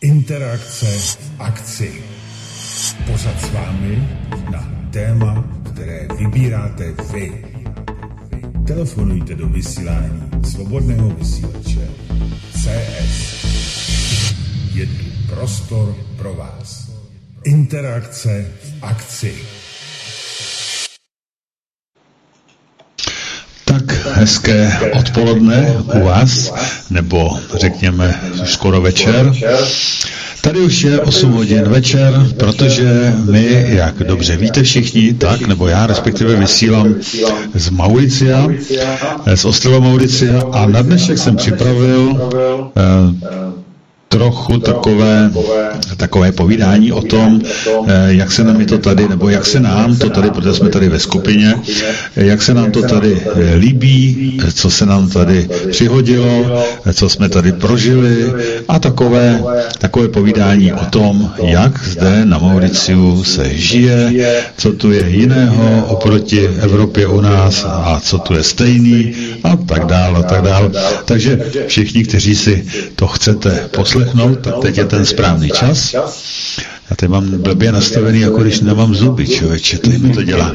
Interakce 0.00 0.86
v 0.86 1.18
akci. 1.38 2.02
Pořad 3.06 3.40
s 3.40 3.52
vámi 3.52 4.08
na 4.52 4.88
téma, 4.92 5.44
které 5.72 6.08
vybíráte 6.18 6.94
vy. 7.12 7.44
Telefonujte 8.66 9.34
do 9.34 9.48
vysílání 9.48 10.30
svobodného 10.44 11.10
vysílače 11.10 11.88
CS. 12.52 13.44
Je 14.74 14.86
tu 14.86 15.34
prostor 15.34 15.96
pro 16.16 16.34
vás. 16.34 16.90
Interakce 17.44 18.52
v 18.62 18.84
akci. 18.84 19.34
Hezké 24.14 24.72
odpoledne 24.92 25.74
u 25.94 26.04
vás, 26.04 26.54
nebo 26.90 27.38
řekněme 27.54 28.20
skoro 28.44 28.80
večer. 28.80 29.32
Tady 30.40 30.60
už 30.60 30.82
je 30.82 31.00
8 31.00 31.32
hodin 31.32 31.64
večer, 31.64 32.26
protože 32.36 33.14
my, 33.30 33.66
jak 33.68 33.94
dobře 33.98 34.36
víte 34.36 34.62
všichni, 34.62 35.14
tak, 35.14 35.46
nebo 35.46 35.68
já 35.68 35.86
respektive 35.86 36.36
vysílám 36.36 36.94
z 37.54 37.70
Mauricia, 37.70 38.48
z 39.34 39.44
ostrova 39.44 39.78
Mauricia 39.78 40.42
a 40.52 40.66
na 40.66 40.82
dnešek 40.82 41.18
jsem 41.18 41.36
připravil 41.36 42.30
eh, 42.76 43.63
trochu 44.14 44.58
takové, 44.58 45.30
takové 45.96 46.32
povídání 46.32 46.92
o 46.92 47.02
tom, 47.02 47.40
eh, 47.42 48.14
jak 48.14 48.32
se 48.32 48.44
nám 48.44 48.64
to 48.64 48.78
tady, 48.78 49.08
nebo 49.08 49.28
jak 49.28 49.46
se 49.46 49.60
nám 49.60 49.96
to 49.96 50.10
tady, 50.10 50.30
protože 50.30 50.54
jsme 50.54 50.68
tady 50.68 50.88
ve 50.88 50.98
skupině, 50.98 51.54
jak 52.16 52.42
se 52.42 52.54
nám 52.54 52.70
to 52.70 52.82
tady 52.82 53.18
eh, 53.18 53.54
líbí, 53.54 54.38
co 54.54 54.70
se 54.70 54.86
nám 54.86 55.10
tady 55.10 55.48
přihodilo, 55.70 56.62
co 56.94 57.08
jsme 57.08 57.28
tady 57.28 57.52
prožili 57.52 58.32
a 58.68 58.78
takové, 58.78 59.42
takové 59.78 60.08
povídání 60.08 60.72
o 60.72 60.84
tom, 60.84 61.30
jak 61.42 61.84
zde 61.84 62.24
na 62.24 62.38
Mauriciu 62.38 63.24
se 63.24 63.50
žije, 63.54 64.12
co 64.56 64.72
tu 64.72 64.92
je 64.92 65.08
jiného 65.08 65.86
oproti 65.86 66.48
Evropě 66.48 67.06
u 67.06 67.20
nás 67.20 67.66
a 67.68 68.00
co 68.02 68.18
tu 68.18 68.34
je 68.34 68.42
stejný 68.42 69.14
a 69.44 69.56
tak 69.56 69.86
dále, 69.86 70.18
a 70.18 70.22
tak 70.22 70.42
dále. 70.42 70.70
Takže 71.04 71.38
všichni, 71.66 72.04
kteří 72.04 72.34
si 72.34 72.64
to 72.96 73.06
chcete 73.06 73.68
poslechnout, 73.70 74.03
poslechnout, 74.04 74.38
tak 74.40 74.54
teď 74.62 74.78
je 74.78 74.84
ten 74.84 75.04
správný 75.04 75.50
čas. 75.50 75.94
Já 76.90 76.96
teď 76.96 77.08
mám 77.08 77.42
blbě 77.42 77.72
nastavený, 77.72 78.20
jako 78.20 78.42
když 78.42 78.60
nemám 78.60 78.94
zuby, 78.94 79.26
člověče, 79.26 79.78
to 79.78 79.90
mi 79.90 80.14
to 80.14 80.22
dělá. 80.22 80.54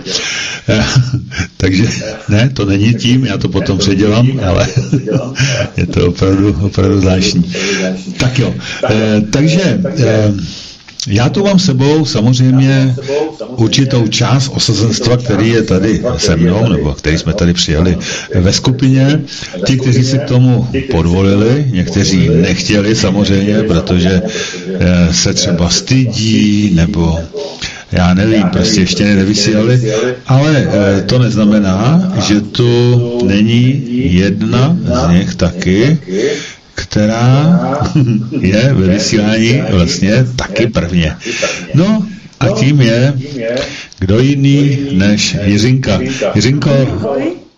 Takže 1.57 1.83
ne, 2.29 2.49
to 2.49 2.65
není 2.65 2.93
tím, 2.93 3.25
já 3.25 3.37
to 3.37 3.49
potom 3.49 3.77
předělám, 3.77 4.39
ale 4.45 4.67
je 5.77 5.85
to 5.87 6.07
opravdu, 6.07 6.55
opravdu 6.61 6.99
zvláštní. 6.99 7.53
Tak 8.19 8.39
jo, 8.39 8.53
eh, 8.89 9.21
takže 9.31 9.81
eh, 9.97 10.33
já 11.07 11.29
tu 11.29 11.43
mám 11.43 11.59
sebou 11.59 12.05
samozřejmě 12.05 12.95
určitou 13.55 14.07
část 14.07 14.51
osazenstva, 14.53 15.17
který 15.17 15.49
je 15.49 15.63
tady 15.63 16.01
se 16.17 16.35
mnou, 16.35 16.69
nebo 16.69 16.93
který 16.93 17.17
jsme 17.17 17.33
tady 17.33 17.53
přijali 17.53 17.97
ve 18.35 18.53
skupině. 18.53 19.21
Ti, 19.65 19.77
kteří 19.77 20.03
si 20.03 20.17
k 20.19 20.23
tomu 20.23 20.67
podvolili, 20.91 21.65
někteří 21.71 22.29
nechtěli 22.29 22.95
samozřejmě, 22.95 23.63
protože 23.63 24.21
eh, 24.79 25.13
se 25.13 25.33
třeba 25.33 25.69
stydí, 25.69 26.71
nebo 26.75 27.19
já 27.91 28.13
nevím, 28.13 28.43
prostě 28.43 28.81
ještě 28.81 29.15
nevysílali, 29.15 29.93
ale 30.27 30.67
eh, 30.71 31.01
to 31.01 31.19
neznamená, 31.19 32.13
že 32.27 32.41
tu 32.41 33.21
není 33.25 33.83
jedna 34.13 34.77
z 34.83 35.11
nich 35.11 35.35
taky, 35.35 35.97
která 36.81 37.59
je 38.39 38.73
ve 38.73 38.87
vysílání 38.87 39.61
vlastně 39.71 40.25
taky 40.35 40.67
prvně. 40.67 41.15
No 41.73 42.05
a 42.39 42.49
tím 42.49 42.81
je, 42.81 43.13
kdo 43.99 44.19
jiný 44.19 44.77
než 44.91 45.37
Jiřinka. 45.43 45.99
Jiřinko, 46.35 46.69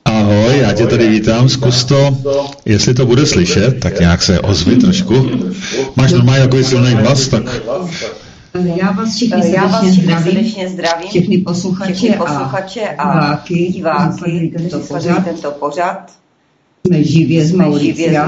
ahoj, 0.06 0.58
já 0.58 0.74
tě 0.74 0.88
tady 0.88 1.10
vítám, 1.10 1.50
zkus 1.50 1.86
to, 1.86 2.18
jestli 2.66 2.94
to 2.94 3.06
bude 3.06 3.26
slyšet, 3.26 3.80
tak 3.80 4.00
nějak 4.00 4.22
se 4.22 4.40
ozvi 4.40 4.76
trošku. 4.76 5.30
Máš 5.96 6.12
normálně 6.12 6.44
takový 6.44 6.64
silný 6.64 6.92
hlas, 6.92 7.28
tak 7.28 7.44
já 8.76 8.92
vás 8.92 9.16
všichni 9.16 9.54
Já 9.54 9.66
vás 9.68 9.86
zdravím, 9.86 10.32
srdečně 10.32 10.70
zdravím, 10.70 11.10
všechny 11.10 11.38
posluchače, 11.38 11.94
všechny 11.94 12.18
posluchače 12.18 12.82
a, 12.82 13.04
a 13.04 13.20
diváky, 13.20 13.72
diváky, 13.74 14.52
kdo 14.56 14.84
sledují 14.84 15.16
tento 15.24 15.52
pořad. 15.52 16.12
Jsme 16.88 17.04
živě 17.04 17.46
z 17.46 17.52
Mauricia. 17.52 18.24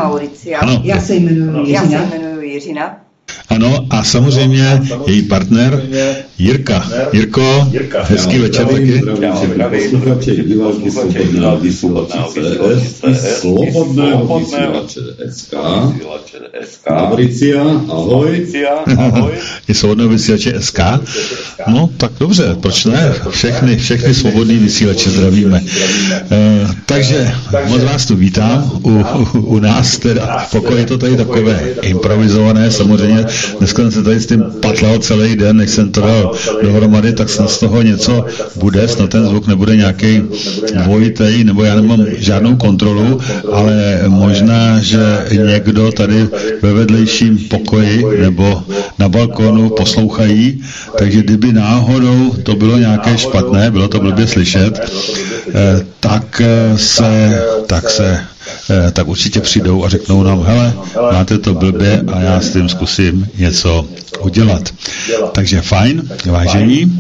Ano. 0.59 0.81
Já 0.84 1.00
se 1.00 1.16
jmenuji 1.16 1.59
Jiřina. 1.59 1.81
Já 1.81 2.08
se 2.09 2.18
jmenuji 2.18 2.50
Jiřina. 2.53 3.03
Ano, 3.50 3.88
a 3.90 4.04
samozřejmě 4.04 4.81
její 5.08 5.22
partner 5.22 5.81
Jirka. 6.38 6.92
Jirko, 7.14 7.72
hezký 8.02 8.38
večer 8.38 8.66
taky. 8.66 9.02
Slobodného 13.40 14.40
vysílače 14.40 15.00
SK. 15.31 15.54
Mauricia, 16.90 17.64
ahoj. 18.98 19.31
Je 19.68 19.75
Slobodného 19.75 20.10
vysílače 20.10 20.54
SK? 20.60 20.80
No, 21.68 21.90
tak 21.98 22.12
dobře, 22.20 22.56
proč 22.62 22.86
ne? 22.86 23.14
Všechny, 23.30 23.78
všechny 23.78 24.14
svobodný 24.14 24.58
vysílače 24.58 25.10
zdravíme. 25.10 25.62
Uh, 25.62 26.72
takže 26.86 27.31
moc 27.68 27.84
vás 27.84 28.06
tu 28.06 28.16
vítám 28.16 28.72
u, 28.84 28.90
u, 28.90 29.40
u 29.40 29.60
nás, 29.60 29.98
teda 29.98 30.46
pokud 30.52 30.78
je 30.78 30.86
to 30.86 30.98
tady 30.98 31.18
takové 31.18 31.64
improvizované, 31.81 32.72
samozřejmě 32.72 33.25
Dneska 33.60 33.82
jsem 33.82 33.92
se 33.92 34.04
tady 34.04 34.20
s 34.20 34.26
tím 34.26 34.44
patlal 34.62 35.00
celý 35.00 35.36
den, 35.36 35.58
než 35.58 35.70
jsem 35.70 35.92
to 35.92 36.02
dal 36.02 36.32
dohromady, 36.64 37.14
tak 37.14 37.30
snad 37.30 37.50
z 37.50 37.60
toho 37.60 37.82
něco 37.82 38.26
bude, 38.56 38.88
snad 38.88 39.10
ten 39.10 39.26
zvuk 39.26 39.48
nebude 39.48 39.76
nějaký 39.76 40.22
dvojitý, 40.84 41.44
nebo 41.44 41.64
já 41.64 41.76
nemám 41.76 42.06
žádnou 42.18 42.56
kontrolu, 42.56 43.20
ale 43.52 44.02
možná, 44.08 44.80
že 44.80 45.26
někdo 45.32 45.92
tady 45.92 46.28
ve 46.62 46.74
vedlejším 46.74 47.38
pokoji 47.38 48.06
nebo 48.22 48.64
na 49.00 49.10
balkonu 49.10 49.70
poslouchají, 49.70 50.64
takže 50.98 51.22
kdyby 51.24 51.54
náhodou 51.54 52.36
to 52.44 52.56
bylo 52.56 52.78
nějaké 52.78 53.18
špatné, 53.18 53.72
bylo 53.72 53.88
to 53.88 54.00
blbě 54.00 54.28
slyšet, 54.28 54.80
eh, 55.54 55.86
tak 56.00 56.42
se, 56.76 57.42
tak 57.68 57.90
se 57.90 58.04
Eh, 58.04 58.33
tak 58.94 59.07
určitě 59.07 59.40
přijdou 59.41 59.85
a 59.85 59.90
řeknou 59.90 60.24
nám, 60.24 60.44
hele, 60.44 60.74
máte 61.12 61.38
to 61.38 61.53
blbě 61.53 62.03
a 62.13 62.19
já 62.19 62.41
s 62.41 62.53
tím 62.53 62.69
zkusím 62.69 63.28
něco 63.38 63.85
udělat. 64.22 64.74
Takže 65.31 65.62
fajn, 65.62 66.09
vážení. 66.25 67.00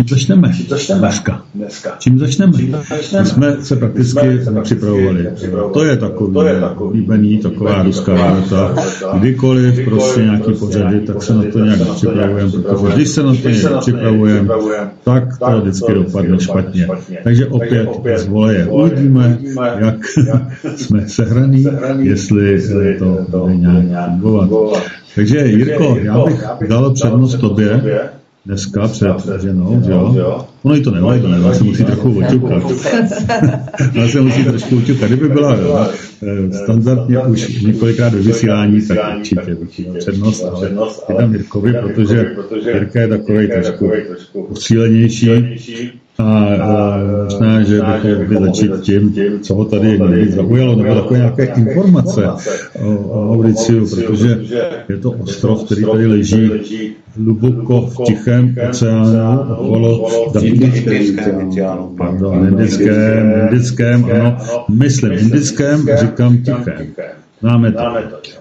Um, 0.00 0.06
Začneme. 0.08 0.52
začneme 0.68 1.00
dneska. 1.00 1.42
dneska. 1.54 1.96
Čím 1.98 2.18
začneme? 2.18 2.52
Čím 2.52 2.76
začneme? 2.88 3.22
My 3.22 3.28
jsme 3.28 3.56
se 3.64 3.76
prakticky 3.76 4.44
jsme 4.44 4.62
připravovali. 4.62 5.26
To 5.72 5.84
je 5.84 5.96
takový, 5.96 6.34
to 6.34 6.42
je 6.42 6.60
takový 6.60 7.00
líbený, 7.00 7.38
taková 7.38 7.82
ruská 7.82 8.14
válka. 8.14 8.74
Kdykoliv 9.18 9.84
prostě 9.84 10.20
nějaký 10.20 10.52
pořady, 10.52 11.00
tak 11.00 11.22
se 11.22 11.34
na 11.34 11.42
to 11.52 11.58
nějak 11.58 11.94
připravujeme, 11.94 12.52
protože 12.52 12.94
když 12.94 13.08
se 13.08 13.22
na 13.22 13.34
to 13.42 13.48
nějak 13.48 13.78
připravujeme, 13.80 14.48
tak 15.04 15.38
to 15.38 15.60
vždycky 15.60 15.94
dopadne 15.94 16.40
špatně. 16.40 16.88
Takže 17.24 17.46
opět 17.46 17.88
z 18.16 18.26
voleje 18.26 18.66
uvidíme, 18.66 19.38
jak 19.78 19.96
jsme 20.76 21.08
sehraný, 21.08 21.66
jestli 21.98 22.62
to 22.98 23.38
bude 23.38 23.56
nějak 23.56 24.10
fungovat. 24.10 24.82
Takže 25.14 25.38
Jirko, 25.46 25.96
já 26.02 26.24
bych 26.58 26.68
dal 26.68 26.90
přednost 26.94 27.34
tobě, 27.34 27.82
dneska 28.46 28.88
před 28.88 29.40
ženou, 29.42 29.82
jo? 29.88 30.46
Ono 30.62 30.74
jí 30.74 30.82
to 30.82 30.90
nevadí, 30.90 31.24
ona 31.24 31.54
se 31.54 31.64
musí 31.64 31.84
trochu 31.84 32.18
oťukat. 32.18 32.62
ona 33.96 34.08
se 34.08 34.20
musí 34.20 34.44
trošku 34.44 34.76
oťukat. 34.76 35.10
Kdyby 35.10 35.28
byla 35.28 35.56
eh, 36.22 36.52
standardně 36.52 37.18
už 37.18 37.62
několikrát 37.62 38.12
ve 38.12 38.20
vysílání, 38.20 38.86
tak 38.86 38.98
určitě, 39.16 39.54
určitě 39.54 39.90
přednost, 39.98 40.44
ale 40.44 40.68
je 41.08 41.14
tam 41.14 41.34
Jirkovi, 41.34 41.72
protože 41.72 42.34
Jirka 42.74 43.00
je 43.00 43.08
takový 43.08 43.48
trošku 43.48 43.92
usílenější, 44.48 45.30
a 46.18 46.96
možná, 47.24 47.62
že 47.62 47.80
bychom 48.18 48.46
mohli 48.46 48.68
začít 48.68 48.70
tím, 48.82 49.40
co 49.40 49.54
ho 49.54 49.64
tady 49.64 49.98
nejvíc 49.98 50.34
zaujalo, 50.34 50.76
nebo 50.76 50.94
takové 50.94 51.18
nějaké 51.18 51.44
informace 51.44 52.28
o, 52.82 53.24
Mauriciu, 53.24 53.88
protože 53.88 54.40
je 54.88 54.96
to 54.96 55.10
ostrov, 55.10 55.64
který 55.64 55.84
tady 55.84 56.06
leží 56.06 56.50
hluboko 57.16 57.86
v 57.86 57.96
Tichém 58.04 58.56
oceánu 58.68 59.54
okolo 59.54 60.08
indickém, 60.42 61.02
indickém, 63.42 64.04
ano, 64.04 64.36
myslím 64.68 65.12
indickém, 65.12 65.88
říkám 66.00 66.38
Tichém. 66.38 66.94
Máme 67.42 67.72
to. 67.72 67.80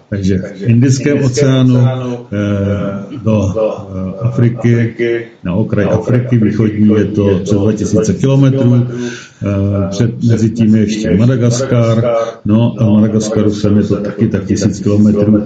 Takže 0.09 0.37
v 0.37 0.61
Indickém 0.61 1.23
oceánu 1.23 1.77
eh, 1.77 3.17
do 3.23 3.53
eh, 3.55 4.27
Afriky, 4.27 5.25
na 5.43 5.53
okraj 5.53 5.85
Afriky 5.85 6.37
východní 6.37 6.89
je 6.97 7.05
to 7.05 7.39
přes 7.43 7.57
2000 7.57 8.13
kilometrů, 8.13 8.87
eh, 8.87 9.87
před, 9.89 10.23
mezi 10.23 10.49
tím 10.49 10.75
je 10.75 10.81
ještě 10.81 11.17
Madagaskar, 11.17 12.03
no 12.45 12.75
a 12.79 12.89
Madagaskaru 12.89 13.51
sem 13.51 13.77
je 13.77 13.83
to 13.83 13.95
taky 13.95 14.27
tak 14.27 14.45
tisíc 14.45 14.79
kilometrů. 14.79 15.43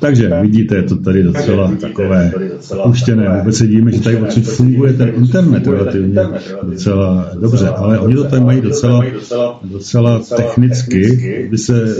Takže 0.00 0.32
vidíte, 0.42 0.76
je 0.76 0.82
to 0.82 0.96
tady 0.96 1.22
docela 1.22 1.72
takové 1.80 2.32
opuštěné. 2.82 3.38
Vůbec 3.38 3.56
se 3.56 3.66
díme, 3.66 3.92
že 3.92 4.00
tady 4.00 4.16
odsud 4.16 4.44
funguje 4.44 4.92
ten 4.92 5.12
internet 5.16 5.66
relativně 5.66 6.20
docela 6.62 7.30
dobře, 7.40 7.68
ale 7.68 7.98
oni 7.98 8.14
to 8.14 8.24
tady 8.24 8.44
mají 8.44 8.60
docela, 8.60 9.04
docela 9.64 10.20
technicky, 10.36 11.44
aby 11.48 11.58
se 11.58 11.96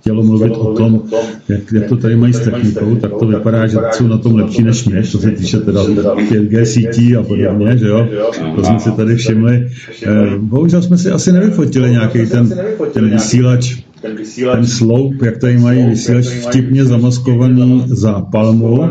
chtělo 0.00 0.22
mluvit 0.22 0.52
o 0.52 0.74
tom, 0.74 1.02
jak, 1.48 1.72
jak 1.72 1.88
to 1.88 1.96
tady 1.96 2.16
mají 2.16 2.32
s 2.32 2.40
technikou, 2.40 2.96
tak 2.96 3.10
to 3.18 3.26
vypadá, 3.26 3.66
že 3.66 3.78
jsou 3.92 4.06
na 4.06 4.18
tom 4.18 4.34
lepší 4.34 4.62
než 4.62 4.84
my, 4.84 5.02
co 5.02 5.18
se 5.18 5.30
týče 5.30 5.58
teda 5.58 5.84
5G 5.84 6.62
sítí 6.62 7.16
a 7.16 7.22
podobně, 7.22 7.76
že 7.76 7.88
jo? 7.88 8.08
To 8.56 8.64
jsme 8.64 8.80
si 8.80 8.92
tady 8.92 9.16
všimli. 9.16 9.68
Eh, 10.02 10.10
bohužel 10.38 10.82
jsme 10.82 10.98
si 10.98 11.10
asi 11.10 11.32
nevyfotili 11.32 11.90
nějaký 11.90 12.26
ten, 12.26 12.54
ten 12.92 13.10
vysílač 13.10 13.76
ten, 14.02 14.16
vysílač, 14.16 14.56
ten 14.56 14.66
sloup, 14.66 15.22
jak 15.22 15.38
tady 15.38 15.58
mají 15.58 15.84
vysílač 15.84 16.26
vtipně 16.26 16.84
zamaskovaný 16.84 17.84
za 17.86 18.20
palmu. 18.20 18.88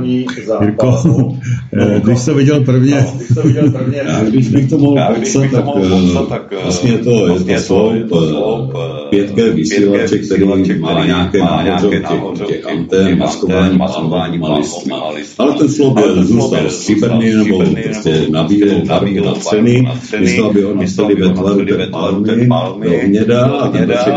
Jirko, 0.62 0.98
no, 1.06 1.38
když 2.04 2.20
jsi 2.20 2.34
viděl 2.34 2.64
prvně... 2.64 3.06
já, 3.94 4.24
když 4.30 4.50
bych 4.50 4.70
to 4.70 4.78
mohl 4.78 5.02
popsat, 5.16 5.52
tak, 5.52 6.30
tak 6.30 6.54
vlastně 6.64 6.98
to 6.98 7.28
je 7.28 7.40
to 7.40 8.28
sloup 8.28 8.74
5G 9.12 9.54
vysílače, 9.54 10.18
který 10.18 10.46
má 10.80 11.06
nějaké 11.06 11.40
náhoře 11.40 12.02
těch 12.48 12.68
antén, 12.68 13.18
maskování, 13.18 13.78
maskování, 13.78 14.38
malistů. 14.38 14.90
Ale 15.38 15.54
ten 15.58 15.70
sloup 15.70 16.00
je 16.00 16.24
zůstal 16.24 16.70
stříbrný 16.70 17.34
nebo 17.34 17.64
prostě 17.84 18.26
nabíjel 18.30 18.82
farbu 18.86 19.26
na 19.26 19.34
ceny, 19.34 19.88
místo 20.20 20.50
aby 20.50 20.62
ho 20.62 20.74
nastali 20.74 21.16
ve 21.16 21.34
tvaru 21.34 21.66
té 21.66 21.88
palmy 21.88 22.90
do 22.90 22.98
hněda 23.04 23.46
a 23.46 23.68
ten 23.68 23.86
veček 23.86 24.14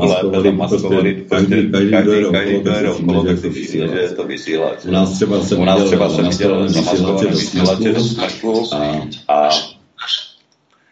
trochu 0.00 0.30
lépe 0.30 0.42
zamaskovali, 0.42 1.24
každý, 1.30 1.70
každý, 1.70 2.22
každý, 2.30 2.54
kdo 2.60 2.70
je 2.70 2.90
okolo, 2.90 3.24
tak 3.24 3.38
si 3.38 3.50
všimne, 3.50 3.88
že 3.88 4.00
je 4.00 4.08
to 4.08 4.24
vysílač. 4.24 4.78
U 4.84 4.90
nás 4.90 5.12
třeba 5.12 5.40
se 5.40 5.54
viděl 5.56 5.88
zamaskované 6.68 7.30
vysílače 7.30 7.92
do 7.92 8.00
smrku 8.04 8.64
a 9.28 9.48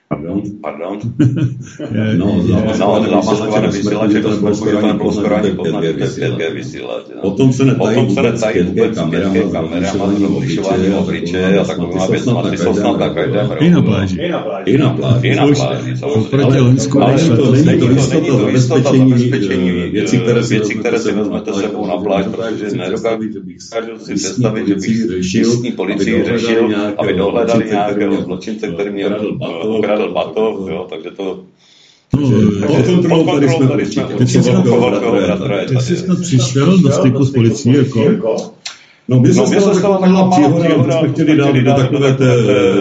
Pardon? 0.09 0.43
Pardon? 0.63 0.99
no, 2.17 2.43
no, 3.09 3.23
vysílače 3.73 4.21
do 4.21 4.33
smrku, 4.33 4.67
že 4.67 4.81
to 4.81 4.87
nebylo 4.87 5.13
skoro 5.13 5.37
ani 5.45 5.53
poznat, 5.53 5.85
že 5.85 5.93
to 5.93 6.05
je 6.05 6.11
5G 6.11 6.55
vysílač. 6.55 7.05
Potom 7.21 7.53
se 7.53 7.65
netají 7.65 8.63
vůbec 8.63 8.99
kamerama, 8.99 9.51
kamerama 9.53 10.05
rozlišování 10.05 10.95
obličeje 10.95 11.59
a 11.59 11.65
takovýma 11.65 12.07
věcma, 12.07 12.51
ty 12.51 12.57
jsou 12.57 12.75
snad 12.75 13.01
na 13.01 13.09
každém 13.09 13.51
I 13.61 13.71
na 13.71 13.83
pláži. 13.83 14.21
I 14.21 14.29
na 14.31 14.41
pláži. 14.41 14.71
I 15.29 15.37
na 15.37 15.47
pláži, 15.47 15.97
samozřejmě. 15.97 16.47
Ale 17.01 17.37
to 17.37 17.53
není 17.53 17.79
to 17.81 17.91
jistota 17.91 18.93
zabezpečení 18.93 19.73
věcí, 19.73 20.19
které 20.81 20.99
si 20.99 21.13
vezmete 21.13 21.53
sebou 21.53 21.87
na 21.87 21.97
pláž, 21.97 22.25
protože 22.27 22.77
nedokážu 22.77 23.23
si 23.99 24.15
představit, 24.15 24.69
že 24.69 24.75
bych 24.75 25.19
místní 25.35 25.73
policii 25.73 26.25
řešil, 26.25 26.69
aby 26.99 27.15
dohledali 27.15 27.65
nějakého 27.71 28.23
zločince, 28.23 28.69
který 28.69 28.91
mě 28.91 29.05
ukradl 29.99 30.13
batov, 30.13 30.69
jo, 30.69 30.87
takže 30.91 31.11
to 31.11 31.41
pod 32.67 32.87
kontrolou 32.87 33.27
tady 33.27 33.49
jsme 33.49 33.67
určitě. 33.67 34.15
Ty 35.69 35.77
jsi 35.81 35.97
snad 35.97 36.21
přišel 36.21 36.79
do 36.79 36.91
styku 36.91 37.25
s 37.25 37.33
policií, 37.33 37.77
jako? 37.77 38.37
No, 39.09 39.21
mě 39.21 39.35
se 39.35 39.75
stala 39.75 39.99
taková 39.99 40.31
příhoda, 40.31 40.99
jsme 40.99 41.09
chtěli 41.09 41.37
dát 41.37 41.57
do 41.57 41.75
takové 41.75 42.15
té, 42.15 42.37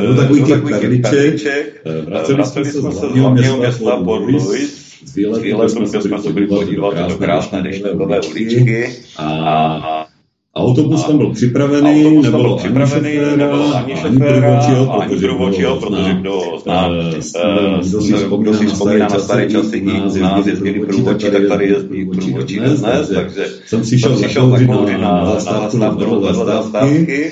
do 0.07 0.15
takových 0.15 0.45
těch 0.45 0.61
perliček. 0.61 1.85
Vraceli 2.05 2.71
jsme 2.71 2.91
se 2.91 3.07
z 3.07 3.13
hlavního 3.13 3.57
města 3.57 4.03
Port 4.03 4.21
Louis. 4.21 4.87
S 5.05 5.15
výletem 5.15 5.87
jsme 5.87 6.21
se 6.21 6.33
byli 6.33 6.47
podívat 6.47 7.09
do 7.09 7.15
krásné 7.15 7.61
dešťové 7.61 8.19
uličky 8.21 8.89
a 9.17 10.05
Autobus 10.57 11.03
tam 11.03 11.17
byl 11.17 11.29
připravený, 11.33 12.05
Autobus 12.05 12.25
nebylo 12.25 12.43
byl 12.43 12.55
připravený, 12.55 13.17
nebylo 13.37 13.75
ani 13.75 13.95
šoféra, 13.95 14.59
ani 14.99 15.15
průvodčího, 15.17 15.75
protože 15.75 16.13
kdo 16.13 16.41
zná, 16.63 16.89
kdo 18.37 18.53
si 18.53 18.65
vzpomíná 18.65 19.07
na 19.07 19.19
staré 19.19 19.49
časy, 19.49 19.77
i 19.77 20.09
z 20.09 20.15
nás 20.15 20.47
jezdili 20.47 20.79
průvodčí, 20.79 21.31
tak 21.31 21.47
tady 21.47 21.67
jezdí 21.67 22.05
průvodčí 22.05 22.59
dnes, 22.59 22.81
takže 23.15 23.45
jsem 23.65 23.83
si 23.83 23.99
šel 23.99 24.17
zakouřit 24.17 24.69
na 25.01 25.25
zastávku 25.25 25.77
vedle 25.77 26.33
zastávky, 26.33 27.31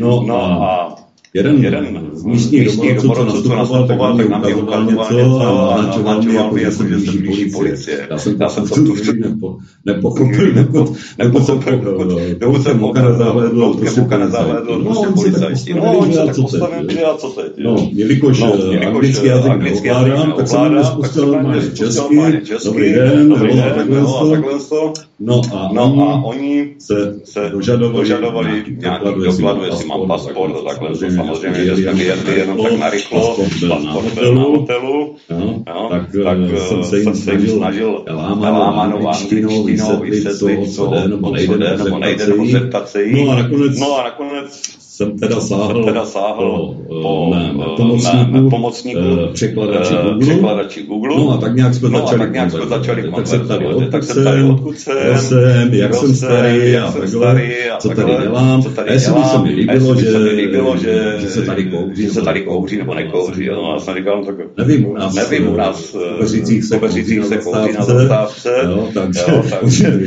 no 0.00 0.34
a 0.34 0.99
Jeden, 1.34 1.64
jeden 1.64 2.10
z 2.12 2.24
místních 2.24 2.96
domorodců, 2.96 3.42
co 3.42 3.48
nastupoval, 3.48 4.16
tak 4.16 4.28
nám 4.28 4.44
je 4.48 4.54
ukazoval 4.54 5.10
něco 5.10 5.40
a 5.40 5.76
označoval 5.76 6.22
mě, 6.22 6.34
jako, 6.34 6.58
že 6.58 6.70
jsem 6.70 6.86
blížší 6.86 7.50
policie. 7.50 8.06
Já 8.10 8.18
jsem, 8.18 8.36
já 8.40 8.48
jsem 8.48 8.68
to 8.68 8.74
tu 8.74 8.94
nepo, 9.20 9.58
nepochopil, 9.86 10.52
dokud, 10.54 10.96
nepochopil, 11.18 12.08
dokud 12.38 12.62
jsem 12.62 12.84
oka 12.84 13.08
nezahledl, 13.08 13.74
prostě 13.74 14.00
oka 14.00 14.18
nezahledl, 14.18 14.84
prostě 14.84 15.06
policajti. 15.14 15.74
No, 15.74 15.98
on 15.98 16.12
se 16.12 16.18
tak 16.26 16.36
postavil, 16.36 16.90
že 16.90 17.04
a 17.04 17.16
co 17.16 17.28
teď? 17.28 17.52
No, 17.58 17.88
jelikož 17.92 18.42
anglický 18.86 19.26
jazyk 19.26 19.56
neovládám, 19.56 20.32
tak 20.32 20.48
jsem 20.48 20.72
mě 20.72 20.84
spustil 20.84 21.26
normálně 21.26 21.70
česky, 21.70 22.16
dobrý 22.64 22.92
den, 22.92 23.28
dobrý 23.28 23.56
den, 23.56 23.74
takhle 23.76 24.58
to. 24.68 24.92
No 25.20 25.40
a, 25.54 25.68
no 25.72 26.10
a 26.10 26.24
oni 26.24 26.74
se, 26.78 27.20
se 27.24 27.48
dožadovali, 27.52 27.98
dožadovali 27.98 28.50
nějaký 28.50 28.76
dokladu, 28.76 29.24
jestli 29.24 29.86
mám 29.86 30.08
pasport 30.08 30.54
a 30.56 30.68
takhle. 30.68 31.19
Samozřejmě, 31.24 31.64
že 31.64 31.76
jsme 31.76 31.92
vyjeli 31.94 32.38
jenom 32.38 32.62
tak 32.62 32.78
narychlo, 32.78 33.36
pasport 33.68 34.14
byl 34.14 34.34
na 34.34 34.42
hotelu, 34.42 35.16
no, 35.30 35.64
tak, 35.90 36.02
tak 36.24 36.38
jsem 36.68 36.84
se 36.84 36.98
jim 36.98 37.14
snažil 37.48 38.04
lámanou 38.08 39.08
angličtinou 39.08 39.64
vysvětlit, 39.64 40.74
co 40.74 40.86
jde 40.86 41.08
nebo 41.08 41.30
nejde, 41.30 41.76
nebo 41.84 41.98
nejde, 41.98 42.26
nebo 42.26 42.46
zeptat 42.46 42.88
se 42.88 43.02
jí. 43.02 43.24
No 43.24 43.32
a 43.32 43.34
nakonec, 43.34 43.78
no 43.78 43.98
a 43.98 44.02
nakonec 44.02 44.79
jsem 45.00 45.18
teda 45.18 45.40
sáhl, 45.40 45.84
teda 45.84 46.04
sáhl 46.04 46.74
po, 46.88 47.02
po 47.02 47.30
mém 47.30 47.62
pomocníku, 47.76 48.30
mém 48.30 48.50
pomocníku 48.50 49.00
překladači, 49.32 49.94
Google. 49.94 50.18
překladači 50.20 50.82
Google. 50.82 51.16
No 51.16 51.30
a 51.30 51.36
tak 51.36 51.54
nějak 51.56 51.74
jsme 51.74 51.88
no 51.88 51.98
začali, 51.98 52.18
tak 52.18 52.32
nějak 52.32 52.50
jsme 52.50 52.66
začali 52.66 53.10
tak 53.10 53.26
se 53.26 53.38
ptali, 53.38 53.66
odkud 53.66 54.04
jsem, 54.04 54.24
tady, 54.24 54.42
odkud 54.42 54.78
jsem, 54.78 55.18
jsem, 55.18 55.74
jak 55.74 55.94
jsem 55.94 56.14
starý 56.14 56.76
a 56.76 56.92
takhle, 56.92 57.46
co 57.78 57.88
tady 57.88 58.12
dělám. 58.22 58.62
A 58.86 58.92
jestli 58.92 59.12
by 59.12 59.20
se 59.24 59.38
mi 59.38 59.50
líbilo, 59.50 59.94
že, 59.94 60.18
líbilo, 60.18 60.76
že, 60.76 61.16
že 61.20 61.28
se 61.28 61.42
tady 61.42 61.64
kouří, 61.64 62.02
že 62.02 62.10
se 62.10 62.22
tady 62.22 62.40
kouří 62.40 62.76
nebo 62.76 62.94
nekouří. 62.94 63.46
No, 63.46 63.72
já 63.74 63.80
jsem 63.80 63.94
říkal, 63.94 64.20
no, 64.20 64.26
tak 64.26 64.36
nevím 64.58 64.86
u 64.86 64.94
nás, 64.94 65.14
nevím 65.14 65.48
u 65.48 65.56
nás, 65.56 65.94
v 65.94 66.18
Peřicích 66.18 66.64
se 66.64 66.78
kouří 66.78 67.72
na 67.78 67.84
zastávce, 67.84 68.50
takže 68.94 69.22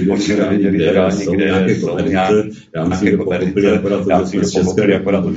určitě 0.09 0.33
viděli 0.33 0.63
někde 0.63 1.11
jsou 1.11 1.35
nějaké 1.35 1.75
kopernice, 1.75 2.43
já 2.75 2.85
myslím, 2.85 3.09
že 3.09 3.17
pochopili 3.17 3.71
akorát, 3.71 4.27
že 4.27 4.39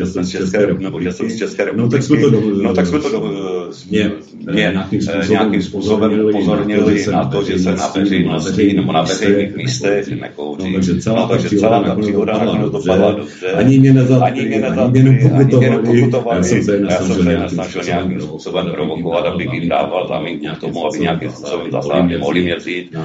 jsem 0.06 0.24
z 0.24 0.30
České 0.30 0.66
republiky, 0.66 1.04
že 1.04 1.12
jsem 1.12 1.30
z 1.30 1.36
České 1.36 1.64
republiky. 1.64 1.94
No 1.94 1.98
tak 1.98 2.02
jsme 2.02 2.20
to, 2.20 2.30
do, 2.30 2.40
no, 2.62 2.74
tak 2.74 2.86
jsme 2.86 2.98
to 2.98 3.10
do, 3.10 3.70
mě, 3.90 4.12
mě 4.52 4.72
nějakým 4.72 5.02
způsobem, 5.02 5.30
nějakým 5.30 5.62
způsobem 5.62 6.20
upozornili 6.24 7.06
na 7.12 7.24
to, 7.24 7.44
že 7.44 7.58
se 7.58 7.74
na 7.74 7.88
veřejnosti 7.96 8.72
nebo 8.72 8.92
na 8.92 9.02
veřejných 9.02 9.56
místech 9.56 10.08
nekouří. 10.08 10.70
No, 10.70 10.74
takže 10.74 11.00
celá, 11.00 11.20
no, 11.20 11.28
takže 11.28 11.48
celá 11.48 11.82
ta 11.82 11.94
příhoda 11.94 12.32
nakonec 12.32 12.72
dopadla 12.72 13.12
dobře. 13.12 13.52
Ani 13.52 13.78
mě 13.78 13.92
nezatkli, 13.92 14.30
ani 14.30 14.48
mě 14.48 15.70
nepokutovali. 15.70 16.38
Já 16.38 16.42
jsem 16.42 16.62
se 16.62 17.48
snažil 17.48 17.82
nějakým 17.84 18.20
způsobem 18.20 18.66
provokovat, 18.70 19.26
abych 19.26 19.52
jim 19.52 19.68
dával 19.68 20.08
záminku 20.08 20.46
k 20.56 20.60
tomu, 20.60 20.86
aby 20.86 20.98
nějakým 20.98 21.30
způsobem 21.30 21.70
zase 21.70 22.18
mohli 22.18 22.42
mě 22.42 22.56
vzít 22.56 22.96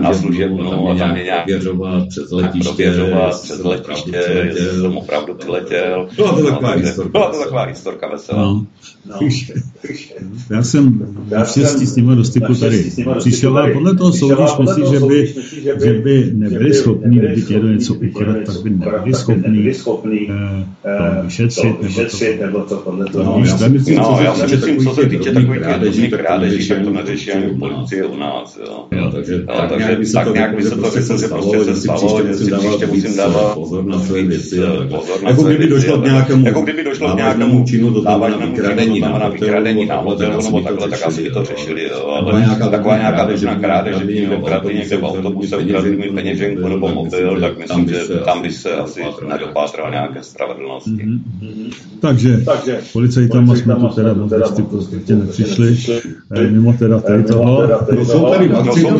na 0.00 0.14
služebnu 0.14 0.90
a 0.90 0.94
tam 0.94 1.12
mě 1.12 1.22
nějak 1.22 1.46
letiště, 2.32 2.84
přes 3.42 3.64
letiště, 3.64 4.42
jestli 4.44 4.80
jsem 4.80 4.96
opravdu 4.96 5.34
přiletěl 5.34 5.77
přijel. 5.78 6.08
Byla 6.16 6.32
to 6.32 6.44
taková 6.44 6.72
historka. 6.72 7.10
Byla 7.10 7.30
to 7.30 7.38
taková 7.38 7.64
historka 7.64 8.08
veselá. 8.08 8.42
No. 8.42 8.66
No. 9.06 9.18
Já 10.50 10.62
jsem 10.62 11.14
naštěstí 11.30 11.86
s 11.86 11.96
nimi 11.96 12.16
do 12.16 12.24
styku 12.24 12.54
tady 12.54 12.90
přišel 13.18 13.58
a 13.58 13.70
podle 13.72 13.96
toho 13.96 14.12
soudíš, 14.12 14.50
myslíš, 14.60 14.88
že 14.90 15.00
by, 15.00 15.34
že 15.84 15.92
by 15.92 16.30
nebyli 16.34 16.74
schopni, 16.74 17.18
kdyby 17.18 17.42
tě 17.42 17.60
do 17.60 17.68
něco 17.68 17.94
ukradl, 17.94 18.40
tak 18.46 18.62
by 18.62 18.70
nebyli 18.70 19.74
schopni 19.74 20.28
eh, 20.84 21.48
to 21.62 21.78
vyšetřit, 21.82 22.40
nebo 22.40 22.60
to 22.60 22.76
podle 22.76 23.06
toho. 23.06 23.38
No, 23.38 23.46
já 23.46 23.56
si 23.56 23.68
myslím, 23.68 23.96
no, 23.96 24.18
co 24.84 24.94
se 24.94 25.08
týče 25.08 25.32
takových 25.32 25.60
krádeží, 25.60 26.08
krádeží, 26.08 26.68
tak 26.68 26.84
to 26.84 26.90
neřeší 26.90 27.32
ani 27.32 27.58
policie 27.58 28.06
u 28.06 28.16
nás. 28.16 28.58
Jo. 28.66 29.10
takže 29.12 29.38
tak 29.38 29.74
nějak 30.34 30.56
by 30.56 30.62
se 30.62 30.76
to 30.76 30.90
řekl, 30.90 31.18
že 31.18 31.28
prostě 31.28 31.64
se 31.64 31.76
stalo, 31.76 32.26
že 32.26 32.34
si 32.34 32.52
příště 32.52 32.86
musím 32.86 33.16
dávat 33.16 33.54
pozor 33.54 33.84
na 33.84 34.00
své 34.00 34.22
věci. 34.22 34.60
Jako 35.26 35.42
kdyby 35.42 35.67
došlo 35.68 35.98
k 35.98 36.04
nějakému, 36.04 36.46
jako 36.46 36.60
kdyby 36.60 36.84
došlo 36.84 37.12
k 37.12 37.16
nějakému 37.16 37.64
činu, 37.64 37.92
to 37.92 38.00
znamená 38.00 38.36
vykradení 38.36 39.00
na 39.00 39.08
hotelu, 39.08 39.86
na 39.88 39.96
hotelu 39.96 40.42
nebo 40.42 40.60
takhle, 40.60 40.88
tak 40.88 41.02
asi 41.06 41.22
by 41.22 41.30
to 41.30 41.44
řešili, 41.44 41.88
jo. 41.88 42.06
Ale 42.06 42.70
taková 42.70 42.96
nějaká 42.98 43.26
běžná 43.26 43.54
krádež, 43.54 43.96
že 43.96 44.04
někde 44.04 44.36
ukradli 44.36 44.74
někde 44.74 44.96
v 44.96 45.04
autobuse, 45.04 45.56
ukradli 45.56 45.96
mi 45.96 46.10
peněženku 46.10 46.68
nebo 46.68 46.88
mobil, 46.88 47.40
tak 47.40 47.58
myslím, 47.58 47.88
že 47.88 47.98
tam 48.24 48.42
by 48.42 48.50
se 48.50 48.72
asi 48.72 49.00
nedopátral 49.28 49.90
nějaké 49.90 50.22
spravedlnosti. 50.22 50.90
Mm-hmm. 50.90 51.70
Takže, 52.00 52.42
Takže 52.44 52.78
policajtama 52.92 53.56
jsme 53.56 53.74
tu 53.74 53.88
teda 53.88 54.14
moc 54.14 54.32
ty 54.56 54.62
prostě 54.62 55.14
nepřišli, 55.14 55.76
mimo 56.50 56.72
teda 56.72 57.00
tady 57.00 57.22
toho. 57.22 57.68
Jsou 58.04 58.30
tady 58.30 58.48
vakcíny, 58.48 58.92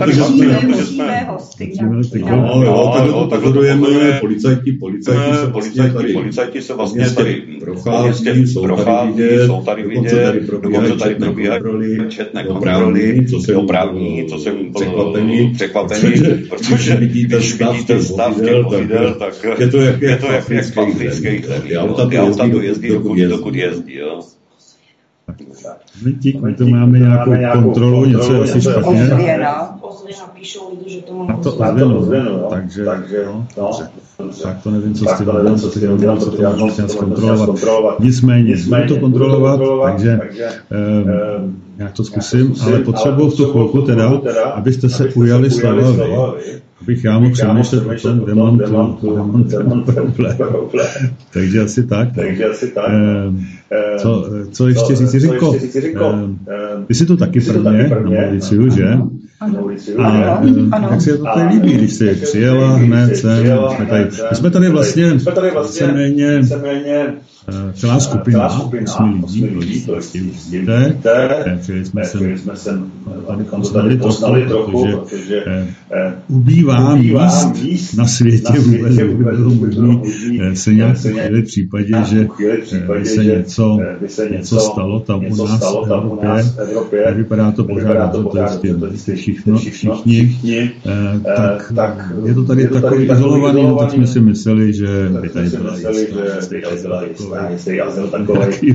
musíme 0.66 1.26
hosty. 1.28 1.72
No, 2.30 2.62
jo, 2.64 3.26
tak 3.30 3.42
hodujeme 3.42 3.88
policajti, 4.20 4.72
policajti 4.72 5.34
se 5.34 5.46
policajti, 6.14 6.57
tady, 6.62 6.62
policajti 6.62 6.62
se 6.62 6.74
vlastně 6.74 7.10
tady 7.10 7.42
prochází, 7.60 8.46
jsou 8.46 8.62
tady 8.62 8.82
vidět, 9.12 9.46
jsou 9.46 9.62
tady 9.62 9.82
vidět, 9.82 10.34
dokonce 10.62 10.96
tady 10.96 11.14
probíhají 11.14 12.08
četné 12.08 12.44
kontroly, 12.44 13.26
co 13.30 13.40
se 13.40 13.56
oprávní, 13.56 14.26
co 14.28 14.38
jsem 14.38 14.72
překvapený, 14.74 15.50
překvapený, 15.54 16.12
protože 16.48 16.96
vidíte 16.96 17.40
stav 17.40 18.40
těch 18.40 18.64
vozidel, 18.64 19.14
tak 19.14 19.34
je 19.58 19.68
to 19.68 19.80
jak, 19.80 20.02
je 20.02 20.16
to 20.16 20.26
jak, 20.26 20.48
jak 20.48 20.54
v 20.54 20.54
afrických 20.54 21.14
zemích. 21.14 21.46
Ty 21.68 21.78
auta 21.78 22.48
to 22.50 22.60
jezdí, 22.60 22.88
dokud, 22.88 23.18
dokud 23.18 23.54
jezdí, 23.54 23.96
jo. 23.96 24.20
Dík, 26.18 26.40
my 26.40 26.54
tu 26.54 26.68
máme 26.68 26.98
nějakou 26.98 27.62
kontrolu, 27.62 28.04
něco 28.04 28.34
je 28.34 28.40
asi 28.40 28.60
špatně. 28.60 29.10
Ozvěna. 30.38 31.34
A 31.34 31.36
to 31.42 31.52
ozvěnu, 31.98 32.42
takže, 32.50 32.84
no, 33.26 33.46
tak 34.42 34.62
to 34.62 34.70
nevím, 34.70 34.94
co 34.94 35.04
s 35.04 35.18
tím 35.18 35.28
udělám, 35.28 35.58
co 35.58 35.70
ty 35.70 35.88
udělám, 35.88 36.18
co 36.18 36.30
ty 36.30 36.36
chtěl 36.72 36.88
zkontrolovat. 36.88 38.00
Nicméně, 38.00 38.56
budu 38.68 38.88
to 38.88 38.96
kontrolovat, 39.00 39.60
takže 39.82 40.20
já 41.78 41.88
to 41.92 42.04
zkusím, 42.04 42.54
ale 42.62 42.78
potřebuji 42.78 43.30
v 43.30 43.36
tu 43.36 43.44
chvilku 43.44 43.82
teda, 43.82 44.08
abyste 44.54 44.88
se 44.88 45.08
ujali 45.08 45.50
slova 45.50 45.92
vy, 45.92 46.62
abych 46.82 47.04
já 47.04 47.18
mohl 47.18 47.32
přemýšlet 47.32 47.86
o 47.86 47.94
tom 48.02 48.26
demontu, 48.26 49.16
demontu 49.50 49.92
problém. 49.92 50.36
Takže 51.32 51.60
asi 51.60 51.86
tak. 51.86 52.08
Takže 52.14 52.44
asi 52.44 52.68
tak. 52.68 52.84
Eh, 53.72 53.98
co, 53.98 54.30
co 54.50 54.68
ještě 54.68 54.96
říct? 54.96 55.14
Eh, 55.14 56.84
ty 56.86 56.94
jsi 56.94 57.06
tu 57.06 57.16
taky 57.16 57.40
prvně 57.40 57.88
na 57.88 58.00
Mauriciu, 58.00 58.68
že? 59.78 59.94
A 59.94 60.92
jak 60.92 61.00
se 61.00 61.18
to 61.18 61.24
tady 61.24 61.48
líbí, 61.48 61.72
když 61.72 61.92
jsi 61.92 62.14
přijela 62.14 62.68
hned 62.76 63.16
sem, 63.16 63.46
jsme 63.72 63.86
tady, 63.86 64.04
my 64.30 64.36
jsme 64.36 64.50
tady 64.50 64.70
vlastně 64.70 65.12
víceméně 65.12 66.42
Eh, 66.88 67.12
celá 67.74 68.00
skupina, 68.00 68.60
osmi 69.24 69.46
lidí, 69.58 69.80
prostě 69.80 70.20
lidé, 70.50 70.96
přijeli 71.60 71.84
jsme 72.38 72.56
sem, 72.56 72.90
tady 73.72 73.96
poznali 73.96 74.46
trochu, 74.46 74.86
protože 74.86 75.44
eh, 75.46 76.14
ubývá 76.28 76.96
míst 77.62 77.94
na 77.94 78.06
světě 78.06 78.58
vůbec, 78.58 78.96
by 78.96 79.24
bylo 79.24 79.50
možné 79.50 80.00
eh, 80.40 80.56
se 80.56 80.72
nějak 80.72 80.96
v 80.96 81.42
případě, 81.42 81.94
že 82.08 82.28
by 82.92 83.04
se 83.04 83.24
něco, 83.24 83.78
něco 84.30 84.58
stalo 84.60 85.00
tam 85.00 85.24
u 85.26 86.22
nás 86.22 86.54
v 86.54 86.60
Evropě, 86.60 87.14
vypadá 87.16 87.52
to 87.52 87.64
pořád, 87.64 88.12
to, 88.12 88.22
to 88.22 88.96
jste 88.96 89.14
všechno, 89.14 89.58
všichni, 89.58 90.36
tak 91.74 92.12
je 92.26 92.34
to 92.34 92.44
tady 92.44 92.68
takový 92.68 93.04
izolovaný, 93.04 93.62
no 93.62 93.76
tak 93.76 93.90
jsme 93.90 94.06
si 94.06 94.20
mysleli, 94.20 94.72
že 94.72 95.08
by 95.20 95.28
tady 95.28 95.48
byla 96.82 97.04
jistá, 97.04 97.37
jestli 97.48 97.76
já 97.76 97.90
jsem 97.90 98.10
takový, 98.10 98.74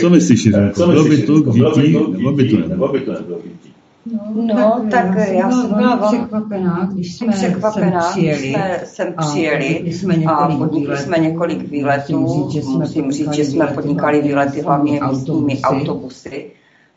Co 0.00 0.10
myslíš, 0.10 0.44
Jiřenko? 0.44 0.86
Bylo 0.86 1.04
by 1.04 1.22
to 1.22 1.40
k 1.40 1.54
dětí, 1.54 1.98
nebo 2.68 2.88
by 2.88 3.00
to 3.00 3.12
nebylo? 3.12 3.38
No, 4.12 4.54
no, 4.54 4.86
tak, 4.90 5.14
tak 5.16 5.28
já 5.28 5.50
jsem 5.50 5.74
byla 5.74 5.96
překvapená, 5.96 6.88
když 6.92 7.16
jsme 7.16 7.32
překvapená, 7.32 8.00
sem 8.00 8.12
přijeli, 8.12 8.48
jsme 8.48 8.80
sem 8.84 9.14
přijeli 9.18 9.84
a 10.26 10.56
podnikli 10.56 10.96
jsme 10.96 11.18
několik 11.18 11.70
výletů. 11.70 12.50
Musím 12.78 13.12
říct, 13.12 13.32
že 13.32 13.44
jsme 13.44 13.66
podnikali 13.66 14.22
výlety 14.22 14.60
hlavně 14.60 15.00
místními 15.10 15.60
autobusy, 15.62 16.50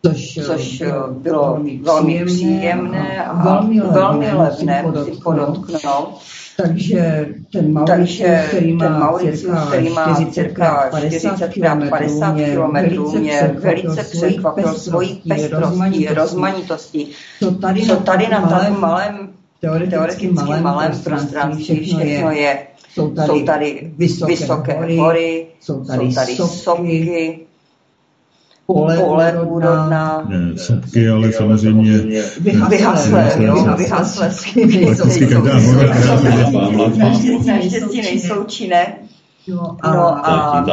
což, 0.06 0.40
což 0.46 0.84
bylo 1.10 1.60
velmi 1.82 2.26
příjemné 2.26 3.26
a 3.26 3.44
velmi 3.92 4.32
levné, 4.34 4.84
musím 4.84 5.22
podotknout. 5.24 6.22
Takže 6.58 7.28
ten 7.52 7.74
Mauricius, 7.74 8.30
který 8.48 8.74
má, 8.74 9.00
Mauricius, 9.00 9.68
který 9.68 9.90
má 9.90 10.26
cirka 10.32 10.90
40 10.98 11.48
km, 11.48 11.90
50 11.90 12.36
km, 12.36 13.18
mě 13.20 13.52
velice 13.54 14.04
překvapil 14.04 14.74
svojí 14.74 15.22
pestrostí, 15.30 16.08
rozmanitostí. 16.08 17.12
Co 17.40 17.52
tady, 17.52 17.82
co 17.82 17.96
tady 17.96 18.28
na 18.28 18.42
tak 18.42 18.80
malém, 18.80 19.30
teoreticky 19.60 20.32
malém 20.62 20.92
prostranství 21.04 21.84
všechno 21.84 22.32
je. 22.32 22.68
Jsou 22.94 23.12
tady, 23.12 23.28
jsou 23.28 23.46
tady 23.46 23.92
vysoké, 23.98 24.32
vysoké 24.32 24.74
hory, 24.74 24.98
hory, 24.98 25.48
jsou 25.62 25.84
tady, 25.86 26.06
jsou 26.06 26.16
tady 26.16 26.36
soky, 26.36 27.40
pole, 28.74 28.98
pole 28.98 29.42
úrodná. 29.46 30.26
Ne, 30.30 30.58
sopky, 30.58 31.10
ale 31.10 31.32
samozřejmě 31.32 32.00
vyhaslé, 32.70 33.34
jo, 33.40 33.76
vyhaslé 33.78 34.32
Naštěstí 37.46 38.02
nejsou 38.02 38.44
činné. 38.44 38.96
No 39.48 39.78
a, 39.82 39.94
no 39.94 40.26
a 40.28 40.66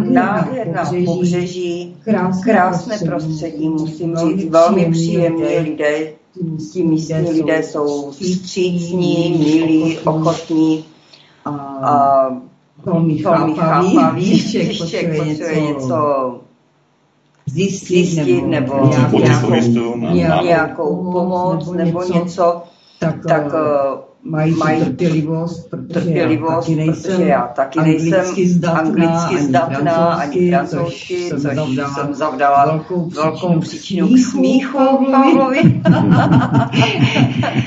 nádherná 0.00 0.90
pobřeží, 1.04 1.96
krásné 2.42 2.98
prostředí, 2.98 3.68
musím 3.68 4.16
říct, 4.16 4.50
velmi 4.50 4.90
příjemní 4.90 5.58
lidé, 5.58 6.12
ti 6.74 6.82
místní 6.82 7.30
lidé 7.30 7.62
jsou 7.62 8.10
vstřícní, 8.10 9.36
milí, 9.38 9.98
ochotní. 9.98 10.84
a 11.44 12.28
velmi 12.84 13.18
chápaví, 13.18 14.24
když 14.24 14.50
člověk 14.50 14.78
potřebuje 14.78 15.60
něco 15.60 15.94
zjistit, 17.48 18.04
zjistit 18.04 18.46
nebo, 18.46 18.74
nebo 18.74 19.18
nějakou, 19.18 19.54
nějakou, 20.10 20.44
nějakou 20.44 21.12
pomoc 21.12 21.70
nebo 21.72 22.02
něco, 22.02 22.62
tak, 22.98 23.14
tak 23.28 23.44
uh, 23.44 24.07
mají, 24.24 24.54
mají 24.54 24.84
trpělivost, 24.84 25.70
protože, 25.70 26.00
trpělivost, 26.00 26.66
taky 26.66 26.76
nejsem, 26.76 27.12
protože 27.16 27.28
já 27.28 27.42
taky 27.42 27.80
nejsem 27.80 28.10
anglicky 28.10 28.48
zdatná, 28.48 28.80
anglicky 28.80 29.38
zdatná 29.44 29.94
ani 29.94 30.50
francouzsky, 30.50 31.28
což, 31.30 31.42
což 31.42 31.94
jsem 31.94 32.14
zavdala 32.14 32.66
velkou, 32.66 33.10
velkou 33.10 33.60
příčinu 33.60 34.08
k 34.08 34.18
smíchu 34.18 34.78
Pavlovi. 35.10 35.60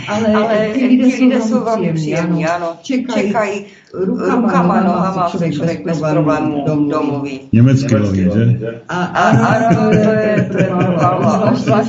ale, 0.07 0.33
ale 0.33 0.69
ty 0.73 0.85
lidé 0.87 1.41
jsou 1.41 1.63
velmi 1.63 1.93
příjemní, 1.93 2.45
ano. 2.45 2.67
Čekají, 2.81 3.27
čekají 3.27 3.65
rukama, 3.93 4.35
rukama 4.35 4.81
nohama 4.81 5.29
člověk, 5.29 5.53
člověk 5.53 5.85
bez 5.85 5.99
problémů 5.99 6.63
dom, 6.65 6.89
domluví. 6.89 7.39
Německy 7.51 7.95
hlavně, 7.95 8.23
že? 8.23 8.81
A, 8.89 9.03
ano, 9.03 9.47
ano, 9.49 9.89
to 9.89 9.93
je, 9.93 10.49
to 10.51 10.57
je 10.57 10.69
Pavla, 10.99 11.53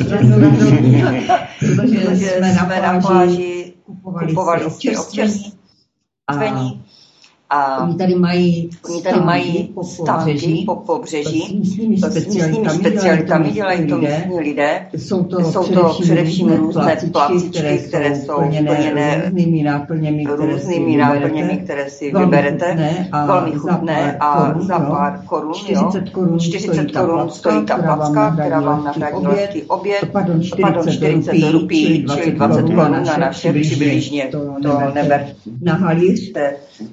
protože 1.59 2.17
jsme 2.51 2.81
na 2.81 3.01
pláži 4.01 4.35
kupovali 4.35 4.71
si 4.71 4.97
občerstvení 4.97 5.53
a 6.29 6.33
oni 7.83 7.95
tady 7.95 8.15
mají, 8.15 8.71
oni 8.91 9.03
tady 9.03 9.21
mají 9.21 9.73
po 9.75 9.83
pobřeží, 9.97 10.65
po 10.67 10.77
pobřeží 10.77 11.41
s 11.41 11.77
místními 11.77 11.99
specialitami 12.69 13.51
dělají 13.51 13.87
to 13.87 13.99
místní 13.99 14.41
lidé. 14.41 14.87
Jsou 14.93 15.25
to, 15.25 15.53
jsou 15.53 15.65
to 15.65 15.97
především 16.01 16.53
různé 16.53 16.97
placičky, 17.13 17.79
které 17.89 18.17
jsou 18.17 18.35
plněné 18.35 19.23
různými 19.25 19.63
náplněmi, 19.63 20.25
různými 20.25 20.97
náplněmi, 20.97 21.57
které 21.57 21.91
si 21.91 22.13
vyberete. 22.19 22.97
Velmi 23.27 23.53
chutné 23.53 24.17
a 24.21 24.55
za 24.59 24.79
pár 24.79 25.21
korun, 25.27 25.55
40 25.55 26.11
korun 26.11 26.39
40 26.41 26.93
korun 26.93 27.31
stojí 27.31 27.65
ta 27.67 27.79
placka, 27.79 28.31
která 28.31 28.61
vám 28.61 28.85
nahradí 28.85 29.27
lehký 29.27 29.63
oběd. 29.63 30.05
Pardon, 30.13 30.43
40 30.43 31.33
rupí, 31.53 32.07
čili 32.15 32.33
20 32.33 32.63
korun 32.63 33.05
na 33.05 33.17
naše 33.17 33.53
přibližně. 33.53 34.29
To 34.63 34.81
neber 34.95 35.27
na 35.63 35.75
halíř. 35.75 36.33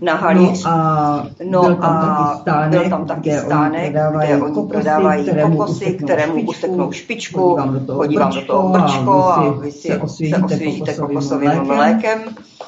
Na 0.02 0.16
halíř 0.16 0.64
No 0.66 0.72
a, 0.72 1.28
no 1.44 1.62
byl 1.62 1.76
tam 1.76 1.94
a 1.94 2.28
taky 2.28 2.42
stánek, 2.42 2.82
byl 2.82 2.90
tam 2.90 3.06
taky 3.06 3.32
stánek, 3.32 3.90
kde 3.90 4.38
oni 4.38 4.68
prodávají, 4.68 5.24
kde 5.24 5.44
oni 5.44 5.58
prodávají 5.58 5.58
kokosy, 5.58 5.94
kterému 5.94 6.42
useknou 6.48 6.92
špičku, 6.92 7.58
chodí 7.94 8.18
vám 8.18 8.34
do 8.34 8.42
toho 8.46 8.70
brčko 8.70 9.24
a 9.24 9.52
vy 9.52 9.72
si 9.72 9.88
se 10.28 10.38
osvěžíte 10.38 10.94
kokosovým 10.94 11.64
mlékem. 11.64 12.20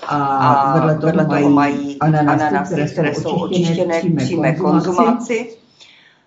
A 0.08 0.80
vedle 0.80 1.26
toho, 1.26 1.50
mají 1.50 1.98
ananasy, 2.00 2.86
které 2.92 3.16
jsou 3.16 3.30
očištěné 3.30 4.02
přímé 4.18 4.56
konzumaci. 4.56 5.61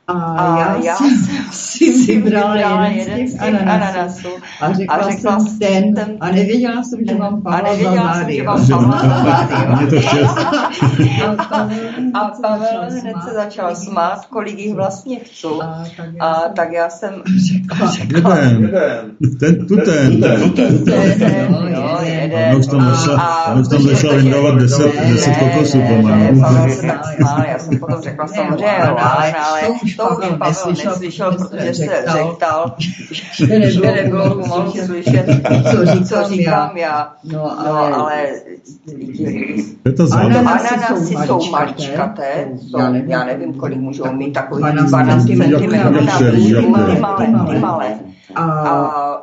A, 0.06 0.12
a 0.12 0.58
já, 0.58 0.76
já 0.84 0.96
jsem 0.96 1.16
si 1.52 2.06
vybrala 2.06 2.87
jeden 2.87 3.28
z 3.28 3.32
těch 3.32 3.42
ananasů 3.42 4.28
a 4.61 4.73
řekla, 4.73 4.96
a 4.96 5.11
řekla 5.11 5.40
jsem 5.40 5.58
ten, 5.58 5.94
ten 5.94 6.16
a 6.20 6.30
nevěděla 6.30 6.82
jsem, 6.82 6.99
že 7.08 7.14
mám 7.14 7.42
Pavla 7.42 7.76
za 7.76 7.90
mládý. 7.90 8.42
A 12.14 12.30
Pavel 12.42 13.00
hned 13.00 13.16
se 13.28 13.34
začal 13.34 13.76
smát, 13.76 14.26
kolik 14.26 14.58
jich 14.58 14.75
vlastně 14.75 15.18
chci. 15.18 15.46
A 16.20 16.34
tak 16.56 16.73
já 16.73 16.90
jsem 16.90 17.23
řekla, 17.49 17.90
řekla 17.90 18.37
ten, 19.40 19.66
tu 19.66 19.76
ten, 19.76 20.20
tu 20.40 20.54
ten, 20.84 21.14
jeden, 22.02 22.56
už 22.56 22.66
tam 22.66 22.94
začala 23.84 24.14
vydávat 24.16 24.54
deset 24.54 24.92
kokosů 25.38 25.82
pomalu. 25.88 26.40
Pavel 26.40 26.70
se 26.70 26.87
tak 26.87 27.04
smál, 27.16 27.42
já 27.49 27.58
jsem 27.58 27.78
potom 27.78 28.02
řekla 28.02 28.26
samozřejmě, 28.26 28.76
ale 28.76 29.32
to 29.96 30.08
už 30.08 30.28
Pavel 30.38 30.40
neslyšel, 30.40 30.92
neslyšel 30.92 31.32
protože 31.32 31.74
se 31.74 32.04
řektal, 32.12 32.74
že 33.62 33.92
nebylo 33.92 34.34
pomalu 34.34 34.72
slyšet, 34.72 35.26
co 36.08 36.28
říkám 36.28 36.76
já. 36.76 37.12
No, 37.24 37.60
ale 37.60 38.26
je 39.84 39.92
to 39.92 40.06
Ananasy 40.12 41.14
jsou 41.26 41.50
maličkaté, 41.50 42.48
já 43.06 43.24
nevím, 43.24 43.54
kolik 43.54 43.78
můžou 43.78 44.12
mít 44.12 44.32
takový 44.32 44.62
12 44.62 45.24
cm, 45.24 45.42
ty 45.58 45.66
malé. 47.58 47.98
A 48.34 49.22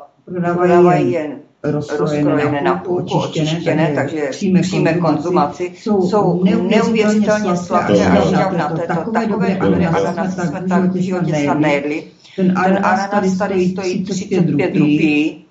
prodávají 0.55 1.11
jen 1.11 1.40
rozkrojené 1.63 2.61
na 2.61 2.75
půlku, 2.75 3.17
očištěné, 3.17 3.91
takže 3.95 4.29
přijme 4.61 4.93
konzumaci 4.93 5.71
jsou 5.75 6.43
neuvěřitelně 6.43 7.57
sladké 7.57 8.05
a 8.05 8.25
žďavnaté. 8.25 8.87
To 9.05 9.11
takové 9.11 9.57
ananasy 9.57 10.41
jsme 10.41 10.63
tak 10.69 10.91
v 10.91 10.95
životě 10.95 11.35
snad 11.35 11.59
nejedli. 11.59 12.03
Ten 12.35 12.53
ananas 12.57 13.09
tady 13.09 13.29
stojí 13.29 14.03
35 14.03 14.75
rupí, 14.75 15.45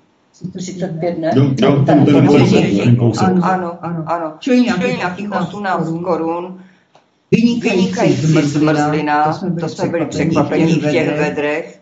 35 0.57 1.19
ne? 1.19 1.31
Ten, 1.35 1.55
ten, 1.55 1.85
ten, 1.85 2.05
ano, 3.43 3.79
ano, 3.81 4.05
ano. 4.07 4.33
Čili 4.39 4.61
nějakých 4.61 5.33
18 5.33 5.89
korun. 6.05 6.61
Vynikající 7.31 8.27
zmrzlina, 8.27 9.39
to 9.61 9.69
jsme 9.69 9.89
byli 9.89 10.07
překvapení 10.07 10.73
v 10.73 10.91
těch 10.91 11.19
vedrech. 11.19 11.81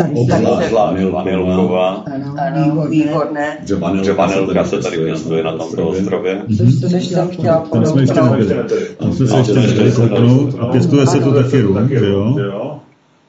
Obzvlášť 0.00 0.72
Vanilková. 1.12 2.04
Ano, 2.08 2.86
výborné. 2.88 3.60
Že 3.68 3.74
vanilka 4.14 4.64
se 4.64 4.78
tady 4.78 4.96
pěstuje 4.98 5.44
na 5.44 5.52
tomto 5.52 5.88
ostrově. 5.88 6.42
Což 6.80 7.04
jsem 7.06 7.28
chtěla 7.28 7.58
Tam 7.72 7.86
jsme 7.86 8.02
ještě 8.02 8.20
nebyli. 8.22 8.54
Tam 8.98 9.12
jsme 9.12 9.26
se 9.26 9.36
ještě 9.38 9.54
nechtěli 9.54 9.92
kouknout 9.92 10.54
a 10.60 10.66
pěstuje 10.66 11.06
se 11.06 11.20
tu 11.20 11.32
taky 11.32 11.60
rum, 11.60 11.88
jo? 12.36 12.80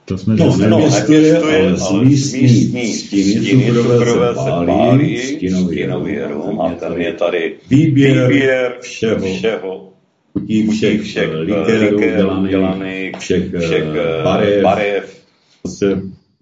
To 0.05 0.17
jsme 0.17 0.35
no, 0.35 0.57
no, 0.57 0.79
nepěstuje, 0.79 1.37
ale 1.37 1.77
z 1.77 1.91
místní 1.91 2.87
stíny 2.93 3.73
cukrové 3.73 4.35
se 4.35 4.49
pálí 4.65 5.17
stínový 5.17 6.19
rum. 6.19 6.61
a 6.61 6.69
tam 6.73 7.01
je 7.01 7.13
tady 7.13 7.55
výběr 7.69 8.73
všeho, 8.81 9.19
všeho. 9.19 9.89
Chutí 10.33 10.67
všech, 10.67 11.01
všech 11.01 11.29
likérů 11.33 12.47
dělaných, 12.47 13.17
všech, 13.17 13.43
všech 13.59 13.85
barev, 14.23 14.63
barev. 14.63 15.23
Prostě 15.61 15.97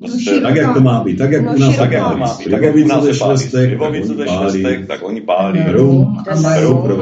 Prostě, 0.06 0.42
tak, 0.42 0.56
jak 0.56 0.74
to 0.74 0.82
má 0.82 1.04
být, 1.04 1.18
tak, 1.18 1.32
jak 1.32 1.46
no, 1.46 1.54
u 1.54 1.60
nás 1.60 1.78
tak, 1.78 1.92
jak 1.92 2.18
má 2.18 2.38
být, 2.38 2.52
tak, 2.52 2.62
jak 2.62 2.76
u 2.76 2.88
nás 2.88 3.06
je 3.06 3.14
švestek, 3.14 3.78
tak 3.80 3.92
oni 3.92 4.16
pálí, 4.26 4.64
tak 4.88 5.04
oni 5.04 5.22
pálí. 5.22 5.60
Rum 5.68 6.18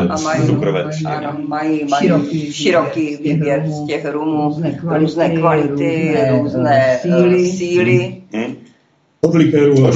a. 0.10 0.15
Ano, 1.06 1.38
mají, 1.48 1.86
mají 1.89 2.51
široký 2.51 3.18
výběr. 3.24 3.63
z 3.68 3.88
těch 3.88 4.12
rumů, 4.12 4.56
různé 4.84 5.29
kvality, 5.29 6.18
různé 6.29 7.00
síly. 7.51 8.15
Od 9.22 9.36
likérů 9.36 9.88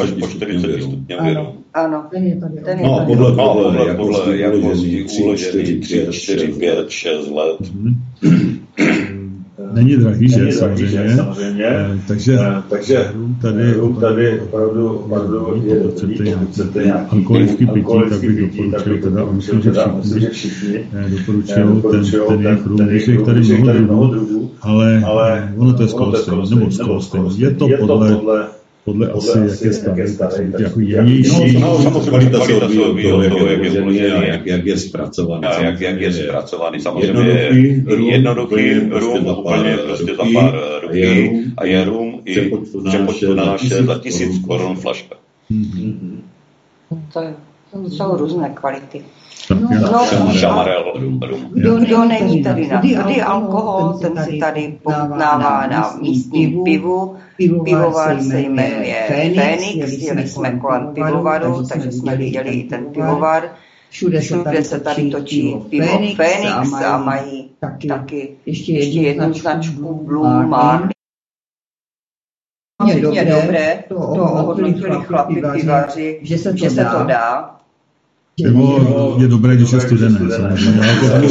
až 0.00 0.10
po 0.20 0.28
40 0.28 0.82
stupňový 0.82 1.34
rum. 1.34 1.58
Ano, 1.74 2.04
ten 2.10 2.24
je 2.26 2.36
tady. 2.36 2.54
Ten 2.64 2.78
je 2.78 2.86
no, 2.86 3.04
podle, 3.06 3.32
podle, 3.32 3.94
podle, 3.96 3.96
podle 3.96 4.38
jakosti 4.38 5.06
uložený 5.22 5.80
3, 5.80 6.06
4, 6.10 6.48
5, 6.48 6.90
6 6.90 7.30
let. 7.30 7.56
Není 9.72 9.96
drahý, 9.96 10.28
že? 10.28 10.40
Není 10.40 10.52
samozřejmě. 10.52 11.08
Že, 11.08 11.16
samozřejmě. 11.16 11.64
Eh, 11.66 11.98
takže, 12.08 12.38
eh, 12.40 12.62
takže 12.68 13.08
tady, 13.40 13.72
rum 13.72 13.94
tady 13.94 14.40
opravdu, 14.40 14.88
opravdu 14.88 15.62
je 15.64 15.80
dobrý, 15.80 16.34
chcete 16.50 16.84
nějaký 16.84 17.16
alkoholický 17.16 17.66
pití, 17.66 17.92
tak 18.70 18.88
bych 18.88 19.02
doporučil, 19.02 19.60
teda, 19.60 19.82
a 19.82 19.96
myslím, 19.96 20.20
že 20.20 20.30
všichni 20.30 20.84
eh, 20.92 21.10
doporučují 21.10 21.82
ten, 21.90 22.76
ten 22.76 22.88
jejich 22.88 23.08
rum, 23.08 23.26
když 23.32 23.48
je 23.48 23.64
tady 23.64 23.80
mnoho 23.80 24.06
druhů, 24.06 24.50
ale, 24.60 25.52
ono 25.56 25.74
to 25.74 25.82
je 25.82 25.88
skolostrý, 25.88 26.36
nebo 26.50 26.70
skolostrý. 26.70 27.40
Je 27.40 27.50
to 27.50 27.68
podle 27.80 28.18
podle 28.84 29.10
asi, 29.10 29.38
jak 29.86 29.96
je 29.96 30.08
starý, 30.08 30.52
jako 30.58 30.80
jemnější. 30.80 31.52
No, 31.52 31.60
no 31.60 31.82
samozřejmě 31.82 32.08
kvalita 32.08 32.40
se 32.40 32.54
odvíjí 32.54 33.12
od 33.12 33.28
toho, 33.28 33.46
jak 33.46 33.64
je 33.64 33.80
vložený 33.80 34.00
a 34.00 34.24
jak, 34.24 34.46
jak 34.46 34.66
je 34.66 34.76
zpracovaný. 34.76 35.44
A 35.44 35.62
jak, 35.64 35.80
jak 35.80 36.00
je 36.00 36.12
zpracovaný. 36.12 36.80
Samozřejmě 36.80 37.32
jednoduchý, 37.32 38.06
jednoduchý 38.06 38.80
rum, 38.90 39.26
úplně 39.26 39.76
prostě 39.76 40.14
za 40.14 40.24
pár 40.34 40.60
rupí 40.82 41.30
a 41.56 41.64
je 41.64 41.84
rum 41.84 42.20
i 42.24 42.50
přepočtu 42.84 43.34
na 43.34 43.44
naše 43.44 43.82
za 43.82 43.98
tisíc 43.98 44.38
korun 44.46 44.76
flaška. 44.76 45.16
To 47.12 47.20
jsou 47.72 48.16
různé 48.16 48.48
kvality. 48.48 49.04
No, 49.50 49.68
no, 49.92 50.32
šamarel, 50.32 50.92
kdo, 51.50 51.76
kdo 51.76 52.04
není 52.04 52.42
tady 52.42 52.68
na 52.68 52.80
tvrdý 52.80 53.22
alkohol, 53.22 53.98
ten 53.98 54.24
si 54.24 54.38
tady 54.38 54.78
pochutnává 54.82 55.66
na 55.66 55.96
místním 56.02 56.64
pivu. 56.64 57.16
Pivovar 57.64 58.22
se 58.22 58.40
jmenuje 58.40 59.04
Fénix, 59.08 59.92
jeli 59.92 60.28
jsme 60.28 60.58
kolem 60.58 60.94
pivovaru, 60.94 61.66
takže 61.66 61.92
jsme 61.92 62.16
viděli 62.16 62.62
ten 62.62 62.84
pivovar. 62.84 63.48
Všude 63.90 64.22
se 64.22 64.38
tady, 64.44 64.64
se 64.64 64.80
tady 64.80 65.10
točí 65.10 65.56
pivo 65.70 65.98
Fénix 66.16 66.72
a 66.84 66.98
mají 66.98 67.50
taky, 67.60 67.88
taky 67.88 68.36
ještě 68.46 68.72
jednu 68.72 69.34
značku 69.34 69.94
Blue 70.04 70.46
Mark. 70.46 70.90
Je 72.86 73.00
dobré, 73.00 73.24
dobré, 73.24 73.84
to 73.88 73.96
ohodnotili 73.96 74.96
chlapi 75.04 75.42
pivaři, 75.52 76.18
že 76.22 76.38
se 76.38 76.50
to, 76.50 76.56
že 76.56 76.70
se 76.70 76.84
to 76.84 77.04
dá. 77.04 77.61
Pivo 78.36 79.16
je 79.20 79.28
dobré, 79.28 79.56
když 79.56 79.72
je 79.72 79.80
studené. 79.80 80.18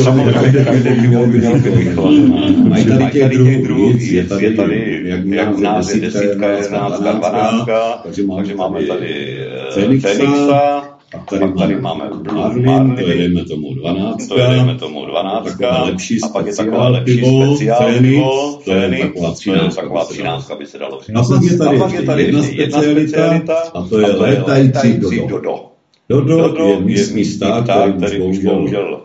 Samozřejmě, 0.04 0.34
každé 0.34 0.96
pivo 1.02 1.28
by 1.28 1.38
mělo 1.38 1.60
být 1.60 2.64
Mají 2.70 2.86
tady 2.86 3.12
těch 3.12 3.64
druhů 3.64 3.94
víc, 3.94 4.12
je 4.12 4.24
tady, 4.26 4.56
tady 4.56 5.04
jak 5.26 5.58
u 5.58 5.62
nás 5.62 5.94
je 5.94 6.02
desítka, 6.02 6.50
jedenáctka, 6.50 7.12
dvanáctka, 7.12 8.02
takže 8.04 8.24
máme 8.56 8.84
tady 8.84 9.38
Fenixa, 10.02 10.84
a 11.14 11.18
tady, 11.30 11.46
a 11.46 11.52
tady 11.52 11.82
máme 11.82 12.10
Marlin, 12.34 12.96
to 12.96 13.02
jedeme 13.02 13.46
tomu 13.46 13.74
12. 13.74 14.28
To 14.28 14.40
jedeme 14.40 14.76
tomu 14.76 15.06
12. 15.06 15.44
Taková 15.46 15.84
lepší 15.84 16.22
a 16.22 16.28
pak 16.28 16.46
je 16.46 16.56
taková 16.56 16.88
lepší 16.88 17.26
speciální 17.56 18.24
to 18.66 18.74
je 18.74 19.00
taková 19.02 19.34
13. 19.34 19.76
Taková 19.76 20.06
13, 20.06 20.52
by 20.60 20.66
se 20.66 20.78
dalo 20.78 21.00
říct. 21.02 21.16
A 21.16 21.24
pak 21.24 21.44
je 21.44 21.58
tady, 21.58 21.78
a 21.78 21.80
pak 21.84 21.94
je 21.94 22.02
tady 22.02 22.24
jedna 22.24 22.44
specialita, 22.44 23.58
a 23.74 23.88
to 23.88 24.00
je 24.00 24.08
létající 24.08 24.98
dodo. 25.28 25.70
Dodo, 26.12 26.38
Dodo 26.38 26.67
je 26.67 26.80
místní 26.80 27.26
stát, 27.26 27.69
který 27.97 28.21
už 28.21 28.39
bohužel 28.39 29.02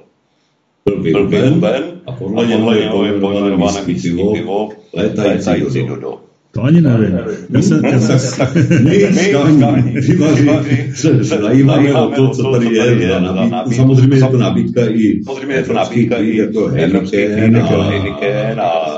byl 0.85 1.29
vyhuben 1.29 1.85
a 2.07 2.12
podle 2.12 2.47
něho 2.47 3.05
je 3.05 3.12
pojmenované 3.12 3.83
místní 3.87 4.33
pivo 4.33 4.69
létající 4.92 5.51
Dodo. 5.88 6.21
To 6.53 6.62
ani 6.62 6.81
nevím. 6.81 7.19
Já 7.51 7.62
jsem, 7.62 7.85
já 7.85 8.01
jsem, 8.01 8.49
my, 8.85 9.09
my, 9.11 10.95
se 10.95 11.38
zajímáme 11.38 11.95
o 11.95 12.11
to, 12.11 12.31
co 12.31 12.53
tady 12.53 12.75
je 12.75 13.09
za 13.09 13.21
nabídku. 13.21 13.75
Samozřejmě 13.75 14.16
je 14.16 14.31
to 14.31 14.38
nabídka 14.38 14.81
i 14.87 15.25
Samozřejmě 15.25 15.55
je 15.55 15.62
to 15.62 15.73
nabídka 15.73 16.16
i 16.16 16.37
jako 16.37 16.69
Heineken 16.69 18.61
a 18.61 18.97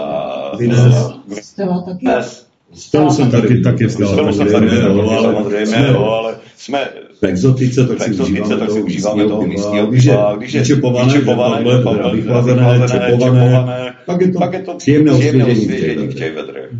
Stella 1.40 1.84
taky. 1.86 2.06
Stelu 2.72 3.10
jsem 3.10 3.30
taky, 3.30 3.60
taky 3.60 3.90
Stelu 3.90 4.32
jsem 4.32 4.52
tady 4.52 4.70
samozřejmě, 4.70 5.86
ale 5.88 6.34
jsme 6.56 6.88
v 7.20 7.24
exotice, 7.24 7.86
tak 7.86 8.02
si 8.02 8.10
užíváme, 8.10 8.56
tak 8.56 8.70
si 8.70 8.82
užíváme 8.82 9.24
toho 9.24 9.46
místního 9.46 9.86
piva. 9.86 10.36
Když 10.36 10.52
je 10.52 10.64
čepované, 10.64 11.12
čepované, 11.12 11.82
tohle, 11.82 12.16
vychlazené, 12.16 12.80
čepované, 12.90 13.94
pak 14.06 14.20
je 14.20 14.32
to, 14.32 14.38
pak 14.38 14.52
je 14.52 14.62
to 14.62 14.74
příjemné 14.74 15.12
osvěžení 15.12 16.06
v 16.06 16.14
těch 16.14 16.34
vedrech. 16.34 16.70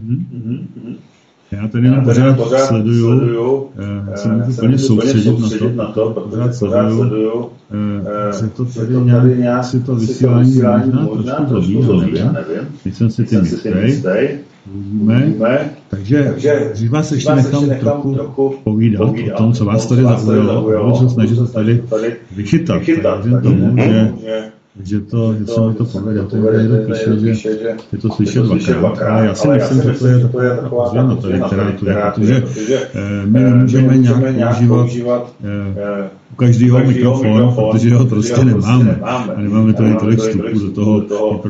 Já 1.52 1.68
tady 1.68 1.90
na 1.90 2.00
pořád 2.00 2.36
sleduju, 2.66 3.18
sleduju 3.18 3.68
já 4.10 4.16
se 4.16 4.28
můžu 4.28 4.52
úplně 4.52 4.78
soustředit 4.78 5.76
na 5.76 5.84
to, 5.84 6.10
pořád 6.10 6.54
sleduju, 6.54 7.50
se 8.30 8.48
to 8.48 8.64
tady 8.64 9.36
nějak, 9.36 9.64
si 9.64 9.80
to 9.80 9.94
vysílání 9.94 10.92
možná 10.92 11.34
trošku 11.34 11.82
zlobí, 11.82 12.12
nevím, 12.12 12.68
nejsem 12.84 13.10
si 13.10 13.24
tím 13.24 13.40
jistý, 13.44 14.08
Uvidíme. 14.74 15.70
Takže, 15.88 16.34
když 16.74 16.88
vás 16.88 17.12
ještě 17.12 17.32
nechám, 17.34 17.70
trochu, 17.80 18.14
trochu 18.14 18.54
povídat, 18.64 19.00
o 19.00 19.36
tom, 19.36 19.52
co 19.52 19.64
vás 19.64 19.86
tady 19.86 20.02
zaujalo, 20.02 20.84
budu 20.84 21.08
se 21.08 21.14
snažit 21.14 21.36
to 21.36 21.46
tady 21.46 21.82
vychytat. 22.36 22.78
vychytat 22.78 23.24
věřím 23.24 23.40
tomu, 23.42 23.76
že 23.76 24.12
že 24.82 25.00
to, 25.00 25.34
že 25.34 25.46
se 25.46 25.60
mi 25.60 25.74
to 25.74 25.84
povede. 25.84 26.22
To 26.22 26.36
někdo 26.36 26.76
píše, 26.86 27.58
že 27.58 27.76
je 27.92 27.98
to 27.98 28.10
slyšet 28.10 28.42
dvakrát. 28.76 29.40
Ale 29.44 29.58
já 29.58 29.66
si 29.68 29.74
myslím, 29.74 30.20
že 30.20 30.28
to 30.28 30.42
je 30.42 30.56
taková 30.56 30.88
změna 30.88 31.16
ta 31.16 31.28
literátura, 31.62 32.40
protože 32.40 32.88
my 33.24 33.40
nemůžeme 33.40 34.32
nějak 34.32 34.68
používat 34.68 35.34
u 36.32 36.34
každého 36.36 36.84
mikrofon, 36.84 37.54
protože 37.54 37.94
ho 37.94 38.06
prostě 38.06 38.44
nemáme. 38.44 38.98
A 39.02 39.34
nemáme 39.36 39.72
tady 39.72 39.94
tolik 39.94 40.18
vstupů 40.20 40.58
do 40.58 40.70
toho 40.70 41.40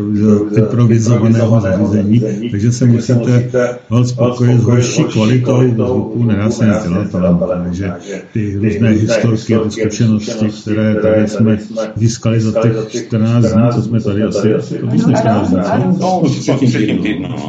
improvizovaného 0.57 1.61
zařízení, 1.61 2.23
takže 2.51 2.73
se 2.73 2.87
musíte 2.87 3.51
holt 3.88 4.09
spokojit 4.09 4.61
s 4.61 4.62
horší 4.62 5.05
kvalitou 5.05 5.62
zvuku, 5.75 6.25
nedá 6.25 6.51
se 6.51 6.67
nic 6.67 7.11
dělat, 7.11 7.43
takže 7.64 7.93
ty 8.33 8.57
různé 8.57 8.91
historky 8.91 9.55
a 9.55 9.71
zkušenosti, 9.71 10.49
které 10.62 10.95
tady 10.95 11.29
jsme 11.29 11.59
získali 11.97 12.41
za 12.41 12.62
těch 12.62 12.88
14 13.07 13.45
dní, 13.45 13.62
co 13.75 13.83
jsme 13.83 14.01
tady 14.01 14.23
asi, 14.23 14.49
to 14.81 14.87
víc 14.87 15.07
než 15.07 15.19
14 15.19 15.51
dní, 15.51 15.99
co? 15.99 16.21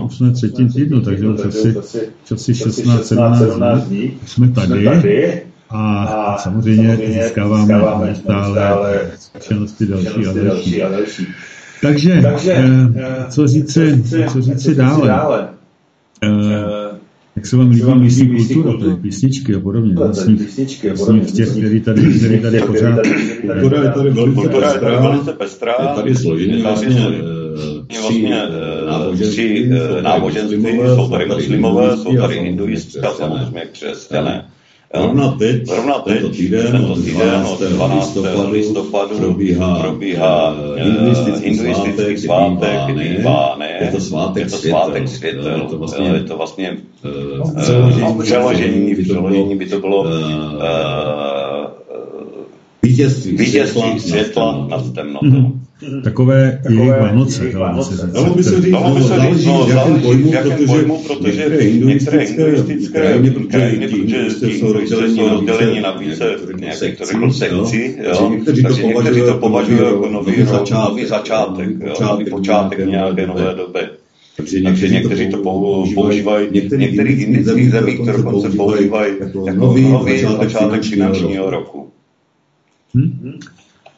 Už 0.06 0.18
jsme 0.18 0.32
třetím 0.32 0.70
týdnu, 0.70 1.02
takže 1.02 1.28
už 1.28 1.40
asi, 1.48 1.76
asi 2.34 2.52
16-17 2.52 3.82
dní. 3.82 4.12
jsme 4.26 4.48
tady 4.48 4.90
a, 5.70 6.04
a 6.04 6.38
samozřejmě, 6.38 6.96
samozřejmě 6.96 7.24
získáváme 7.24 8.16
stále 8.16 9.12
zkušenosti 9.20 9.86
další 9.86 10.26
a 10.26 10.34
další. 10.44 10.84
A 10.84 10.90
další. 10.90 11.28
Takže, 11.82 12.20
Takže 12.22 12.54
eh, 12.54 13.26
co 13.30 13.48
říci, 13.48 14.04
co 14.32 14.42
říci 14.42 14.76
dále? 14.76 15.08
dále? 15.08 15.50
Eh, 16.24 17.00
jak 17.36 17.46
se 17.46 17.58
vám 17.58 17.70
líbí 17.70 17.94
místní 17.96 18.28
kultura, 18.28 18.80
tady 18.80 18.96
písničky 19.02 19.56
a 19.56 19.60
podobně, 19.60 19.94
vlastní, 19.96 20.36
vlastní 20.88 21.20
v 21.20 21.32
těch, 21.32 21.50
který 21.50 21.82
tady, 21.82 22.02
který 22.14 22.40
tady 22.40 22.62
pořád... 22.62 23.00
Kultura 23.62 23.84
je 23.84 23.90
tady 23.90 24.10
velice 24.10 25.34
pestrá, 25.34 25.74
je 25.82 25.88
tady 25.96 26.16
složený 26.16 26.62
vlastně 26.62 26.90
vlastně 27.90 28.42
tři 29.30 29.70
náboženství, 30.02 30.80
jsou 30.96 31.10
tady 31.10 31.26
muslimové, 31.26 31.98
jsou 31.98 32.18
tady 32.18 32.40
hinduisté 32.40 33.00
a 33.00 33.12
samozřejmě 33.12 33.62
křesťané. 33.72 34.46
Zrovna 34.96 35.32
teď, 35.32 35.66
Zrovna 35.66 36.00
teď, 36.00 36.14
tento 36.14 36.30
týden, 36.30 36.72
tento 36.72 36.96
týden 36.96 37.46
od 37.46 37.62
12. 37.62 38.16
listopadu, 38.16 38.52
listopadu 38.52 39.18
probíhá, 39.18 39.80
probíhá 39.80 40.56
hinduistický, 40.76 41.50
hinduistický 41.50 42.18
svátek 42.18 42.96
Nibbáne. 42.96 43.78
Je 43.82 43.92
to 43.92 44.00
svátek, 44.00 44.44
je 44.44 44.50
to 44.50 44.58
svátek 44.58 45.08
světel. 45.08 45.62
Je 45.62 45.70
to 45.70 45.78
vlastně, 45.78 46.08
je 46.08 46.24
to 46.24 46.38
vlastně 46.38 46.78
uh, 47.40 47.62
přeložení, 47.62 48.20
přeložení, 48.24 48.96
přeložení 48.96 49.56
by 49.56 49.66
to 49.66 49.80
bylo 49.80 50.02
uh, 50.02 50.10
vítězství, 52.84 53.38
vítězství 53.38 54.00
světla 54.00 54.68
nad 54.70 54.94
temnotou. 54.94 55.26
Mm-hmm. 55.26 55.69
Takové 56.04 56.62
jejich 56.70 57.56
Vánoce, 57.56 58.08
dalo 58.14 58.34
by 58.36 58.44
se 58.44 58.62
říct. 58.62 58.72
Dalo 58.72 58.96
by 58.96 59.02
se 59.04 59.20
říct, 59.20 59.46
no, 59.46 59.62
záleží 59.68 60.24
v 60.24 60.34
jakém 60.34 60.52
pojmu, 60.52 60.68
pojmu, 60.68 61.04
protože 61.04 61.50
některé 61.84 62.24
hinduistické 62.24 63.02
krajiny, 63.50 63.88
protože 63.88 64.26
ti 64.40 64.58
jsou 64.58 64.74
rozděleni 64.74 65.82
na 65.82 65.92
více 65.92 66.36
některých 66.56 67.34
sekcí, 67.34 67.96
takže 68.04 68.24
někteří 68.30 69.22
to 69.22 69.34
považují 69.34 69.80
jako 69.80 70.10
nový 70.10 70.44
začátek, 71.06 71.68
nový 72.02 72.26
počátek 72.26 72.86
nějaké 72.86 73.28
nové 73.28 73.56
doby. 73.56 73.80
Takže 74.38 74.60
někteří, 74.60 74.94
někteří 74.94 75.30
to 75.30 75.38
používají, 75.38 76.48
v 76.48 76.52
některých 76.78 77.20
indických 77.20 77.72
zemích 77.72 78.00
to 78.00 78.12
dokonce 78.12 78.50
používají 78.50 79.14
jako 79.20 79.46
nový 79.52 80.24
začátek 80.40 80.84
finančního 80.84 81.50
roku. 81.50 81.88
Hmm? 82.94 83.40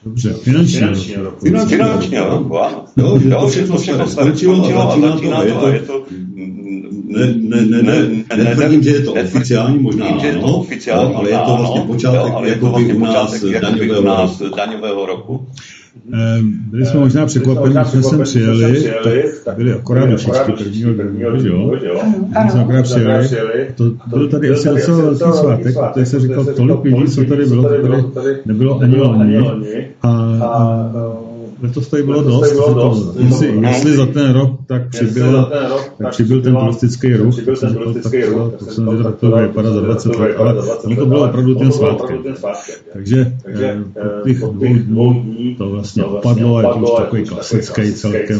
Dobře, 0.05 0.33
finanční 0.33 0.79
rok. 1.15 1.39
Finanční, 1.41 1.77
finanční 1.77 2.17
rok, 2.17 2.51
ano. 2.61 2.85
Jo, 2.97 3.19
že 3.19 3.29
to 3.29 3.47
všechno 3.47 3.77
všechno 3.77 4.03
a 4.03 4.99
začíná 4.99 5.43
to 5.59 5.67
je 5.67 5.79
to... 5.79 6.05
Ne, 7.07 7.33
ne, 7.37 7.61
ne, 7.61 7.83
ne, 7.83 8.43
netvrdím, 8.43 8.83
že 8.83 8.89
je 8.89 8.99
to 8.99 9.13
oficiální, 9.13 9.79
možná 9.79 10.05
ano, 10.05 10.65
ale 11.15 11.29
je 11.29 11.37
to 11.37 11.55
vlastně 11.57 11.81
počátek 11.81 12.33
jakoby 12.43 12.93
u 12.93 14.03
nás 14.03 14.41
daňového 14.55 15.05
roku. 15.05 15.47
Ehm, 16.13 16.53
byli 16.71 16.85
jsme 16.85 16.99
možná 16.99 17.25
překvapeni, 17.25 17.75
když 17.75 17.87
jsme 17.87 18.03
sem 18.03 18.23
přijeli, 18.23 18.91
tak 19.45 19.57
byli 19.57 19.73
akorát 19.73 20.09
dušičky 20.09 20.51
prvního 20.51 20.93
dne, 20.93 21.49
jo? 21.49 21.71
Když 22.41 22.51
jsme 22.51 22.61
akorát 22.61 22.83
přijeli, 22.83 23.29
to 23.75 23.83
byl 24.07 24.27
tady 24.29 24.49
asi 24.49 24.69
docela 24.69 24.97
velký 24.97 25.31
svátek, 25.33 25.75
protože 25.93 26.05
jsem 26.05 26.19
říkal, 26.19 26.45
tolik 26.45 26.83
lidí, 26.83 27.11
co 27.11 27.25
tady 27.25 27.45
bylo, 27.45 27.63
to 28.03 28.09
tady 28.09 28.37
nebylo 28.45 28.79
ani 28.79 28.97
loni. 28.97 29.87
A 30.01 31.30
letos 31.61 31.87
tady 31.87 32.03
bylo 32.03 32.23
dost. 32.23 32.51
Bylo 32.51 32.73
dost. 32.73 33.13
To, 33.13 33.21
jestli, 33.23 33.59
jestli 33.67 33.95
za 33.95 34.05
ten 34.05 34.33
rok 34.33 34.51
tak 34.67 34.89
přibyl, 34.89 35.51
tak 35.97 36.09
přibyl 36.09 36.41
ten 36.41 36.55
turistický 36.55 37.13
ruch, 37.13 37.35
tak 37.45 37.57
jsem 37.57 37.69
říkal, 37.69 37.93
tak 37.93 38.59
to, 38.59 38.75
to 38.75 38.91
viděl, 38.91 39.11
to 39.19 39.37
vypadá 39.37 39.73
za 39.73 39.81
20 39.81 40.15
let, 40.15 40.35
ale 40.37 40.55
ono 40.83 40.95
to 40.95 41.05
bylo 41.05 41.29
opravdu 41.29 41.55
ten 41.55 41.71
svátkem. 41.71 42.17
Takže 42.93 43.33
eh, 43.47 44.33
po 44.39 44.53
těch 44.59 44.83
dvou 44.83 45.13
dnů 45.13 45.55
to 45.57 45.69
vlastně 45.69 46.03
opadlo 46.03 46.57
a 46.57 46.61
je 46.61 46.67
to 46.67 46.79
už 46.79 46.89
takový 46.97 47.23
klasický 47.25 47.93
celkem. 47.93 48.39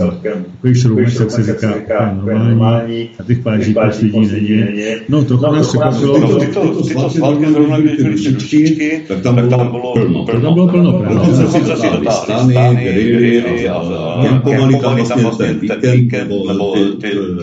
Takový 0.52 0.76
šroubec, 0.76 1.20
jak 1.20 1.32
se 1.32 1.44
říká, 1.44 2.20
normální 2.26 3.10
a 3.20 3.24
těch 3.24 3.40
pláží 3.40 3.76
plus 4.12 4.32
lidí 4.32 4.56
není. 4.56 4.84
No, 5.10 5.24
trochu 5.24 5.54
nás 5.54 5.68
překvapilo. 5.68 6.40
Tyto 6.40 7.10
svátky 7.10 7.46
zrovna, 7.52 7.80
když 7.80 8.28
byly 8.28 9.02
tak 9.08 9.22
tam 9.22 9.36
bylo 9.36 9.94
plno. 9.94 10.26
Tam 10.26 10.54
bylo 10.54 10.68
plno, 10.68 11.00
právě 12.54 13.11
kdy 13.18 13.70
a 13.70 13.82
kempovali 14.22 14.80
tam 14.80 15.22
vlastně 15.24 15.26
ten 15.38 15.60
víkend, 15.92 16.30
nebo 16.30 16.74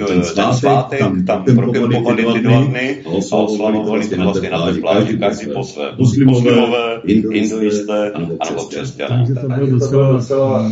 ten 0.07 0.22
svátek, 0.52 1.00
tam 1.26 1.44
kempovali 1.44 2.24
ty 2.33 2.40
dva 2.40 2.64
dny 2.64 2.96
a 3.07 3.09
oslavovali 3.09 4.09
ty 4.09 4.16
vlastně 4.16 4.50
na 4.50 4.70
té 4.70 4.81
pláži 4.81 5.18
každý 5.18 5.46
po 5.54 5.64
své. 5.64 5.85
Muslimové, 5.98 7.00
hinduisté 7.04 8.11
anebo 8.11 8.37
křesťané. 8.68 9.26
Takže 9.48 9.76
to 9.78 9.88
bylo 9.88 10.12
docela 10.12 10.70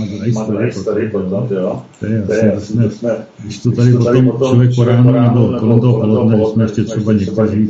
jo. 1.50 1.82
To 2.26 2.32
jasné. 2.32 3.16
Když 3.42 3.58
to 3.58 3.70
tady 3.72 3.92
potom 3.92 4.32
člověk 4.32 4.70
po 4.74 4.84
ránu 4.84 5.12
nebo 5.12 5.58
kolem 5.58 5.80
toho 5.80 6.00
poledne, 6.00 6.44
jsme 6.46 6.64
ještě 6.64 6.84
třeba 6.84 7.12
někteří 7.12 7.68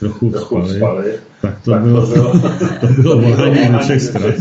trochu 0.00 0.32
spali, 0.76 1.12
tak 1.42 1.60
to 1.64 1.74
bylo, 1.74 2.06
to 2.80 2.86
bylo 3.02 3.18
volání 3.20 3.68
na 3.72 3.78
všech 3.78 4.02
stran. 4.02 4.32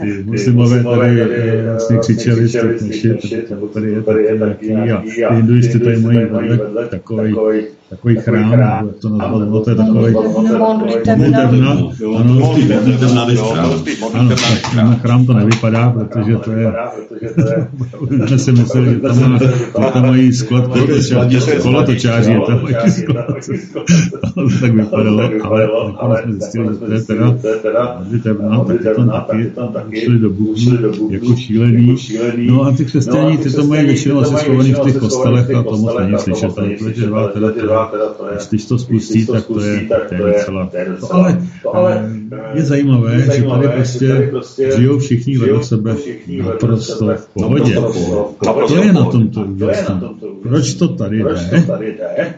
Ty 0.00 0.22
muslimové 0.24 0.82
tady 0.84 1.26
vlastně 1.70 1.98
křičeli, 1.98 2.48
jste 2.48 2.74
knišit, 2.74 3.50
nebo 3.50 3.68
tady 3.68 3.92
je 3.92 4.38
taky 4.38 4.74
a 4.74 5.02
ty 5.02 5.34
hinduisti 5.34 5.78
tady 5.78 5.96
mají 5.96 6.18
vedle 6.18 6.86
takový 6.88 7.34
takový 7.90 8.16
chrám, 8.16 8.50
nebo 8.50 8.62
jak 8.62 8.96
to 9.00 9.08
nazvat, 9.08 9.48
no 9.48 9.60
to 9.60 9.70
je 9.70 9.76
takový 9.76 10.14
modlitebna, 10.58 11.42
ano, 11.42 11.92
ano, 14.14 14.30
na 14.76 14.94
chrám 14.94 15.26
to 15.26 15.32
nevypadá, 15.32 15.90
protože 15.90 16.36
to 16.36 16.50
je, 16.52 16.72
jsme 18.26 18.38
si 18.38 18.52
mysleli, 18.52 18.94
že 18.94 19.00
tam, 19.00 19.30
má, 19.30 19.38
že 19.38 19.92
tam 19.92 20.06
mají 20.06 20.32
sklad 20.32 20.64
kolotočáři, 21.62 22.40
tam 22.46 22.62
mají 22.62 22.90
sklad, 22.90 23.26
tak 24.60 24.72
vypadalo, 24.72 25.30
ale 25.44 25.68
nakonec 25.86 26.44
jsme 26.50 26.74
zjistili, 26.74 27.18
že 27.18 27.38
to 27.42 27.48
je 27.48 27.56
teda 27.56 28.00
modlitebna, 28.48 29.20
tak 29.20 29.38
je 29.38 29.50
tam 29.50 29.68
taky 29.68 30.00
šli 30.00 30.18
do 30.18 30.30
Bůh 30.30 30.56
jako 31.10 31.36
šílený. 31.36 31.96
No 32.36 32.62
a 32.62 32.72
ty 32.72 32.84
křesťaní, 32.84 33.38
ty 33.38 33.50
to 33.50 33.64
mají 33.64 33.86
většinou 33.86 34.20
asi 34.20 34.34
schovaný 34.36 34.72
v 34.72 34.80
těch 34.80 34.96
kostelech 34.96 35.54
a 35.54 35.62
to 35.62 35.76
moc 35.76 35.98
není 36.00 36.18
slyšet, 36.18 36.54
protože 36.54 37.06
teda 37.54 37.73
když 38.48 38.64
to 38.64 38.78
spustí, 38.78 39.26
tak 39.26 39.46
to 39.46 39.60
je, 39.60 39.88
to 40.08 40.14
je 40.14 40.86
docela... 40.86 41.38
Ale, 41.72 42.10
je 42.54 42.62
zajímavé, 42.62 43.20
že 43.20 43.42
tady 43.42 43.68
prostě, 43.68 44.28
prostě 44.30 44.70
žijou 44.76 44.98
všichni 44.98 45.38
vedle 45.38 45.64
sebe 45.64 45.96
naprosto 46.42 47.14
v 47.16 47.26
pohodě. 47.26 47.74
To 48.68 48.76
je 48.76 48.92
na 48.92 49.04
tomto 49.04 49.40
úžasné. 49.40 50.00
Proč 50.42 50.74
to 50.74 50.88
tady 50.88 51.22
jde? 51.22 52.34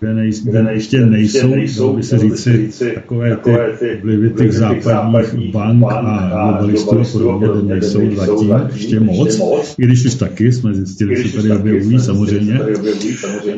Kde, 0.00 0.14
nej, 0.14 0.30
kde 0.44 0.66
ještě 0.72 1.06
nejsou, 1.06 1.48
nejsou 1.48 1.96
by 1.96 2.02
se 2.02 2.18
říci, 2.18 2.72
takové 2.94 3.36
ty 3.78 4.00
vlivy 4.02 4.30
těch 4.30 4.52
západních 4.52 5.52
bank 5.52 5.84
a 5.92 6.52
globalistů 6.52 7.00
a 7.30 7.38
podobně, 7.38 7.62
kde 7.62 7.74
nejsou 7.74 8.00
zatím 8.14 8.54
ještě 8.72 9.00
moc, 9.00 9.40
i 9.78 9.82
když 9.86 10.06
už 10.06 10.14
taky 10.14 10.52
jsme 10.52 10.74
zjistili, 10.74 11.28
že 11.28 11.36
tady 11.36 11.52
objevují 11.52 11.98
samozřejmě. 11.98 12.60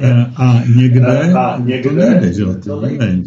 Eh, 0.00 0.26
a 0.37 0.64
někde 0.76 1.33
to 1.83 1.90
nejde, 1.90 2.33
že 2.33 2.42
jo, 2.42 2.55
to 2.64 2.81
nevím, 2.81 3.24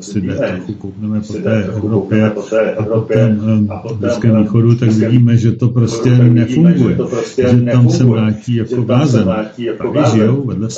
si 0.00 0.20
jde 0.20 0.34
trochu 0.34 0.72
koukneme 0.72 1.20
po 1.20 1.32
té 1.32 1.62
Evropě 1.62 2.24
a 2.24 2.30
po 2.30 2.42
tom 2.42 3.70
eh, 3.92 3.94
Blízkém 3.94 4.42
východu, 4.42 4.74
tak 4.74 4.90
vidíme, 4.90 5.36
že 5.36 5.52
to 5.52 5.68
prostě 5.68 6.10
nefunguje, 6.10 6.96
že 7.36 7.60
tam 7.72 7.90
se 7.90 8.04
vrátí 8.04 8.54
jako 8.54 8.82
blázen. 8.82 9.28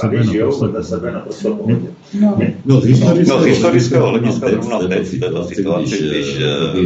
Tady 0.01 0.27
žijou 0.27 0.59
vedle 0.59 0.83
sebe 0.83 1.13
naprosto 1.13 1.66
No, 2.21 2.39
no, 2.65 2.81
z 2.81 2.85
historického, 2.85 3.39
no, 3.39 3.45
z 3.45 3.47
historického 3.47 4.07
hlediska 4.07 4.51
zrovna 4.51 4.79
teď 4.79 5.07
v 5.07 5.21
této 5.21 5.45
situaci, 5.45 5.99
když 5.99 6.37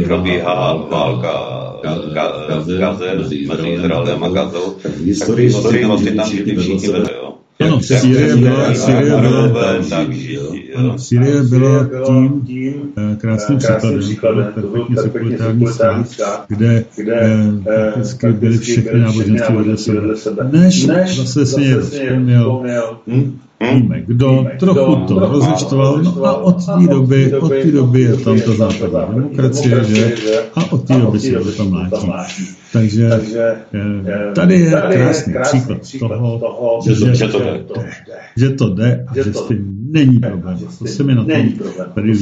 probíhá 0.05 0.87
válka 0.91 1.31
v 2.65 2.77
Gaze, 2.79 3.15
mezi 3.15 3.35
Izraelem 3.67 4.23
a 4.23 4.29
Gazou, 4.29 4.75
tak 4.81 4.91
v 4.91 5.05
historii 5.05 5.85
vlastně 5.85 6.11
tam 6.11 6.29
žili 6.29 6.55
všichni 6.55 6.87
vedle, 6.87 7.09
jo. 7.17 7.33
Ano, 7.59 7.81
Syrie 7.81 8.35
byla, 8.35 8.73
Syrie 8.73 9.17
byla, 9.17 9.49
ano, 10.75 10.97
Syrie 10.97 11.43
byla 11.43 11.89
tím 12.45 12.93
krásným 13.17 13.59
příkladem, 13.99 14.53
to 14.53 14.61
byl 14.61 14.87
perfektně 14.95 15.37
sekulární 15.37 16.05
stát, 16.05 16.45
kde 16.47 16.85
prakticky 17.63 18.31
byly 18.31 18.57
všechny 18.57 18.99
náboženství 18.99 19.55
vedle 19.95 20.17
sebe. 20.17 20.49
Než 20.51 20.87
zase 21.17 21.45
si 21.45 21.61
někdo 21.61 21.81
vzpomněl, 21.81 22.63
víme 23.61 24.01
kdo, 24.01 24.45
trochu 24.59 24.95
to 24.95 25.19
rozeštval, 25.19 26.01
no 26.03 26.25
a 26.25 26.37
od 26.37 26.65
té 26.65 26.87
doby, 26.87 27.33
od 27.33 27.49
té 27.49 27.71
doby 27.71 28.01
je 28.01 28.17
tam 28.17 28.39
ta 28.41 28.51
západní 28.51 29.15
demokracie, 29.15 29.83
že? 29.83 30.15
A 30.55 30.71
od 30.71 30.87
té 30.87 30.93
doby 30.93 31.19
se 31.19 31.31
to 31.31 31.51
tam 31.51 31.69
mlátí. 31.69 32.47
Takže 32.73 33.09
tady 34.35 34.59
je 34.59 34.71
krásný 34.91 35.33
příklad 35.41 35.79
toho, 36.39 36.79
že, 36.85 37.15
že, 37.15 37.27
to 37.27 37.39
jde, 37.39 37.65
že 38.37 38.49
to 38.49 38.69
jde 38.69 39.05
a 39.07 39.15
že 39.15 39.33
s 39.33 39.47
tím 39.47 39.77
není 39.91 40.19
problém. 40.19 40.57
To 40.79 40.85
se 40.85 41.03
mi 41.03 41.15
na 41.15 41.23
tom 41.23 41.33
tady 41.91 42.13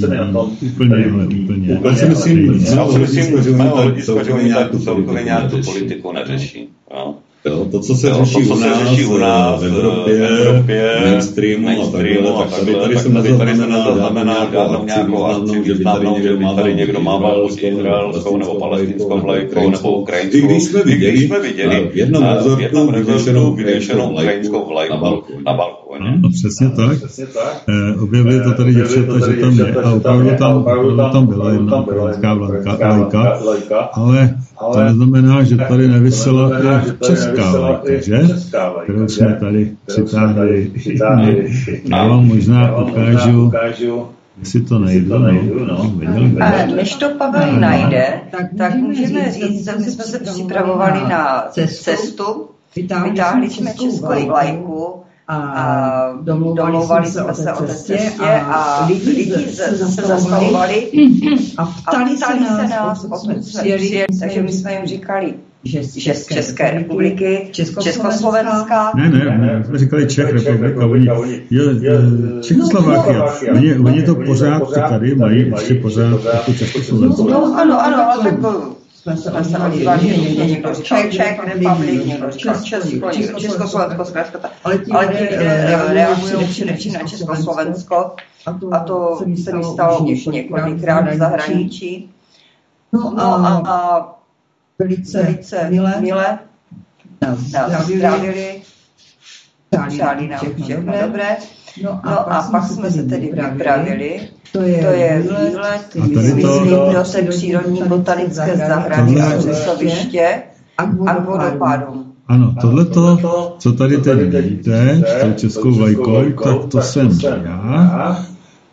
úplně, 0.74 1.06
úplně. 1.44 1.82
Já 1.84 1.96
si 1.96 2.10
myslím, 2.10 2.54
že 2.54 2.60
z 2.60 2.74
mého 2.74 3.76
hlediska, 3.76 4.24
že 4.24 4.34
oni 4.34 5.24
nějak 5.24 5.52
tu 5.52 5.62
politiku 5.66 6.12
neřeší. 6.12 6.70
Jo, 7.46 7.66
to, 7.72 7.80
co 7.80 7.96
se 7.96 8.14
řeší, 8.14 8.34
to, 8.34 8.56
co 8.56 8.56
se 8.56 8.70
řeší 8.86 9.06
u 9.06 9.18
nás 9.18 9.62
v 9.62 9.66
Evropě, 9.66 10.14
v 10.14 10.42
Evropě 10.42 10.98
mainstreamu, 11.06 11.66
mainstreamu 11.66 12.38
a 12.38 12.46
takhle, 12.46 12.74
tak 12.74 12.82
tady, 12.82 12.96
tady, 12.96 13.14
tady, 13.14 13.38
tady 13.38 13.56
se 13.56 13.68
nezaznamená 13.68 14.52
žádnou 14.52 14.86
nějakou 14.86 15.24
akci 15.24 15.60
významnou, 15.60 16.22
že 16.22 16.36
by 16.36 16.46
tady 16.56 16.76
někdo 16.76 17.02
mával 17.02 17.48
buď 17.48 17.64
izraelskou 17.64 18.38
nebo 18.38 18.60
palestinskou 18.60 19.20
vlajkou 19.20 19.70
nebo 19.70 19.98
ukrajinskou. 19.98 20.38
I 20.38 20.42
když 20.42 20.64
jsme 20.64 20.84
viděli, 20.84 21.12
když 21.12 21.28
jsme 21.28 21.40
viděli? 21.40 21.90
V 21.94 21.98
jednom 21.98 22.90
rezortu 22.90 23.54
vyvěšenou 23.54 24.10
ukrajinskou 24.12 24.66
vlajku 24.68 24.96
na 25.46 25.54
balkóně. 26.00 26.20
No, 26.22 26.30
přesně 26.30 26.70
tak. 26.70 26.98
Eh, 27.70 28.00
objevili 28.00 28.44
to 28.44 28.54
tady 28.54 28.74
děvčata, 28.74 29.32
že 29.32 29.42
tam 29.42 29.58
je 29.58 29.76
a 29.76 29.92
opravdu 29.92 30.30
tam, 30.38 30.58
opravdu 30.58 30.98
tam 30.98 31.28
byla 31.28 31.52
jedna 31.52 31.82
ukrajinská 31.82 32.34
vlajka, 32.34 33.78
ale 33.78 34.36
to 34.74 34.84
neznamená, 34.84 35.44
že 35.44 35.58
tady 35.58 35.88
nevysela 35.88 36.52
česká 37.06 37.52
vlajka, 37.52 38.02
že? 38.02 38.28
Kterou 38.84 39.08
jsme 39.08 39.38
tady 39.40 39.72
přitáhli. 39.86 40.72
Já 41.86 42.08
vám 42.08 42.28
možná 42.28 42.78
ukážu, 42.78 43.52
jestli 44.40 44.62
to 44.62 44.80
najdu, 44.80 45.20
no. 45.20 45.32
no. 45.68 45.92
Ale 46.42 46.68
než 46.68 46.96
to 46.96 47.10
Pavel 47.10 47.60
najde, 47.60 48.22
tak, 48.32 48.46
tak 48.58 48.76
můžeme 48.76 49.32
říct, 49.32 49.66
že 49.66 49.92
jsme 49.92 50.04
se 50.04 50.20
připravovali 50.20 51.00
na 51.10 51.46
cestu, 51.52 52.48
vytáhli 52.76 53.50
jsme 53.50 53.72
českou 53.74 54.28
vlajku, 54.28 55.02
a 55.30 56.18
domluvali, 56.22 56.72
domluvali 56.72 57.08
jsme 57.08 57.34
se 57.34 57.54
o 57.54 57.66
cestě 57.66 58.12
a, 58.20 58.38
a 58.38 58.86
lidi, 58.88 59.10
lidi 59.10 59.32
se, 59.32 59.78
se 59.78 60.02
zastavovali. 60.02 60.92
a 61.58 61.66
ptali 61.66 62.18
se 62.18 62.68
nás, 62.68 63.04
odkud 63.04 63.18
jsme 63.18 63.36
přijeli, 63.36 64.06
takže 64.20 64.42
my 64.42 64.52
jsme 64.52 64.74
jim 64.74 64.86
říkali, 64.86 65.34
že 65.64 65.84
z 65.84 65.96
České, 65.96 66.36
České 66.36 66.72
republiky, 66.72 67.50
Československa. 67.52 68.92
Ne, 68.96 69.10
ne, 69.10 69.38
ne, 69.38 69.64
jsme 69.66 69.78
říkali 69.78 70.08
Čech 70.08 70.30
republika, 70.30 70.88
oni, 70.88 71.42
jo, 71.50 71.64
Čechoslovákia, 72.42 73.26
oni, 73.54 73.76
oni 73.76 74.04
to 74.04 74.16
pořád 74.16 74.90
tady 74.90 75.16
mají 75.16 75.48
ještě 75.50 75.76
pořád 75.76 76.26
jako 76.34 76.54
Československo. 76.54 77.24
No, 77.24 77.56
ano, 77.60 77.82
ano, 77.82 78.12
ale 78.12 78.24
tak 78.24 78.40
jsme 79.18 79.44
se 79.44 79.60
nazývali, 79.60 80.08
že 80.08 80.18
někdo, 80.18 80.44
někdo 80.44 80.74
říkal 80.74 81.04
Czech 81.12 81.40
Republic, 81.44 82.06
někdo 82.06 82.32
říkal 82.32 82.64
Česko, 82.64 83.12
Československo, 83.40 84.06
zkrátka 84.06 84.50
Ale 84.64 84.78
ti 84.78 84.92
reagují 85.88 86.48
především 86.48 86.94
na 86.94 87.00
Československo. 87.08 88.16
A 88.72 88.80
to 88.80 89.20
se 89.44 89.56
mi 89.56 89.64
stalo 89.64 90.00
už 90.00 90.26
několikrát 90.26 91.14
v 91.14 91.18
zahraničí. 91.18 92.12
No 92.94 93.14
a 93.20 94.20
velice, 94.80 95.24
velice 95.24 95.70
milé, 95.70 96.02
milé 96.02 96.40
nás 97.22 97.40
zdravili, 97.86 98.62
přáli 99.88 100.28
nám 100.28 100.40
všechno 100.40 100.94
dobré. 101.02 101.38
No 101.84 102.00
a, 102.04 102.10
no 102.10 102.34
a 102.34 102.48
pak 102.52 102.64
jsme 102.64 102.92
se 102.92 103.04
tedy 103.04 103.32
vypravili. 103.36 104.20
To 104.52 104.62
je, 104.62 104.78
to 104.84 104.92
je 104.92 105.22
výlet, 105.22 105.96
myslím, 105.96 106.68
do 106.94 107.04
té 107.12 107.22
přírodní 107.22 107.82
botanické 107.84 108.58
zahrady 108.58 109.22
a 109.22 109.40
řesoviště 109.40 110.42
a 110.78 110.86
k 110.86 111.26
vodopádům. 111.26 112.06
Ano, 112.28 112.56
tohleto, 112.62 113.18
co 113.60 113.74
tady 113.74 113.98
teď 113.98 114.20
vidíte, 114.20 115.04
s 115.08 115.24
tou 115.24 115.34
českou 115.34 115.72
vlajkou, 115.72 116.32
tak 116.44 116.66
to 116.72 116.82
jsem 116.82 117.20
já. 117.24 118.26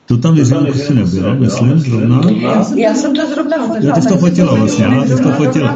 To 0.06 0.16
tam 0.16 0.34
věřím, 0.34 0.66
že 0.66 0.78
si 0.78 0.94
nebyla, 0.94 1.34
myslím, 1.34 1.78
zrovna. 1.78 2.20
Já 2.76 2.94
jsem 2.94 3.14
to 3.16 3.26
zrovna 3.26 3.66
fotila. 3.66 3.94
ty 3.94 4.02
jsi 4.02 4.08
to 4.08 4.16
fotila 4.16 4.54
vlastně, 4.54 4.86
ty 5.02 5.08
jsi 5.08 5.22
to 5.22 5.30
fotila. 5.30 5.74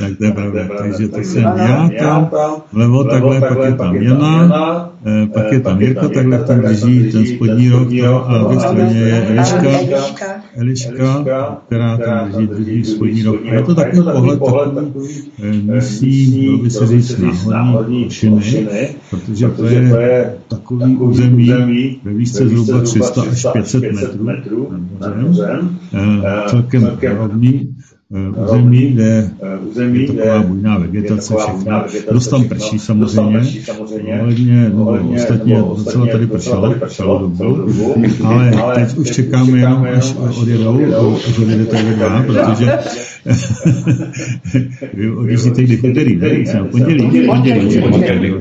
Tak 0.00 0.18
to 0.18 0.24
je 0.24 0.32
pravda, 0.32 0.68
takže 0.78 1.08
to 1.08 1.18
jsem 1.18 1.42
já 1.42 1.90
tam, 1.98 2.30
vlevo 2.72 3.04
takhle, 3.04 3.40
pak 3.40 3.58
je 3.64 3.74
tam 3.74 3.96
Jana, 3.96 4.90
Eh, 5.06 5.26
pak 5.26 5.52
je 5.52 5.60
tam 5.60 5.80
Jirka, 5.80 6.08
takhle 6.08 6.44
tam 6.44 6.60
drží 6.60 7.12
ten 7.12 7.26
spodní 7.26 7.68
rok 7.68 7.88
a 8.26 8.48
ve 8.48 8.60
straně 8.60 8.98
je 8.98 9.26
Eliška, 9.26 9.68
Eliška, 10.56 11.24
která 11.66 11.96
tam 11.96 12.32
drží 12.32 12.46
druhý 12.46 12.84
spodní 12.84 13.22
rok. 13.22 13.40
A 13.50 13.54
je 13.54 13.62
to 13.62 13.74
takový 13.74 14.38
pohled 14.38 14.74
takový 14.74 15.08
misí, 15.62 16.46
dalo 16.46 16.58
by 16.58 16.70
se 16.70 16.86
říct, 16.86 17.46
náhodní 17.46 18.06
ošiny, 18.06 18.88
protože 19.10 19.48
to 19.48 19.66
je 19.66 20.34
takový 20.48 20.96
území 20.96 22.00
ve 22.04 22.12
výšce 22.12 22.48
zhruba 22.48 22.80
300 22.82 23.22
až 23.22 23.46
500 23.52 24.20
metrů 24.20 24.72
celkem 26.48 26.90
rovný 27.16 27.76
území, 28.10 28.86
kde 28.92 29.30
území, 29.70 30.00
je 30.00 30.06
taková 30.06 30.42
bujná 30.42 30.78
vegetace, 30.78 31.34
všechno. 31.38 31.84
Dost 32.12 32.28
tam 32.28 32.44
prší 32.44 32.78
samozřejmě, 32.78 34.20
ohledně, 34.20 34.70
no, 34.74 35.12
ostatně 35.14 35.62
docela 35.76 36.06
tady 36.06 36.26
pršelo, 36.26 36.74
pršelo 36.74 37.18
dobu, 37.18 37.64
ale 38.26 38.52
teď 38.74 38.98
už 38.98 39.10
čekáme 39.10 39.58
jenom, 39.58 39.86
až 39.96 40.14
odjedou, 40.40 41.16
až 41.28 41.38
odjedete 41.38 41.82
vy 41.82 41.94
dva, 41.94 42.22
protože 42.22 42.78
odjíždíte 45.16 45.62
kdy 45.62 45.76
pondělí, 45.76 46.16
ne? 46.16 46.28
Jsem 46.28 46.68
pondělí, 46.68 47.26
pondělí, 47.26 47.82
pondělí, 47.90 48.34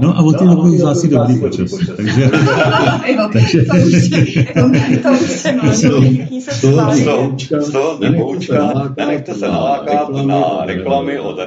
No 0.00 0.18
a 0.18 0.22
od 0.22 0.38
té 0.38 0.44
doby 0.44 0.70
už 0.70 0.78
zase 0.78 1.08
dobrý 1.08 1.40
počas, 1.40 1.70
takže... 1.96 2.30
takže 3.32 3.64
to 3.64 3.76
už 5.12 5.30
se 5.30 5.52
z 7.60 7.70
toho 7.70 7.98
nepoučka, 8.00 8.92
nenechte 8.98 9.34
se 9.34 9.48
nalákat 9.48 10.08
na 10.26 10.64
reklamy 10.66 11.18
od 11.18 11.38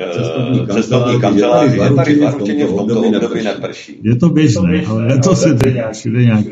cestovní 0.74 1.22
kanceláří, 1.22 1.78
je 1.78 1.90
tady 1.96 2.20
zaručeně 2.20 2.66
v 2.66 2.76
tomto 2.76 3.02
období 3.02 3.44
neprší. 3.44 4.00
Je 4.04 4.16
to 4.16 4.30
běžné, 4.30 4.84
ale 4.88 5.20
to 5.20 5.36
se 5.36 5.58
všude 5.92 6.24
nějaký 6.24 6.50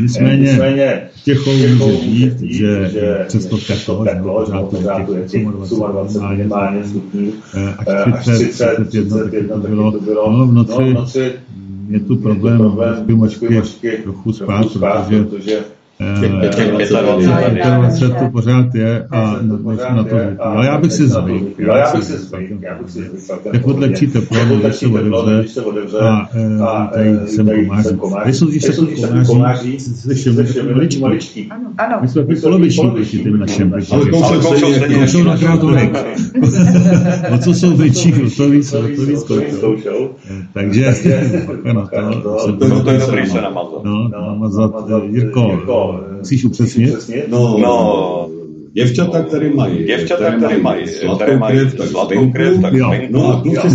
Nicméně 0.00 1.08
těchou 1.24 1.52
může 1.52 1.68
být, 1.68 2.40
že 2.40 2.90
cestovka 3.26 3.74
toho, 3.86 4.04
že 4.04 4.22
pořád 4.22 4.67
pořád 4.70 5.08
je 5.08 5.28
těch 5.28 5.46
28 5.46 6.84
stupňů, 6.88 7.32
až 7.78 8.24
30, 8.24 8.88
31, 8.88 9.60
tak 9.60 9.72
to 9.92 10.00
bylo. 10.00 10.32
No, 10.32 10.46
v 10.46 10.52
noci 10.92 11.32
je 11.88 12.00
tu 12.00 12.16
problém, 12.16 12.76
močky 13.50 13.98
trochu 14.02 14.32
spát, 14.32 14.66
protože 15.30 15.64
25 15.98 18.14
tu 18.18 18.30
pořád 18.32 18.74
je 18.74 19.06
a 19.10 19.36
na 19.94 20.04
to. 20.04 20.16
Ale 20.38 20.66
já 20.66 20.78
bych 20.78 20.92
si 20.92 21.08
zvykl. 21.08 21.46
Já 21.58 21.94
bych 21.94 22.04
si 22.04 22.18
zvykl. 22.18 22.54
Tak 23.52 23.66
od 23.66 23.78
lepší 23.78 24.06
teplo, 24.06 24.38
když 24.62 24.76
se 25.50 25.60
otevře 25.60 25.98
a 26.62 26.90
tady 26.92 27.18
jsem 27.26 27.50
komáří. 27.98 28.24
Když 28.24 28.36
jsou 28.36 28.46
když 28.46 28.64
jsou 28.64 28.86
komáří, 29.26 29.80
slyším, 29.80 30.36
maličky. 31.00 31.48
Ano. 31.78 31.98
My 32.00 32.08
jsme 32.08 32.22
takový 32.22 32.40
poloviční 32.40 32.90
proti 32.90 33.18
těm 33.18 33.38
našem. 33.38 33.74
Ale 33.92 34.06
koušou 34.94 35.22
na 35.22 35.36
krátolek. 35.36 36.06
O 37.34 37.38
co 37.38 37.54
jsou 37.54 37.76
větší, 37.76 38.14
o 38.14 38.30
to 38.36 38.50
víc, 38.50 38.72
o 38.72 38.82
to 38.96 39.02
víc 39.06 39.22
koušou. 39.60 40.10
Takže, 40.54 40.94
ano, 41.68 41.88
to 42.58 42.64
je 42.64 42.70
dobrý 42.98 43.26
se 43.26 43.40
namazat. 43.40 43.84
No, 43.84 44.08
namazat. 44.08 44.70
Jirko, 45.04 45.60
musíš 46.18 46.44
upřesnit? 46.44 46.94
No, 47.28 47.58
no 47.58 48.30
Děvčata, 48.72 49.22
které 49.22 49.50
mají, 49.50 49.84
děvčata, 49.84 50.30
které 50.30 50.58
mají 50.58 50.88
sladkou 50.88 51.38
krev, 51.38 51.74
tak 51.74 51.88
sladkou 51.88 52.30
krev, 52.30 52.60
tak 52.62 52.72
no 53.10 53.28
a 53.28 53.42
kluci 53.42 53.70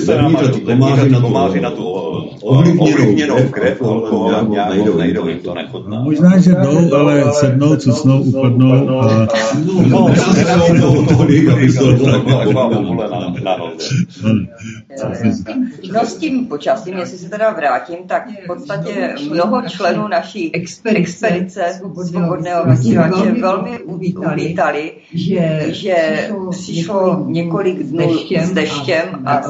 se 0.00 0.16
namažou, 0.16 0.60
komáři 0.60 1.10
na, 1.10 1.20
komáři 1.20 1.60
na 1.60 1.70
tu 1.70 2.12
ovlivněnou 2.42 3.48
krev, 3.50 3.82
alkoholem 3.82 4.50
nejdou, 4.68 4.96
nejdou, 4.96 5.28
jim 5.28 5.38
to 5.38 5.54
nechutná. 5.54 6.00
Možná, 6.00 6.38
že 6.38 6.50
jdou, 6.50 6.94
ale 6.94 7.32
sednou, 7.32 7.76
cucnou, 7.76 8.22
upadnou 8.22 9.00
a... 9.00 9.28
No, 9.90 10.08
no, 15.92 16.06
s 16.06 16.14
tím 16.14 16.46
počasím, 16.46 16.98
jestli 16.98 17.18
se 17.18 17.28
teda 17.28 17.52
vrátím, 17.52 17.96
tak 18.06 18.28
v 18.44 18.46
podstatě 18.46 19.14
mnoho 19.30 19.62
členů 19.68 20.08
naší 20.08 20.54
expedice 20.54 21.62
svobodného 21.78 22.64
vysílače 22.66 23.32
velmi 23.40 23.78
uvítali, 24.32 24.92
že, 25.14 25.62
že 25.66 26.28
přišlo 26.50 27.24
několik 27.26 27.82
dnů 27.82 28.18
s 28.42 28.50
deštěm 28.50 29.22
a 29.26 29.42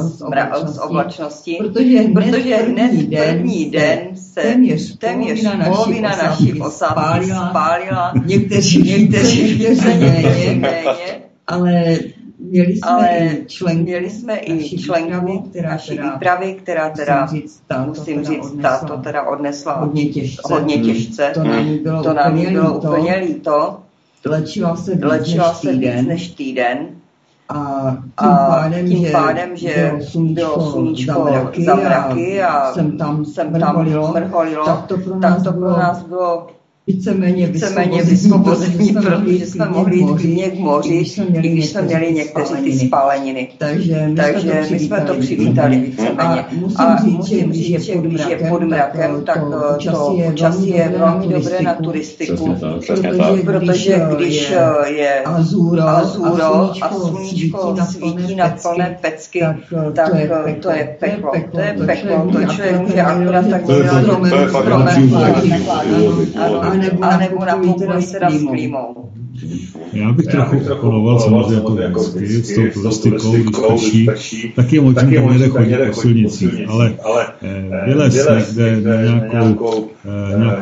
s 0.65 0.81
oblačností, 0.81 1.57
protože 1.73 1.99
hned 1.99 3.09
první 3.09 3.69
den 3.69 3.99
se 4.13 4.41
téměř, 4.41 4.97
téměř 4.97 5.47
polovina 5.65 6.09
našich 6.09 6.61
osad 6.61 6.95
spálila, 7.49 8.13
někteří, 8.25 8.83
někteří 8.99 9.67
méně, 9.99 10.59
méně, 10.59 11.21
ale 11.47 11.97
Měli 12.53 12.75
jsme 12.75 12.89
Ale 12.91 13.07
i 13.17 13.45
členku, 13.45 13.83
měli 13.83 14.09
jsme 14.09 14.37
i 14.37 14.77
členku 14.77 15.39
která 15.49 15.69
naší 15.69 15.97
výpravy, 15.97 16.53
která 16.53 16.89
teda, 16.89 17.29
musím 17.85 18.23
říct, 18.23 18.55
ta 18.61 18.77
to 18.77 18.97
teda 18.97 19.23
odnesla 19.27 19.73
hodně 19.73 20.05
těžce. 20.05 20.41
Hodně 20.53 20.77
těžce. 20.77 21.31
To 21.33 21.43
nám 21.43 21.77
bylo, 21.77 22.03
to 22.03 22.13
nám 22.13 22.33
úplně, 22.33 22.51
bylo 22.51 22.73
líto. 22.73 22.87
úplně 22.87 23.15
líto. 23.15 23.82
Léčila 24.25 24.75
se 24.75 24.91
víc, 24.91 25.03
Léčila 25.03 25.47
než, 25.47 25.57
se 25.57 25.69
týden. 25.69 25.99
víc 25.99 26.07
než 26.07 26.29
týden. 26.29 26.87
A 27.49 27.91
tím 28.19 28.29
pádem, 28.47 28.87
tím 28.87 29.11
pádem 29.11 29.55
že, 29.55 29.67
že 29.67 29.83
bylo 29.83 30.01
sluníčko, 30.01 30.41
bylo 30.43 30.71
sluníčko 30.71 31.13
za 31.13 31.23
mraky, 31.23 31.65
za 31.65 31.75
mraky 31.75 32.43
a, 32.43 32.47
a 32.47 32.73
jsem 32.73 32.97
tam, 32.97 33.25
jsem 33.25 33.59
tam 33.59 33.77
mrholilo, 34.13 34.65
tak 34.65 34.85
to 34.85 34.97
pro 34.97 35.19
nás, 35.19 35.43
tak 35.43 35.43
to 35.43 35.59
pro 35.59 35.69
nás 35.69 36.03
bylo 36.03 36.47
víceméně 36.87 37.47
vysvobození, 38.03 38.93
protože 38.93 39.45
jsme 39.45 39.69
mohli 39.69 39.97
jít 39.97 40.17
klidně 40.17 40.49
k 40.49 40.59
moři, 40.59 40.93
i 41.43 41.49
když 41.49 41.69
jsme 41.69 41.81
měli 41.81 42.13
někteří 42.13 42.53
ty 42.63 42.79
spáleniny. 42.79 43.47
Takže 43.57 44.07
my, 44.07 44.15
Takže 44.15 44.65
my 44.71 44.79
jsme 44.79 45.01
to 45.01 45.13
přivítali 45.13 45.77
víceméně. 45.79 46.45
A 46.75 47.03
musím 47.03 47.53
říct, 47.53 47.81
že 47.83 47.95
když 47.95 48.21
je 48.29 48.49
pod 48.49 48.63
mrakem, 48.63 49.23
tak 49.25 49.39
to 49.91 50.17
počasí 50.25 50.69
je 50.69 50.93
velmi 50.97 51.27
dobré 51.27 51.61
na 51.61 51.73
turistiku, 51.73 52.55
protože 53.45 54.01
když 54.15 54.53
je 54.85 55.21
azuro 55.25 55.81
a 56.81 56.93
sluníčko 56.93 57.75
svítí 57.91 58.35
na 58.35 58.57
plné 58.61 58.97
pecky, 59.01 59.43
tak 59.93 60.11
to 60.59 60.71
je 60.71 60.97
peklo. 60.99 61.31
To 61.51 61.59
je 61.59 61.75
peklo, 61.85 62.31
to 62.31 62.53
člověk 62.53 62.79
může 62.81 63.01
akorát 63.01 63.47
tak 63.49 63.67
nějak 63.67 63.93
a 66.39 66.72
nebo, 66.77 67.03
a 67.03 67.17
nebo 67.17 67.45
napojí 67.45 67.73
teda 67.73 68.01
s 68.01 68.15
klímou. 68.47 69.09
Já 69.93 70.11
bych 70.11 70.25
trochu 70.27 70.57
oponoval 70.73 71.19
samozřejmě 71.19 71.83
jako 71.83 72.03
vždycky 72.03 72.53
s 72.53 72.55
tou 72.55 72.81
turistikou, 72.81 73.77
když 73.77 74.05
prší, 74.05 74.53
tak 74.55 74.73
je 74.73 74.81
možné 74.81 75.01
tam 75.01 75.09
někde 75.09 75.49
chodit 75.49 75.77
po 75.87 76.01
silnicích, 76.01 76.69
ale 76.69 76.93
vylez 77.85 78.27
někde 78.45 78.81
na 78.81 79.27
nějakou, 79.31 79.87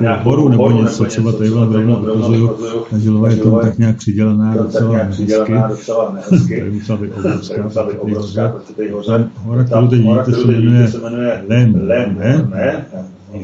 nějakou 0.02 0.30
horu 0.30 0.50
nebo 0.50 0.72
něco, 0.72 1.06
třeba 1.06 1.32
tady 1.32 1.50
vám 1.50 1.74
rovnou 1.74 1.96
ukazuju, 1.96 2.58
na 2.92 3.00
Žilova 3.00 3.30
je 3.30 3.38
to 3.38 3.60
tak 3.60 3.78
nějak 3.78 3.98
přidělená 3.98 4.54
docela 4.54 4.98
hezky, 4.98 5.34
tady 6.60 6.72
musela 6.72 6.98
být 6.98 7.12
obrovská, 8.00 8.56
hora, 9.36 9.64
kterou 9.64 9.88
teď 9.88 10.02
vidíte, 10.46 10.88
se 10.88 10.98
jmenuje 10.98 11.44
Lem, 11.48 11.88
ne? 12.50 12.86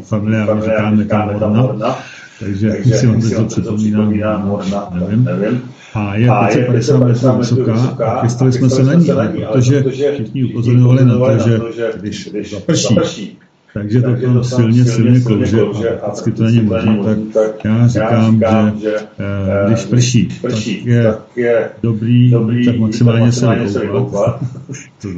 Familiárně 0.03 0.61
říkáme 1.03 1.39
tam 1.39 1.55
Morna, 1.55 1.95
takže, 2.39 2.69
Takže 2.71 2.97
si 2.97 3.07
vám 3.07 3.21
to 3.21 3.45
připomínám, 3.45 4.47
možná, 4.47 4.89
nevím. 4.93 5.23
nevím. 5.23 5.61
A 5.93 6.15
je 6.15 6.65
550 6.71 7.37
metrů 7.37 7.37
vysoká 7.37 8.05
a 8.05 8.21
chystali 8.21 8.53
jsme 8.53 8.69
se 8.69 8.83
na 8.83 8.93
ní, 8.93 9.07
protože 9.53 9.83
všichni 9.83 10.43
upozorňovali 10.43 11.05
na 11.05 11.17
to, 11.17 11.71
že 11.71 11.91
když 11.99 12.51
zaprší, 12.51 13.37
takže 13.77 14.01
to 14.01 14.15
tam 14.15 14.43
silně, 14.43 14.85
silně 14.85 15.19
klouže 15.19 15.61
a 16.01 16.09
vždycky 16.09 16.31
to 16.31 16.43
není 16.43 16.61
možné, 16.61 16.97
tak 17.33 17.65
já 17.65 17.87
říkám, 17.87 18.79
že 18.81 18.95
eh, 18.95 19.67
když 19.67 19.85
prší, 19.85 20.27
tak 20.41 20.55
je 21.35 21.69
dobrý, 21.83 22.31
tak 22.65 22.77
maximálně 22.77 23.31
se 23.31 23.79
vykoupat, 23.79 24.39
to 25.01 25.07
je 25.07 25.15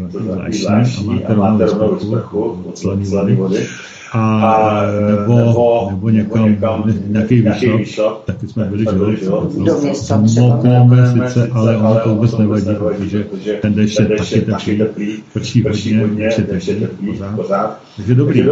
zvláštní 0.51 1.25
a 1.25 1.33
máte 1.33 1.65
rovnou 1.65 1.99
sprchu 1.99 2.63
od 2.65 2.77
slaný 2.77 3.35
vody. 3.35 3.67
a, 4.11 4.83
nebo, 5.09 5.87
nebo, 5.89 6.09
někam, 6.09 6.83
nějaký 7.07 7.41
výšlap, 7.77 8.25
taky 8.25 8.47
jsme 8.47 8.65
byli, 8.65 8.85
že 9.17 9.29
mokneme 9.29 11.13
sice, 11.13 11.49
ale 11.51 11.77
ono 11.77 11.99
to 11.99 12.09
vůbec 12.09 12.37
nevadí, 12.37 12.75
protože 12.75 13.53
ten 13.61 13.73
dešť 13.73 13.99
je 14.31 14.41
taky 14.41 14.77
teplý, 14.77 15.23
prší 15.33 15.63
hodně, 15.95 16.29
teplý, 16.29 17.19
pořád. 17.35 17.79
Takže 17.95 18.15
dobrý, 18.15 18.43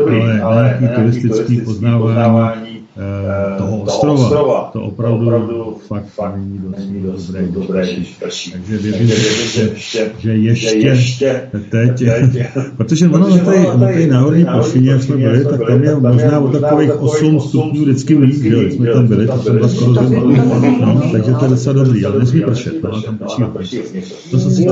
ale 0.44 0.78
nějaký 0.80 0.96
turistický 0.96 1.62
poznávání 1.62 2.67
toho 3.58 3.78
ostrova, 3.82 4.14
ostrova. 4.14 4.70
To 4.74 4.82
opravdu, 4.82 5.26
opravdu 5.26 5.78
fakt, 5.88 6.06
fakt 6.06 6.38
není 6.38 6.60
dost, 6.60 6.78
není 6.78 7.04
dost 7.04 7.28
dobré, 7.28 7.48
dobré 7.48 7.94
když 7.94 8.16
prší. 8.24 8.52
Takže 8.52 8.78
věřím, 8.78 9.08
že, 9.08 9.76
že, 9.76 10.12
že 10.20 10.34
ještě, 10.34 10.78
ještě 10.78 11.50
teď, 11.52 12.00
teď 12.00 12.46
protože 12.78 13.08
ono 13.08 13.30
na 13.30 13.38
té, 13.38 14.08
na 14.08 14.30
té 14.30 14.46
plošině, 14.46 14.92
jak 14.92 15.04
jsme 15.04 15.18
byli, 15.18 15.46
tak 15.46 15.62
tam 15.68 15.84
je 15.84 15.96
možná 15.96 16.40
o 16.40 16.48
takových 16.48 17.02
8 17.02 17.40
stupňů 17.40 17.82
vždycky 17.82 18.16
víc, 18.16 18.42
že 18.42 18.72
jsme 18.72 18.94
tam 18.94 19.08
byli, 19.08 19.28
tak 19.28 19.44
jsem 19.44 19.60
tam 19.60 19.70
skoro 19.70 20.08
zima. 20.08 20.60
No, 20.80 21.02
takže 21.12 21.34
to 21.34 21.46
je 21.46 21.50
docela 21.50 21.74
dobrý, 21.74 22.06
ale 22.06 22.20
nesmí 22.20 22.42
pršet, 22.42 22.84
no, 22.84 23.02
tam 23.02 23.18
prší. 23.54 23.80
To 24.32 24.40
jsem 24.40 24.52
si 24.52 24.66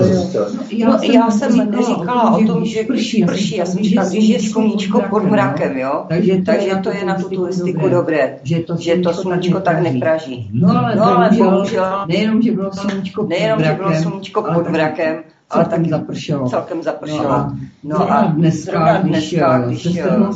no, 0.86 1.00
Já 1.14 1.32
jsem 1.32 1.72
neříkala 1.72 2.38
o 2.38 2.46
tom, 2.46 2.66
že 2.66 2.84
prší, 2.84 3.26
prší, 3.26 3.58
já 3.58 3.66
jsem 3.66 3.84
říkala, 3.84 4.10
že 4.10 4.18
je 4.18 4.40
sluníčko 4.40 5.02
pod 5.10 5.24
mrakem, 5.24 5.78
jo, 5.78 6.06
takže 6.10 6.42
to 6.84 6.90
je 6.90 7.06
na 7.06 7.16
tu 7.16 7.30
turistiku 7.30 7.90
dobré 7.90 8.15
dobré, 8.16 8.40
že 8.44 8.60
to, 8.60 8.76
že 8.80 8.96
to 8.98 9.14
sluníčko 9.14 9.60
tak 9.60 9.82
nepraží. 9.82 10.50
No 10.54 10.70
ale, 10.78 10.96
no, 10.96 11.04
ale 11.04 11.30
bohužel, 11.30 12.06
nejenom, 12.08 12.42
že 12.42 12.52
bylo 12.52 12.72
sluníčko 12.74 13.26
nejenom, 13.28 13.64
že 13.64 13.74
bylo 13.74 13.94
sluníčko 13.94 14.42
pod 14.42 14.70
mrakem, 14.70 15.16
ale 15.50 15.66
taky 15.66 15.90
zapršelo. 15.90 16.50
Celkem 16.50 16.84
zapršelo. 16.84 17.24
No 17.24 17.32
a, 17.32 17.54
no 17.84 18.12
a 18.12 18.22
dneska, 18.22 18.98
dneska, 18.98 19.60
když 19.60 19.84
se 19.84 19.90
strhnul 19.90 20.34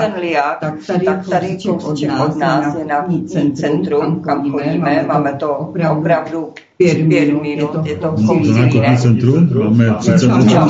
ten 0.00 0.12
liák, 0.20 0.58
tak 0.60 0.74
tady, 0.86 1.04
tak 1.04 1.28
tady 1.28 1.58
kousíček 1.66 2.10
od 2.20 2.36
nás 2.36 2.74
je 2.74 2.84
na 2.84 3.06
centrum, 3.54 4.20
kam 4.20 4.50
chodíme, 4.50 5.04
máme 5.06 5.34
to 5.34 5.54
opravdu 5.54 6.52
pět 6.80 7.06
minut, 7.06 7.44
je 7.44 7.56
to, 7.56 7.82
je 7.84 7.96
to 7.96 8.14
no, 8.18 8.96
centrum, 8.96 9.48
máme 9.76 9.94
30 9.98 10.28
metrů, 10.28 10.68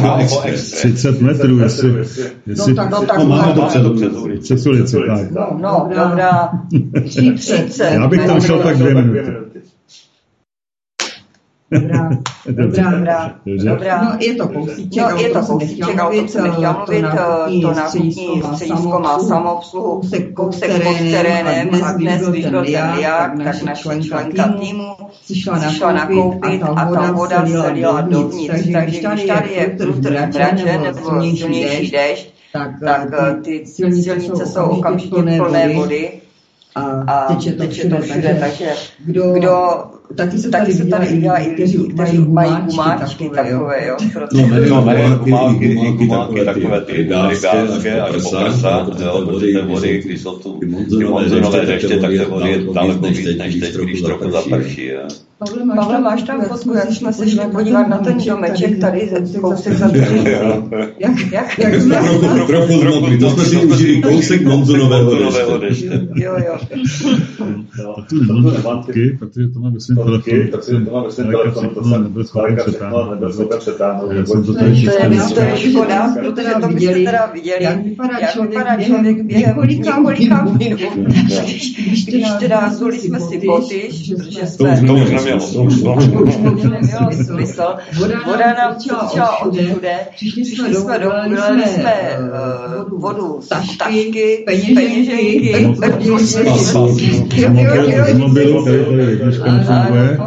30 0.52 1.20
metrů, 1.20 1.58
jestli, 1.58 1.98
jestli, 2.46 2.74
no 2.74 2.74
tak, 2.74 2.90
no, 2.90 3.06
tak, 3.06 3.18
no, 3.18 3.26
máme 3.26 3.52
to 3.52 3.66
před, 3.66 3.82
před 4.40 4.66
ulici, 4.66 4.96
tak. 5.06 5.30
No, 5.30 5.58
no 5.60 5.88
dobrá, 5.88 6.52
30. 7.04 7.80
Já 7.80 8.08
bych 8.08 8.26
tam 8.26 8.40
šel 8.40 8.58
tak 8.58 8.76
dvě 8.76 8.94
minuty. 8.94 9.32
Dobrá, 11.72 12.10
dobrá, 12.46 12.90
dobrá, 12.90 13.34
dobrá. 13.64 14.02
No, 14.02 14.16
je 14.20 14.34
to 14.34 14.48
kousíček, 14.48 15.02
no, 15.10 15.18
je 15.18 15.30
to 15.30 15.40
kousíček, 15.40 15.98
ale 15.98 16.22
to 16.22 16.28
jsem 16.28 16.44
nechtěla 16.44 16.72
mluvit, 16.72 17.04
to 17.62 17.72
nákupní 17.72 18.42
středisko 18.52 19.00
má 19.00 19.18
samoobsluhu, 19.18 20.00
kousek 20.34 20.82
pod 20.82 20.96
terénem 20.96 21.84
a 21.84 21.92
dnes, 21.92 22.28
když 22.28 22.46
byl 22.46 22.64
ten 22.64 22.84
liák, 22.90 23.32
tak 23.44 23.62
naše 23.62 24.02
členka 24.02 24.48
týmu 24.48 24.96
přišla 25.24 25.92
nakoupit 25.92 26.62
a 26.62 26.84
ta 26.84 27.12
voda 27.12 27.46
se 27.46 27.70
lila 27.70 28.00
dovnitř, 28.00 28.52
takže 28.72 28.72
když 28.82 29.26
tady 29.26 29.52
je 29.52 29.66
průtrh 29.66 30.28
brače 30.28 30.78
nebo 30.78 30.98
silnější 31.36 31.90
déšť, 31.90 32.34
tak 32.84 33.06
ty 33.44 33.66
silnice 33.66 34.46
jsou 34.46 34.64
okamžitě 34.64 35.22
plné 35.22 35.74
vody 35.74 36.20
a 36.76 37.24
teče 37.24 37.52
to 37.88 38.00
všude, 38.00 38.36
takže 38.40 38.74
kdo 38.98 39.99
Taky 40.16 40.38
se 40.38 40.50
tady, 40.50 40.72
se 40.72 40.86
tady 40.86 41.06
viděla 41.06 41.38
i 41.38 41.50
lidi, 41.50 41.78
kteří 41.94 42.18
mají 42.18 42.52
gumáčky 42.66 43.30
takové, 43.34 43.86
jo. 43.86 43.96
No, 44.32 44.48
no, 44.68 44.84
mají 44.84 45.14
gumáčky, 45.24 45.74
gumáčky 45.74 46.44
takové 46.44 46.80
ty 46.80 46.92
rybářské 46.92 48.00
až 48.00 48.22
po 48.22 48.30
prsa, 48.30 48.86
jo, 49.04 49.26
protože 49.26 49.46
ty 49.46 49.66
vody, 49.66 50.02
když 50.04 50.20
jsou 50.20 50.38
tu 50.38 50.58
ty 50.58 50.66
monzunové 50.66 51.66
deště, 51.66 51.96
tak 51.96 52.10
ty 52.10 52.24
vody 52.24 52.50
je 52.50 52.58
daleko 52.74 53.06
víc, 53.06 53.38
než 53.38 53.54
teď, 53.54 53.74
když 53.74 54.02
trochu 54.02 54.30
zaprší, 54.30 54.90
Pavle, 55.76 56.00
máš 56.00 56.22
tam 56.22 56.44
fotku, 56.44 56.74
jak 56.74 56.92
jsme 56.92 57.12
se 57.12 57.30
šli 57.30 57.44
podívat 57.52 57.88
na 57.88 57.98
ten 57.98 58.18
domeček 58.26 58.78
tady 58.78 59.10
kousek 59.40 59.72
za 59.72 59.90
Jak, 60.98 61.32
jak, 61.32 61.58
jak 61.58 61.74
jsme... 61.74 61.96
Trochu 62.46 62.80
zmokli, 62.80 63.18
to 63.18 63.30
jsme 63.30 63.44
si 63.44 63.56
užili 63.56 64.02
kousek 64.02 64.44
monzunového 64.44 65.58
deště. 65.58 66.08
Jo, 66.14 66.36
jo. 66.46 66.58
To 67.76 68.04
tu 68.08 68.24
nemám 68.24 68.54
fotky, 68.54 69.16
protože 69.18 69.48
to 69.48 69.60
mám, 69.60 69.72
myslím, 69.72 69.96
telefonu, 69.96 70.48
tak 70.50 70.64
si 70.64 70.72
to 70.72 70.90
mám 70.90 71.04
ve 71.04 71.10
svém 71.10 71.26
telefonu, 71.30 71.68
to 71.68 71.82
jsem 71.84 72.02
nebyl 72.02 72.24
schopen 72.24 72.56
přetáhnout, 72.56 73.10
nebyl 73.10 73.32
schopen 73.32 73.58
přetáhnout. 73.58 74.12
Já 74.12 74.26
jsem 74.26 74.44
to 74.44 74.54
tady 74.54 74.70
je, 74.70 74.90
to 75.34 75.40
je, 75.40 75.56
škoda, 75.56 76.14
to 76.14 76.32
protože 76.32 76.34
teda 76.34 76.60
to 76.60 76.66
byste 76.66 76.74
viděli, 76.74 77.04
teda 77.04 77.30
viděli, 77.32 77.64
jak 77.64 77.84
vypadá 77.84 78.18
jak 78.20 78.32
člověk 78.32 78.50
vypadá 78.50 78.76
během 78.76 79.56
několika 79.66 80.44
minut. 80.58 80.80
Když, 82.06 82.30
teda 82.40 82.70
zuli 82.74 82.98
jsme 82.98 83.20
si 83.20 83.40
botyš, 83.46 84.12
protože 84.16 84.46
jsme 84.46 84.82
to 84.86 84.94
už 84.94 85.29
smysl. 87.24 87.74
Voda 88.26 88.54
nám 88.58 88.74
přišla 88.78 89.42
odsude, 89.42 89.98
Přišli 90.14 90.42
přišli 90.42 90.74
jsme 90.74 90.98
domů, 90.98 91.14
vyleli 91.28 91.62
jsme 91.62 91.92
eh, 91.92 92.18
vodu 92.96 93.40
z 93.42 93.48
tašky, 93.48 94.42
peněženky, 94.44 94.44
peněženky. 94.44 95.66
Mobil, 98.16 98.52
mobil, 98.52 98.64
tady 98.64 98.84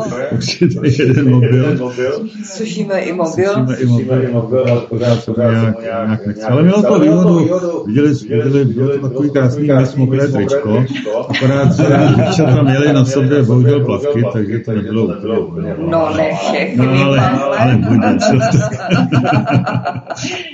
tady 0.10 0.32
určitě 0.32 0.68
tady 0.68 0.94
jeden 1.00 1.30
mobil, 1.32 2.30
Sušíme 2.44 3.00
i 3.00 3.14
mobil. 3.14 3.52
i 3.80 3.86
mobil, 4.32 4.66
ale 4.72 4.82
pořád 4.90 5.26
to 5.26 5.34
nějak, 5.38 5.82
nějak 5.82 6.28
nechce. 6.28 6.44
Ale 6.44 6.64
mělo 6.64 6.82
to 6.82 7.00
výhodu, 7.00 7.50
viděli, 7.86 8.14
viděli, 8.14 8.66
bylo 8.66 8.90
to 8.98 9.10
takový 9.10 9.30
krásný 9.30 9.64
mis, 9.64 9.96
mokré 9.96 10.28
tričko, 10.28 10.86
akorát, 11.30 11.76
že 11.76 11.84
děvčata 12.16 12.64
měli 12.64 12.94
na 12.94 13.06
sobě 13.06 13.44
bohužel 13.44 13.86
plavky, 13.86 14.24
takže 14.34 14.60
to 14.60 14.72
nebylo 14.72 14.93
úplně. 15.02 15.76
No 15.78 16.10
ne 16.18 16.30
všechny, 16.36 16.86
No 16.86 17.04
ale, 17.04 17.20
ale 17.20 17.76
budíš. 17.76 18.24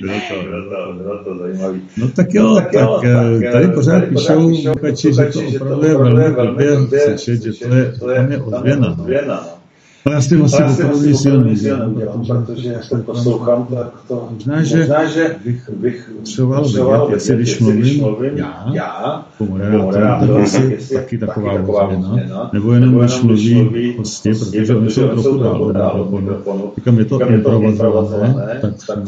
Bylo 0.02 0.20
to, 0.30 0.36
Bylo 0.94 1.24
to 1.24 1.38
zajímavý. 1.38 1.82
No 1.98 2.08
tak 2.08 2.34
jo, 2.34 2.56
tak 2.56 2.76
eh, 3.04 3.52
tady 3.52 3.68
pořád 3.68 4.04
píšou 4.04 4.50
posluchači, 4.50 5.14
že 5.14 5.30
to 5.30 5.40
opravdu 5.56 5.86
je 5.86 5.98
velmi 5.98 6.34
blbě 6.34 6.78
slyšet, 7.18 7.42
že 7.42 7.66
to 8.00 8.10
je, 8.10 8.16
tam 8.16 8.32
je 8.32 8.38
ozvěna. 8.38 9.59
Ale 10.06 10.16
já 10.16 10.22
s 10.22 10.30
tím 10.30 10.44
asi 10.44 10.64
opravdu 10.64 11.18
silný. 11.18 11.56
Protože 12.46 12.70
jak 12.70 12.90
to 12.90 12.98
poslouchám, 12.98 13.68
tak 13.76 13.94
to 14.08 14.30
Možná, 14.34 14.64
že 14.64 14.78
možná, 14.78 15.06
že 15.06 15.36
bych 15.46 15.70
bych 15.70 16.12
potřeboval 16.18 17.08
vědět, 17.08 17.14
jestli 17.14 17.36
když 17.76 18.00
mluvím 18.00 18.38
já, 18.38 18.66
já 18.74 19.26
moderátor, 19.40 20.42
tak 20.52 20.64
jestli 20.64 20.96
taky 20.96 21.18
taková 21.18 21.54
ozvěna, 21.54 22.50
nebo 22.54 22.74
jenom 22.74 22.90
nebo 22.90 23.04
když 23.04 23.22
mluví 23.22 23.56
mluví 23.56 23.98
hosti, 23.98 24.30
hosti, 24.30 24.60
protože 24.60 24.76
oni 24.76 24.92
jsou 24.92 25.08
trochu 25.08 25.72
dál 25.72 26.02
od 26.02 26.12
mikrofonu. 26.12 26.72
Říkám, 26.76 27.00
je 27.00 27.06
to 27.06 27.20
improvizované, 27.20 28.60
tak 28.62 28.82
snad, 28.82 29.04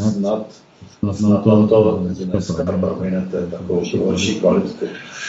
nám 1.02 1.68
to 1.68 1.68
to 1.68 2.06
dneska 2.26 2.64
prominete. 2.64 3.48
takovou 3.52 3.84
horší 4.06 4.36
kvalitu. 4.36 4.68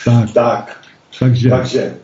Tak, 0.05 0.33
Tak, 0.33 0.77
takže 1.19 1.51
takže 1.51 1.95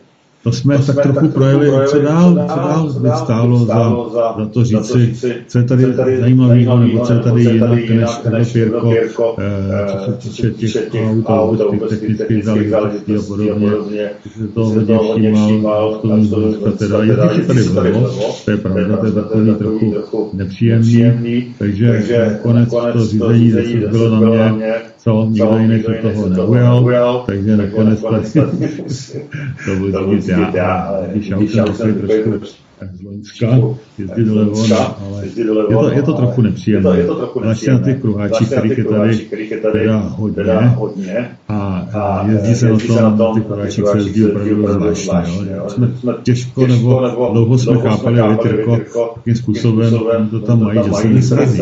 To 0.43 0.51
jsme 0.51 0.77
To 0.77 0.83
tak 0.83 0.93
jsme 0.93 1.03
trochu 1.03 1.25
tak 1.27 1.33
projeli, 1.33 1.67
trochu 1.69 1.85
co 1.85 1.91
projeli, 1.91 2.05
dál, 2.13 2.33
co 2.49 2.55
dál, 2.55 2.93
co 2.93 2.99
dál 2.99 3.17
stálo 3.17 3.59
by 3.59 3.65
za, 3.65 3.73
stálo 3.73 4.09
za- 4.09 4.19
za 4.19 4.45
to 4.45 4.49
to 4.49 4.63
říci, 4.63 5.33
co 5.47 5.57
je 5.59 5.63
tady 5.65 5.83
je 5.83 5.93
zajímavého, 6.19 6.79
nebo 6.79 7.05
co 7.05 7.13
je 7.13 7.19
tady 7.19 7.43
je 7.43 7.53
jinak, 7.53 8.25
než 8.25 8.55
Edo 8.55 8.79
Edo 8.79 8.81
Pěrko, 8.89 9.35
eh, 9.39 10.17
co 10.19 10.29
eh, 10.29 10.33
se 10.33 10.51
týče 10.51 10.79
těch 10.79 11.09
aut, 11.09 11.25
aut, 11.27 11.71
vůbec 11.73 11.89
těch 11.99 12.17
technických 12.17 12.69
záležitostí 12.69 13.15
a 13.15 13.19
a 13.51 13.55
podobně. 13.55 14.09
Když 14.23 14.33
se 14.37 14.47
to 14.47 14.69
se 14.69 14.79
hodně 14.79 15.31
to 15.31 15.45
všímal, 15.45 15.93
v 15.93 16.01
tom 16.01 16.27
to 16.29 16.39
dneska 16.39 16.71
teda 16.71 17.03
jezdíš 17.03 17.37
teda 17.37 17.47
tady 17.47 17.61
vlevo, 17.63 18.09
to 18.45 18.51
je 18.51 18.57
pravda, 18.57 18.97
to 18.97 19.05
je 19.05 19.11
takový 19.11 19.55
trochu 19.55 20.29
nepříjemný, 20.33 21.55
takže 21.59 22.05
nakonec 22.29 22.69
to 22.69 22.91
to 22.93 23.05
řízení 23.05 23.51
zase 23.51 23.87
bylo 23.91 24.09
na 24.09 24.19
mě, 24.51 24.71
co? 24.99 25.25
Nikdo 25.25 25.57
jiný 25.57 25.83
se 25.83 25.93
toho 25.93 26.29
neujal, 26.29 27.23
takže 27.25 27.57
nakonec 27.57 28.01
to 29.65 29.75
budu 29.79 30.21
říct 30.21 30.27
já, 30.53 30.73
ale 30.73 31.07
když 31.11 31.31
autem 31.31 31.65
takový 31.65 31.93
trošku 31.93 32.68
z 32.93 33.01
Loňska, 33.01 33.59
jezdí 33.97 34.23
dolevo, 34.23 34.67
no, 34.67 34.95
ale 35.05 35.25
je 35.25 35.75
to, 35.75 35.89
je 35.91 36.03
to 36.03 36.13
trochu 36.13 36.41
nepříjemné. 36.41 36.97
Je 36.97 37.05
to 37.05 37.15
trochu 37.15 37.39
Vlastně 37.39 37.73
na 37.73 37.79
těch 37.79 38.01
kruháčích, 38.01 38.47
kterých 38.47 39.51
je 39.51 39.59
tady 39.59 39.69
teda 39.75 39.97
hodně, 39.97 40.43
hodně. 40.75 41.29
a, 41.47 41.87
a 41.93 42.27
jezdí 42.27 42.55
se 42.55 42.69
na 43.01 43.17
tom, 43.17 43.35
ty 43.35 43.41
kruháčích 43.41 43.87
se 43.87 43.97
jezdí 43.97 44.25
opravdu 44.25 44.95
zvláštně. 44.95 45.55
Jsme 45.67 46.13
těžko 46.23 46.67
nebo 46.67 47.29
dlouho 47.33 47.57
jsme 47.57 47.77
chápali 47.77 48.21
Lityrko, 48.21 48.79
jakým 49.17 49.35
způsobem 49.35 49.93
to 50.31 50.39
tam 50.39 50.63
mají, 50.63 50.79
že 50.85 50.93
se 50.93 51.09
nesrazí. 51.09 51.61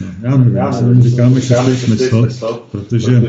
No, 0.00 0.06
já 0.22 0.36
nevím, 0.36 0.56
já 0.56 0.72
se 0.72 0.84
tomu 0.84 1.02
říkáme 1.02 1.40
šestý 1.40 1.76
smysl, 1.76 2.28
protože 2.70 3.22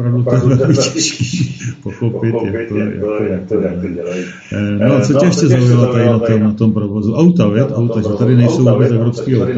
opravdu 0.00 0.22
to 0.24 0.34
je 0.34 0.56
velmi 0.56 0.74
těžký 0.76 1.54
pochopit, 1.82 2.34
jak 2.52 2.68
to, 2.68 2.76
jak 2.76 3.00
to, 3.00 3.24
jak 3.24 3.48
to, 3.48 3.54
jak 3.60 3.80
to 3.80 3.88
dělají. 3.88 4.24
Eh, 4.52 4.88
No 4.88 4.96
a 4.96 5.00
co 5.00 5.14
tě 5.14 5.26
ještě 5.26 5.46
zaujalo 5.46 5.86
tady 5.86 6.04
na 6.04 6.18
tom, 6.18 6.40
na 6.42 6.52
tom 6.52 6.72
provozu? 6.72 7.14
Auta, 7.14 7.48
věd? 7.48 7.68
Auta, 7.74 8.00
že 8.00 8.08
tady 8.18 8.36
nejsou 8.36 8.64
vůbec 8.64 8.90
evropský 8.92 9.36
auta. 9.36 9.52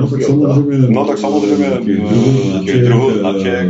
No 0.00 0.06
tak 0.08 0.22
samozřejmě, 0.22 0.88
No 0.88 1.04
tak 1.04 1.18
samozřejmě 1.18 1.66
těch 2.64 2.84
druhů 2.84 3.10
značek, 3.18 3.68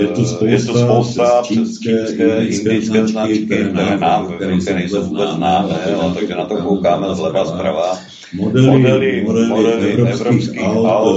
je 0.00 0.06
to 0.06 0.24
spousta, 0.24 0.46
je 0.46 0.58
to 0.58 0.74
spousta 0.78 1.42
přes 1.42 1.78
čínské, 1.78 2.44
indické 2.44 3.06
značky, 3.06 3.38
které 3.38 3.98
nám 3.98 4.26
v 4.26 4.42
Evropě 4.42 4.74
nejsou 4.74 5.02
vůbec 5.02 5.30
známé, 5.30 5.74
jo, 5.92 6.12
takže 6.14 6.34
na 6.34 6.44
to 6.44 6.56
koukáme 6.56 7.14
zleva 7.14 7.44
zprava. 7.44 7.98
Modely, 8.36 9.24
modely 9.48 9.92
evropských 9.92 10.50
aut 10.84 11.16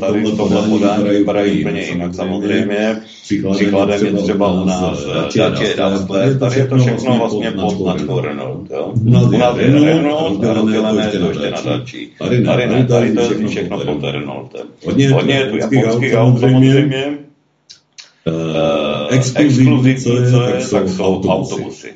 tady 0.00 0.20
v 0.20 0.36
tomhle 0.36 0.62
podání 0.62 1.08
vypadají 1.08 1.60
úplně 1.60 1.82
jinak 1.82 2.14
samozřejmě. 2.14 3.00
Příkladem 3.28 4.06
je 4.06 4.12
třeba 4.12 4.52
u 4.52 4.64
nás 4.64 5.04
Dacia 5.04 5.48
Duster, 5.48 6.38
tady 6.38 6.56
je 6.58 6.66
to 6.66 6.78
všechno 6.78 7.18
vlastně 7.18 7.50
pod. 7.50 7.96
Jo. 8.70 8.92
U 9.04 9.38
nás 9.38 9.56
je 9.56 9.84
Renault 9.84 10.44
a 10.44 10.52
rozdělené 10.52 11.10
je 11.12 11.18
to 11.18 11.28
ještě 11.28 11.50
na 11.50 11.62
další. 11.62 12.08
Tady 12.18 12.40
ne, 12.40 12.86
tady 12.86 13.14
to 13.14 13.20
je 13.20 13.48
všechno 13.48 13.78
pod 13.78 14.04
Renaultem. 14.10 14.66
Hodně 15.12 15.34
je 15.34 15.46
tu 15.46 15.56
japonských 15.56 16.14
aut 16.14 16.40
samozřejmě. 16.40 17.18
Exkluzivní, 19.10 19.96
co 19.96 20.16
je, 20.16 20.30
tak 20.70 20.88
jsou 20.88 21.04
autobusy. 21.04 21.92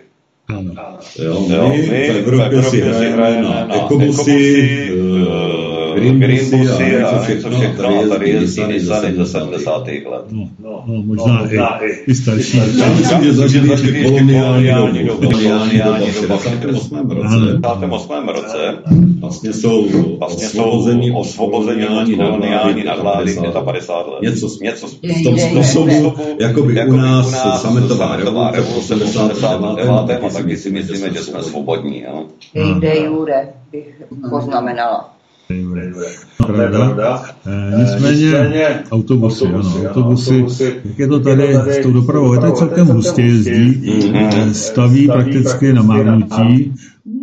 Ano. 0.49 0.73
Jo, 1.19 1.47
Jo, 1.49 1.69
my 1.69 1.83
v 1.83 2.19
Evropě 2.19 2.63
si 2.63 2.81
hrajeme 2.81 3.43
na 3.43 3.77
ekobusy, 3.77 4.91
eh, 4.91 5.52
greenbusy 5.95 6.71
a 6.71 6.83
něco 6.83 7.19
všechno 7.23 8.01
a 8.01 8.09
tady 8.09 8.31
jezdí 8.31 8.63
Nissany 8.65 8.81
ze 8.81 9.27
70. 9.27 9.87
let. 9.87 10.25
No, 10.31 10.49
no, 10.59 11.03
možná 11.03 11.79
i, 11.85 11.89
i 12.07 12.15
starší. 12.15 12.57
Já 12.79 12.95
myslím, 12.95 13.25
že 13.25 13.33
zažili 13.33 13.71
ještě 13.71 14.03
koloniální 14.03 15.05
dobu, 15.05 15.31
koloniální 15.31 16.13
doba 16.23 16.37
v 16.37 16.43
68. 16.43 17.11
roce. 17.11 17.37
V 17.57 17.61
58. 17.61 18.29
roce 18.29 18.79
Vlastně 19.21 19.53
jsou 19.53 19.89
vlastně 20.19 20.47
osvobození 20.47 21.13
osvobození 21.13 21.87
koloniální 22.17 22.85
nadvlády 22.85 23.35
55 23.65 24.13
let. 24.13 24.23
Něco, 24.23 24.49
něco 24.63 24.87
v 24.87 25.25
tom 25.25 25.39
způsobu, 25.39 26.15
jakoby 26.41 26.87
u 26.87 26.97
nás 26.97 27.61
sametová 27.63 28.17
revoluce 28.51 28.95
v 28.95 29.03
89. 29.03 29.89
a 29.89 30.29
taky 30.33 30.57
si 30.57 30.71
myslíme, 30.71 31.13
že 31.13 31.23
jsme 31.23 31.43
svobodní. 31.43 32.03
Jo? 32.03 32.25
De 32.81 32.97
jure 32.97 33.49
bych 33.73 34.03
poznamenala. 34.31 35.15
Pravda. 36.47 37.23
Eh, 37.47 37.79
Nicméně 37.79 38.33
autobusy, 38.91 39.45
ano, 39.47 39.75
autobusy, 39.89 40.45
jak 40.85 40.99
je 40.99 41.09
to 41.09 41.21
tady 41.21 41.55
s 41.55 41.79
tou 41.83 41.93
dopravou, 41.93 42.35
je 42.35 42.41
to 42.41 42.53
celkem 42.53 42.87
hustě 42.87 43.23
jezdí, 43.23 43.83
eh, 44.15 44.55
staví 44.55 45.07
prakticky 45.07 45.73
na 45.73 45.83
márnutí, 45.83 46.75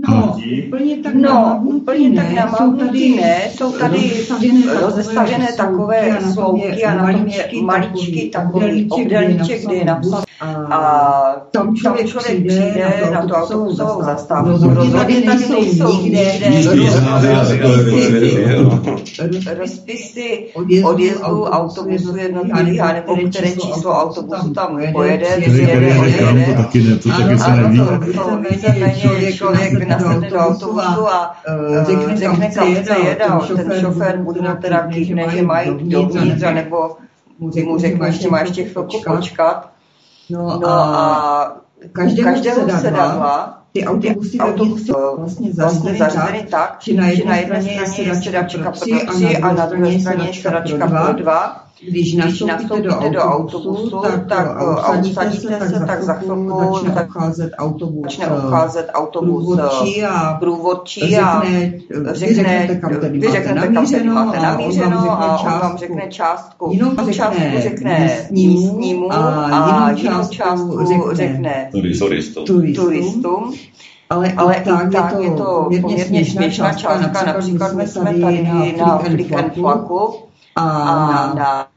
No, 0.10 0.38
úplně 0.68 0.98
tak 0.98 1.14
No, 1.16 1.60
úplně 1.64 2.12
tak 2.12 2.32
na 2.32 2.48
Jsou 2.48 2.56
tady 2.58 2.80
mávnutí 2.80 3.16
ne, 3.16 3.38
jsou 3.56 3.72
tady 3.72 3.98
rozestavěné 3.98 4.82
rozestavěné 4.82 5.48
takové 5.58 6.20
sloupky 6.34 6.84
a 6.86 6.96
na 6.96 7.12
tom 7.14 7.28
je 7.28 7.64
maličký 7.64 8.30
takový 8.30 8.88
obdelníček, 8.90 9.66
kde 9.66 9.76
je 9.76 9.86
napsat 9.86 10.24
a 10.72 11.12
tam 11.52 11.76
člověk, 11.76 12.08
člověk 12.08 12.48
přijde 12.48 12.94
na 13.14 13.22
tu 13.26 13.34
autobusovou 13.34 14.04
zastávku. 14.04 14.50
Rozhodně 14.50 14.92
tady 14.92 15.14
Rozhodně 15.14 15.22
tady 15.22 15.50
nejsou 15.50 16.02
nikde 16.04 16.20
rozpisy 19.58 20.46
odjezdu 20.84 21.44
autobusu 21.44 22.18
jednotlivých, 22.18 22.78
já 22.78 22.94
nevím, 22.94 23.30
které 23.30 23.52
číslo 23.52 23.92
autobusu 23.92 24.54
tam 24.54 24.80
pojede, 24.94 25.28
vyjede, 25.48 25.80
nechám, 25.80 25.96
to 25.96 26.02
odjede. 26.02 26.54
taky 26.58 26.82
ne, 26.84 26.96
to 26.96 27.10
taky 27.10 27.38
se 27.38 27.46
Ano, 27.46 27.62
neví. 27.64 27.78
to, 27.78 28.24
to 28.24 28.40
víceméně 28.52 29.34
člověk 29.34 29.74
nasedne 30.04 30.30
do 30.30 30.38
autobusu 30.38 31.08
a 31.08 31.42
eh, 31.48 31.86
řekne, 31.86 32.52
kam 32.52 32.76
chce 32.76 33.00
jet 33.00 33.22
a 33.22 33.40
ten 33.56 33.82
šofér 33.82 34.18
buď 34.18 34.40
mu 34.42 34.56
teda 34.62 34.88
kývne, 34.88 35.30
že 35.30 35.42
mají 35.42 35.72
dovnitř, 35.90 36.44
nebo 36.54 36.98
mu 37.40 37.78
řekne, 37.80 38.08
ještě 38.08 38.30
má 38.30 38.40
ještě 38.40 38.64
chvilku 38.64 39.02
počkat. 39.08 39.70
No 40.30 40.60
No 40.62 40.70
a 40.70 41.62
každému 41.92 42.30
každému 42.30 42.56
sedadla 42.56 42.80
sedadla 42.80 43.60
ty 43.72 43.86
autobusy 43.86 44.38
autobusy 44.40 44.92
vlastně 44.92 45.18
vlastně 45.18 45.54
zařízeny 45.54 45.98
zařízeny 45.98 46.40
tak, 46.40 46.50
tak, 46.50 46.78
že 46.82 46.94
na 46.94 47.08
že 47.08 47.12
jedné 47.12 47.46
straně 47.46 47.72
je 48.02 48.16
sedačka 48.16 48.72
pro 48.72 48.82
tři 49.14 49.38
a 49.38 49.54
na 49.54 49.66
druhé 49.66 50.00
straně 50.00 50.28
je 50.28 50.34
sedačka 50.34 50.88
pro 50.88 51.14
dva. 51.14 51.69
Když 51.88 52.14
nastoupíte 52.14 52.82
do 52.82 52.90
autobusu, 52.90 53.10
do 53.14 53.22
autobusu 53.22 54.00
tak, 54.00 54.28
tak 54.28 54.48
usadíte 55.02 55.60
se, 55.60 55.80
tak, 55.80 55.88
tak 55.88 56.04
za 56.04 56.14
chvilku 56.14 56.60
začne 56.60 57.02
obcházet 57.04 57.52
autobus, 57.58 58.04
začne 58.04 58.28
obcházet 58.28 58.90
autobus 58.94 59.46
průvodčí 59.46 60.04
a, 60.04 60.34
průvodčí 60.40 61.18
a 61.18 61.44
řekne, 62.12 62.28
řeknete, 62.36 62.76
kam 62.76 62.96
tedy 62.96 63.20
máte 64.10 64.40
namířeno 64.40 65.12
a 65.12 65.40
on 65.40 65.60
vám 65.60 65.78
řekne 65.78 66.08
částku. 66.10 66.70
Jinou 66.72 66.96
částku 67.12 67.44
řekne 67.58 68.28
místnímu 68.32 69.14
a 69.14 69.92
jinou 69.92 70.28
částku 70.30 71.10
řekne 71.12 71.70
turistům. 72.76 73.54
Ale, 74.10 74.34
ale 74.38 74.56
i 74.56 74.64
tak, 74.64 74.92
tak 74.92 75.16
je 75.20 75.32
to 75.32 75.70
poměrně 75.74 76.26
směšná 76.26 76.74
částka. 76.74 77.26
Například 77.26 77.74
my 77.74 77.88
jsme 77.88 78.14
tady 78.14 78.50
na 78.78 78.98
Flick 78.98 79.32
and 79.32 79.54
Flaku 79.54 80.14
a 80.56 80.66
na, 80.66 81.34
na 81.34 81.69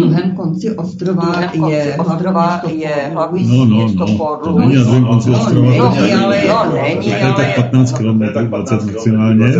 druhém 0.00 0.36
konci 0.36 0.76
ostrova 0.76 1.22
druhém 1.22 1.48
konci 1.48 1.74
je 1.74 1.96
ostrova 1.96 2.62
je 2.72 3.10
hlavní 3.12 3.58
no, 3.58 3.64
no, 3.64 3.76
město 3.76 4.06
no. 4.06 4.16
Portland. 4.18 4.54
To 4.54 4.60
není 4.60 4.74
na 4.74 4.82
druhém 4.82 5.04
konci 5.04 5.30
ostrova. 5.30 5.70
No, 5.76 5.94
není, 6.00 6.12
ale, 6.12 6.42
no, 6.48 6.72
není, 6.82 7.14
ale... 7.14 7.44
tak 7.44 7.54
15 7.54 7.92
km, 7.92 8.22
20 8.46 8.84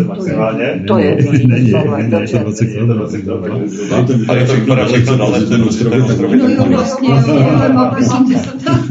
maximálně. 0.07 0.85
To 0.87 0.99
je. 0.99 1.17
Není, 1.33 1.47
není, 1.47 1.73
ještě 2.21 2.39
20 2.39 2.67
km. 2.67 2.91
Ale 3.93 4.05
to 4.05 4.13
vypadá 4.53 4.85
všechno 4.85 5.17
na 5.17 5.27
ten 5.49 5.63
ostrov. 5.63 5.93
No 6.21 6.49
jo, 6.49 6.65
vlastně, 6.69 7.09
ale 7.55 7.73
mám 7.73 7.91
prosím, 7.91 8.33
že 8.33 8.39
jsem 8.39 8.59
tam. 8.59 8.85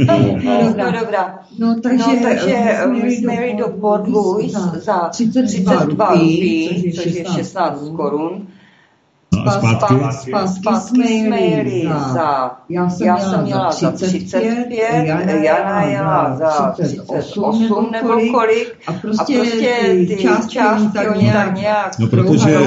No, 0.78 0.92
dobrá. 1.00 1.40
No, 1.60 1.76
takže, 1.84 2.06
no, 2.08 2.20
takže 2.24 2.58
my 2.92 3.16
jsme 3.16 3.34
jeli 3.34 3.56
do 3.58 3.68
Port 3.68 4.08
Louis 4.08 4.52
za 4.84 5.10
32 5.10 5.86
rupí, 5.86 6.94
což 6.96 7.06
je 7.06 7.26
16 7.36 7.92
korun. 7.96 8.48
No 9.48 9.54
a 9.54 9.60
zpátky? 9.60 9.96
Zpátky 10.60 10.88
jsme 10.88 11.40
jeli 11.40 11.90
za, 12.14 12.52
já 12.70 12.90
jsem, 12.90 13.08
já 13.08 13.18
jsem 13.18 13.44
měla 13.44 13.72
za 13.72 13.92
35, 13.92 14.72
Jana 15.44 15.82
jela 15.82 16.36
za 16.36 16.72
38 16.72 17.92
nebo 17.92 18.10
kolik 18.34 18.76
a 18.88 18.94
prostě, 18.94 19.38
a 19.38 19.42
prostě 19.42 20.06
ty 20.08 20.18
částky 20.48 20.60
oni 21.16 21.32
tak 21.32 21.56
nějak 21.56 22.00
No 22.00 22.08
protože, 22.08 22.58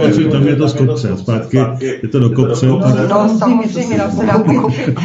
protože 0.00 0.28
tam 0.28 0.46
je 0.46 0.56
to 0.56 0.68
z 0.68 0.74
kopce, 0.74 1.16
zpátky 1.16 1.58
je 1.80 2.08
to 2.08 2.18
do 2.18 2.30
kopce. 2.30 2.66
No 2.66 3.28
samozřejmě, 3.38 4.00
se 4.16 4.26
dá 4.26 4.38
pochopit, 4.38 4.98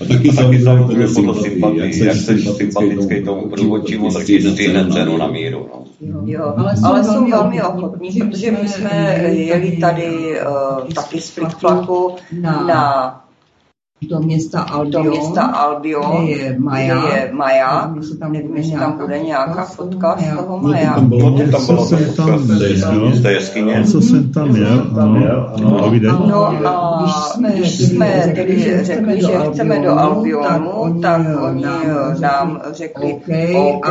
a 0.00 0.04
taky 0.04 0.32
samozřejmě 0.32 1.06
podle 1.06 1.34
sympatii, 1.34 2.04
jak 2.04 2.16
jsi 2.16 2.42
sympatický 2.42 3.24
tomu 3.24 3.48
průvodčímu, 3.48 4.10
tak 4.10 4.26
ti 4.26 4.50
stejne 4.50 4.92
cenu 4.92 5.16
na 5.16 5.26
míru. 5.26 5.68
No. 6.00 6.22
Jo, 6.24 6.54
ale, 6.56 6.74
ale 6.84 7.04
jsou 7.04 7.30
velmi 7.30 7.62
ochotní, 7.62 8.10
protože 8.20 8.50
my 8.50 8.68
jsme 8.68 9.18
jeli 9.28 9.76
tady 9.76 10.40
uh, 10.40 10.88
taky 10.94 11.20
z 11.20 11.30
Flickflaku 11.30 12.14
na, 12.40 12.62
na 12.66 13.25
do 14.02 14.20
města 14.20 14.60
Albion, 14.60 15.04
do 15.04 15.10
města 15.10 15.42
Albion 15.42 16.24
kde 16.24 16.32
je 16.32 16.58
Maja, 16.58 16.98
kde 16.98 17.18
je 17.18 17.32
Maja 17.32 17.86
nevím, 17.86 18.02
jestli 18.02 18.18
tam, 18.18 18.32
nevím, 18.32 18.56
jestli 18.56 18.72
tam 18.72 18.98
bude 18.98 19.18
nějaká 19.18 19.64
fotka 19.64 20.16
z 20.18 20.36
toho 20.36 20.58
Maja. 20.58 20.94
Tam 20.94 21.08
bylo, 21.08 21.30
no, 21.30 21.38
tam 21.38 21.66
bylo, 21.66 21.86
co 21.86 21.96
jsem 21.96 22.14
tam 22.14 22.28
jel, 22.60 23.12
z 23.14 23.22
té 23.22 23.32
jeskyně. 23.32 23.84
Co 23.84 24.00
jsem 24.00 24.32
tam 24.32 24.56
jel, 24.56 24.90
ano, 25.00 25.48
ano, 25.54 25.78
povídej. 25.78 26.10
No 26.10 26.46
a 26.46 27.02
když 27.02 27.14
jsme, 27.14 27.52
když 27.52 27.78
jsme 27.78 28.32
tedy 28.34 28.84
řekli, 28.84 29.20
že 29.20 29.38
chceme 29.52 29.80
do 29.80 29.98
Albionu, 29.98 31.00
tak 31.02 31.20
oni 31.42 31.64
nám 32.20 32.60
řekli 32.72 33.20
OK 33.54 33.88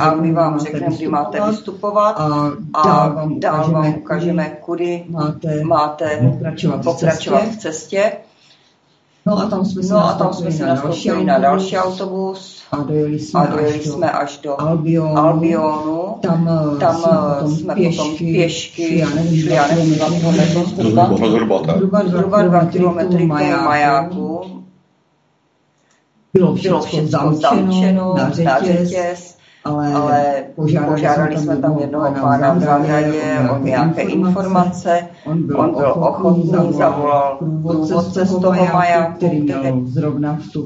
a 0.00 0.14
my 0.20 0.32
vám 0.32 0.58
řekneme, 0.58 0.96
kdy 0.96 1.08
máte 1.08 1.40
vystupovat 1.50 2.20
a 2.20 2.50
dál 3.38 3.70
vám 3.72 3.94
ukážeme, 3.98 4.56
kudy 4.60 5.04
máte 5.62 6.34
pokračovat 6.84 7.42
v 7.44 7.56
cestě. 7.56 8.12
No 9.26 9.38
a 9.38 9.46
tam 9.46 9.64
jsme 9.64 9.82
se 9.82 9.94
no, 9.94 10.04
a 10.04 10.12
tam 10.12 10.32
jsme 10.32 10.52
se 10.52 10.66
nastoupili 10.66 11.24
na 11.24 11.38
další 11.38 11.76
autobus. 11.76 12.62
A 12.72 12.76
dojeli 12.76 13.18
jsme, 13.18 13.40
a 13.40 13.46
dojeli 13.46 13.78
až, 13.80 13.86
jsme 13.86 14.10
až 14.10 14.38
do 14.38 14.60
Albionu. 14.60 15.18
Albionu. 15.18 16.14
Tam, 16.22 16.48
eh, 16.74 16.78
tam 16.78 16.96
jsme 16.96 17.12
eh, 17.12 17.34
potom 17.34 17.56
jsme 17.56 17.74
pěšky, 17.74 18.02
potom 18.02 18.16
pěšky 18.16 18.98
já 18.98 19.10
nevím, 19.10 19.40
šli, 19.40 19.54
já 19.54 19.66
nevím, 19.66 19.94
dva 19.94 20.10
kilometry. 20.10 20.64
Zhruba, 20.76 21.16
zhruba, 21.16 22.02
zhruba 22.06 22.42
dva 22.42 22.64
kilometry 22.64 23.26
k 23.26 23.28
majáku. 23.62 24.40
Bylo 26.32 26.54
všechno 26.54 27.06
zamčeno 27.32 28.14
na 28.44 28.60
řetěz 28.60 29.33
ale, 29.64 29.92
ale 29.92 30.44
požádali, 30.54 30.92
požádali 30.92 31.36
jsme 31.36 31.56
tam 31.56 31.78
jednoho 31.78 32.12
pána 32.20 32.52
v 32.52 32.60
zahradě 32.60 33.48
o 33.52 33.58
nějaké 33.58 34.02
informace. 34.02 35.08
On 35.26 35.46
byl, 35.46 35.60
on 35.60 35.74
byl 35.74 35.94
ochotný, 35.96 36.72
zavolal 36.72 37.36
průvodce 37.38 38.24
z 38.26 38.38
toho 38.40 38.66
majáku, 38.72 39.16
který 39.16 39.40
měl 39.40 39.82
zrovna 39.84 40.36
v 40.36 40.52
tu 40.52 40.64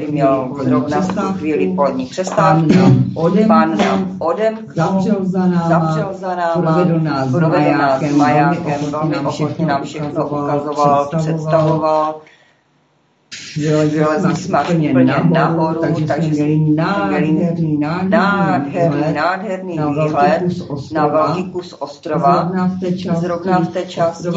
chvíli 1.38 1.72
polední 1.76 2.06
přestávku. 2.06 2.68
Pán 3.48 3.78
nám 3.78 4.16
odemknul, 4.18 4.74
zavřel 4.76 5.16
za 5.22 5.46
náma, 5.46 5.68
zavřel 5.68 6.08
za 6.12 6.34
náma 6.34 6.62
provedl 6.62 7.00
nás 7.00 8.02
majákem, 8.16 8.80
velmi 8.90 9.16
ochotně 9.18 9.66
nám 9.66 9.82
všechno 9.82 10.28
ukazoval, 10.28 11.08
představoval 11.16 12.14
vylezli 13.56 14.36
jsme 14.36 14.62
úplně 14.62 14.94
nahoru, 15.32 15.80
takže, 15.80 16.06
takže 16.06 16.26
jsme 16.34 16.44
měli 16.44 16.74
nádherný, 16.74 17.78
nádherný, 17.78 19.14
nádherný 19.14 19.78
výhled 19.78 20.42
na 20.92 21.06
velký 21.06 21.50
kus 21.50 21.74
ostrova. 21.78 22.42
Zrovna 22.42 22.66
v 22.66 22.80
té 22.80 22.92
části, 22.92 23.20
zrovna 23.20 23.58
v 23.58 23.68
té 23.68 23.86
části 23.86 24.28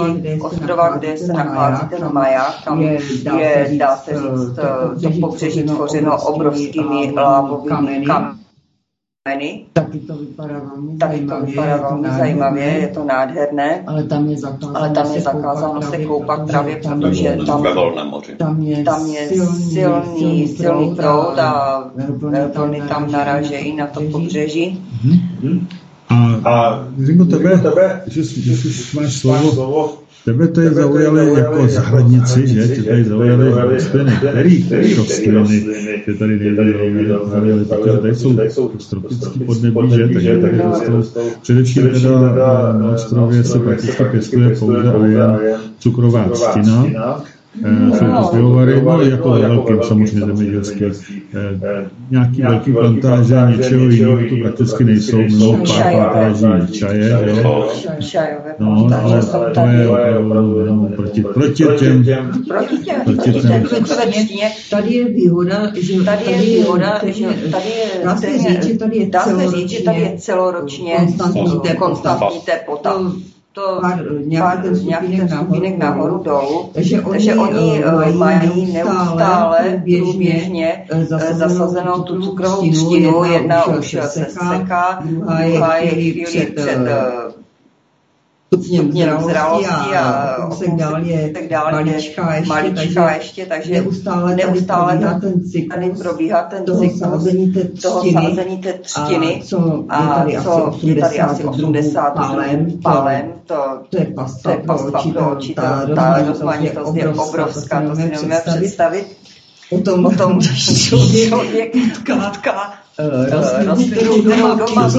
ostrova, 0.42 0.90
kde 0.98 1.18
se 1.18 1.34
nachází 1.34 1.88
ten 1.88 2.14
maják, 2.14 2.64
tam 2.66 2.82
je, 2.82 3.78
dá 3.78 3.98
se 3.98 4.12
říct, 4.14 4.56
to 5.02 5.20
pobřeží 5.22 5.64
tvořeno 5.64 6.18
obrovskými 6.18 7.14
lávovými 7.16 8.06
kameny 8.06 8.41
kameny. 9.24 9.66
Taky 9.74 10.00
to 10.00 10.16
vypadá 10.16 10.60
velmi 10.60 10.98
Taky 10.98 11.18
zajímavě, 11.18 11.40
to 11.40 11.46
vypadá 11.46 11.78
velmi 11.78 12.08
je 12.08 12.14
zajímavě, 12.14 12.64
je 12.64 12.88
to 12.88 13.04
nádherné. 13.04 13.84
Ale 13.88 14.04
tam 14.04 14.30
je 14.30 14.38
zakázáno, 14.38 14.78
ale 14.78 14.90
tam 14.90 15.14
je 15.14 15.22
zakázáno 15.22 15.82
se 15.82 15.98
koupat 16.06 16.48
právě, 16.48 16.76
protože 16.76 17.38
tam, 17.46 17.64
tam 18.38 18.62
je, 18.62 18.84
tam 18.84 19.06
je 19.06 19.28
silný, 19.28 20.48
silný 20.48 20.96
proud 20.96 21.40
a 21.40 21.84
vlny 22.54 22.82
tam 22.82 23.12
naražejí 23.12 23.76
na 23.76 23.88
to 23.88 24.02
pobřeží. 24.02 24.84
A, 26.10 26.50
a 26.50 26.86
Ringo, 27.08 27.26
tebe, 27.26 27.58
tebe, 27.58 28.02
že, 28.08 28.24
že, 28.24 28.56
že 28.56 29.00
máš 29.00 29.14
slovo, 29.14 29.98
Tebe 30.26 30.48
to 30.48 30.62
je 30.62 30.70
zaujalo 30.70 31.18
jako 31.18 31.68
zahradnici, 31.68 32.48
že? 32.48 32.68
Tě 32.68 32.84
tady 32.84 33.04
zaujaly 33.04 33.52
rostliny. 33.74 34.12
Který, 34.18 34.70
rostliny 34.98 35.64
tě 36.06 36.14
tady 36.14 36.40
zaujaly? 37.08 37.66
Protože 37.66 37.98
tady 37.98 38.16
jsou 38.16 38.70
tropický 38.90 39.40
podnebí, 39.40 39.96
že? 39.96 40.08
Takže 40.08 40.38
tady 40.38 40.62
rostou. 40.92 41.22
Především 41.42 41.90
teda 41.90 42.78
na 42.78 42.92
ostrově 42.94 43.44
se 43.44 43.60
prakticky 43.60 44.04
pěstuje 44.12 44.56
pouze 44.56 44.94
cukrová 45.80 46.30
třtina 46.30 46.86
jsou 47.60 48.06
to 48.06 48.28
pivovary, 48.36 48.82
no 48.82 49.06
jako 49.06 49.30
velkým 49.30 49.84
samozřejmě 49.84 50.26
zemědělské. 50.26 50.86
Eh, 50.86 51.90
nějaký 52.12 52.42
velký 52.42 52.74
plantáže, 52.74 53.36
něčeho 53.58 53.84
jiného 53.84 54.18
to 54.18 54.36
prakticky 54.42 54.84
nejsou, 54.84 55.18
mimo 55.18 55.58
pár 55.58 56.12
plantáží 56.12 56.74
čaje, 56.74 57.10
jo. 57.44 57.70
No, 58.60 58.90
ale 59.04 59.22
to 59.54 59.60
je 59.60 59.90
opravdu 60.18 60.90
proti, 60.96 61.24
proti 61.24 61.64
těm, 61.80 62.04
proti 62.48 62.78
těm, 62.78 63.64
tady 64.70 64.94
je 64.94 65.06
výhoda, 65.06 65.72
že 65.76 66.04
tady 66.04 66.32
je 66.32 66.38
výhoda, 66.38 67.02
že 67.06 67.26
tady 67.52 67.70
je, 67.70 68.04
dá 68.04 68.16
se 68.16 69.48
říct, 69.52 69.70
že 69.70 69.84
tady 69.84 70.02
je 70.02 70.18
celoročně 70.18 70.94
konstantní 71.80 72.40
teplota 72.46 73.12
to 73.54 73.80
pár, 73.82 74.04
nějaký 74.26 74.62
ten 74.62 74.76
stupinek 74.76 75.30
nahoru, 75.30 75.78
nahoru 75.78 76.24
dolů, 76.24 76.70
takže 76.74 77.02
oni, 77.02 77.12
takže 77.12 77.36
oni 77.36 77.84
uh, 77.86 78.16
mají 78.16 78.74
neustále 78.74 79.84
průběžně 80.00 80.86
eh, 80.92 81.06
zasazenou 81.34 82.02
tu 82.04 82.22
cukrovou 82.22 82.72
třtinu, 82.72 83.24
jedna 83.24 83.66
už 83.66 83.98
se 84.02 84.26
seká, 84.30 85.00
druhá 85.04 85.78
je 85.78 85.90
chvíli 85.90 86.26
před, 86.26 86.60
před 88.60 88.64
stupněm 88.64 89.22
zralosti 89.22 89.96
a 89.96 90.36
kousek 90.50 90.76
dál 90.76 91.04
je 91.04 91.30
tak 91.30 91.48
dál 91.48 91.72
maličká 91.72 92.36
ještě, 92.36 92.50
maličká 92.50 92.82
takže, 92.82 93.00
ještě, 93.18 93.46
takže 93.46 93.74
neustále, 93.74 94.36
neustále 94.36 94.98
tady, 94.98 95.22
ten 95.22 95.44
cyklus, 95.44 95.76
tady 95.76 95.90
probíhá 95.90 96.44
ten 96.44 96.66
toho 96.66 96.80
cyklus 96.80 97.00
sázení 97.00 97.54
té 97.54 97.64
třtiny, 97.64 97.82
toho 97.82 98.04
sázení 98.14 98.58
té 98.58 98.74
třtiny 98.74 99.42
a 99.42 99.46
co 99.46 99.86
a 99.90 100.04
je 100.04 100.10
tady, 100.10 100.44
co 100.44 100.68
asi, 100.68 100.70
80 100.70 100.88
je 100.88 101.02
tady 101.02 101.20
asi 101.20 101.44
80 101.44 102.10
pálem, 102.10 102.80
pálem 102.84 103.34
to, 103.46 103.56
to 103.90 103.98
je 103.98 104.06
pasva 104.06 104.58
pro 105.14 105.32
oči, 105.32 105.54
ta, 105.54 105.88
ta 105.96 106.24
rozmanitost 106.28 106.96
je 106.96 107.10
obrovská, 107.10 107.82
to 107.82 107.96
si 107.96 108.02
nemůžeme 108.02 108.42
představit. 108.46 109.18
Potom, 109.70 110.04
potom 110.04 110.42
člověk, 110.88 111.28
člověk 111.28 111.74
tká, 112.04 112.30
tká 112.30 112.74
rostlinu 113.66 114.22
doma, 114.22 114.56
doma 114.56 114.90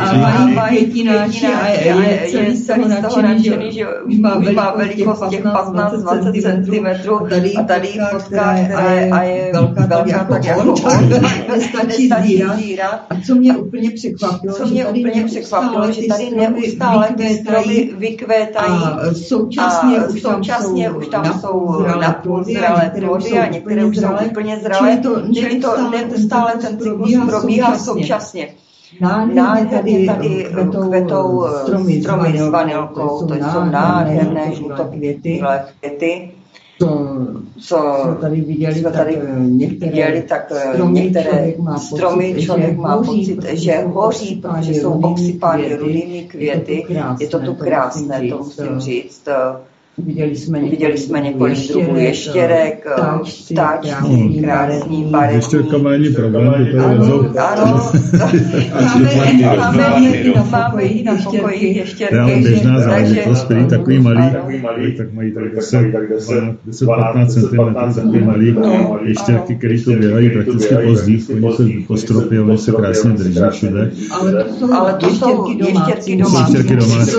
a 0.00 0.46
mají 0.46 0.92
květináči 0.92 1.46
a 1.46 1.68
je 1.68 2.26
celý 2.30 2.56
z 2.56 2.66
toho 3.08 3.22
nadšený, 3.22 3.72
že 3.72 3.86
má 4.20 4.74
velikost 4.76 5.22
těch 5.30 5.44
15-20 5.44 6.64
cm 6.64 7.10
a 7.58 7.62
tady 7.62 7.88
fotka 8.10 8.56
a 9.12 9.22
je 9.22 9.50
velká 9.52 9.86
tak 9.86 10.44
jako 10.44 10.74
nestačí 11.48 12.10
zírat. 12.56 13.00
A 13.10 13.14
co 13.26 13.34
mě 13.34 13.56
úplně 13.56 13.90
překvapilo, 13.90 14.54
co 14.54 14.66
mě 14.66 14.86
úplně 14.86 15.24
překvapilo, 15.24 15.92
že 15.92 16.02
tady 16.08 16.30
neustále 16.36 17.08
ty 17.16 17.28
stromy 17.28 17.90
vykvétají 17.98 18.72
a 18.72 19.14
současně 19.14 19.98
už 20.14 20.22
současně 20.22 20.90
už 20.90 21.08
tam 21.08 21.40
jsou 21.40 21.84
napůl 22.00 22.44
zralé 22.44 22.92
plody 22.98 23.38
a 23.38 23.50
některé 23.50 23.84
už 23.84 23.96
jsou 23.96 24.08
úplně 24.30 24.58
zralé, 24.62 25.00
čili 25.34 25.60
to 25.60 25.90
neustále 25.90 26.52
ten 26.60 26.78
cyklus 26.78 27.01
probíhá 27.26 27.78
současně. 27.78 28.48
Nádherně 29.34 30.06
tady 30.06 30.48
kvetou 30.88 31.46
stromy, 31.62 32.02
stromy 32.02 32.38
s 32.38 32.48
vanilkou, 32.48 33.26
to 33.26 33.34
jsou 33.34 33.64
nádherné 33.70 34.54
žlutokvěty, 34.54 35.42
květy. 35.80 36.30
To, 36.78 37.16
co 37.60 37.76
tady 38.20 38.40
viděli, 38.40 38.74
jsme 38.74 38.90
tady 38.90 39.14
tak, 39.14 39.24
některé, 39.38 39.90
viděli, 39.90 40.22
tak 40.22 40.52
stromy, 40.66 41.00
některé 41.00 41.24
člověk 41.24 41.58
má 41.58 41.78
stromy 41.78 42.28
pocit, 42.28 42.42
člověk 42.42 42.76
má 42.78 42.96
pocit, 42.96 43.42
že 43.52 43.84
hoří, 43.86 44.36
protože 44.36 44.74
jsou 44.74 45.00
obsypány 45.00 45.76
rudými 45.76 46.22
květy. 46.22 46.86
Je 47.20 47.28
to 47.28 47.38
tu 47.38 47.54
krásné, 47.54 48.28
to 48.28 48.38
musím 48.38 48.78
říct. 48.80 49.28
Viděli 49.98 50.36
jsme 50.36 50.58
několik, 50.58 50.80
Viděli 50.80 50.98
jsme 50.98 51.20
několik 51.20 51.68
druhů 51.68 51.96
ještěrek, 51.96 52.86
vtáčky, 53.50 54.40
krásný, 54.40 55.04
barevný. 55.10 55.34
Ještěrkama 55.34 55.90
není 55.90 56.14
problém, 56.14 56.66
to 56.70 56.76
je 56.76 56.84
Ano, 56.84 57.30
ano. 57.38 57.90
Máme 60.50 60.82
i 60.82 61.04
na 61.04 61.14
pokoji 61.24 61.78
ještěrky. 61.78 62.16
Ale 62.16 62.36
běžná 62.36 62.80
záležitost, 62.80 63.44
který 63.44 63.66
takový 63.66 63.98
malý, 63.98 64.22
tak 64.96 65.12
mají 65.12 65.32
tak 65.32 65.44
10-15 65.44 67.26
cm, 67.26 67.94
takový 68.00 68.24
malý 68.24 68.56
ještěrky, 69.02 69.54
který 69.54 69.84
to 69.84 69.90
běhají 69.90 70.30
prakticky 70.30 70.74
pozdí, 70.74 71.24
oni 71.34 71.52
se 71.52 71.64
po 71.86 71.96
stropě, 71.96 72.40
oni 72.40 72.58
se 72.58 72.72
krásně 72.72 73.10
drží 73.10 73.40
všude. 73.50 73.90
Ale 74.72 74.94
to 75.00 75.10
jsou 75.10 75.46
ještěrky 75.50 76.16
domácí. 76.16 76.52
Ještěrky 76.52 76.76
domácí 76.76 77.12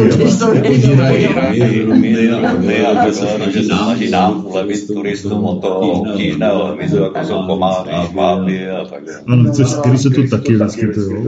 my 2.63 2.85
a 2.85 3.07
že 3.07 3.13
se 3.13 3.27
snaží 3.63 4.11
nám 4.11 4.45
ulevit 4.45 4.87
turistům 4.87 5.45
o 5.45 5.55
to 5.55 5.79
obtížné 5.79 6.51
lemizu, 6.51 6.97
jako 6.97 7.19
jsou 7.23 7.47
komáři, 7.47 7.89
šváby 8.11 8.69
a 8.69 8.85
tak 8.85 9.05
dále. 9.05 9.19
Ano, 9.27 9.51
což, 9.51 9.73
který 9.73 9.97
se 9.97 10.09
tu 10.09 10.27
taky 10.27 10.55
vyskytují, 10.55 11.23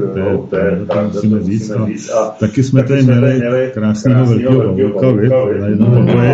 to 0.49 0.57
je, 0.57 0.86
to 0.88 1.01
musíme 1.13 1.43
říct. 1.43 1.71
A 2.09 2.36
taky 2.39 2.63
jsme 2.63 2.83
tady 2.83 3.03
měli 3.03 3.71
krásného 3.73 4.25
velkého 4.25 4.61
pavouka, 4.89 5.59
na 5.59 5.67
jednom 5.67 6.07
pokoji, 6.07 6.31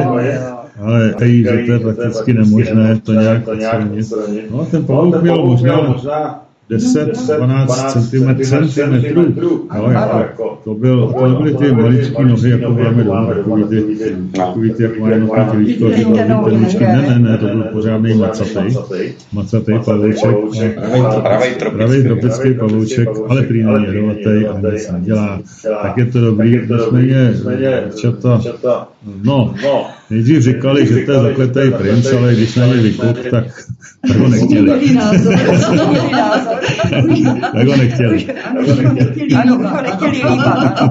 ale 0.81 1.13
tady, 1.13 1.43
že 1.43 1.63
to 1.65 1.71
je 1.71 1.79
prakticky 1.79 2.33
nemožné 2.33 2.99
to 3.03 3.13
nějak 3.13 3.47
odstranit. 3.47 4.07
No, 4.51 4.65
ten 4.71 4.85
pavouk 4.85 5.21
měl 5.21 5.45
možná 5.87 6.45
10-12 6.71 7.67
cm, 7.91 8.43
centimetrů. 8.43 9.67
No, 9.77 9.91
jako, 9.91 10.59
to, 10.63 10.73
byl, 10.73 11.13
to 11.13 11.35
byly 11.37 11.53
ty 11.53 11.71
maličké 11.71 12.25
nohy, 12.25 12.49
jako 12.49 12.71
máme 12.71 13.03
doma, 13.03 13.25
takový 13.25 13.63
ty, 13.63 13.83
takový 14.35 14.71
ty, 14.73 14.83
jak 14.83 14.99
mají 14.99 15.19
nohy 15.19 15.41
tělíčko, 15.51 15.91
perličky. 16.43 16.83
Ne, 16.83 17.05
ne, 17.09 17.19
ne, 17.19 17.37
to 17.37 17.45
byl 17.45 17.63
pořádný 17.63 18.13
macatej, 18.13 18.75
macatej. 19.33 19.79
Pavouček. 19.85 20.79
Pravý 21.71 22.03
tropický 22.03 22.53
pavouček, 22.53 23.09
ale 23.29 23.41
prý 23.43 23.63
není 23.63 23.85
jedovatej 23.85 24.47
a 24.47 24.71
nic 24.71 24.91
nedělá. 24.91 25.39
Tak 25.81 25.97
je 25.97 26.05
to 26.05 26.19
dobrý, 26.21 26.59
nicméně, 26.69 27.33
čata, 27.95 28.41
no, 29.23 29.53
nejdřív 30.09 30.41
říkali, 30.41 30.87
že 30.87 31.05
to 31.05 31.11
je 31.11 31.19
zakletý 31.19 31.71
princ, 31.77 32.13
ale 32.13 32.33
když 32.33 32.55
na 32.55 32.65
ně 32.65 32.73
vykup, 32.73 33.17
tak, 33.31 33.45
tak 34.07 34.17
ho 34.17 34.27
nechtěli. 34.27 34.95
tak 37.53 37.67
ho 37.67 37.77
nechtěli. 37.77 38.27
Ano, 39.41 39.57
ho 39.57 39.81
nechtěli 39.81 40.11
líbat. 40.11 40.81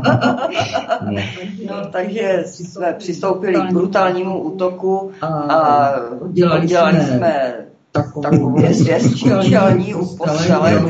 No. 1.11 1.22
no, 1.68 1.86
takže 1.92 2.42
jsme 2.46 2.94
přistoupili 2.98 3.54
k 3.54 3.72
brutálnímu 3.72 4.38
útoku 4.42 5.11
a 5.48 5.92
dělali 6.32 7.00
jsme 7.00 7.54
takovou 7.93 8.57
čelní 9.49 9.95
u 9.95 10.16
postele, 10.16 10.82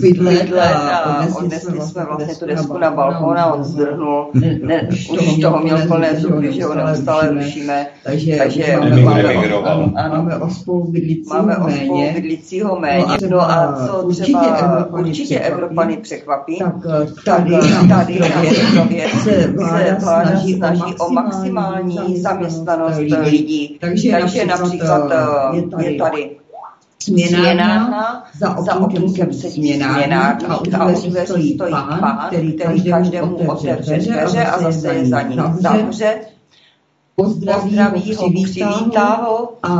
bydle 0.00 0.74
a 0.74 1.26
odnesli 1.36 1.80
jsme 1.80 2.04
vlastně 2.04 2.34
tu 2.34 2.46
desku 2.46 2.78
na 2.78 2.90
balkon 2.90 3.38
a 3.38 3.52
on 3.52 3.64
zdrhnul. 3.64 4.26
Ne, 4.62 4.88
už 4.90 5.38
toho 5.42 5.58
měl 5.58 5.78
plné 5.86 6.20
zuby, 6.20 6.52
že 6.52 6.64
ho 6.64 6.74
neustále 6.74 7.32
rušíme. 7.32 7.86
Takže 8.38 8.78
máme 9.94 10.36
ospou 10.36 10.92
bydlicího 12.14 12.80
méně. 12.80 13.04
No 13.30 13.40
a 13.40 13.86
co 13.86 14.08
třeba 14.08 14.86
určitě 14.86 15.38
Evropany 15.38 15.96
překvapí, 15.96 16.58
tak 17.24 17.44
tady 17.88 18.20
na 18.20 18.42
Ostrově 18.50 19.08
se 19.22 19.54
vláda 20.00 20.40
snaží 20.56 20.94
o 20.98 21.10
maximální 21.10 22.20
zaměstnanost 22.20 22.98
lidí. 22.98 23.78
Takže 23.80 24.46
například 24.46 25.12
je 25.82 25.94
tady 25.98 26.11
směnárna, 27.02 28.24
za 28.40 28.76
okýnkem 28.80 29.32
sedí 29.32 29.52
směnárník 29.52 30.44
a 30.48 30.60
u 30.60 30.62
dveří 31.10 31.14
stojí 31.24 31.58
pán, 31.58 32.18
který, 32.26 32.52
který 32.52 32.82
každému 32.82 33.36
otevře 33.36 33.96
dveře 33.96 34.44
a 34.44 34.62
zase 34.62 34.94
je 34.94 35.06
za 35.06 35.22
ním 35.22 35.42
zavře 35.60 36.20
pozdraví, 37.16 37.62
pozdraví 37.62 38.14
ho, 38.14 38.30
přivítá 38.44 39.06
ho. 39.06 39.52
A, 39.62 39.72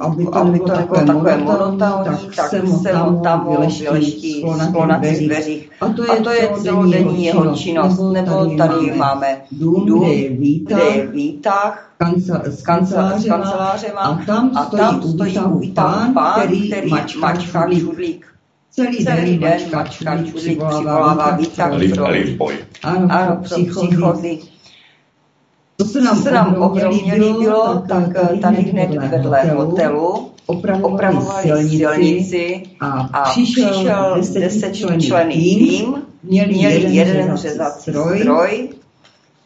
aby 0.00 0.24
to, 0.24 0.36
aby 0.36 0.58
to 0.58 0.66
nebylo 0.66 1.06
takové 1.06 1.36
monotónní, 1.36 2.30
tak 2.36 2.48
se 2.48 2.62
mu 2.62 3.20
tam 3.22 3.48
vyleští 3.48 4.44
sklonacích 4.68 5.28
dveřích. 5.28 5.70
A 5.80 5.88
to 5.88 6.02
je, 6.02 6.08
a 6.08 6.22
to 6.22 6.30
je 6.30 6.50
celodenní 6.62 7.24
jeho 7.24 7.56
činnost. 7.56 8.00
Nebo 8.12 8.46
tady 8.56 8.92
máme 8.96 9.42
dům, 9.52 9.86
kde 9.86 10.82
je 10.82 11.06
výtah, 11.06 11.88
s 12.46 12.62
kancelářema 12.62 14.18
a 14.54 14.64
tam 14.64 15.02
stojí 15.02 15.38
u 15.38 15.58
výtahu 15.58 15.60
pán, 15.74 16.14
který 16.32 16.90
mačká 16.90 17.70
čudlík. 17.70 18.26
Celý, 18.70 19.04
celý 19.04 19.38
den 19.38 19.60
mačká 19.74 19.88
čudlík 19.88 20.34
přivolává 20.34 21.36
výtah 21.36 21.72
pro, 21.94 22.06
ano, 22.82 23.08
ano, 23.10 23.36
pro 23.48 23.64
příchozí. 23.64 24.51
To 25.82 25.88
se 25.88 26.00
nám, 26.00 26.22
se 26.22 26.30
nám 26.30 26.56
ohromně 26.62 27.14
líbilo, 27.14 27.82
tak 27.88 28.04
tady 28.40 28.56
hned 28.56 28.90
vedle 29.10 29.42
hotelu. 29.42 30.30
opravovali 30.82 31.68
silnici 31.68 32.62
a 32.80 33.30
přišel 33.30 34.22
desetičlenný 34.34 35.56
tým, 35.56 35.94
měli 36.22 36.94
jeden 36.94 37.36
řezací 37.36 37.90
stroj, 37.90 38.68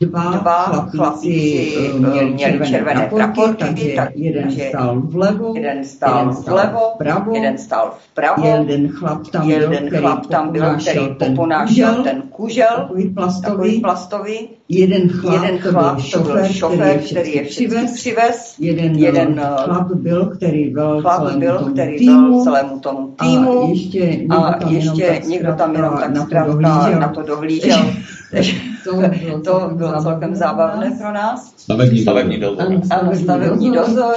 dva, 0.01 0.31
dva 0.31 0.89
chlapíci 0.91 1.91
měli, 1.99 2.31
měli 2.31 2.67
červené 2.67 3.11
praporky, 3.15 3.65
takže 3.65 3.99
jeden 4.15 4.51
stál 4.51 5.01
vlevo, 5.01 5.53
jeden 5.57 5.85
stál 5.85 6.35
vlevo, 6.47 6.81
vpravo, 6.95 7.35
jeden 7.35 7.59
stál 7.59 7.95
vpravo, 8.13 8.47
jeden 8.47 8.89
chlap 8.89 9.31
tam 9.31 9.47
byl, 9.47 9.61
jeden 9.61 9.91
chlap 9.91 10.27
tam 10.27 10.53
byl 10.53 10.77
který 10.81 11.01
poponášel 11.19 12.03
ten 12.03 12.23
kužel, 12.23 12.67
takový 12.77 13.09
plastový, 13.09 13.53
takový 13.53 13.81
plastový. 13.81 14.49
Jeden 14.69 15.09
chlap, 15.09 15.35
jeden 15.35 15.59
chlap 15.59 15.99
to 16.13 16.21
byl 16.21 16.45
šofér, 16.45 16.99
který 17.11 17.35
je 17.35 17.43
přivez, 17.43 17.93
přivez. 17.93 18.55
Jeden, 18.59 18.95
jeden 18.95 19.41
chlap 19.65 19.93
byl, 19.93 20.27
který 20.27 20.71
byl 20.71 21.01
chlap 21.01 21.19
celému 21.19 21.41
byl, 21.41 21.59
tomu 21.59 21.73
který 21.73 21.99
týmu, 21.99 22.45
celému 22.45 22.81
tomu 22.81 23.15
týmu. 23.21 23.63
a 23.63 23.69
ještě 23.69 24.07
někdo 24.07 24.37
a 24.37 24.53
tam 24.53 24.75
ještě 24.75 25.03
jenom 25.03 25.29
někdo 25.29 25.55
tam 25.55 25.75
jenom 25.75 25.99
tak 25.99 26.17
zkrátka 26.17 26.99
na 26.99 27.09
to 27.09 27.23
dohlížel. 27.23 27.79
to, 28.85 28.97
bylo, 28.97 29.41
to 29.41 29.71
bylo 29.75 30.03
celkem 30.03 30.35
zábavné 30.35 30.91
pro 31.01 31.13
nás. 31.13 31.55
Stavební, 31.57 32.03
stavební 32.03 32.41
dozor. 32.41 32.63
Ano, 32.91 33.15
stavební 33.15 33.73
dozor. 33.73 34.15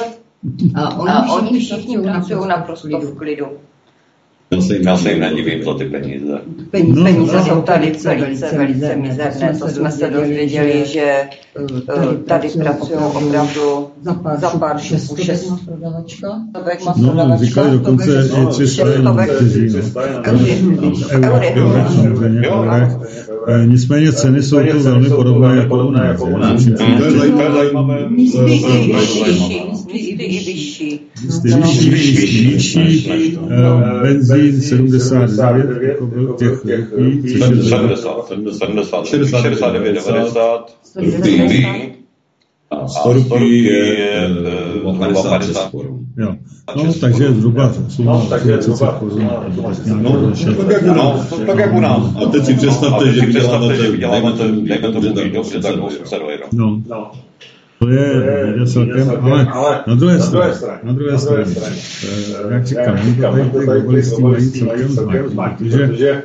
A 0.76 1.00
oni, 1.00 1.12
a 1.12 1.34
oni 1.34 1.60
všichni 1.60 1.98
pracují 1.98 2.48
naprosto 2.48 3.00
v 3.00 3.18
klidu. 3.18 3.46
Já 4.52 4.62
se 4.62 4.74
jim, 4.74 4.88
já 4.88 4.98
se 4.98 5.12
jim 5.12 5.20
nedivím 5.20 5.64
za 5.64 5.74
ty 5.74 5.86
peníze. 5.86 6.42
Peníze, 6.72 7.04
peníze 7.04 7.40
jsou 7.48 7.62
tady 7.62 7.92
velice, 8.04 8.58
velice 8.58 8.96
mizerné. 8.96 9.58
To 9.60 9.68
jsme 9.68 9.92
se 9.92 10.10
dozvěděli, 10.10 10.86
že 10.86 11.16
tady 12.26 12.50
pracují 12.50 13.00
opravdu 13.00 13.88
za 14.38 14.50
pár 14.50 14.80
šest, 14.80 15.20
šest 15.20 15.54
No, 16.98 17.38
říkali 17.38 17.72
dokonce 17.72 18.30
i 18.42 18.46
300 18.46 18.84
Nicméně 23.66 24.14
ceny 24.14 24.44
jsou 24.44 24.58
tu 25.24 25.40
velmi 25.40 25.66
podobné 25.68 26.08
jako 26.08 26.26
u 26.26 26.38
nás. 26.38 26.66
Místy 28.10 28.42
i 28.46 28.94
vyšší. 28.94 30.09
Nižší, 31.44 33.38
benzín 34.02 34.62
79, 34.62 35.82
jako 35.82 36.06
byl 36.06 36.34
těch 36.34 36.66
lidí, 36.96 37.40
což 37.40 37.50
je 37.50 37.64
70, 37.64 38.28
70, 38.52 39.06
69, 39.06 40.06
90, 40.08 40.76
a 42.72 42.88
100 42.88 43.14
rupí 43.14 43.64
je 43.64 44.30
50 45.00 45.72
korun. 45.72 46.00
Jo. 46.18 46.36
No, 46.76 46.94
takže 46.94 47.34
zhruba 47.34 47.74
no, 48.00 48.28
takže 48.30 48.62
zhruba 48.62 48.92
korun. 48.92 49.30
No, 50.02 50.28
tak 50.58 50.72
jak 50.72 50.84
u 50.84 50.94
nás. 50.94 51.34
Tak 51.46 51.58
jak 51.58 51.74
u 51.74 51.80
nás. 51.80 52.02
A 52.16 52.26
teď 52.26 52.46
si 52.46 52.54
představte, 52.54 53.14
že 53.14 53.92
vyděláváte, 53.92 54.44
dejme 54.52 54.92
tomu 54.92 55.14
dobře, 55.34 55.60
tak 55.60 55.84
800 55.84 56.20
euro. 56.22 56.46
No. 56.54 56.82
To 57.80 57.90
je, 57.90 58.24
je 58.60 58.66
celkem, 58.66 59.12
ale 59.52 59.84
na 59.88 59.96
druhé 59.96 60.20
straně, 60.20 60.54
na 60.84 60.94
druhé 60.94 61.20
straně, 61.20 61.56
jak 62.50 62.66
říkám, 62.66 63.00
oni 63.34 63.50
to 63.50 63.66
tady 63.66 63.82
ty 63.82 63.86
globalisti 63.86 64.22
mají 64.22 64.52
celkem 64.52 65.30
znak, 65.30 65.58
protože 65.58 66.24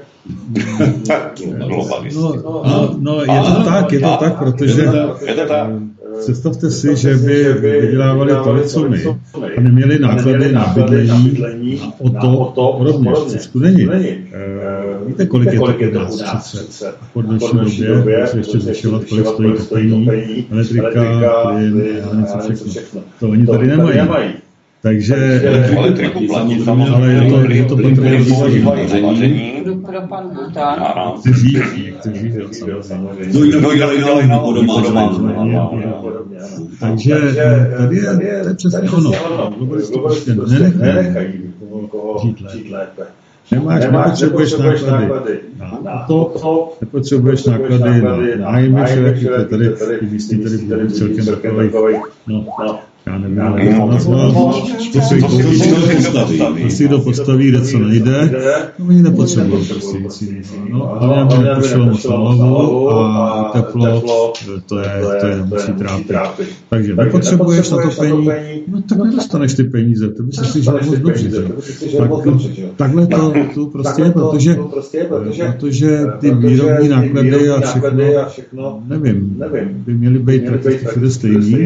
No, 2.15 2.43
no, 2.45 2.97
no, 2.99 3.21
je 3.21 3.41
to 3.57 3.65
tak, 3.65 3.93
je 3.93 4.01
to 4.01 4.17
tak, 4.17 4.39
protože 4.39 4.83
je 5.27 5.35
to 5.35 5.47
tak. 5.49 5.71
Představte 6.21 6.71
si, 6.71 6.97
že 6.97 7.17
by 7.17 7.53
vydělávali 7.81 8.33
tolik, 8.45 8.67
co 8.67 8.89
my, 8.89 9.05
a 9.57 9.61
neměli 9.61 9.99
náklady 9.99 10.53
na 10.53 10.67
bydlení 10.75 11.81
a 11.81 11.93
o 12.01 12.53
to 12.55 12.79
rovněž. 12.85 13.19
V 13.19 13.33
Česku 13.33 13.59
není. 13.59 13.89
Víte, 15.07 15.27
kolik 15.27 15.53
je 15.81 15.91
to 15.91 16.01
pro 16.07 16.17
nás 16.17 16.53
přece? 16.53 16.93
Po 17.13 17.23
dnešní 17.23 17.87
době, 17.87 18.21
musí 18.21 18.37
ještě 18.39 18.59
zvyšovat, 18.59 19.05
kolik 19.05 19.27
stojí 19.27 19.53
topení, 19.91 20.47
elektrika, 20.51 21.31
plyn, 21.43 21.83
něco 22.49 22.65
všechno. 22.65 23.01
To 23.21 23.29
oni 23.29 23.47
tady 23.47 23.67
nemají. 23.67 24.31
Takže, 24.85 25.17
elektriku 25.77 26.27
platí 26.27 26.65
ale 26.95 27.13
je 27.13 27.31
to, 27.31 27.51
je 27.51 27.65
to 27.65 27.77
patrné 27.77 28.19
vaření. 28.65 29.65
Pro 29.87 30.01
pan 30.09 30.31
Bután. 30.35 30.79
Kteří, 31.21 31.93
kteří, 32.01 32.35
samozřejmě. 32.81 33.33
No 33.33 33.45
jinak 34.21 34.43
podobná 34.43 35.11
Takže 36.81 37.15
tady 37.77 37.97
je, 37.97 38.43
to 38.43 38.49
je 38.49 38.55
přesně 38.55 38.91
ono. 38.91 39.11
Globalisti 39.59 39.99
prostě 39.99 40.35
nenechají 40.35 41.33
žít 42.53 42.71
lépe. 42.71 43.03
Nemáš, 43.53 43.85
nepotřebuješ 44.21 44.55
náklady 44.85 45.41
na 45.83 46.05
to, 46.09 46.73
nepotřebuješ 46.81 47.45
náklady 47.45 48.03
na 48.03 48.17
nájmy 48.37 48.85
všelijakých, 48.85 49.29
tady 49.51 49.71
ty 49.99 50.07
místy 50.07 50.39
tady 50.39 50.59
budou 50.59 50.89
celkem 50.89 51.27
takový, 51.27 51.71
no, 52.27 52.47
já 53.07 53.19
nevím, 53.19 53.39
jak 53.39 53.77
to 53.77 53.87
nazval, 53.87 54.33
to 54.93 55.01
si 55.01 55.21
postaví, 55.21 56.71
si 56.71 56.89
to 56.89 57.01
postaví, 57.01 57.49
kde 57.49 57.61
co 57.61 57.79
nejde, 57.79 58.31
no 58.79 58.87
oni 58.87 59.03
nepotřebují 59.03 59.65
prostě 59.65 59.99
nic 59.99 60.23
jiného. 60.23 60.45
No, 60.71 61.03
ale 61.03 61.23
aby 61.23 61.45
nepošlo 61.45 61.85
moc 61.85 62.05
na 62.05 62.17
hlavu 62.17 62.91
a 62.91 63.51
teplo, 63.53 64.33
to 64.67 64.79
je, 64.79 64.91
to 65.21 65.27
je 65.27 65.37
nemusí 65.37 65.73
trápit. 66.07 66.49
Takže 66.71 66.95
nepotřebuješ 66.95 67.71
na 67.71 67.77
to 67.83 67.91
peníze, 68.01 68.41
no 68.69 68.83
tak 68.83 68.99
nedostaneš 68.99 69.55
ty 69.55 69.65
peníze, 69.65 70.09
to 70.09 70.23
by 70.23 70.33
se 70.33 70.45
si 70.45 70.63
žil 70.63 70.81
moc 70.87 70.99
dobře, 70.99 71.31
tak, 71.99 72.11
takhle 72.77 73.07
to, 73.07 73.33
to 73.55 73.67
prostě 73.67 74.03
je, 74.03 74.11
protože, 74.11 74.59
protože 75.59 76.07
ty 76.21 76.35
výrobní 76.35 76.89
náklady 76.89 78.17
a 78.17 78.29
všechno, 78.29 78.83
nevím, 78.89 79.45
by 79.87 79.95
měly 79.95 80.19
být 80.19 80.47
prakticky 80.47 80.87
všude 80.87 81.11
stejný, 81.11 81.59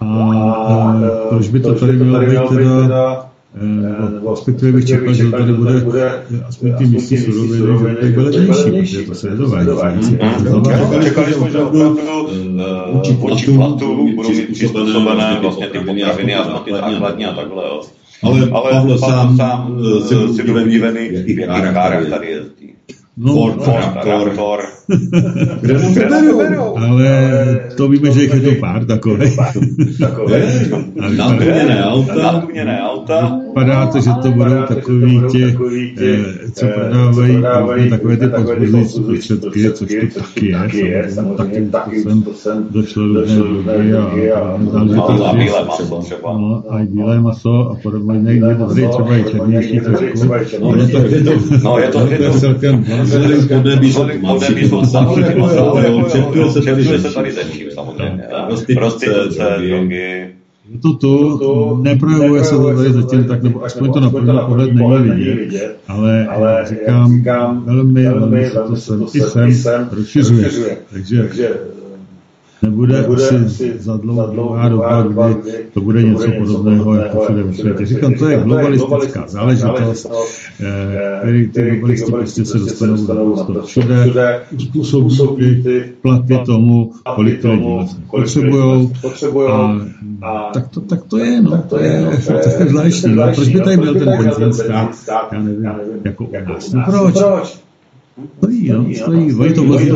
a, 0.00 0.06
a 0.06 1.00
proč 1.28 1.48
by 1.48 1.60
to 1.60 1.74
tady 1.74 1.92
mělo 1.92 2.20
být 2.50 2.58
teda 2.82 3.26
no, 3.62 4.30
respektive 4.30 4.72
bych 4.72 4.86
čekal, 4.86 5.14
že 5.14 5.30
tady 5.30 5.52
bude 5.52 6.22
aspoň 6.48 6.72
ty 6.72 6.86
místní 6.86 7.18
suroviny, 7.18 7.96
že 8.02 8.12
bude 8.12 8.40
velitější, 8.40 8.96
protože 8.96 9.36
to 9.36 9.48
se 9.48 9.58
nedovádí. 9.58 10.18
Čekali 11.02 11.32
jsme, 11.32 11.50
že 11.50 11.58
opravdu 11.58 12.28
vůči 12.92 13.14
platu 13.52 14.12
budou 14.14 14.30
mít 14.30 14.52
přizpůsobené 14.52 15.38
vlastně 15.40 15.66
ty 15.66 15.78
potraviny 15.78 16.34
a 16.34 16.44
základní 16.44 17.26
a 17.26 17.34
takhle. 17.34 17.64
Ale, 18.22 18.50
ale 18.52 18.70
Pavle 18.72 18.98
sám, 18.98 19.36
sám 19.36 19.78
si 20.36 20.42
byl 20.42 20.64
divený, 20.64 21.08
v 21.08 21.12
jakých 21.12 21.46
kárách 21.46 22.08
tady 22.08 22.26
jezdí. 22.26 22.75
No, 23.18 23.32
Ford, 23.32 23.62
traktor. 23.62 24.60
Kde 25.60 25.74
nám 26.10 26.28
to 26.28 26.36
berou? 26.36 26.76
Ale 26.76 27.60
to 27.76 27.88
víme, 27.88 28.10
že 28.12 28.22
je 28.22 28.40
to 28.40 28.50
pár 28.60 28.84
takových. 28.84 29.38
Natuněné 31.16 31.84
auta. 31.84 32.32
Natuněné 32.32 32.82
auta. 32.82 33.40
Vypadá 33.46 33.86
to, 33.86 34.00
že 34.00 34.10
to 34.22 34.30
budou 34.30 34.62
takový 34.68 35.22
ti, 35.32 35.56
co 36.52 36.66
prodávají 36.66 37.90
takové 37.90 38.16
ty 38.16 38.26
pozbuzující 38.26 39.36
prostředky, 39.36 39.72
což 39.72 39.94
to 40.14 40.20
taky 40.20 40.46
je. 40.86 41.10
Samozřejmě 41.10 41.70
taky 41.70 42.04
to 42.24 42.34
sem 42.34 42.66
došlo 42.70 43.06
různé 43.48 43.78
drogy 43.78 44.32
a. 44.32 44.58
No, 46.22 46.64
a 46.68 46.80
i 46.80 46.86
bílé 46.86 47.20
maso 47.20 47.70
a 47.70 47.76
podobně. 47.82 48.18
Někdy 48.20 48.54
dobrý, 48.54 48.88
třeba 48.88 49.16
i 49.16 49.24
černější 49.24 49.80
trošku. 49.80 50.34
No, 51.64 51.78
je 51.78 51.88
to 52.18 52.38
celkem 52.38 52.84
vzhledem 53.06 53.46
k 53.46 53.48
podnebí 53.48 53.92
jsou 53.92 54.06
podnebí 54.20 54.68
jsou 54.68 54.84
čerpuje 56.12 56.50
se 56.50 56.62
tady 56.62 56.84
se 56.84 57.14
tady 57.14 57.32
ze 57.32 57.44
vším 57.44 57.70
samozřejmě. 57.70 58.22
Prostituce, 58.74 59.56
drogy. 59.58 60.36
Je 60.70 60.78
to 60.82 60.92
tu, 60.94 61.76
neprojevuje 61.82 62.44
se 62.44 62.54
to 62.54 62.76
tady 62.76 62.92
zatím 62.92 63.24
tak, 63.24 63.42
nebo 63.42 63.64
aspoň 63.64 63.92
to 63.92 64.00
na 64.00 64.10
první 64.10 64.78
pohled 64.78 65.06
není 65.06 65.24
vidět, 65.24 65.76
ale, 65.88 66.26
ale 66.26 66.64
říkám, 66.68 67.64
velmi, 67.64 68.02
velmi 68.02 68.50
se 68.74 68.98
to 68.98 69.06
sem 69.06 69.48
i 69.48 69.54
sem 69.54 69.88
rozšiřuje. 69.92 70.50
Takže 70.92 71.58
nebude, 72.62 73.02
nebude 73.02 73.28
asi 73.46 73.74
za 73.78 73.96
dlouhá 73.96 74.68
doba, 74.68 75.32
kdy 75.32 75.52
to 75.74 75.80
bude 75.80 76.02
něco 76.02 76.30
podobného 76.38 76.94
jako 76.94 77.20
všude 77.20 77.42
ve 77.42 77.54
světě. 77.54 77.86
Říkám, 77.86 78.14
to 78.14 78.28
je 78.28 78.38
globalistická 78.38 79.24
záležitost, 79.26 80.10
který 81.20 81.48
ty 81.48 81.76
globalisti 81.76 82.12
prostě 82.12 82.44
se 82.44 82.58
dostanou 82.86 83.44
do 83.52 83.62
všude, 83.62 84.12
uspůsobí 84.74 85.62
ty 85.62 85.84
platy 86.02 86.38
tomu, 86.46 86.92
kolik 87.14 87.42
to 87.42 87.52
lidi 87.52 88.90
potřebují. 89.00 89.52
A, 90.22 90.50
tak, 90.54 90.68
to, 90.68 90.80
tak 90.80 91.04
to 91.04 91.18
je, 91.18 91.42
no, 91.42 91.64
to 91.68 91.78
je, 91.78 92.10
to 92.26 92.32
je 92.32 92.68
zvláštní. 92.68 93.16
No, 93.16 93.32
proč 93.34 93.48
by 93.48 93.60
tady 93.60 93.76
byl 93.76 93.94
ten 93.94 94.18
benzín 94.18 94.52
stát? 94.52 95.32
Já 95.32 95.42
nevím, 95.42 95.64
jako 96.04 96.24
u 96.24 96.32
nás. 96.48 96.72
No 96.72 96.82
proč? 96.86 97.65
Stojí, 98.38 98.70
no, 98.72 98.86
stojí. 98.94 99.34
Oni 99.34 99.54
to 99.54 99.64
vozí 99.64 99.90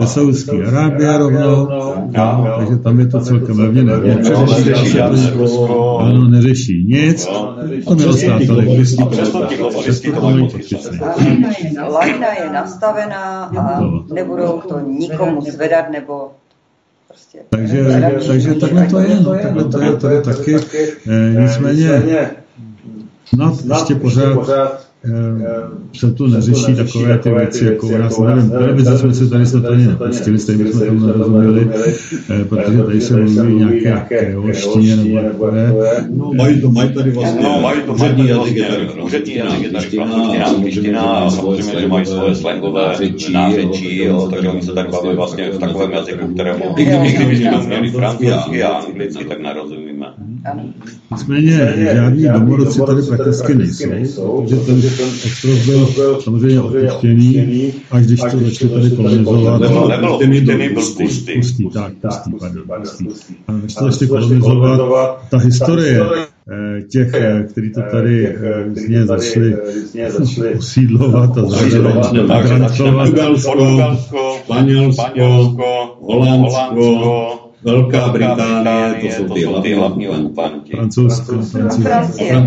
do 0.00 0.06
Saudské 0.06 0.66
Arábie 0.66 1.18
rovnou, 1.18 1.68
takže 2.58 2.76
tam 2.76 3.00
je 3.00 3.06
to 3.06 3.20
celkem 3.20 3.58
levně 3.58 3.92
Ano, 5.98 6.28
neřeší 6.28 6.84
nic. 6.84 7.26
To 7.88 7.94
mělo 7.94 8.12
stát 8.12 8.42
tolik. 8.46 8.68
Lajna 11.88 12.32
je 12.32 12.50
nastavená 12.52 13.44
a 13.44 13.80
nebudou 14.14 14.60
to 14.68 14.80
nikomu 14.80 15.40
zvedat 15.40 15.90
nebo 15.90 16.30
Prostě 17.08 17.38
takže, 17.48 17.84
takže 18.26 18.54
takhle 18.54 18.86
to 18.86 18.98
je, 18.98 19.20
no, 19.20 19.34
takhle 19.34 19.64
to 19.64 19.80
je 19.80 20.22
tady 20.22 20.22
taky. 20.22 20.56
Nicméně, 21.40 22.02
snad 23.54 23.78
ještě 23.78 23.94
pořád 23.94 24.91
se 25.94 26.12
tu 26.12 26.26
neřeší 26.26 26.74
takové 26.76 27.18
ty 27.18 27.30
věci, 27.30 27.64
jako 27.64 27.86
u 27.86 27.96
nás, 27.96 28.18
nevím, 28.18 28.50
televize 28.50 28.98
jsme 28.98 29.14
se 29.14 29.28
tady 29.28 29.46
snad 29.46 29.64
ani 29.64 29.86
nepustili, 29.86 30.38
stejně 30.38 30.72
jsme 30.72 30.86
tomu 30.86 31.06
nerozuměli, 31.06 31.68
protože 32.48 32.82
tady 32.82 33.00
se 33.00 33.16
mluví 33.16 33.54
nějaké 33.54 34.04
kreolštině 34.08 34.96
nebo 34.96 35.20
takové. 35.22 35.72
No, 36.10 36.32
mají 36.34 36.60
to, 36.60 36.70
mají 36.70 36.92
tady 36.92 37.10
vlastně 37.10 37.42
no, 37.42 37.60
mají 37.62 37.82
to, 37.82 37.92
úřední 37.92 38.28
jazyk 38.28 38.56
je 38.56 38.64
tady 38.64 38.88
úřední 39.02 39.34
jazyk 39.34 39.62
je 39.62 39.70
tady 39.70 39.86
francouzština, 39.86 40.46
angličtina 40.46 41.02
a 41.02 41.30
samozřejmě, 41.30 41.80
že 41.80 41.88
mají 41.88 42.06
svoje 42.06 42.34
slangové 42.34 42.96
nářečí, 43.32 44.08
takže 44.30 44.48
oni 44.48 44.62
se 44.62 44.72
tady 44.72 44.88
baví 44.88 45.16
vlastně 45.16 45.50
v 45.50 45.58
takovém 45.58 45.90
jazyku, 45.90 46.34
kterému, 46.34 46.64
i 46.76 46.84
kdybychom 46.84 47.60
to 47.60 47.66
měli 47.66 47.90
francouzsky 47.90 48.62
a 48.62 48.68
anglicky, 48.68 49.24
tak 49.24 49.40
nerozumíme. 49.40 49.91
Nicméně 51.10 51.74
žádní 51.94 52.28
domorodci 52.28 52.80
tady 52.86 53.02
prakticky 53.02 53.54
nejsou, 53.54 54.42
protože 54.42 54.56
ten 54.56 54.82
ostrov 55.26 55.66
byl 55.96 56.20
samozřejmě 56.20 56.60
opuštěný, 56.60 57.72
až 57.90 58.06
když 58.06 58.20
to 58.20 58.38
začali 58.38 58.72
tady 58.72 58.90
kolonizovat. 58.90 59.60
Nebylo 59.60 60.14
opuštěný, 60.14 60.68
byl 60.68 60.74
pustý. 60.74 61.04
Pustý, 61.36 61.70
tak, 61.70 61.92
pustý, 62.00 62.30
pardon, 62.40 62.82
pustý. 63.06 63.34
A 63.48 63.52
když 63.52 63.74
to 63.74 63.90
začali 63.90 64.08
kolonizovat, 64.40 65.28
ta 65.30 65.38
historie 65.38 66.00
těch, 66.90 67.14
kteří 67.50 67.72
to 67.72 67.80
tady 67.90 68.36
různě 68.64 69.06
začali 69.06 69.56
usídlovat 70.58 71.38
a 71.38 71.42
zagrantovat. 71.46 73.10
Portugalsko, 73.44 74.38
Španělsko, 74.42 75.96
Holandsko, 76.00 77.41
Velká 77.64 78.08
Británie, 78.08 78.94
to 79.00 79.06
jsou 79.06 79.34
ty 79.34 79.44
hlavní, 79.44 79.74
hlavní 79.74 80.08
okupanti. 80.08 80.72
Francouzsko, 80.76 81.38
Francie, 81.88 82.46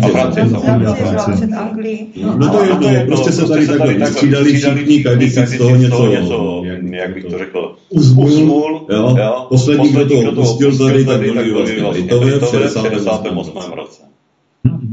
před 1.34 1.52
Anglií. 1.52 2.08
No 2.36 2.52
to 2.52 2.64
je 2.64 2.68
jedno, 2.68 3.06
prostě 3.06 3.32
se 3.32 3.48
tady 3.48 3.66
takhle 3.66 3.94
vystřídali 3.94 4.52
všichni, 4.52 5.02
každý 5.02 5.30
si 5.30 5.46
z 5.46 5.58
toho 5.58 5.76
něco, 5.76 6.62
jak 6.90 7.14
bych 7.14 7.24
to 7.24 7.38
řekl, 7.38 7.76
uzmul. 7.88 8.86
Jo. 8.90 9.46
Poslední, 9.48 9.88
kdo 9.88 10.08
to 10.08 10.30
opustil 10.30 10.78
tady, 10.78 11.04
tak 11.04 11.20
byli 11.20 11.52
vlastně 11.52 11.82
Britové 11.84 12.38
v 12.38 12.50
68. 12.50 13.72
roce. 13.74 14.02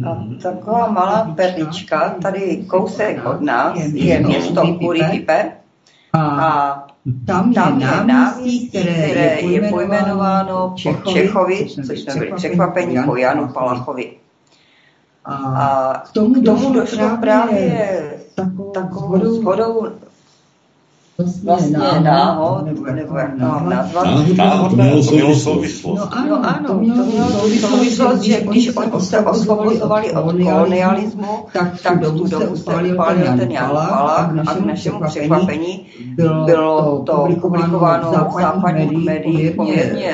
A 0.07 0.23
taková 0.41 0.91
malá 0.91 1.33
perlička, 1.35 2.15
tady 2.21 2.63
kousek 2.67 3.25
od 3.25 3.41
nás, 3.41 3.79
je 3.93 4.19
město 4.19 4.61
Kuripipe 4.61 5.51
a 6.13 6.87
tam, 7.25 7.53
tam 7.53 7.81
je 7.81 7.87
náměstí, 7.87 8.69
které, 8.69 8.93
které 8.93 9.41
je 9.41 9.69
pojmenováno 9.69 10.75
po 10.83 11.11
Čechovi, 11.11 11.67
což 11.85 11.99
jsme 11.99 12.13
byli 12.15 12.31
překvapení, 12.35 12.97
po 13.05 13.15
Janu 13.15 13.47
Palachovi. 13.47 14.13
A 15.25 16.03
k 16.05 16.11
tomu, 16.11 16.41
k 16.41 16.45
tomu 16.45 16.73
došlo 16.73 17.17
právě 17.21 17.89
takovou 18.73 19.41
shodou 19.41 19.87
vlastně 21.43 21.77
náhod, 21.99 22.65
nebo, 22.65 22.85
nebo 22.85 23.17
jak 23.17 23.31
to 23.31 23.45
mám 23.45 23.69
nazvat. 23.69 24.07
Náhod, 24.37 24.69
to 24.69 25.11
mělo 25.11 25.35
souvislost. 25.35 25.99
No 25.99 26.13
ano, 26.13 26.27
no 26.29 26.49
ano 26.49 26.67
to 26.67 26.73
mělo, 26.73 26.97
to 26.97 27.11
mělo 27.11 27.29
souvislost, 27.59 28.21
že 28.21 28.41
když 28.41 28.75
oni 28.75 28.91
se 29.01 29.19
osvobozovali 29.19 30.11
od 30.11 30.35
kolonialismu, 30.43 31.45
tak, 31.53 31.81
tak 31.81 31.99
tu 31.99 32.27
dobu 32.27 32.55
se 32.55 32.77
upálil 32.77 33.25
ten 33.37 33.51
Jan 33.51 33.69
Palach 33.69 34.47
a 34.47 34.53
k 34.53 34.65
našemu 34.65 34.99
překvapení 35.07 35.85
bylo 36.45 37.03
to 37.05 37.27
publikováno 37.41 38.11
v 38.11 38.41
západních 38.41 39.05
médiích 39.05 39.55
poměrně 39.55 40.13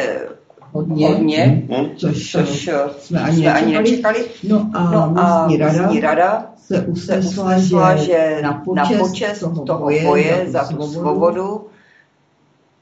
hodně, 0.72 1.08
hodně 1.08 1.64
hmm? 1.72 1.90
což, 1.96 2.32
což 2.32 2.70
jsme 3.00 3.20
ani, 3.20 3.38
jsme 3.38 3.54
ani 3.54 3.74
nečekali. 3.74 4.26
No 4.48 4.70
a, 4.74 4.92
no 4.92 5.14
a 5.18 5.48
místní 5.48 5.58
rada, 5.58 5.90
rada 6.02 6.46
se 6.58 6.82
usnesla, 6.82 7.96
že 7.96 8.40
na 8.42 8.54
počest, 8.66 8.92
na 8.92 9.00
počest 9.00 9.40
toho, 9.40 9.66
toho 9.66 9.90
boje 10.04 10.46
za 10.48 10.64
tu 10.64 10.88
svobodu 10.88 11.66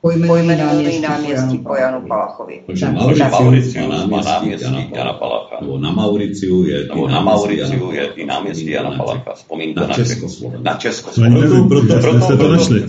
pojmenovaný 0.02 1.02
náměstí 1.02 1.58
po 1.58 1.76
Janu 1.76 2.08
Palachovi. 2.08 2.62
Takže 2.66 2.92
Mauriciu 3.32 3.88
má 3.88 4.22
náměstí 4.22 4.92
Jana 4.96 5.14
Palacha. 5.14 5.58
Nebo 5.62 5.78
na 5.78 5.92
Mauriciu 5.92 6.64
je 6.64 6.88
nebo 6.88 7.08
na 7.08 7.22
Mauriciu 7.22 7.92
je 7.92 8.06
i 8.16 8.26
náměstí 8.26 8.72
Jana 8.72 8.92
Palacha. 8.98 9.34
Vzpomínka 9.34 9.88
na 9.88 9.94
Československo. 9.94 10.64
Na 10.64 10.74
Československo. 10.74 11.68
Proto, 11.68 11.88
proto, 11.88 12.00
proto 12.02 12.22
jste 12.22 12.38
to 12.38 12.52
našli. 12.52 12.84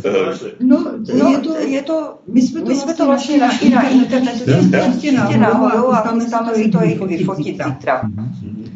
No, 0.61 0.84
no 1.18 1.30
je, 1.30 1.38
to, 1.38 1.54
je 1.56 1.82
to, 1.82 2.14
my 2.32 2.42
jsme 2.42 2.61
to, 2.61 2.68
my 2.68 2.74
jsme 2.74 2.94
to 2.94 3.06
vlastně 3.06 3.38
našli 3.38 3.70
na 3.70 3.88
internetu, 3.88 4.44
prostě 4.84 5.12
náhodou 5.12 5.88
a 5.88 6.18
chystáme 6.28 6.54
si 6.54 6.68
to 6.68 6.78
i 6.84 6.98
vyfotit 7.06 7.46
zítra. 7.46 8.11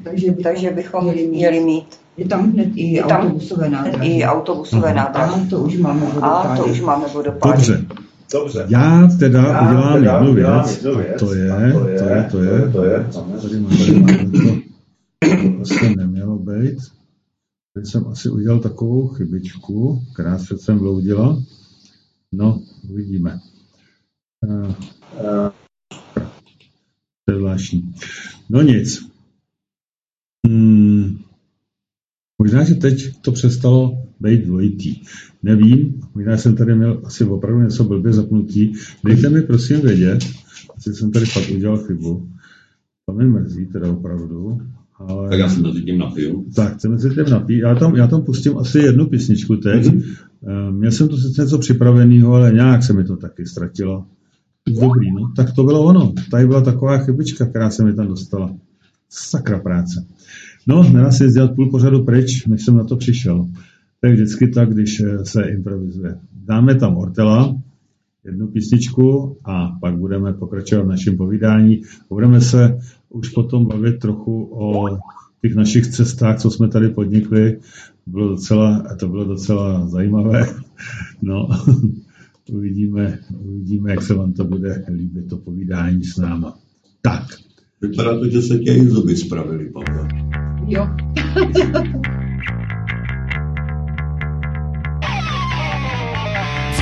Takže, 0.05 0.33
takže 0.33 0.71
bychom 0.71 1.05
měli 1.05 1.61
mít 1.61 2.03
je 2.17 2.29
tam 2.29 2.53
hned 2.53 2.69
i 2.75 2.83
je 2.83 3.05
tam 3.05 3.21
autobusové 3.21 3.69
nádraží. 3.71 4.19
I 4.19 4.25
autobusové 4.25 4.95
nádraží. 4.95 5.43
A 5.47 5.51
to 5.51 5.59
už 5.59 5.77
máme 5.77 6.01
vodopády. 6.01 6.49
A 6.49 6.57
to 6.57 6.65
už 6.65 6.81
máme 6.81 7.05
vodopády. 7.15 7.57
Dobře. 7.57 7.87
Dobře. 8.33 8.67
Já 8.69 9.09
teda 9.19 9.43
Já 9.43 9.69
udělám 9.69 9.93
teda 9.95 10.19
jednu 10.19 10.35
věc, 10.35 10.77
jednu 10.77 10.99
věc 10.99 11.19
to 11.19 11.35
je, 11.35 11.49
to 11.49 11.89
je, 11.89 11.99
to 11.99 12.09
je, 12.09 12.29
to 12.31 12.43
je, 12.43 12.73
to 12.73 12.85
je, 12.85 13.09
tady 13.43 13.61
mám, 13.61 13.77
tady 13.79 14.01
mám, 14.01 14.63
to 15.21 15.51
vlastně 15.57 15.97
nemělo 15.97 16.39
být. 16.39 16.79
Tady 17.75 17.87
jsem 17.87 18.07
asi 18.07 18.29
udělal 18.29 18.61
takovou 18.61 19.09
chybičku, 19.09 20.03
která 20.15 20.39
se 20.39 20.59
sem 20.59 20.79
vloudila. 20.79 21.43
No, 22.33 22.63
uvidíme. 22.91 23.41
Uh, 24.47 24.75
uh, 25.21 25.51
to 27.25 27.33
je 27.33 27.39
zvláštní. 27.39 27.95
No 28.51 28.63
nic. 28.63 29.13
Hmm, 30.47 31.19
možná, 32.39 32.65
že 32.65 32.75
teď 32.75 33.21
to 33.21 33.33
přestalo 33.33 34.03
být 34.21 34.45
dvojitý. 34.45 35.01
Nevím, 35.43 36.01
možná 36.15 36.37
jsem 36.37 36.57
tady 36.57 36.75
měl 36.75 37.01
asi 37.05 37.25
opravdu 37.25 37.63
něco 37.63 37.85
blbě 37.85 38.13
zapnutý. 38.13 38.73
Dejte 39.05 39.31
mi 39.31 39.43
prosím 39.43 39.81
vědět, 39.81 40.19
asi 40.77 40.95
jsem 40.95 41.11
tady 41.11 41.27
fakt 41.27 41.51
udělal 41.51 41.79
chybu. 41.79 42.29
To 43.07 43.13
mi 43.13 43.29
mrzí 43.29 43.67
teda 43.67 43.91
opravdu. 43.91 44.61
Ale... 44.99 45.29
Tak 45.29 45.39
já 45.39 45.49
jsem 45.49 45.63
mezi 45.63 45.83
tím 45.83 45.99
napiju. 45.99 46.45
Tak, 46.55 46.75
chceme 46.75 46.99
si 46.99 47.11
tím 47.11 47.25
napít. 47.31 47.59
Já 47.59 47.75
tam, 47.75 47.97
já 47.97 48.07
tam 48.07 48.23
pustím 48.23 48.59
asi 48.59 48.79
jednu 48.79 49.07
písničku 49.07 49.57
teď. 49.57 49.85
Mm-hmm. 49.85 50.71
Měl 50.71 50.91
jsem 50.91 51.09
tu 51.09 51.17
sice 51.17 51.43
něco 51.43 51.59
připraveného, 51.59 52.35
ale 52.35 52.53
nějak 52.53 52.83
se 52.83 52.93
mi 52.93 53.05
to 53.05 53.17
taky 53.17 53.47
ztratilo. 53.47 54.07
Dobrý, 54.81 55.13
no. 55.13 55.33
Tak 55.37 55.53
to 55.53 55.65
bylo 55.65 55.83
ono. 55.83 56.13
Tady 56.31 56.47
byla 56.47 56.61
taková 56.61 56.99
chybička, 56.99 57.47
která 57.47 57.71
se 57.71 57.85
mi 57.85 57.95
tam 57.95 58.09
dostala. 58.09 58.55
Sakra 59.11 59.59
práce. 59.59 60.05
No, 60.67 60.83
nedá 60.93 61.11
se 61.11 61.29
dělat 61.29 61.55
půl 61.55 61.71
pořadu 61.71 62.05
pryč, 62.05 62.47
než 62.47 62.65
jsem 62.65 62.77
na 62.77 62.85
to 62.85 62.97
přišel. 62.97 63.47
To 64.03 64.09
je 64.09 64.15
vždycky 64.15 64.49
tak, 64.49 64.75
když 64.75 65.01
eh, 65.01 65.25
se 65.25 65.43
improvizuje. 65.43 66.19
Dáme 66.45 66.75
tam 66.75 66.97
Ortela, 66.97 67.57
jednu 68.25 68.49
písničku 68.49 69.37
a 69.45 69.79
pak 69.81 69.97
budeme 69.97 70.33
pokračovat 70.33 70.83
v 70.83 70.89
našem 70.89 71.17
povídání. 71.17 71.83
Budeme 72.09 72.41
se 72.41 72.79
už 73.09 73.29
potom 73.29 73.67
bavit 73.67 73.99
trochu 73.99 74.45
o 74.45 74.99
těch 75.43 75.55
našich 75.55 75.87
cestách, 75.87 76.39
co 76.39 76.51
jsme 76.51 76.69
tady 76.69 76.89
podnikli. 76.89 77.59
Bylo 78.07 78.29
docela, 78.29 78.97
to 79.01 79.09
bylo 79.09 79.25
docela 79.25 79.87
zajímavé. 79.89 80.47
No, 81.25 81.49
uvidíme, 82.53 83.19
uvidíme, 83.39 83.91
jak 83.91 84.03
se 84.03 84.15
vám 84.15 84.33
to 84.33 84.45
bude 84.45 84.85
líbit, 84.89 85.29
to 85.29 85.37
povídání 85.37 86.05
s 86.05 86.17
náma. 86.17 86.59
Tak. 87.03 87.23
Vypadá 87.81 88.19
to, 88.19 88.29
že 88.29 88.43
se 88.43 88.59
tě 88.59 88.73
i 88.73 88.87
zuby 88.87 89.17
spravili, 89.17 89.71
Pavel. 89.71 90.09
Jo. 90.67 90.87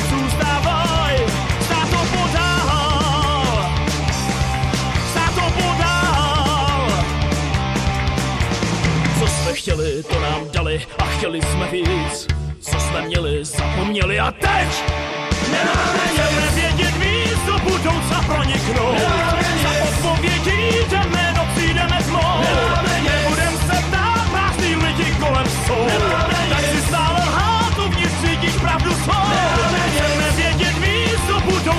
zůstávaj, 0.00 1.16
stát 1.60 1.90
to 1.90 1.96
podál. 1.96 3.70
Stát 5.10 5.34
to 5.34 5.62
podál. 5.62 6.88
Co 9.18 9.26
jsme 9.26 9.52
chtěli, 9.52 10.02
to 10.02 10.20
nám 10.20 10.40
dali 10.52 10.86
a 10.98 11.04
chtěli 11.04 11.40
jsme 11.42 11.66
víc. 11.70 12.26
Co 12.60 12.80
jsme 12.80 13.02
měli, 13.02 13.44
zapomněli 13.44 14.20
a 14.20 14.30
teď 14.32 14.68
nemáme 15.50 15.98
Chceme 16.12 16.50
vědět 16.54 16.94
víc, 16.96 17.38
do 17.46 17.58
budoucna 17.58 18.22
proniknout. 18.26 18.98
Za 19.62 19.84
odpovědí 19.88 20.88
jdeme, 20.90 21.34
no 21.36 21.46
přijdeme 21.54 21.98
tmou. 22.02 22.40
Nebudem 23.04 23.52
se 23.58 23.82
ptát, 23.88 24.30
prázdný 24.30 24.74
lidi 24.74 25.14
kolem 25.20 25.46
jsou. 25.46 25.86
Tak 26.50 26.64
si 26.72 26.82
stále 26.88 27.20
lhát, 27.20 27.78
uvnitř 27.78 28.14
cítíš 28.20 28.56
pravdu 28.60 28.94
svou. 28.94 29.25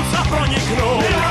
Chceme 0.08 0.40
vědět 0.40 0.70
víc, 0.70 0.78
do 0.78 1.27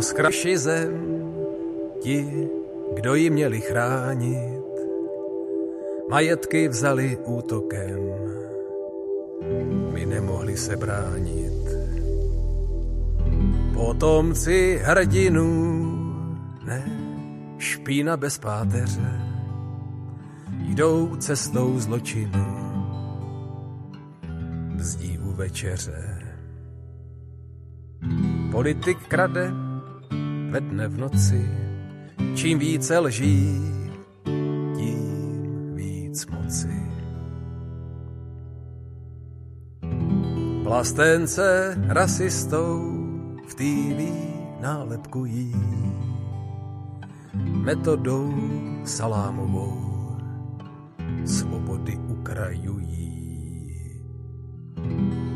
Rozkraši 0.00 0.58
zem 0.58 0.92
ti, 2.00 2.48
kdo 2.94 3.14
ji 3.14 3.30
měli 3.30 3.60
chránit, 3.60 4.64
majetky 6.10 6.68
vzali 6.68 7.18
útokem, 7.24 8.00
my 9.92 10.06
nemohli 10.06 10.56
se 10.56 10.76
bránit. 10.76 11.68
Potomci 13.74 14.80
hrdinů, 14.82 15.52
ne, 16.64 16.84
špína 17.58 18.16
bez 18.16 18.38
páteře, 18.38 19.20
jdou 20.48 21.16
cestou 21.16 21.78
zločinu, 21.78 22.46
bzdí 24.74 25.18
u 25.18 25.32
večeře. 25.32 26.22
Politik 28.50 28.98
krade 29.08 29.69
ve 30.50 30.60
dne 30.60 30.88
v 30.88 30.98
noci, 30.98 31.50
čím 32.34 32.58
více 32.58 32.98
lží, 32.98 33.60
tím 34.76 35.74
víc 35.74 36.26
moci. 36.26 36.82
Plastence 40.62 41.78
rasistou 41.88 42.82
v 43.48 43.54
TV 43.54 44.00
nálepkují 44.60 45.54
metodou 47.34 48.34
salámovou 48.84 50.16
svobody 51.24 51.96
ukrajují. 51.96 53.10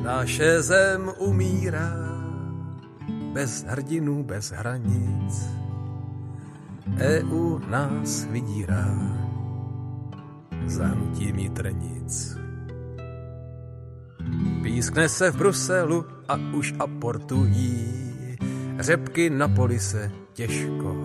Naše 0.03 0.63
zem 0.63 1.13
umírá 1.19 2.14
bez 3.35 3.65
hrdinů, 3.65 4.25
bez 4.25 4.51
hranic. 4.51 5.51
EU 6.99 7.59
nás 7.59 8.25
vydírá 8.25 8.87
zahnutím 10.67 11.39
jitrnic. 11.39 12.37
Pískne 14.63 15.09
se 15.09 15.31
v 15.31 15.37
Bruselu 15.37 16.05
a 16.29 16.37
už 16.55 16.75
aportují 16.79 18.05
řepky 18.79 19.31
na 19.31 19.49
polise 19.49 20.11
těžko 20.33 20.97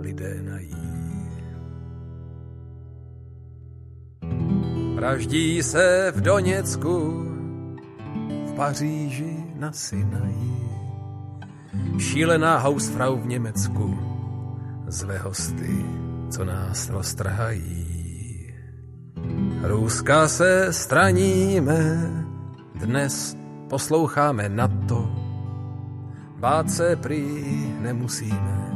lidé 0.00 0.42
nají. 0.42 0.72
Vraždí 4.94 5.62
se 5.62 6.12
v 6.16 6.20
Doněcku, 6.20 7.24
v 8.46 8.52
Paříži 8.56 9.44
na 9.58 9.72
Sinaji. 9.72 10.81
Šílená 11.98 12.58
hausfrau 12.58 13.16
v 13.16 13.26
Německu, 13.26 13.98
zve 14.86 15.18
hosty, 15.18 15.84
co 16.30 16.44
nás 16.44 16.90
roztrhají. 16.90 17.82
Ruska 19.62 20.28
se 20.28 20.72
straníme, 20.72 22.10
dnes 22.74 23.36
posloucháme 23.68 24.48
na 24.48 24.68
to, 24.68 25.10
bát 26.38 26.70
se 26.70 26.96
prý 26.96 27.44
nemusíme, 27.80 28.72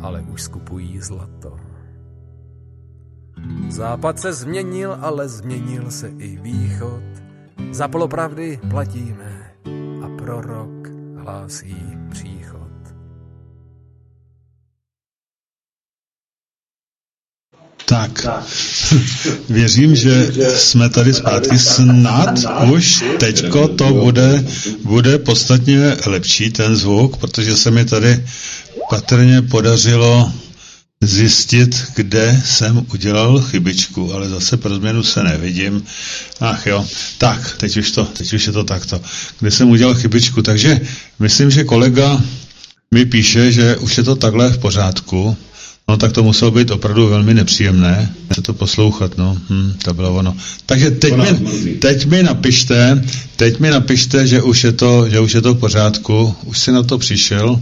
ale 0.00 0.22
už 0.22 0.42
skupují 0.42 1.00
zlato. 1.00 1.56
Západ 3.68 4.18
se 4.18 4.32
změnil, 4.32 4.98
ale 5.00 5.28
změnil 5.28 5.90
se 5.90 6.08
i 6.08 6.36
východ. 6.36 7.02
Za 7.70 7.88
polopravdy 7.88 8.60
platíme 8.70 9.52
a 10.04 10.08
prorok 10.18 10.93
hlásí 11.24 11.76
příchod. 12.10 12.68
Tak, 17.84 18.26
věřím, 19.48 19.96
že 19.96 20.32
jsme 20.56 20.88
tady 20.88 21.14
zpátky. 21.14 21.58
Snad 21.58 22.38
už 22.72 23.04
teďko 23.18 23.68
to 23.68 23.92
bude, 23.92 24.44
bude 24.84 25.18
podstatně 25.18 25.96
lepší 26.06 26.50
ten 26.50 26.76
zvuk, 26.76 27.16
protože 27.16 27.56
se 27.56 27.70
mi 27.70 27.84
tady 27.84 28.26
patrně 28.90 29.42
podařilo 29.42 30.32
zjistit, 31.06 31.84
kde 31.94 32.42
jsem 32.44 32.86
udělal 32.92 33.40
chybičku, 33.40 34.14
ale 34.14 34.28
zase 34.28 34.56
pro 34.56 34.74
změnu 34.74 35.02
se 35.02 35.22
nevidím. 35.22 35.84
Ach 36.40 36.66
jo, 36.66 36.86
tak, 37.18 37.56
teď 37.58 37.76
už, 37.76 37.90
to, 37.90 38.04
teď 38.04 38.32
už 38.32 38.46
je 38.46 38.52
to 38.52 38.64
takto. 38.64 39.00
Kde 39.40 39.50
jsem 39.50 39.70
udělal 39.70 39.94
chybičku, 39.94 40.42
takže 40.42 40.80
myslím, 41.18 41.50
že 41.50 41.64
kolega 41.64 42.22
mi 42.90 43.04
píše, 43.04 43.52
že 43.52 43.76
už 43.76 43.98
je 43.98 44.02
to 44.02 44.16
takhle 44.16 44.50
v 44.50 44.58
pořádku. 44.58 45.36
No 45.88 45.96
tak 45.96 46.12
to 46.12 46.22
muselo 46.22 46.50
být 46.50 46.70
opravdu 46.70 47.08
velmi 47.08 47.34
nepříjemné 47.34 48.14
se 48.34 48.42
to 48.42 48.54
poslouchat, 48.54 49.18
no, 49.18 49.38
hm, 49.50 49.72
to 49.84 49.94
bylo 49.94 50.14
ono. 50.14 50.36
Takže 50.66 50.90
teď 50.90 51.14
mi, 51.16 51.74
teď 51.74 52.06
mi 52.06 52.22
napište, 52.22 53.04
teď 53.36 53.60
mi 53.60 53.70
napište, 53.70 54.26
že 54.26 54.42
už 54.42 54.64
je 54.64 54.72
to, 54.72 55.08
že 55.08 55.20
už 55.20 55.34
je 55.34 55.42
to 55.42 55.54
v 55.54 55.58
pořádku, 55.58 56.34
už 56.44 56.58
si 56.58 56.72
na 56.72 56.82
to 56.82 56.98
přišel, 56.98 57.60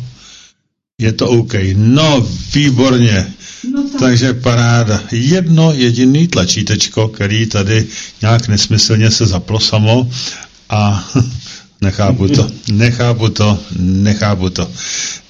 je 1.02 1.12
to 1.12 1.28
OK. 1.28 1.54
No, 1.74 2.28
výborně. 2.54 3.32
No 3.70 3.82
tak. 3.82 4.00
Takže 4.00 4.34
paráda. 4.34 5.02
Jedno 5.12 5.72
jediný 5.72 6.28
tlačítečko, 6.28 7.08
který 7.08 7.46
tady 7.46 7.86
nějak 8.22 8.48
nesmyslně 8.48 9.10
se 9.10 9.26
zaplo 9.26 9.60
samo 9.60 10.10
a 10.70 11.10
nechápu 11.80 12.28
to, 12.28 12.50
nechápu 12.72 13.28
to, 13.28 13.58
nechápu 13.78 14.50
to. 14.50 14.70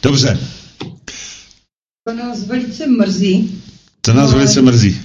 Dobře. 0.03 0.39
To 2.09 2.15
nás 2.15 2.45
velice 2.45 2.87
mrzí. 2.87 3.63
To 4.01 4.13
nás 4.13 4.31
no, 4.31 4.37
velice 4.37 4.63
mrzí. 4.63 5.01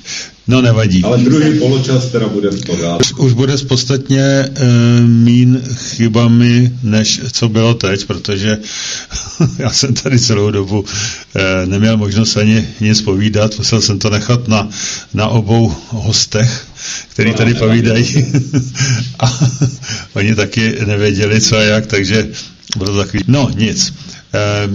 No 0.47 0.61
nevadí. 0.61 1.03
Ale 1.03 1.17
druhý 1.17 1.59
poločas 1.59 2.05
teda 2.05 2.27
bude 2.27 2.49
v 2.49 2.65
pořádku. 2.65 3.23
Už 3.23 3.33
bude 3.33 3.57
podstatně 3.57 4.21
e, 4.21 4.49
mín 5.01 5.61
chybami, 5.75 6.71
než 6.83 7.21
co 7.31 7.49
bylo 7.49 7.73
teď, 7.73 8.05
protože 8.05 8.57
já 9.59 9.69
jsem 9.69 9.93
tady 9.93 10.19
celou 10.19 10.51
dobu 10.51 10.85
e, 11.35 11.65
neměl 11.65 11.97
možnost 11.97 12.37
ani 12.37 12.67
nic 12.79 13.01
povídat, 13.01 13.57
musel 13.57 13.81
jsem 13.81 13.99
to 13.99 14.09
nechat 14.09 14.47
na, 14.47 14.69
na 15.13 15.27
obou 15.27 15.75
hostech, 15.87 16.65
který 17.09 17.29
no, 17.29 17.37
tady 17.37 17.53
nevadí. 17.53 17.67
povídají 17.81 18.25
a 19.19 19.39
oni 20.13 20.35
taky 20.35 20.77
nevěděli, 20.85 21.41
co 21.41 21.57
a 21.57 21.61
jak, 21.61 21.85
takže 21.87 22.27
bylo 22.77 22.97
takový, 22.97 23.23
no 23.27 23.49
nic. 23.55 23.93
E, 24.33 24.69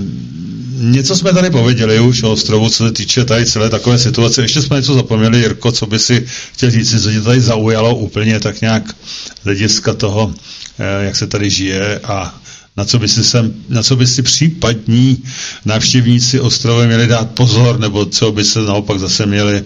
něco 0.83 1.17
jsme 1.17 1.33
tady 1.33 1.51
pověděli 1.51 2.01
už 2.01 2.23
o 2.23 2.33
ostrovu, 2.33 2.71
co 2.71 2.87
se 2.87 2.93
týče 2.93 3.25
tady 3.25 3.47
celé 3.47 3.71
takové 3.71 3.99
situace. 3.99 4.43
Ještě 4.43 4.63
jsme 4.63 4.77
něco 4.77 4.95
zapomněli, 4.95 5.39
Jirko, 5.39 5.73
co 5.73 5.87
by 5.87 5.99
si 5.99 6.27
chtěl 6.53 6.71
říct, 6.71 7.03
co 7.03 7.11
tě 7.11 7.21
tady 7.21 7.41
zaujalo 7.41 7.97
úplně 7.97 8.41
tak 8.41 8.61
nějak 8.61 8.97
hlediska 9.45 9.95
toho, 9.95 10.35
eh, 10.79 11.05
jak 11.05 11.17
se 11.17 11.27
tady 11.27 11.51
žije 11.51 11.99
a 11.99 12.41
na 12.77 12.85
co 12.85 12.99
by 12.99 13.09
si, 13.09 13.25
sem, 13.25 13.55
na 13.69 13.83
co 13.83 13.97
by 13.97 14.07
si 14.07 14.23
případní 14.23 15.25
návštěvníci 15.65 16.41
ostrova 16.41 16.87
měli 16.87 17.07
dát 17.07 17.31
pozor, 17.31 17.81
nebo 17.81 18.07
co 18.07 18.33
by 18.33 18.45
se 18.45 18.61
naopak 18.61 18.99
zase 18.99 19.27
měli 19.27 19.65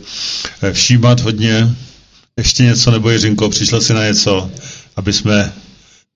eh, 0.62 0.72
všímat 0.72 1.20
hodně. 1.20 1.76
Ještě 2.36 2.62
něco, 2.62 2.90
nebo 2.90 3.10
Jiřinko, 3.10 3.48
přišla 3.48 3.80
si 3.80 3.94
na 3.94 4.06
něco, 4.06 4.50
aby 4.96 5.12
jsme, 5.12 5.52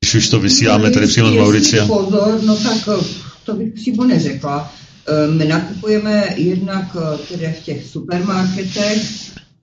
když 0.00 0.14
už 0.14 0.28
to 0.28 0.40
vysíláme 0.40 0.90
tady 0.90 1.06
přímo 1.06 1.30
z 1.30 1.34
Mauricia. 1.34 1.86
Pozor, 1.86 2.40
no 2.42 2.56
tak 2.56 2.88
eh, 2.88 3.04
to 3.44 3.54
bych 3.54 3.72
přímo 3.72 4.04
neřekla. 4.04 4.72
Ehm, 5.06 5.38
my 5.38 5.44
nakupujeme 5.44 6.24
jednak 6.36 6.96
eh, 6.96 7.18
tedy 7.18 7.54
v 7.60 7.64
těch 7.64 7.86
supermarketech 7.86 9.02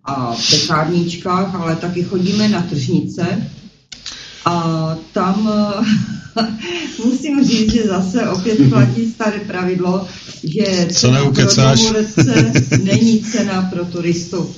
a 0.05 0.35
pekárníčkách, 0.51 1.55
ale 1.55 1.75
taky 1.75 2.03
chodíme 2.03 2.49
na 2.49 2.61
tržnice. 2.61 3.51
A 4.45 4.95
tam 5.13 5.51
eh, 5.53 6.43
musím 7.05 7.43
říct, 7.43 7.73
že 7.73 7.83
zase 7.83 8.29
opět 8.29 8.69
platí 8.69 9.11
staré 9.11 9.39
pravidlo, 9.39 10.07
že 10.43 10.87
cena 10.91 11.31
pro 11.31 11.45
není 12.83 13.23
cena 13.23 13.61
pro 13.61 13.85
turistu. 13.85 14.55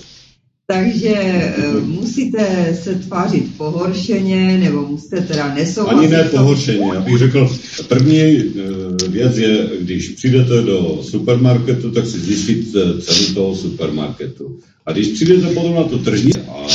Takže 0.71 1.15
uh, 1.57 1.87
musíte 1.87 2.73
se 2.83 2.95
tvářit 2.95 3.57
pohoršeně, 3.57 4.57
nebo 4.57 4.87
musíte 4.87 5.21
teda 5.21 5.53
nesouhlasit. 5.55 5.99
Ani 5.99 6.07
ne 6.07 6.23
pohoršeně. 6.23 6.91
Já 6.93 7.01
bych 7.01 7.17
řekl, 7.17 7.49
první 7.87 8.21
uh, 8.35 9.11
věc 9.11 9.37
je, 9.37 9.69
když 9.81 10.09
přijdete 10.09 10.61
do 10.61 10.99
supermarketu, 11.01 11.91
tak 11.91 12.07
si 12.07 12.19
zjistíte 12.19 13.01
cenu 13.01 13.33
toho 13.33 13.55
supermarketu. 13.55 14.59
A 14.85 14.91
když 14.91 15.07
přijdete 15.07 15.47
potom 15.47 15.75
na 15.75 15.83
to 15.83 15.97
tržní 15.97 16.31
a 16.35 16.67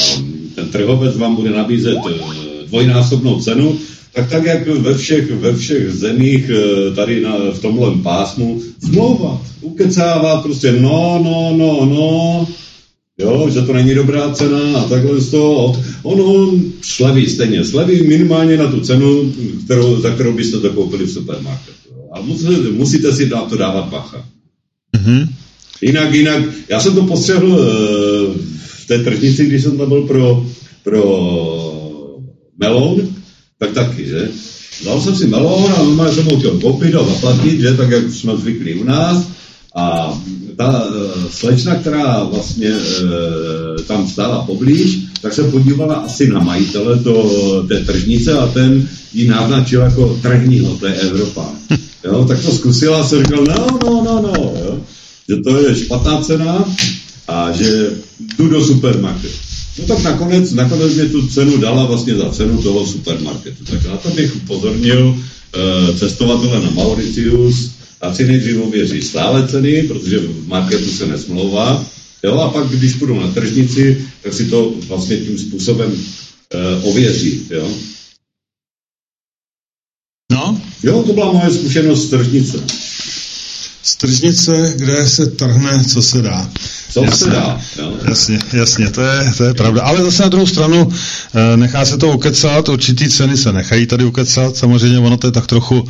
ten 0.54 0.68
trhovec 0.68 1.16
vám 1.16 1.36
bude 1.36 1.50
nabízet 1.50 1.96
uh, 1.96 2.10
dvojnásobnou 2.66 3.40
cenu, 3.40 3.78
tak 4.12 4.30
tak, 4.30 4.44
jak 4.44 4.66
ve 4.66 4.94
všech, 4.94 5.30
ve 5.30 5.56
všech 5.56 5.90
zemích 5.92 6.50
tady 6.96 7.20
na, 7.20 7.36
v 7.52 7.58
tomhle 7.58 7.96
pásmu, 8.02 8.60
smlouva, 8.84 9.42
ukecává 9.60 10.42
prostě 10.42 10.72
no, 10.72 11.20
no, 11.24 11.56
no, 11.56 11.84
no, 11.84 12.46
Jo, 13.18 13.50
že 13.50 13.62
to 13.62 13.72
není 13.72 13.94
dobrá 13.94 14.34
cena 14.34 14.78
a 14.78 14.88
takhle 14.88 15.20
z 15.20 15.30
toho. 15.30 15.82
Ono 16.02 16.54
sleví 16.82 17.26
stejně, 17.26 17.64
sleví 17.64 18.02
minimálně 18.02 18.56
na 18.56 18.70
tu 18.70 18.80
cenu, 18.80 19.32
kterou, 19.64 20.00
za 20.00 20.10
kterou 20.10 20.32
byste 20.32 20.58
to 20.58 20.70
koupili 20.70 21.04
v 21.04 21.10
supermarketu. 21.10 21.90
A 22.12 22.20
musíte, 22.20 22.70
musíte 22.70 23.12
si 23.12 23.28
na 23.28 23.40
to 23.40 23.56
dávat 23.56 23.88
bacha. 23.88 24.24
Mm-hmm. 24.96 25.28
Jinak, 25.82 26.14
jinak, 26.14 26.44
já 26.68 26.80
jsem 26.80 26.94
to 26.94 27.02
postřehl 27.02 27.46
uh, 27.46 27.58
v 28.56 28.86
té 28.86 28.98
tržnici, 28.98 29.46
když 29.46 29.62
jsem 29.62 29.78
tam 29.78 29.88
byl 29.88 30.02
pro, 30.02 30.46
pro 30.82 31.02
melon, 32.58 33.08
tak 33.58 33.72
taky, 33.72 34.06
že? 34.06 34.28
Dal 34.84 35.00
jsem 35.00 35.16
si 35.16 35.26
melon 35.26 35.72
a 35.72 35.82
normálně 35.82 36.14
jsem 36.14 36.24
ho 36.24 36.38
chtěl 36.38 36.58
koupit 36.58 36.94
a 36.94 37.04
zaplatit, 37.04 37.60
že? 37.60 37.74
Tak 37.74 37.90
jak 37.90 38.12
jsme 38.12 38.36
zvyklí 38.36 38.74
u 38.74 38.84
nás. 38.84 39.28
A 39.76 40.18
ta 40.56 40.84
uh, 40.84 41.30
slečna, 41.30 41.74
která 41.74 42.24
vlastně 42.24 42.70
uh, 42.70 43.80
tam 43.86 44.08
stála 44.08 44.44
poblíž, 44.44 44.98
tak 45.22 45.34
se 45.34 45.42
podívala 45.44 45.94
asi 45.94 46.30
na 46.30 46.40
majitele 46.40 46.98
to, 46.98 47.64
té 47.68 47.80
tržnice 47.80 48.32
a 48.32 48.46
ten 48.46 48.88
ji 49.14 49.28
naznačil 49.28 49.80
jako 49.80 50.18
trhní 50.22 50.60
ho, 50.60 50.76
to 50.76 50.86
je 50.86 50.94
Evropa. 50.94 51.48
Jo, 52.04 52.24
tak 52.28 52.42
to 52.42 52.52
zkusila 52.52 53.00
a 53.00 53.04
se 53.04 53.18
říkal, 53.18 53.44
no, 53.44 53.66
no, 53.84 54.04
no, 54.04 54.22
no, 54.22 54.54
jo, 54.64 54.80
že 55.28 55.36
to 55.36 55.58
je 55.58 55.76
špatná 55.76 56.20
cena 56.20 56.64
a 57.28 57.52
že 57.52 57.90
jdu 58.38 58.48
do 58.48 58.64
supermarketu. 58.64 59.36
No 59.78 59.86
tak 59.86 60.02
nakonec, 60.02 60.52
nakonec 60.52 60.94
mě 60.94 61.04
tu 61.04 61.26
cenu 61.26 61.56
dala 61.56 61.86
vlastně 61.86 62.14
za 62.14 62.30
cenu 62.30 62.62
toho 62.62 62.86
supermarketu. 62.86 63.64
Tak 63.64 63.86
na 63.86 63.96
to 63.96 64.08
bych 64.10 64.36
upozornil 64.36 65.06
uh, 65.08 65.96
cestovatele 65.96 66.60
na 66.60 66.70
Mauritius, 66.70 67.70
a 68.04 68.14
si 68.14 68.26
nejdřív 68.26 68.60
ověří 68.60 69.02
stále 69.02 69.48
ceny, 69.48 69.82
protože 69.82 70.18
v 70.18 70.48
marketu 70.48 70.90
se 70.90 71.06
nesmlouvá, 71.06 71.86
jo, 72.24 72.38
a 72.38 72.50
pak, 72.50 72.68
když 72.68 72.94
půjdu 72.94 73.20
na 73.20 73.32
tržnici, 73.32 74.06
tak 74.22 74.34
si 74.34 74.44
to 74.44 74.74
vlastně 74.88 75.16
tím 75.16 75.38
způsobem 75.38 75.92
uh, 75.92 76.88
ověří, 76.88 77.46
jo. 77.50 77.68
No? 80.32 80.60
Jo, 80.82 81.02
to 81.02 81.12
byla 81.12 81.32
moje 81.32 81.50
zkušenost 81.50 82.06
z 82.06 82.10
tržnice. 82.10 82.58
Z 83.82 83.96
tržnice, 83.96 84.74
kde 84.76 85.08
se 85.08 85.26
trhne, 85.26 85.84
co 85.84 86.02
se 86.02 86.22
dá. 86.22 86.50
Co 86.90 87.04
jasně, 87.04 87.24
se 87.24 87.30
dá, 87.30 87.60
jo? 87.78 87.96
Jasně, 88.08 88.38
jasně, 88.52 88.90
to 88.90 89.00
je, 89.00 89.32
to 89.36 89.44
je 89.44 89.54
pravda. 89.54 89.82
Ale 89.82 90.02
zase 90.02 90.22
na 90.22 90.28
druhou 90.28 90.46
stranu 90.46 90.92
eh, 91.34 91.56
nechá 91.56 91.84
se 91.84 91.98
to 91.98 92.08
ukecat, 92.08 92.68
určitý 92.68 93.08
ceny 93.08 93.36
se 93.36 93.52
nechají 93.52 93.86
tady 93.86 94.04
ukecat, 94.04 94.56
samozřejmě 94.56 94.98
ono 94.98 95.16
to 95.16 95.26
je 95.26 95.32
tak 95.32 95.46
trochu 95.46 95.88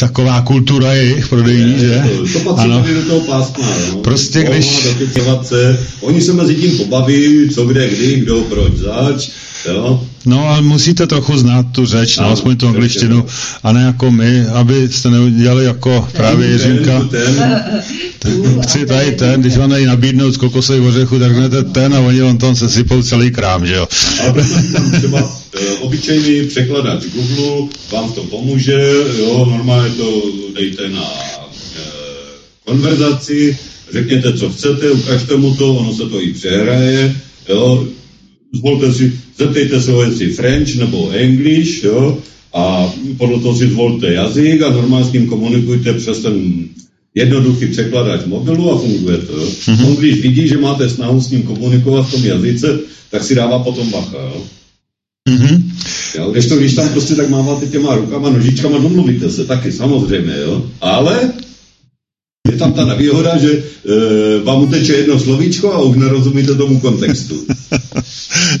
taková 0.00 0.40
kultura 0.40 0.92
jejich 0.92 1.28
prodejní, 1.28 1.72
je, 1.72 1.78
že? 1.78 2.04
To, 2.16 2.38
to 2.38 2.38
patří 2.38 2.64
ano. 2.64 2.84
do 2.94 3.02
toho 3.02 3.20
pásma, 3.20 3.68
no. 3.92 3.96
Prostě 3.96 4.42
když... 4.42 4.88
Se, 5.42 5.86
oni 6.00 6.20
se 6.20 6.32
mezi 6.32 6.54
tím 6.54 6.76
pobaví, 6.78 7.50
co 7.54 7.64
kde, 7.66 7.88
kdy, 7.88 8.16
kdo, 8.16 8.40
proč, 8.40 8.72
zač, 8.74 9.28
jo? 9.66 10.04
No 10.26 10.48
ale 10.48 10.62
musíte 10.62 11.06
trochu 11.06 11.38
znát 11.38 11.66
tu 11.72 11.86
řeč, 11.86 12.18
no, 12.18 12.30
aspoň 12.30 12.56
tu 12.56 12.68
angličtinu, 12.68 13.26
a 13.62 13.72
ne 13.72 13.82
jako 13.82 14.10
my, 14.10 14.46
abyste 14.46 15.10
neudělali 15.10 15.64
jako 15.64 16.08
právě 16.12 16.48
Jiřinka. 16.48 17.08
Chci 18.62 18.86
tady 18.86 19.12
ten, 19.12 19.40
když 19.40 19.56
vám 19.56 19.70
dají 19.70 19.86
nabídnout 19.86 20.30
z 20.30 20.36
kokosových 20.36 20.82
ořechů, 20.82 21.18
tak 21.18 21.32
hned 21.32 21.72
ten 21.72 21.94
a 21.94 22.00
oni 22.00 22.22
on 22.22 22.38
tam 22.38 22.56
se 22.56 22.68
sypou 22.68 23.02
celý 23.02 23.30
krám, 23.30 23.66
že 23.66 23.74
jo. 23.74 23.88
A 24.28 24.34
třeba 24.98 25.18
e, 25.60 25.66
obyčejný 25.80 26.46
překladač 26.48 27.04
Google 27.14 27.68
vám 27.92 28.12
to 28.12 28.22
pomůže, 28.22 28.92
jo, 29.18 29.46
normálně 29.50 29.94
to 29.94 30.22
dejte 30.54 30.88
na 30.88 31.04
e, 31.04 31.82
konverzaci, 32.64 33.58
řekněte, 33.92 34.32
co 34.32 34.50
chcete, 34.50 34.90
ukažte 34.90 35.36
mu 35.36 35.54
to, 35.54 35.74
ono 35.74 35.94
se 35.94 36.06
to 36.06 36.22
i 36.22 36.32
přehraje, 36.32 37.16
jo, 37.48 37.86
zvolte 38.54 38.92
si, 38.92 39.12
zeptejte 39.38 39.80
se, 39.80 39.92
jestli 39.92 40.32
French 40.32 40.76
nebo 40.76 41.10
English, 41.10 41.84
jo, 41.84 42.18
a 42.54 42.92
podle 43.16 43.40
toho 43.40 43.56
si 43.56 43.68
zvolte 43.68 44.12
jazyk 44.12 44.62
a 44.62 44.70
normálně 44.70 45.06
s 45.06 45.12
ním 45.12 45.26
komunikujte 45.26 45.92
přes 45.92 46.18
ten 46.18 46.64
jednoduchý 47.14 47.66
překladač 47.66 48.20
mobilu 48.26 48.72
a 48.72 48.78
funguje 48.78 49.18
to. 49.18 49.32
Jo. 49.32 49.46
Mm-hmm. 49.46 49.86
On 49.86 49.96
když 49.96 50.20
vidí, 50.20 50.48
že 50.48 50.58
máte 50.58 50.88
snahu 50.88 51.20
s 51.20 51.30
ním 51.30 51.42
komunikovat 51.42 52.02
v 52.02 52.10
tom 52.10 52.24
jazyce, 52.24 52.78
tak 53.10 53.24
si 53.24 53.34
dává 53.34 53.58
potom 53.58 53.90
bacha. 53.90 54.16
Jo. 54.16 54.42
Mm-hmm. 55.28 55.62
Jo, 56.18 56.30
když 56.30 56.46
to, 56.46 56.56
když 56.56 56.74
tam 56.74 56.88
prostě 56.88 57.14
tak 57.14 57.28
máváte 57.28 57.66
těma 57.66 57.94
rukama, 57.94 58.30
nožičkama, 58.30 58.78
domluvíte 58.78 59.30
se 59.30 59.44
taky, 59.44 59.72
samozřejmě, 59.72 60.34
jo. 60.42 60.66
Ale 60.80 61.32
je 62.52 62.58
tam 62.58 62.72
ta 62.72 62.84
nevýhoda, 62.84 63.38
že 63.38 63.50
e, 63.52 63.62
vám 64.44 64.62
uteče 64.62 64.92
jedno 64.92 65.20
slovíčko 65.20 65.72
a 65.72 65.78
už 65.78 65.96
nerozumíte 65.96 66.54
tomu 66.54 66.80
kontextu. 66.80 67.46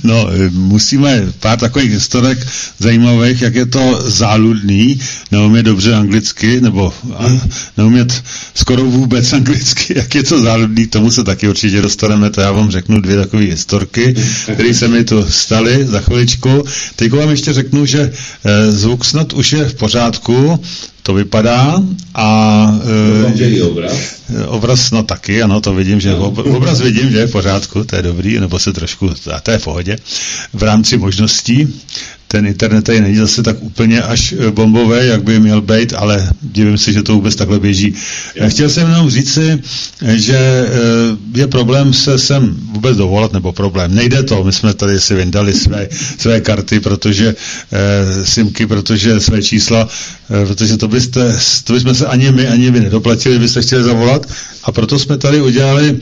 No, 0.02 0.28
musíme 0.52 1.32
pár 1.40 1.58
takových 1.58 1.90
historek 1.90 2.38
zajímavých, 2.78 3.42
jak 3.42 3.54
je 3.54 3.66
to 3.66 4.00
záludný, 4.04 5.00
neumět 5.32 5.62
dobře 5.62 5.94
anglicky, 5.94 6.60
nebo 6.60 6.92
hmm. 7.18 7.40
neumět 7.76 8.22
skoro 8.54 8.84
vůbec 8.84 9.32
anglicky, 9.38 9.94
jak 9.98 10.14
je 10.14 10.22
to 10.22 10.40
záludný, 10.40 10.86
tomu 10.86 11.10
se 11.10 11.24
taky 11.24 11.48
určitě 11.48 11.82
dostaneme, 11.82 12.30
to 12.30 12.40
já 12.40 12.52
vám 12.52 12.70
řeknu 12.70 13.00
dvě 13.00 13.16
takové 13.16 13.42
historky, 13.42 14.14
které 14.52 14.74
se 14.74 14.88
mi 14.88 15.04
tu 15.04 15.24
staly 15.28 15.86
za 15.86 16.00
chviličku. 16.00 16.64
Teď 16.96 17.12
vám 17.12 17.30
ještě 17.30 17.52
řeknu, 17.52 17.86
že 17.86 18.12
e, 18.44 18.72
zvuk 18.72 19.04
snad 19.04 19.32
už 19.32 19.52
je 19.52 19.64
v 19.64 19.74
pořádku, 19.74 20.60
to 21.08 21.14
vypadá 21.14 21.80
a 22.14 22.28
e, 23.32 23.62
obraz. 23.64 24.20
obraz, 24.46 24.90
no 24.90 25.02
taky, 25.02 25.42
ano, 25.42 25.60
to 25.60 25.74
vidím, 25.74 26.00
že 26.00 26.10
no. 26.12 26.28
obraz 26.28 26.80
vidím, 26.80 27.10
že 27.10 27.18
je 27.18 27.26
v 27.26 27.32
pořádku, 27.32 27.84
to 27.84 27.96
je 27.96 28.02
dobrý, 28.02 28.40
nebo 28.40 28.58
se 28.58 28.72
trošku, 28.72 29.10
a 29.32 29.40
to 29.40 29.50
je 29.50 29.58
v 29.58 29.64
pohodě, 29.64 29.96
v 30.52 30.62
rámci 30.62 30.98
možností 30.98 31.80
ten 32.28 32.46
internet 32.46 32.84
tady 32.84 33.00
není 33.00 33.16
zase 33.16 33.42
tak 33.42 33.56
úplně 33.62 34.02
až 34.02 34.34
eh, 34.38 34.50
bombové, 34.50 35.06
jak 35.06 35.22
by 35.22 35.40
měl 35.40 35.60
být, 35.60 35.92
ale 35.96 36.30
divím 36.42 36.78
si, 36.78 36.92
že 36.92 37.02
to 37.02 37.14
vůbec 37.14 37.34
takhle 37.34 37.58
běží. 37.60 37.94
Já 38.34 38.48
chtěl 38.48 38.68
jsem 38.68 38.88
jenom 38.88 39.10
říci, 39.10 39.58
že 40.14 40.36
eh, 40.36 40.68
je 41.34 41.46
problém 41.46 41.92
se 41.92 42.18
sem 42.18 42.56
vůbec 42.72 42.96
dovolat, 42.96 43.32
nebo 43.32 43.52
problém. 43.52 43.94
Nejde 43.94 44.22
to, 44.22 44.44
my 44.44 44.52
jsme 44.52 44.74
tady 44.74 45.00
si 45.00 45.14
vyndali 45.14 45.54
své, 45.54 45.88
své 46.18 46.40
karty, 46.40 46.80
protože 46.80 47.34
simky, 48.24 48.66
protože 48.66 49.20
své 49.20 49.42
čísla, 49.42 49.88
protože 50.46 50.76
to 50.76 50.88
byste, 50.88 51.38
to 51.64 51.72
bychom 51.72 51.94
se 51.94 52.06
ani 52.06 52.32
my, 52.32 52.48
ani 52.48 52.70
vy 52.70 52.80
nedoplatili, 52.80 53.38
byste 53.38 53.62
chtěli 53.62 53.82
zavolat 53.84 54.26
a 54.64 54.72
proto 54.72 54.98
jsme 54.98 55.16
tady 55.18 55.40
udělali 55.42 55.98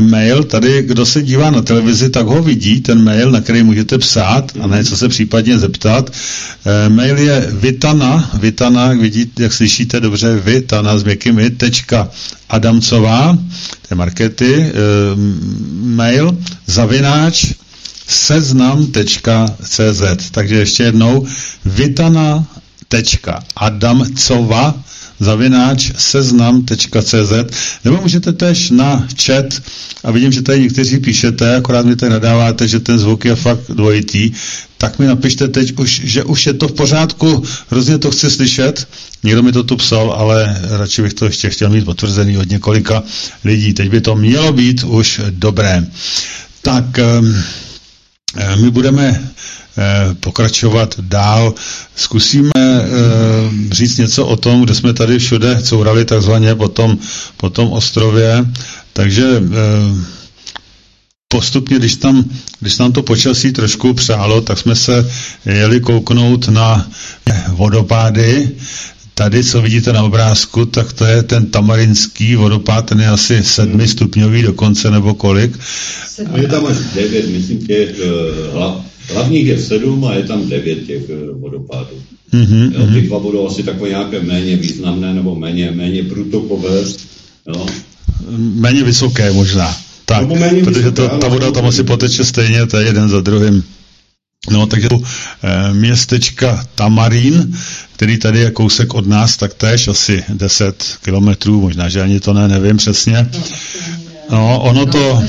mail, 0.00 0.44
tady 0.44 0.82
kdo 0.82 1.06
se 1.06 1.22
dívá 1.22 1.50
na 1.50 1.62
televizi, 1.62 2.10
tak 2.10 2.26
ho 2.26 2.42
vidí, 2.42 2.80
ten 2.80 3.04
mail, 3.04 3.30
na 3.30 3.40
který 3.40 3.62
můžete 3.62 3.98
psát 3.98 4.52
a 4.60 4.66
ne 4.66 4.84
co 4.84 4.96
se 4.96 5.08
případně 5.08 5.58
zeptat. 5.62 6.10
E, 6.10 6.88
mail 6.88 7.18
je 7.18 7.36
vitana, 7.50 8.30
vitana, 8.34 8.88
jak, 8.90 9.00
vidíte, 9.00 9.42
jak 9.42 9.52
slyšíte 9.52 10.00
dobře, 10.00 10.36
vitana 10.36 10.98
s 10.98 11.04
měkkými, 11.04 11.50
tečka 11.50 12.10
Adamcová, 12.48 13.38
to 13.82 13.86
je 13.90 13.96
markety, 13.96 14.52
e, 14.54 14.72
mail, 15.96 16.38
zavináč, 16.66 17.54
seznam.cz. 18.06 20.02
Takže 20.30 20.56
ještě 20.56 20.82
jednou, 20.82 21.26
vitana 21.64 22.44
tečka 22.88 23.40
Adamcova 23.56 24.74
zavináč 25.22 25.92
seznam.cz 25.96 27.32
nebo 27.84 27.96
můžete 28.02 28.32
tež 28.32 28.70
na 28.70 29.06
chat 29.24 29.62
a 30.04 30.10
vidím, 30.10 30.32
že 30.32 30.42
tady 30.42 30.60
někteří 30.60 30.98
píšete, 30.98 31.56
akorát 31.56 31.86
mi 31.86 31.96
tady 31.96 32.12
nadáváte, 32.12 32.68
že 32.68 32.80
ten 32.80 32.98
zvuk 32.98 33.24
je 33.24 33.34
fakt 33.36 33.60
dvojitý, 33.68 34.32
tak 34.78 34.98
mi 34.98 35.06
napište 35.06 35.48
teď, 35.48 35.78
už, 35.78 36.00
že 36.04 36.24
už 36.24 36.46
je 36.46 36.52
to 36.52 36.68
v 36.68 36.72
pořádku, 36.72 37.44
hrozně 37.70 37.98
to 37.98 38.10
chci 38.10 38.30
slyšet. 38.30 38.88
Někdo 39.22 39.42
mi 39.42 39.52
to 39.52 39.62
tu 39.62 39.76
psal, 39.76 40.12
ale 40.12 40.60
radši 40.70 41.02
bych 41.02 41.14
to 41.14 41.24
ještě 41.24 41.50
chtěl 41.50 41.70
mít 41.70 41.84
potvrzený 41.84 42.38
od 42.38 42.50
několika 42.50 43.02
lidí. 43.44 43.72
Teď 43.72 43.90
by 43.90 44.00
to 44.00 44.16
mělo 44.16 44.52
být 44.52 44.82
už 44.84 45.20
dobré. 45.30 45.86
Tak 46.62 46.84
um, 47.20 47.34
my 48.60 48.70
budeme 48.70 49.30
Eh, 49.78 50.14
pokračovat 50.20 51.00
dál. 51.00 51.54
Zkusíme 51.96 52.50
eh, 52.56 52.84
říct 53.70 53.98
něco 53.98 54.26
o 54.26 54.36
tom, 54.36 54.62
kde 54.64 54.74
jsme 54.74 54.92
tady 54.92 55.18
všude 55.18 55.62
courali 55.62 56.04
takzvaně 56.04 56.54
po 56.54 56.68
tom, 56.68 56.98
po 57.36 57.50
tom 57.50 57.72
ostrově. 57.72 58.44
Takže 58.92 59.24
eh, 59.24 60.04
postupně, 61.28 61.78
když 61.78 61.96
tam, 61.96 62.24
když 62.60 62.76
tam 62.76 62.92
to 62.92 63.02
počasí 63.02 63.52
trošku 63.52 63.94
přálo, 63.94 64.40
tak 64.40 64.58
jsme 64.58 64.76
se 64.76 65.10
jeli 65.46 65.80
kouknout 65.80 66.48
na 66.48 66.88
vodopády. 67.48 68.50
Tady, 69.14 69.44
co 69.44 69.62
vidíte 69.62 69.92
na 69.92 70.02
obrázku, 70.02 70.66
tak 70.66 70.92
to 70.92 71.04
je 71.04 71.22
ten 71.22 71.46
tamarinský 71.46 72.36
vodopád, 72.36 72.86
ten 72.86 73.00
je 73.00 73.08
asi 73.08 73.42
sedmistupňový 73.42 74.42
dokonce, 74.42 74.90
nebo 74.90 75.14
kolik. 75.14 75.58
Je 76.34 76.48
tam 76.48 76.66
až 76.66 76.76
devět, 76.94 77.28
myslím, 77.28 77.66
těch 77.66 77.96
uh, 78.54 78.82
Hlavních 79.08 79.46
je 79.46 79.58
sedm 79.58 80.04
a 80.04 80.14
je 80.14 80.22
tam 80.22 80.48
devět 80.48 80.86
těch 80.86 81.02
eh, 81.10 81.32
vodopádů. 81.32 82.02
Mm-hmm, 82.32 82.72
jo, 82.74 82.86
ty 82.94 83.00
dva 83.00 83.18
budou 83.18 83.48
asi 83.48 83.62
takové 83.62 83.88
nějaké 83.88 84.20
méně 84.20 84.56
významné 84.56 85.14
nebo 85.14 85.34
méně, 85.34 85.70
méně 85.70 86.02
průtokové. 86.02 86.82
Jo. 87.48 87.66
Méně 88.36 88.84
vysoké 88.84 89.32
možná. 89.32 89.76
Tak, 90.04 90.28
méně 90.28 90.62
protože 90.64 90.90
to, 90.90 91.08
ta 91.08 91.28
voda 91.28 91.50
tam 91.50 91.66
asi 91.66 91.82
poteče 91.84 92.24
stejně, 92.24 92.66
to 92.66 92.76
je 92.76 92.86
jeden 92.86 93.08
za 93.08 93.20
druhým. 93.20 93.64
No, 94.50 94.66
takže 94.66 94.88
e, 95.42 95.74
městečka 95.74 96.66
Tamarín, 96.74 97.54
který 97.96 98.18
tady 98.18 98.38
je 98.38 98.50
kousek 98.50 98.94
od 98.94 99.06
nás, 99.06 99.36
tak 99.36 99.54
též 99.54 99.88
asi 99.88 100.24
10 100.28 100.84
kilometrů, 101.02 101.60
možná, 101.60 101.88
že 101.88 102.02
ani 102.02 102.20
to 102.20 102.32
ne, 102.32 102.48
nevím 102.48 102.76
přesně. 102.76 103.30
No, 104.30 104.60
ono 104.60 104.86
to, 104.86 105.22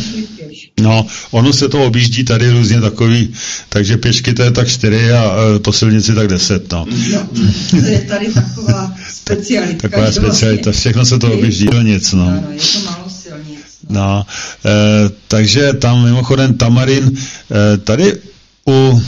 no, 0.82 1.08
ono 1.32 1.54
se 1.54 1.70
to 1.70 1.86
objíždí 1.86 2.24
tady 2.24 2.52
různě 2.52 2.82
takový, 2.82 3.34
takže 3.70 3.98
pěšky 3.98 4.34
to 4.34 4.44
je 4.44 4.52
tak 4.52 4.68
4 4.68 5.12
a 5.12 5.36
e, 5.56 5.60
po 5.60 5.74
silnici 5.74 6.16
tak 6.16 6.28
10, 6.28 6.72
no. 6.72 6.86
no 7.12 7.28
to 7.70 7.76
je 7.86 8.00
tady 8.00 8.34
taková 8.34 8.94
specialita. 9.10 9.90
Taková 9.90 10.12
specialita, 10.12 10.72
všechno 10.72 11.06
se 11.06 11.20
to 11.20 11.34
objíždí 11.34 11.66
do 11.66 11.82
nic, 11.82 12.14
no. 12.14 12.28
Ano, 12.28 12.44
je 12.52 12.60
to 12.60 12.80
málo 12.86 13.10
silnic. 13.10 13.60
No, 13.90 14.02
no 14.02 14.26
e, 14.66 15.10
takže 15.28 15.74
tam 15.74 16.04
mimochodem 16.04 16.54
Tamarin, 16.54 17.12
e, 17.74 17.78
tady 17.78 18.14
u 18.68 19.02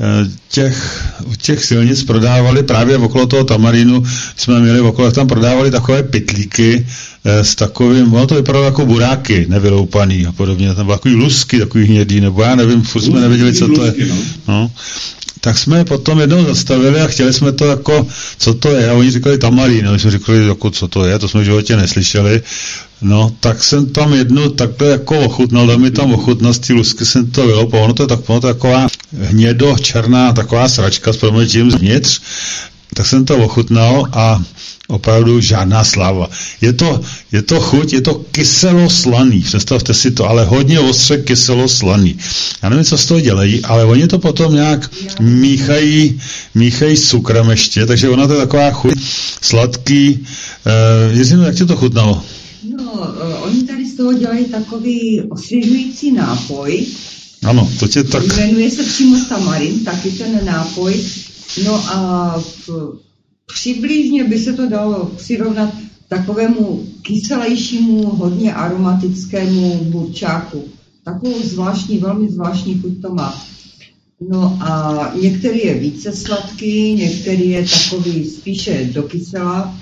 Eh, 0.00 0.30
těch, 0.48 1.04
těch 1.42 1.64
silnic 1.64 2.04
prodávali 2.04 2.62
právě 2.62 2.96
okolo 2.96 3.26
toho 3.26 3.44
Tamarínu, 3.44 4.04
jsme 4.36 4.60
měli 4.60 4.80
okolo, 4.80 5.12
tam 5.12 5.26
prodávali 5.26 5.70
takové 5.70 6.02
pitlíky 6.02 6.86
eh, 7.24 7.44
s 7.44 7.54
takovým, 7.54 8.14
ono 8.14 8.26
to 8.26 8.34
vypadalo 8.34 8.64
jako 8.64 8.86
buráky 8.86 9.46
nevyloupaný 9.48 10.26
a 10.26 10.32
podobně, 10.32 10.74
tam 10.74 10.86
byly 10.86 10.98
takový 10.98 11.14
lusky, 11.14 11.58
takový 11.58 11.84
hnědý, 11.84 12.20
nebo 12.20 12.42
já 12.42 12.54
nevím, 12.54 12.82
furt 12.82 13.02
jsme 13.02 13.20
nevěděli, 13.20 13.54
co 13.54 13.68
to 13.68 13.84
je. 13.84 13.94
No. 14.48 14.70
Tak 15.46 15.58
jsme 15.58 15.84
potom 15.84 16.20
jednou 16.20 16.44
zastavili 16.44 17.00
a 17.00 17.06
chtěli 17.06 17.32
jsme 17.32 17.52
to 17.52 17.64
jako, 17.64 18.06
co 18.38 18.54
to 18.54 18.70
je, 18.70 18.90
a 18.90 18.94
oni 18.94 19.10
říkali 19.10 19.38
tamarín, 19.38 19.84
no, 19.84 19.98
jsme 19.98 20.10
říkali, 20.10 20.46
jako, 20.46 20.70
co 20.70 20.88
to 20.88 21.04
je, 21.04 21.18
to 21.18 21.28
jsme 21.28 21.40
v 21.40 21.44
životě 21.44 21.76
neslyšeli, 21.76 22.42
no, 23.02 23.32
tak 23.40 23.64
jsem 23.64 23.86
tam 23.86 24.14
jednu 24.14 24.50
takhle 24.50 24.88
jako 24.88 25.18
ochutnal, 25.20 25.66
dal 25.66 25.78
mi 25.78 25.90
tam 25.90 26.14
ochutnal, 26.14 26.54
z 26.54 26.58
té 26.58 26.72
lusky 26.72 27.04
jsem 27.04 27.30
to 27.30 27.46
vyloupal, 27.46 27.84
ono 27.84 27.94
to 27.94 28.02
je, 28.02 28.06
tak, 28.06 28.20
ono 28.26 28.40
to 28.40 28.48
je 28.48 28.54
taková 28.54 28.86
hnědo, 29.22 29.76
černá, 29.80 30.32
taková 30.32 30.68
sračka 30.68 31.12
s 31.12 31.16
proměnitím 31.16 31.70
zvnitř, 31.70 32.20
tak 32.96 33.06
jsem 33.06 33.24
to 33.24 33.36
ochutnal 33.36 34.08
a 34.12 34.42
opravdu 34.88 35.40
žádná 35.40 35.84
sláva. 35.84 36.30
Je 36.60 36.72
to, 36.72 37.00
je 37.32 37.42
to 37.42 37.60
chuť, 37.60 37.92
je 37.92 38.00
to 38.00 38.14
kyselo-slaný, 38.30 39.40
představte 39.40 39.94
si 39.94 40.10
to, 40.10 40.28
ale 40.28 40.44
hodně 40.44 40.80
ostře 40.80 41.16
kyselo-slaný. 41.18 42.18
Já 42.62 42.68
nevím, 42.68 42.84
co 42.84 42.98
z 42.98 43.06
toho 43.06 43.20
dělají, 43.20 43.62
ale 43.62 43.84
oni 43.84 44.06
to 44.08 44.18
potom 44.18 44.54
nějak 44.54 44.90
míchají, 45.20 46.20
míchají 46.54 46.96
s 46.96 47.10
cukrem 47.10 47.50
ještě, 47.50 47.86
takže 47.86 48.08
ona 48.08 48.26
to 48.26 48.32
je 48.32 48.38
taková 48.38 48.70
chuť 48.70 48.94
sladký. 49.42 50.18
Uh, 50.18 51.18
jestli, 51.18 51.44
jak 51.44 51.54
ti 51.54 51.66
to 51.66 51.76
chutnalo? 51.76 52.22
No, 52.76 52.92
uh, 52.92 53.42
oni 53.42 53.62
tady 53.62 53.90
z 53.90 53.96
toho 53.96 54.12
dělají 54.12 54.44
takový 54.44 55.22
osvěžující 55.28 56.12
nápoj. 56.12 56.86
Ano, 57.44 57.70
to 57.78 57.88
tě 57.88 58.04
tak... 58.04 58.36
Jmenuje 58.36 58.70
se 58.70 58.82
přímo 58.82 59.24
tamarin, 59.28 59.84
taky 59.84 60.10
ten 60.10 60.40
nápoj. 60.44 60.94
No 61.64 61.74
a 61.74 62.34
v, 62.38 62.70
Přibližně 63.54 64.24
by 64.24 64.38
se 64.38 64.52
to 64.52 64.68
dalo 64.68 65.10
přirovnat 65.16 65.74
takovému 66.08 66.86
kyselejšímu, 67.02 68.06
hodně 68.06 68.54
aromatickému 68.54 69.84
burčáku. 69.84 70.64
Takovou 71.04 71.42
zvláštní, 71.42 71.98
velmi 71.98 72.28
zvláštní 72.28 72.78
chuť 72.78 73.02
to 73.02 73.14
má. 73.14 73.44
No 74.30 74.58
a 74.60 75.12
některý 75.22 75.58
je 75.58 75.74
více 75.74 76.12
sladký, 76.12 76.94
některý 76.94 77.50
je 77.50 77.64
takový 77.64 78.24
spíše 78.24 78.90
do 78.92 79.02
kysela. 79.02 79.78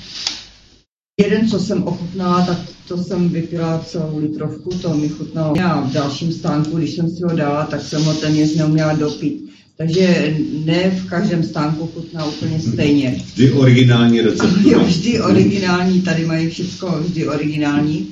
Jeden, 1.20 1.48
co 1.48 1.60
jsem 1.60 1.82
ochutnala, 1.82 2.46
tak 2.46 2.58
to 2.88 2.98
jsem 2.98 3.28
vypila 3.28 3.84
celou 3.86 4.18
litrovku, 4.18 4.70
to 4.70 4.94
mi 4.94 5.08
chutnalo. 5.08 5.54
Já 5.56 5.80
v 5.80 5.92
dalším 5.92 6.32
stánku, 6.32 6.78
když 6.78 6.94
jsem 6.94 7.10
si 7.10 7.22
ho 7.22 7.36
dala, 7.36 7.66
tak 7.66 7.82
jsem 7.82 8.04
ho 8.04 8.14
téměř 8.14 8.54
neuměla 8.54 8.92
dopít. 8.92 9.43
Takže 9.78 10.34
ne 10.64 10.90
v 10.90 11.08
každém 11.08 11.42
stánku 11.42 11.86
chutná 11.86 12.24
úplně 12.24 12.60
stejně. 12.60 13.22
Vždy 13.26 13.52
originální 13.52 14.20
recept. 14.20 14.52
Jo, 14.64 14.84
vždy 14.84 15.20
originální, 15.20 16.02
tady 16.02 16.26
mají 16.26 16.50
všechno 16.50 17.00
vždy 17.00 17.28
originální. 17.28 18.08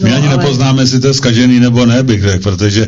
No, 0.00 0.08
My 0.08 0.12
ani 0.12 0.28
ale... 0.28 0.36
nepoznáme, 0.36 0.82
jestli 0.82 1.00
to 1.00 1.06
je 1.06 1.14
skažený 1.14 1.60
nebo 1.60 1.86
ne, 1.86 2.02
bych 2.02 2.22
řekl, 2.22 2.42
protože 2.42 2.86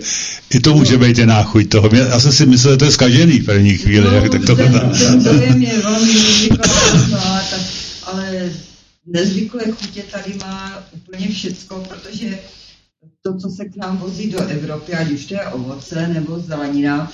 i 0.55 0.61
to 0.61 0.74
může 0.74 0.93
no. 0.93 0.99
být 0.99 1.19
jiná 1.19 1.43
chuť 1.43 1.69
toho. 1.69 1.91
Já 1.93 2.20
jsem 2.20 2.33
si 2.33 2.47
myslel, 2.47 2.73
že 2.73 2.78
to 2.78 2.85
je 2.85 2.91
skažený 2.91 3.39
v 3.39 3.45
první 3.45 3.77
chvíli. 3.77 4.05
No, 4.05 4.12
jak, 4.12 4.31
tak 4.31 4.45
to 4.47 4.57
ten, 4.57 4.93
ten 4.99 5.23
dojem 5.23 5.62
je 5.62 5.78
velmi 5.78 6.15
nezvyklá, 6.15 7.07
no, 7.11 7.19
tak, 7.51 7.61
ale 8.05 8.53
nezvyklé 9.07 9.62
chutě 9.65 10.03
tady 10.11 10.35
má 10.41 10.83
úplně 10.93 11.28
všecko, 11.28 11.85
protože 11.89 12.39
to, 13.23 13.37
co 13.39 13.49
se 13.49 13.65
k 13.65 13.77
nám 13.77 13.99
vozí 13.99 14.31
do 14.31 14.39
Evropy, 14.39 14.93
ať 14.93 15.11
už 15.11 15.24
to 15.24 15.35
je 15.35 15.47
ovoce 15.47 16.09
nebo 16.09 16.41
zelenina, 16.41 17.12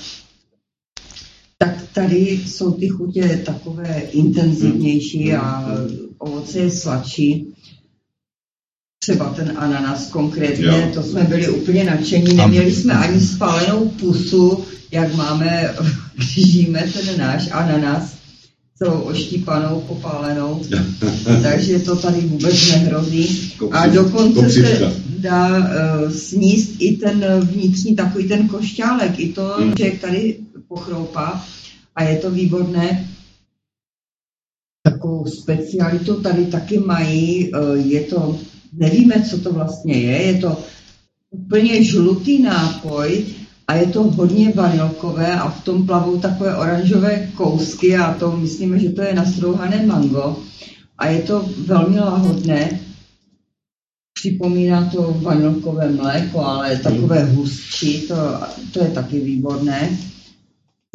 tak 1.63 1.83
tady 1.93 2.39
jsou 2.45 2.71
ty 2.71 2.87
chutě 2.87 3.41
takové 3.45 4.01
intenzivnější 4.11 5.33
a 5.33 5.75
ovoce 6.17 6.59
je 6.59 6.71
sladší. 6.71 7.47
Třeba 8.99 9.29
ten 9.29 9.53
ananas 9.57 10.09
konkrétně, 10.09 10.65
jo. 10.65 10.91
to 10.93 11.03
jsme 11.03 11.23
byli 11.23 11.49
úplně 11.49 11.83
nadšení, 11.83 12.33
neměli 12.35 12.75
jsme 12.75 12.93
ani 12.93 13.21
spálenou 13.21 13.89
pusu, 13.89 14.63
jak 14.91 15.15
máme, 15.15 15.75
když 16.15 16.51
žijeme 16.51 16.83
ten 16.93 17.19
náš 17.19 17.49
ananas, 17.51 18.13
celou 18.77 19.01
oštípanou, 19.01 19.81
popálenou, 19.81 20.61
takže 21.41 21.79
to 21.79 21.95
tady 21.95 22.21
vůbec 22.21 22.71
nehrozí. 22.71 23.53
A 23.71 23.87
dokonce 23.87 24.49
se 24.49 24.93
dá 25.17 25.57
uh, 25.57 26.11
sníst 26.11 26.71
i 26.79 26.97
ten 26.97 27.25
vnitřní 27.41 27.95
takový 27.95 28.27
ten 28.27 28.47
košťálek, 28.47 29.19
i 29.19 29.27
to, 29.27 29.55
hmm. 29.59 29.73
že 29.77 29.91
tady 30.01 30.37
pochroupá 30.73 31.45
a 31.95 32.03
je 32.03 32.17
to 32.17 32.31
výborné. 32.31 33.07
Takovou 34.83 35.25
specialitu 35.25 36.21
tady 36.21 36.45
taky 36.45 36.79
mají, 36.79 37.51
eh, 37.53 37.77
je 37.77 38.01
to, 38.01 38.39
nevíme, 38.73 39.21
co 39.29 39.37
to 39.37 39.53
vlastně 39.53 39.93
je, 39.93 40.17
je 40.21 40.35
to 40.41 40.57
úplně 41.29 41.83
žlutý 41.83 42.41
nápoj 42.41 43.25
a 43.67 43.75
je 43.75 43.87
to 43.87 44.03
hodně 44.03 44.51
vanilkové 44.51 45.39
a 45.39 45.49
v 45.49 45.63
tom 45.63 45.85
plavou 45.85 46.19
takové 46.19 46.57
oranžové 46.57 47.31
kousky 47.33 47.95
a 47.95 48.13
to 48.13 48.37
myslíme, 48.37 48.79
že 48.79 48.89
to 48.89 49.01
je 49.01 49.13
nastrouhané 49.13 49.85
mango 49.85 50.37
a 50.97 51.07
je 51.07 51.21
to 51.21 51.45
velmi 51.57 51.99
lahodné. 51.99 52.79
Připomíná 54.13 54.89
to 54.91 55.17
vanilkové 55.21 55.91
mléko, 55.91 56.39
ale 56.39 56.77
takové 56.77 57.23
hustší, 57.23 58.07
to, 58.07 58.15
to 58.73 58.83
je 58.83 58.89
taky 58.89 59.19
výborné. 59.19 59.97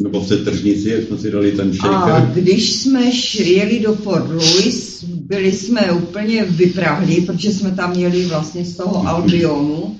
Nebo 0.01 0.21
v 0.21 0.27
té 0.27 0.37
tržnici, 0.37 0.89
jak 0.89 1.03
jsme 1.03 1.17
si 1.17 1.31
dali 1.31 1.51
ten 1.51 1.73
shaker. 1.73 2.13
A 2.13 2.19
když 2.33 2.75
jsme 2.75 3.11
jeli 3.39 3.79
do 3.79 3.93
Port 3.93 4.29
Louis, 4.29 5.03
byli 5.03 5.51
jsme 5.51 5.91
úplně 5.91 6.43
vyprahli, 6.45 7.21
protože 7.21 7.51
jsme 7.51 7.71
tam 7.71 7.91
měli 7.95 8.25
vlastně 8.25 8.65
z 8.65 8.75
toho 8.75 9.07
Albionu 9.07 9.97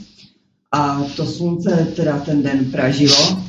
a 0.72 1.04
to 1.16 1.26
slunce 1.26 1.88
teda 1.96 2.20
ten 2.20 2.44
den 2.44 2.72
pražilo. 2.72 3.44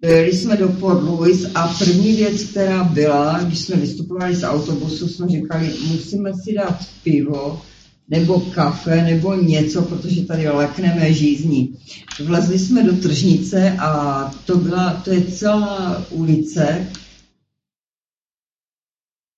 Byli 0.00 0.32
jsme 0.32 0.56
do 0.56 0.68
Port 0.68 1.02
Louis 1.02 1.46
a 1.54 1.68
první 1.78 2.12
věc, 2.16 2.42
která 2.42 2.84
byla, 2.84 3.40
když 3.42 3.58
jsme 3.58 3.76
vystupovali 3.76 4.36
z 4.36 4.42
autobusu, 4.42 5.08
jsme 5.08 5.28
říkali, 5.28 5.70
musíme 5.88 6.32
si 6.44 6.54
dát 6.54 6.78
pivo, 7.04 7.62
nebo 8.10 8.40
kafe, 8.40 9.02
nebo 9.02 9.34
něco, 9.34 9.82
protože 9.82 10.24
tady 10.24 10.48
lekneme 10.48 11.12
žízní. 11.12 11.74
Vlezli 12.24 12.58
jsme 12.58 12.82
do 12.82 12.92
tržnice 12.92 13.76
a 13.78 14.22
to, 14.44 14.56
byla, 14.56 14.92
to 15.04 15.10
je 15.10 15.22
celá 15.22 16.04
ulice, 16.10 16.86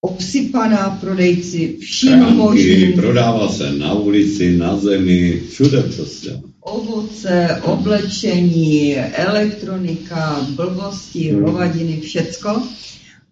obsypaná 0.00 0.98
prodejci 1.00 1.76
vším 1.80 2.18
možným. 2.18 2.92
Prodával 2.92 3.48
se 3.48 3.72
na 3.72 3.94
ulici, 3.94 4.56
na 4.56 4.76
zemi, 4.76 5.42
všude 5.50 5.82
prostě. 5.82 6.40
Ovoce, 6.60 7.60
oblečení, 7.62 8.96
elektronika, 8.96 10.46
blbosti, 10.50 11.30
hmm. 11.30 11.42
hovadiny, 11.42 12.00
všecko. 12.00 12.62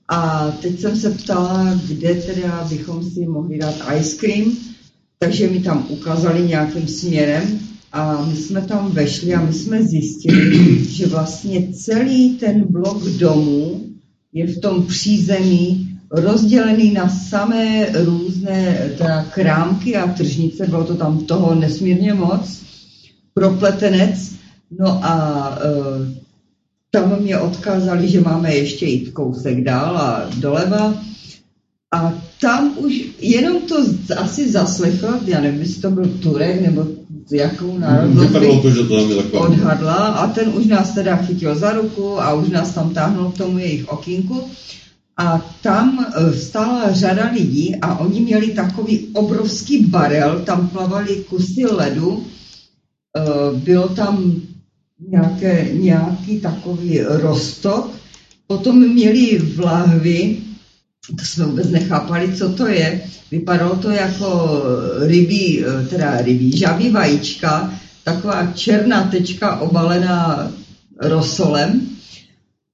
A 0.08 0.50
teď 0.62 0.80
jsem 0.80 0.96
se 0.96 1.10
ptala, 1.10 1.80
kde 1.88 2.14
teda 2.14 2.66
bychom 2.70 3.10
si 3.10 3.26
mohli 3.26 3.58
dát 3.58 3.74
ice 4.00 4.16
cream 4.16 4.56
takže 5.22 5.48
mi 5.48 5.60
tam 5.60 5.86
ukázali 5.88 6.48
nějakým 6.48 6.88
směrem 6.88 7.58
a 7.92 8.24
my 8.24 8.36
jsme 8.36 8.62
tam 8.62 8.90
vešli 8.90 9.34
a 9.34 9.44
my 9.44 9.52
jsme 9.52 9.82
zjistili, 9.82 10.84
že 10.84 11.06
vlastně 11.06 11.68
celý 11.72 12.38
ten 12.38 12.64
blok 12.72 13.04
domů 13.04 13.86
je 14.32 14.46
v 14.46 14.60
tom 14.60 14.86
přízemí 14.86 15.88
rozdělený 16.10 16.92
na 16.92 17.08
samé 17.08 17.86
různé 18.04 18.90
teda 18.98 19.22
krámky 19.22 19.96
a 19.96 20.06
tržnice, 20.06 20.66
bylo 20.66 20.84
to 20.84 20.94
tam 20.94 21.24
toho 21.24 21.54
nesmírně 21.54 22.14
moc, 22.14 22.62
propletenec, 23.34 24.32
no 24.78 25.04
a 25.04 25.58
e, 25.60 25.70
tam 26.90 27.20
mě 27.22 27.38
odkázali, 27.38 28.08
že 28.08 28.20
máme 28.20 28.54
ještě 28.54 28.86
jít 28.86 29.10
kousek 29.10 29.64
dál 29.64 29.98
a 29.98 30.30
doleva. 30.38 30.94
A 31.92 32.14
tam 32.40 32.74
už 32.76 33.02
jenom 33.20 33.62
to 33.62 33.76
asi 34.16 34.50
zaslechl, 34.50 35.20
já 35.26 35.40
nevím, 35.40 35.60
jestli 35.60 35.82
to 35.82 35.90
byl 35.90 36.08
Turek 36.08 36.60
nebo 36.60 36.86
jakou 37.32 37.78
národnost 37.78 38.32
to, 38.62 38.70
že 38.70 38.84
to 38.84 39.22
tam 39.22 39.40
odhadla. 39.40 39.94
A 39.94 40.26
ten 40.26 40.48
už 40.48 40.66
nás 40.66 40.94
teda 40.94 41.16
chytil 41.16 41.54
za 41.54 41.72
ruku 41.72 42.20
a 42.20 42.34
už 42.34 42.48
nás 42.48 42.74
tam 42.74 42.94
táhnul 42.94 43.30
k 43.30 43.38
tomu 43.38 43.58
jejich 43.58 43.88
okinku. 43.88 44.42
A 45.16 45.52
tam 45.62 46.06
e, 46.16 46.32
stála 46.32 46.92
řada 46.92 47.30
lidí 47.32 47.76
a 47.76 47.98
oni 47.98 48.20
měli 48.20 48.50
takový 48.50 49.08
obrovský 49.12 49.86
barel, 49.86 50.42
tam 50.44 50.68
plavali 50.68 51.16
kusy 51.16 51.64
ledu, 51.64 52.24
e, 53.16 53.60
bylo 53.60 53.88
tam 53.88 54.32
nějaké, 55.08 55.68
nějaký 55.72 56.40
takový 56.40 57.00
rostok, 57.00 57.90
potom 58.46 58.88
měli 58.88 59.38
v 59.38 59.60
lahvi, 59.60 60.36
to 61.16 61.24
jsme 61.24 61.44
vůbec 61.44 61.70
nechápali, 61.70 62.32
co 62.36 62.48
to 62.48 62.66
je. 62.66 63.00
Vypadalo 63.30 63.76
to 63.76 63.90
jako 63.90 64.62
rybí, 65.00 65.64
teda 65.90 66.16
rybí, 66.16 66.56
žabí 66.56 66.90
vajíčka, 66.90 67.74
taková 68.04 68.52
černá 68.54 69.04
tečka 69.04 69.60
obalená 69.60 70.52
rosolem. 71.00 71.80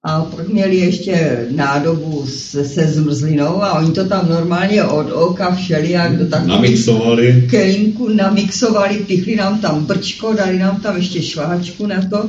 A 0.05 0.21
pak 0.21 0.49
měli 0.49 0.77
ještě 0.77 1.47
nádobu 1.51 2.27
se, 2.27 2.65
se 2.65 2.87
zmrzlinou 2.87 3.63
a 3.63 3.79
oni 3.79 3.93
to 3.93 4.05
tam 4.05 4.29
normálně 4.29 4.85
od 4.85 5.13
oka 5.13 5.55
všelijak 5.55 6.19
do 6.19 6.27
takového 6.27 6.63
namixovali. 6.63 7.47
kelínku 7.51 8.09
namixovali, 8.09 8.97
pichli 8.97 9.37
nám 9.37 9.59
tam 9.59 9.85
brčko, 9.85 10.33
dali 10.33 10.59
nám 10.59 10.81
tam 10.81 10.97
ještě 10.97 11.23
šváčku 11.23 11.87
na 11.87 12.03
to. 12.11 12.29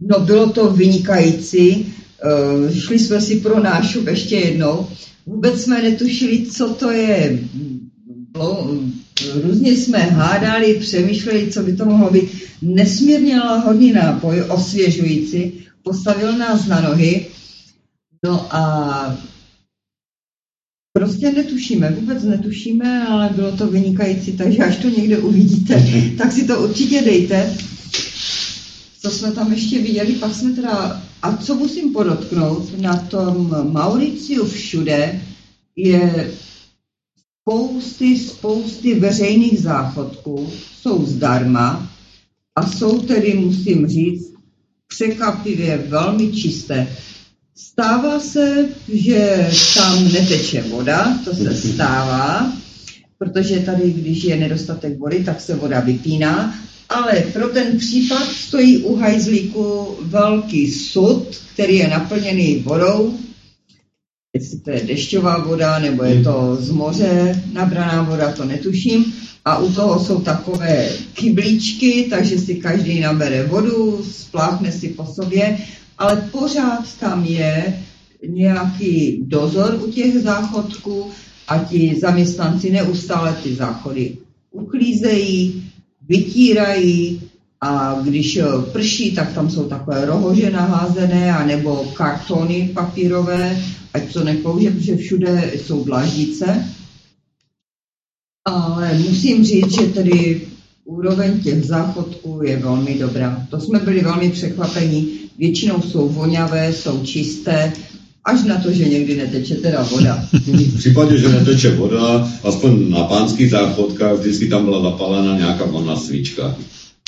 No 0.00 0.20
bylo 0.20 0.50
to 0.50 0.70
vynikající. 0.70 1.94
Uh, 2.24 2.74
šli 2.74 2.98
jsme 2.98 3.20
si 3.20 3.36
pro 3.36 3.60
nášup 3.60 4.06
ještě 4.06 4.36
jednou 4.36 4.86
Vůbec 5.26 5.62
jsme 5.62 5.82
netušili, 5.82 6.46
co 6.46 6.74
to 6.74 6.90
je. 6.90 7.38
Různě 9.42 9.76
jsme 9.76 9.98
hádali, 9.98 10.74
přemýšleli, 10.74 11.52
co 11.52 11.62
by 11.62 11.76
to 11.76 11.84
mohlo 11.84 12.10
být. 12.10 12.30
Nesmírně 12.62 13.40
lahodný 13.40 13.92
nápoj, 13.92 14.42
osvěžující, 14.48 15.52
postavil 15.82 16.38
nás 16.38 16.66
na 16.66 16.80
nohy. 16.80 17.26
No 18.24 18.54
a 18.54 19.16
prostě 20.92 21.32
netušíme, 21.32 21.90
vůbec 21.90 22.22
netušíme, 22.22 23.06
ale 23.06 23.30
bylo 23.34 23.56
to 23.56 23.66
vynikající, 23.66 24.32
takže 24.32 24.58
až 24.58 24.76
to 24.76 24.88
někde 24.88 25.18
uvidíte, 25.18 25.86
tak 26.18 26.32
si 26.32 26.44
to 26.44 26.62
určitě 26.62 27.02
dejte. 27.02 27.56
Co 29.00 29.10
jsme 29.10 29.32
tam 29.32 29.52
ještě 29.52 29.78
viděli, 29.78 30.12
pak 30.12 30.34
jsme 30.34 30.52
teda 30.52 31.02
a 31.22 31.36
co 31.36 31.54
musím 31.54 31.92
podotknout, 31.92 32.80
na 32.80 32.96
tom 32.96 33.72
Mauriciu 33.72 34.46
všude 34.46 35.20
je 35.76 36.30
spousty, 37.42 38.18
spousty 38.18 38.94
veřejných 38.94 39.60
záchodků, 39.60 40.50
jsou 40.80 41.06
zdarma 41.06 41.90
a 42.56 42.66
jsou 42.66 43.00
tedy, 43.00 43.34
musím 43.34 43.86
říct, 43.86 44.32
překvapivě 44.88 45.78
velmi 45.78 46.32
čisté. 46.32 46.88
Stává 47.56 48.20
se, 48.20 48.68
že 48.92 49.50
tam 49.74 50.12
neteče 50.12 50.62
voda, 50.62 51.18
to 51.24 51.34
se 51.34 51.54
stává, 51.54 52.52
protože 53.18 53.60
tady, 53.60 53.92
když 53.92 54.24
je 54.24 54.36
nedostatek 54.36 54.98
vody, 54.98 55.24
tak 55.24 55.40
se 55.40 55.54
voda 55.54 55.80
vypíná, 55.80 56.54
ale 56.92 57.20
pro 57.32 57.48
ten 57.48 57.78
případ 57.78 58.24
stojí 58.24 58.78
u 58.78 58.96
hajzlíku 58.96 59.96
velký 60.00 60.70
sud, 60.70 61.26
který 61.54 61.76
je 61.76 61.88
naplněný 61.88 62.56
vodou, 62.56 63.18
jestli 64.36 64.58
to 64.58 64.70
je 64.70 64.80
dešťová 64.80 65.38
voda, 65.38 65.78
nebo 65.78 66.04
je 66.04 66.22
to 66.24 66.56
z 66.60 66.70
moře 66.70 67.42
nabraná 67.52 68.02
voda, 68.02 68.32
to 68.32 68.44
netuším. 68.44 69.12
A 69.44 69.58
u 69.58 69.72
toho 69.72 70.04
jsou 70.04 70.20
takové 70.20 70.88
kyblíčky, 71.14 72.06
takže 72.10 72.38
si 72.38 72.54
každý 72.54 73.00
nabere 73.00 73.46
vodu, 73.46 74.04
spláchne 74.10 74.72
si 74.72 74.88
po 74.88 75.06
sobě, 75.06 75.58
ale 75.98 76.28
pořád 76.32 76.98
tam 77.00 77.24
je 77.24 77.82
nějaký 78.28 79.18
dozor 79.26 79.80
u 79.84 79.90
těch 79.90 80.18
záchodků 80.18 81.10
a 81.48 81.58
ti 81.58 81.96
zaměstnanci 82.00 82.70
neustále 82.70 83.36
ty 83.42 83.54
záchody 83.54 84.16
uklízejí, 84.50 85.71
vytírají 86.08 87.22
a 87.60 88.00
když 88.02 88.36
eh, 88.36 88.44
prší, 88.72 89.14
tak 89.14 89.32
tam 89.32 89.50
jsou 89.50 89.68
takové 89.68 90.04
rohože 90.04 90.50
naházené 90.50 91.36
anebo 91.36 91.84
kartony 91.96 92.70
papírové, 92.74 93.58
ať 93.94 94.12
to 94.12 94.24
nepoužije, 94.24 94.70
protože 94.70 94.96
všude 94.96 95.52
jsou 95.56 95.84
dlaždice. 95.84 96.64
Ale 98.44 98.98
musím 98.98 99.44
říct, 99.44 99.72
že 99.80 99.86
tedy 99.86 100.40
úroveň 100.84 101.40
těch 101.40 101.64
záchodků 101.64 102.40
je 102.42 102.56
velmi 102.56 102.98
dobrá. 102.98 103.46
To 103.50 103.60
jsme 103.60 103.78
byli 103.78 104.00
velmi 104.00 104.30
překvapení. 104.30 105.18
Většinou 105.38 105.82
jsou 105.82 106.08
voňavé, 106.08 106.72
jsou 106.72 107.04
čisté, 107.04 107.72
až 108.24 108.44
na 108.44 108.56
to, 108.58 108.72
že 108.72 108.84
někdy 108.88 109.16
neteče 109.16 109.54
teda 109.54 109.82
voda. 109.82 110.24
V 110.32 110.78
případě, 110.78 111.18
že 111.18 111.28
neteče 111.28 111.70
voda, 111.70 112.28
aspoň 112.44 112.90
na 112.90 113.04
pánských 113.04 113.50
záchodkách 113.50 114.18
vždycky 114.18 114.48
tam 114.48 114.64
byla 114.64 114.82
zapálena 114.82 115.38
nějaká 115.38 115.64
vonna 115.64 115.96
svíčka. 115.96 116.56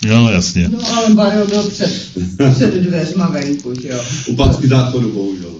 No, 0.08 0.32
jasně. 0.32 0.68
No, 0.68 0.78
ale 0.96 1.14
baril 1.14 1.46
byl 1.46 1.62
před, 1.62 1.92
před 2.54 2.74
dveřma 2.74 3.28
venku, 3.28 3.72
že 3.82 3.88
jo. 3.88 4.00
U 4.26 4.36
pánských 4.36 4.68
záchodů 4.68 5.12
bohužel. 5.12 5.50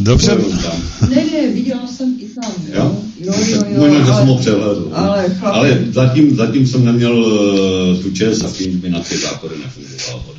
Dobře. 0.00 0.36
Ne, 1.08 1.24
ne, 1.32 1.48
viděla 1.52 1.86
jsem 1.86 2.16
i 2.20 2.26
tam. 2.40 2.52
Jo? 2.74 3.02
Jo, 3.20 3.34
jo, 3.48 3.62
jo. 3.68 3.80
Možná, 3.80 4.06
že 4.06 4.12
jsem 4.12 4.26
ho 4.26 4.38
přehledl. 4.38 4.90
Ale, 4.92 5.36
ale 5.42 5.84
zatím, 5.90 6.36
zatím 6.36 6.66
jsem 6.66 6.84
neměl 6.84 7.18
uh, 7.18 8.02
tu 8.02 8.10
čest 8.10 8.44
a 8.44 8.50
tím 8.50 8.80
mi 8.82 8.90
na 8.90 9.00
ty 9.00 9.16
záchody 9.16 9.54
nefungovala 9.64 10.24
voda. 10.26 10.37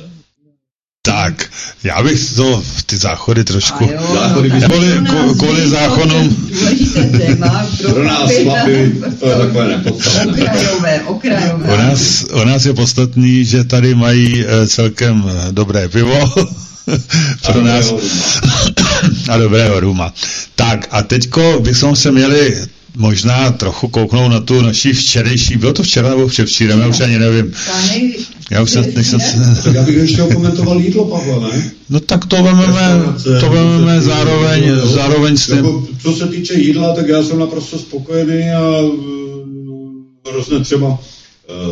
Tak, 1.02 1.50
já 1.84 2.02
bych 2.02 2.32
to, 2.34 2.62
ty 2.86 2.96
záchody 2.96 3.44
trošku, 3.44 3.84
jo, 3.84 4.14
záchody 4.14 4.48
no, 4.48 4.68
kvůli, 4.68 4.92
kvůli 5.38 5.68
zákonům. 5.68 6.50
téma, 7.18 7.66
pro 7.82 8.04
nás 8.04 8.30
chlapi, 8.42 8.92
to 9.20 9.30
je 9.30 9.36
takové 9.36 9.68
nepodstatné. 9.68 10.42
Okrajové, 10.42 11.00
okrajové. 11.00 11.74
U 11.74 11.76
nás, 11.76 12.24
u 12.42 12.44
nás 12.44 12.64
je 12.64 12.74
podstatný, 12.74 13.44
že 13.44 13.64
tady 13.64 13.94
mají 13.94 14.44
eh, 14.46 14.66
celkem 14.66 15.24
eh, 15.28 15.52
dobré 15.52 15.88
pivo, 15.88 16.34
pro 17.46 17.62
nás 17.62 17.94
a 19.30 19.36
dobrého 19.36 19.80
ruma. 19.80 20.12
Tak 20.54 20.88
a 20.90 21.02
teďko 21.02 21.60
bychom 21.64 21.96
se 21.96 22.12
měli 22.12 22.56
možná 22.96 23.50
trochu 23.50 23.88
kouknout 23.88 24.32
na 24.32 24.40
tu 24.40 24.62
naší 24.62 24.92
včerejší, 24.92 25.56
bylo 25.56 25.72
to 25.72 25.82
včera 25.82 26.08
nebo 26.08 26.28
předvčírem, 26.28 26.80
já 26.80 26.88
už 26.88 27.00
ani 27.00 27.18
nevím. 27.18 27.52
Já 28.50 28.62
už 28.62 28.70
se, 28.70 28.82
nejsem... 28.94 29.20
Tak 29.64 29.74
já 29.74 29.82
bych 29.82 29.96
ještě 29.96 30.22
komentoval 30.34 30.80
jídlo, 30.80 31.04
Pavle, 31.04 31.48
ne? 31.48 31.70
No 31.90 32.00
tak 32.00 32.24
to 32.26 32.42
vememe, 32.42 33.02
to 33.40 33.50
vememe 33.50 34.00
zároveň, 34.00 34.72
zároveň 34.84 35.36
s 35.36 35.46
tím. 35.46 35.56
Jako, 35.56 35.86
co 36.02 36.12
se 36.12 36.26
týče 36.26 36.54
jídla, 36.54 36.94
tak 36.94 37.08
já 37.08 37.22
jsem 37.22 37.38
naprosto 37.38 37.78
spokojený 37.78 38.50
a 38.50 38.80
různé 40.32 40.60
třeba 40.60 40.98
Eh, 40.98 41.19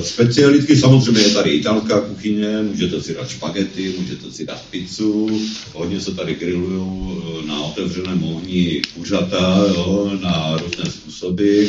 specialitky, 0.02 0.76
samozřejmě 0.76 1.20
je 1.20 1.30
tady 1.30 1.50
italská 1.50 2.00
kuchyně, 2.00 2.62
můžete 2.62 3.02
si 3.02 3.14
dát 3.14 3.30
špagety, 3.30 3.94
můžete 3.98 4.30
si 4.30 4.46
dát 4.46 4.62
pizzu, 4.70 5.40
hodně 5.72 6.00
se 6.00 6.14
tady 6.14 6.34
grillují 6.34 7.22
eh, 7.42 7.46
na 7.46 7.60
otevřeném 7.60 8.24
ohni 8.24 8.82
kuřata, 8.94 9.64
jo, 9.74 10.10
na 10.22 10.56
různé 10.56 10.90
způsoby. 10.90 11.64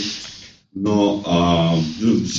No 0.76 1.22
a 1.26 1.74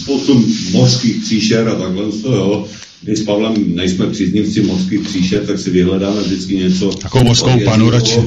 spoustu 0.03 0.47
mořských 0.71 1.23
příšer 1.25 1.69
a 1.69 1.75
takhle, 1.75 2.05
jo. 2.25 2.67
My 3.07 3.17
s 3.17 3.25
Pavlem 3.25 3.75
nejsme 3.75 4.07
příznivci 4.07 4.63
mořských 4.63 5.01
příšer, 5.01 5.47
tak 5.47 5.59
si 5.59 5.71
vyhledáme 5.71 6.23
vždycky 6.23 6.57
něco. 6.57 6.91
Takovou 6.91 7.25
mořskou 7.25 7.61
panu 7.65 7.91
radši. 7.91 8.21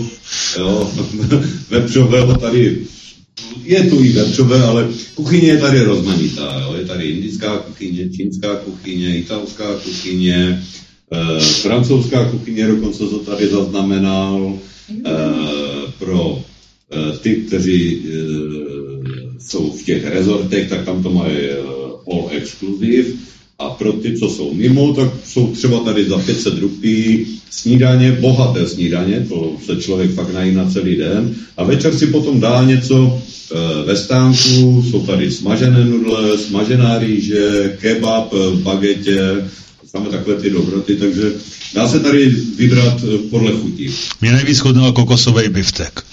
Jo, 0.58 0.92
vepřového 1.70 2.38
tady 2.38 2.78
je 3.64 3.84
tu 3.84 4.04
i 4.04 4.12
vepřové, 4.12 4.64
ale 4.64 4.90
kuchyně 5.16 5.48
je 5.48 5.58
tady 5.58 5.84
rozmanitá. 5.84 6.60
Jo? 6.62 6.76
Je 6.80 6.86
tady 6.86 7.10
indická 7.10 7.58
kuchyně, 7.58 8.10
čínská 8.10 8.56
kuchyně, 8.56 9.18
italská 9.18 9.76
kuchyně, 9.76 10.64
e, 11.12 11.40
francouzská 11.40 12.26
kuchyně, 12.30 12.68
dokonce 12.68 13.00
to 13.00 13.20
tady 13.20 13.48
zaznamenal 13.48 14.60
e, 15.06 15.12
pro 16.00 16.44
e, 16.92 17.18
ty, 17.18 17.36
kteří 17.36 17.98
e, 17.98 18.14
jsou 19.40 19.72
v 19.72 19.84
těch 19.84 20.06
rezortech, 20.06 20.70
tak 20.70 20.86
tam 20.86 21.04
to 21.04 21.10
mají 21.10 21.38
all 22.12 22.30
exclusive. 22.32 23.10
A 23.64 23.70
pro 23.70 23.94
ty, 23.94 24.18
co 24.18 24.30
jsou 24.30 24.54
mimo, 24.54 24.94
tak 24.94 25.10
jsou 25.26 25.48
třeba 25.48 25.80
tady 25.80 26.06
za 26.06 26.18
500 26.18 26.60
rupí 26.60 27.26
snídaně, 27.50 28.12
bohaté 28.12 28.68
snídaně, 28.68 29.26
to 29.30 29.52
se 29.66 29.76
člověk 29.76 30.14
fakt 30.14 30.34
nají 30.34 30.56
na 30.56 30.70
celý 30.70 30.96
den. 30.96 31.36
A 31.58 31.64
večer 31.64 31.94
si 31.94 32.08
potom 32.08 32.40
dá 32.40 32.64
něco 32.64 33.22
e, 33.52 33.86
ve 33.86 33.96
stánku, 33.96 34.84
jsou 34.92 35.06
tady 35.06 35.32
smažené 35.32 35.86
nudle, 35.86 36.38
smažená 36.38 37.00
rýže, 37.00 37.78
kebab 37.82 38.34
v 38.34 38.62
bagetě, 38.64 39.20
samé 39.98 40.10
takové 40.10 40.36
ty 40.36 40.50
dobroty, 40.50 40.96
takže 40.96 41.32
dá 41.74 41.88
se 41.88 42.00
tady 42.00 42.30
vybrat 42.58 43.04
eh, 43.04 43.18
podle 43.30 43.52
chutí. 43.52 43.90
Mě 44.22 44.32
nejvíc 44.32 44.60
chodnil 44.60 44.92
kokosový 44.92 45.50
biftek. 45.50 46.04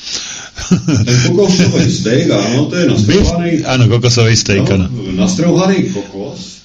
Ten 1.04 1.20
kokosový 1.26 1.92
steak, 1.92 2.30
ano, 2.30 2.66
to 2.66 2.76
je 2.76 2.88
nastrouhaný... 2.88 3.64
Ano, 3.64 3.88
kokosový 3.88 4.36
steak, 4.36 4.68
no, 4.68 4.74
ano. 4.74 4.88
Nastrouhaný 5.10 5.84
kokos, 5.84 6.59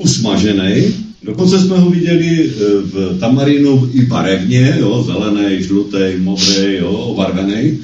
usmažený. 0.00 0.94
Dokonce 1.22 1.60
jsme 1.60 1.78
ho 1.78 1.90
viděli 1.90 2.50
eh, 2.50 2.64
v 2.82 3.18
tamarínu 3.20 3.90
i 3.92 4.06
barevně, 4.06 4.76
jo, 4.80 5.02
zelený, 5.06 5.62
žlutý, 5.62 6.16
modrý, 6.18 6.76
jo, 6.76 6.90
obarvený. 6.90 7.78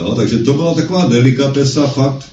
Jo, 0.00 0.14
takže 0.14 0.38
to 0.38 0.52
byla 0.52 0.74
taková 0.74 1.06
delikatesa, 1.06 1.86
fakt 1.86 2.24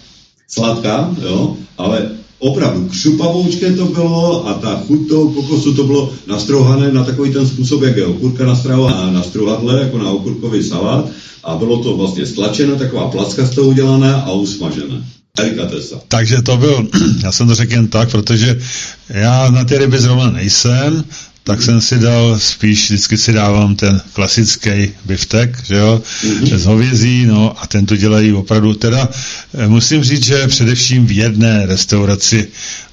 sladká, 0.47 1.15
jo, 1.23 1.57
ale 1.77 2.09
opravdu 2.39 2.87
křupavoučké 2.87 3.73
to 3.73 3.85
bylo 3.85 4.47
a 4.47 4.53
ta 4.53 4.83
chuť 4.87 5.09
toho 5.09 5.29
kokosu 5.29 5.73
to 5.73 5.83
bylo 5.83 6.13
nastrouhané 6.27 6.91
na 6.91 7.03
takový 7.03 7.33
ten 7.33 7.47
způsob, 7.47 7.81
jak 7.81 7.97
je 7.97 8.05
okurka 8.05 8.45
nastrouhaná 8.45 9.11
na 9.11 9.23
struhadle, 9.23 9.81
jako 9.81 9.97
na 9.97 10.11
okurkový 10.11 10.63
salát 10.63 11.09
a 11.43 11.55
bylo 11.55 11.83
to 11.83 11.97
vlastně 11.97 12.25
stlačené, 12.25 12.75
taková 12.75 13.07
placka 13.07 13.45
z 13.45 13.55
toho 13.55 13.67
udělaná 13.67 14.15
a 14.15 14.31
usmažené. 14.31 15.03
Takže 16.07 16.41
to 16.41 16.57
byl, 16.57 16.87
já 17.23 17.31
jsem 17.31 17.47
to 17.47 17.55
řekl 17.55 17.73
jen 17.73 17.87
tak, 17.87 18.11
protože 18.11 18.59
já 19.09 19.49
na 19.49 19.63
ty 19.63 19.77
ryby 19.77 19.99
zrovna 19.99 20.29
nejsem, 20.31 21.03
tak 21.47 21.61
jsem 21.61 21.81
si 21.81 21.99
dal 21.99 22.39
spíš, 22.39 22.83
vždycky 22.83 23.17
si 23.17 23.33
dávám 23.33 23.75
ten 23.75 24.01
klasický 24.13 24.91
biftek, 25.05 25.63
že 25.65 25.75
jo, 25.75 26.01
z 26.55 26.65
hovězí, 26.65 27.25
no 27.25 27.55
a 27.63 27.67
ten 27.67 27.85
to 27.85 27.95
dělají 27.95 28.33
opravdu, 28.33 28.73
teda 28.73 29.09
eh, 29.53 29.67
musím 29.67 30.03
říct, 30.03 30.25
že 30.25 30.47
především 30.47 31.07
v 31.07 31.11
jedné 31.11 31.65
restauraci 31.65 32.47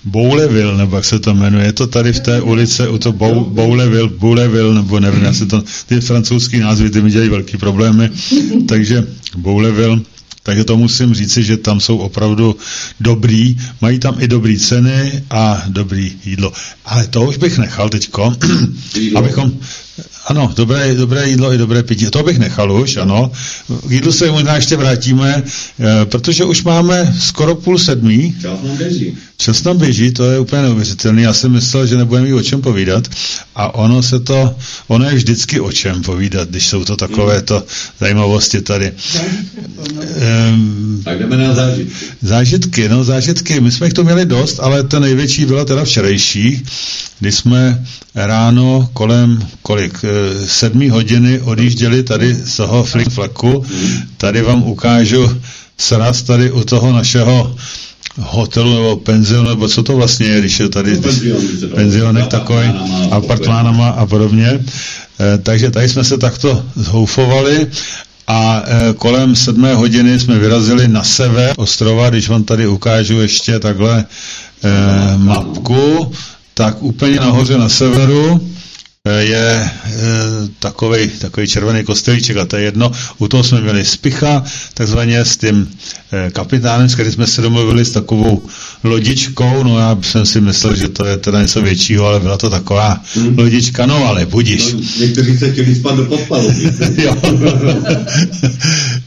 Bouleville, 0.04 0.76
nebo 0.76 0.96
jak 0.96 1.04
se 1.04 1.18
to 1.18 1.34
jmenuje, 1.34 1.66
je 1.66 1.72
to 1.72 1.86
tady 1.86 2.12
v 2.12 2.20
té 2.20 2.40
ulice, 2.40 2.88
u 2.88 2.98
to 2.98 3.12
Bouleville, 3.12 4.08
Bouleville, 4.08 4.74
nebo 4.74 5.00
nevím, 5.00 5.24
já 5.24 5.32
se 5.32 5.46
to, 5.46 5.64
ty 5.86 6.00
francouzský 6.00 6.58
názvy, 6.58 6.90
ty 6.90 7.02
mi 7.02 7.10
dělají 7.10 7.30
velký 7.30 7.56
problémy, 7.56 8.10
takže 8.68 9.06
Bouleville, 9.36 10.00
takže 10.44 10.64
to 10.64 10.76
musím 10.76 11.14
říci, 11.14 11.44
že 11.44 11.56
tam 11.56 11.80
jsou 11.80 11.98
opravdu 11.98 12.56
dobrý, 13.00 13.56
mají 13.80 13.98
tam 13.98 14.16
i 14.20 14.28
dobrý 14.28 14.58
ceny 14.58 15.24
a 15.30 15.62
dobrý 15.68 16.12
jídlo. 16.24 16.52
Ale 16.84 17.06
to 17.06 17.22
už 17.24 17.36
bych 17.36 17.58
nechal 17.58 17.88
teďko, 17.88 18.36
abychom, 19.16 19.52
ano, 20.26 20.52
dobré, 20.56 20.94
dobré 20.94 21.28
jídlo 21.28 21.52
i 21.52 21.58
dobré 21.58 21.82
pití. 21.82 22.06
To 22.06 22.22
bych 22.22 22.38
nechal 22.38 22.72
už, 22.72 22.96
ano. 22.96 23.32
K 23.88 23.90
jídlu 23.90 24.12
se 24.12 24.30
možná 24.30 24.56
ještě 24.56 24.76
vrátíme, 24.76 25.42
e, 25.42 26.04
protože 26.04 26.44
už 26.44 26.62
máme 26.62 27.14
skoro 27.20 27.54
půl 27.54 27.78
sedmí. 27.78 28.34
Čas 28.42 28.62
nám 28.62 28.76
běží. 28.76 29.16
Čas 29.36 29.64
nám 29.64 29.78
běží, 29.78 30.10
to 30.10 30.30
je 30.30 30.38
úplně 30.38 30.62
neuvěřitelný. 30.62 31.22
Já 31.22 31.32
jsem 31.32 31.52
myslel, 31.52 31.86
že 31.86 31.96
nebudeme 31.96 32.26
mít 32.26 32.34
o 32.34 32.42
čem 32.42 32.60
povídat. 32.60 33.08
A 33.54 33.74
ono 33.74 34.02
se 34.02 34.20
to, 34.20 34.56
ono 34.88 35.04
je 35.08 35.14
vždycky 35.14 35.60
o 35.60 35.72
čem 35.72 36.02
povídat, 36.02 36.48
když 36.48 36.66
jsou 36.66 36.84
to 36.84 36.96
takové 36.96 37.42
to 37.42 37.64
zajímavosti 38.00 38.60
tady. 38.60 38.92
Um, 40.52 41.02
tak 41.04 41.18
jdeme 41.18 41.36
na 41.36 41.54
zážitky. 41.54 41.94
Zážitky, 42.22 42.88
no 42.88 43.04
zážitky. 43.04 43.60
My 43.60 43.70
jsme 43.70 43.86
jich 43.86 43.94
to 43.94 44.04
měli 44.04 44.26
dost, 44.26 44.58
ale 44.62 44.82
ta 44.82 44.98
největší 44.98 45.44
byla 45.44 45.64
teda 45.64 45.84
včerejší, 45.84 46.64
kdy 47.24 47.32
jsme 47.32 47.84
ráno 48.14 48.88
kolem 48.92 49.46
kolik, 49.62 50.05
eh, 50.05 50.46
sedmí 50.46 50.88
hodiny 50.90 51.40
odjížděli 51.40 52.02
tady 52.02 52.34
z 52.34 52.56
toho 52.56 52.84
flick-flaku. 52.84 53.64
Tady 54.16 54.42
vám 54.42 54.62
ukážu 54.62 55.40
sraz 55.78 56.22
tady 56.22 56.51
u 56.52 56.64
toho 56.64 56.92
našeho 56.92 57.56
hotelu 58.20 58.74
nebo 58.74 58.96
penzion, 58.96 59.46
nebo 59.48 59.68
co 59.68 59.82
to 59.82 59.96
vlastně 59.96 60.26
je, 60.26 60.40
když 60.40 60.60
je 60.60 60.68
tady 60.68 61.01
penzionek 61.74 62.26
takový, 62.26 62.68
apartmánama 63.10 63.88
a 63.88 64.06
podobně. 64.06 64.48
E, 65.20 65.38
takže 65.38 65.70
tady 65.70 65.88
jsme 65.88 66.05
se 66.05 66.18
takto 66.18 66.64
zhoufovali 66.76 67.66
a 68.26 68.62
e, 68.66 68.92
kolem 68.92 69.36
sedmé 69.36 69.74
hodiny 69.74 70.20
jsme 70.20 70.38
vyrazili 70.38 70.88
na 70.88 71.02
sever 71.02 71.55
ostrova, 71.56 72.10
když 72.10 72.28
vám 72.28 72.44
tady 72.44 72.66
ukážu 72.66 73.20
ještě 73.20 73.59
takhle 73.59 74.05
e, 74.05 75.16
mapku, 75.18 76.12
tak 76.55 76.82
úplně 76.82 77.16
nahoře 77.16 77.59
na 77.59 77.68
severu 77.68 78.51
je 79.18 79.60
e, 79.60 79.70
takový, 80.59 81.09
takový 81.09 81.47
červený 81.47 81.85
kostelíček 81.85 82.36
a 82.36 82.44
to 82.44 82.56
je 82.56 82.62
jedno. 82.62 82.93
U 83.18 83.28
toho 83.28 83.44
jsme 83.44 83.60
měli 83.60 83.85
spicha, 83.85 84.44
takzvaně 84.74 85.24
s 85.24 85.36
tím 85.36 85.70
e, 86.12 86.31
kapitánem, 86.31 86.89
s 86.89 86.94
kterým 86.94 87.12
jsme 87.12 87.26
se 87.26 87.43
domluvili 87.43 87.85
s 87.85 87.90
takovou 87.90 88.43
lodičkou, 88.85 89.62
no 89.62 89.78
já 89.78 89.98
jsem 90.02 90.26
si 90.26 90.40
myslel, 90.40 90.76
že 90.76 90.89
to 90.89 91.05
je 91.05 91.16
teda 91.16 91.43
něco 91.43 91.62
většího, 91.62 92.06
ale 92.06 92.20
byla 92.20 92.36
to 92.36 92.51
taková 92.51 93.01
hmm. 93.14 93.39
lodička, 93.39 93.86
no 93.86 94.06
ale 94.06 94.26
budíš. 94.26 94.72
No, 94.72 94.81
někteří 94.98 95.39
se 95.39 95.52
chtěli 95.52 95.74
spát 95.74 95.97
do 95.97 96.05
podpalu. 96.05 96.52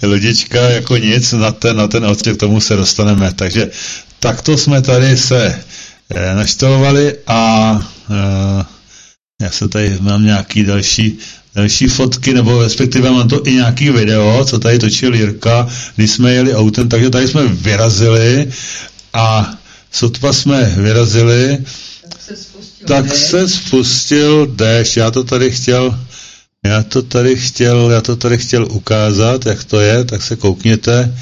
lodička 0.03 0.61
jako 0.61 0.98
nic, 0.98 1.32
na 1.32 1.52
ten, 1.52 1.78
na 1.78 1.88
ten 1.88 2.06
odstěk 2.06 2.38
k 2.38 2.40
tomu 2.40 2.61
se 2.61 2.76
dostaneme. 2.76 3.34
Takže 3.36 3.69
takto 4.19 4.57
jsme 4.57 4.82
tady 4.82 5.18
se 5.18 5.60
naštelovali 6.35 7.15
a 7.27 7.71
e, 8.09 8.65
já 9.41 9.49
se 9.51 9.67
tady 9.67 9.97
mám 10.01 10.25
nějaký 10.25 10.63
další, 10.63 11.17
další 11.55 11.88
fotky, 11.88 12.34
nebo 12.34 12.63
respektive 12.63 13.11
mám 13.11 13.27
to 13.27 13.47
i 13.47 13.53
nějaký 13.53 13.89
video, 13.89 14.45
co 14.45 14.59
tady 14.59 14.79
točil 14.79 15.15
Jirka, 15.15 15.67
když 15.95 16.11
jsme 16.11 16.34
jeli 16.34 16.55
autem, 16.55 16.89
takže 16.89 17.09
tady 17.09 17.27
jsme 17.27 17.47
vyrazili 17.47 18.51
a 19.13 19.53
sotva 19.91 20.34
jsme 20.34 20.73
vyrazili, 20.77 21.57
tak 22.09 22.21
se 22.21 22.35
spustil, 22.38 22.88
tak 22.88 23.05
déšť. 23.05 23.29
se 23.29 23.47
spustil 23.49 24.47
déšť. 24.47 24.97
Já 24.97 25.11
to 25.11 25.23
tady 25.23 25.51
chtěl, 25.51 25.99
já 26.65 26.84
to 26.84 27.01
tady 27.01 27.35
chtěl, 27.35 27.91
já 27.91 28.01
to 28.01 28.15
tady 28.15 28.38
chtěl 28.38 28.67
ukázat, 28.71 29.45
jak 29.45 29.63
to 29.63 29.79
je, 29.79 30.03
tak 30.05 30.23
se 30.23 30.35
koukněte. 30.35 31.17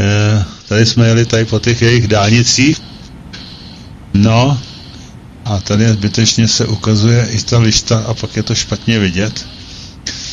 E, 0.00 0.44
tady 0.68 0.86
jsme 0.86 1.08
jeli 1.08 1.26
tady 1.26 1.44
po 1.44 1.58
těch 1.58 1.82
jejich 1.82 2.08
dálnicích. 2.08 2.80
No, 4.14 4.58
a 5.44 5.60
tady 5.60 5.88
zbytečně 5.88 6.48
se 6.48 6.66
ukazuje 6.66 7.28
i 7.30 7.42
ta 7.42 7.58
lišta 7.58 7.98
a 7.98 8.14
pak 8.14 8.36
je 8.36 8.42
to 8.42 8.54
špatně 8.54 8.98
vidět. 8.98 9.46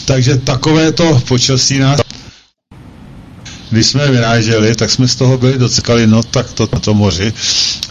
Takže 0.06 0.38
takové 0.38 0.92
to 0.92 1.22
počasí 1.28 1.80
nás 1.80 2.00
když 3.70 3.88
jsme 3.88 4.12
vyráželi, 4.12 4.76
tak 4.76 4.90
jsme 4.90 5.08
z 5.08 5.16
toho 5.16 5.38
byli 5.38 5.58
docekali, 5.58 6.08
no 6.08 6.24
tak 6.24 6.54
to 6.54 6.70
na 6.74 6.80
to 6.80 6.94
moři, 6.94 7.34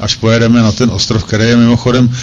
až 0.01 0.15
pojedeme 0.17 0.63
na 0.63 0.73
ten 0.73 0.91
ostrov, 0.91 1.25
který 1.25 1.45
je 1.45 1.57
mimochodem 1.57 2.17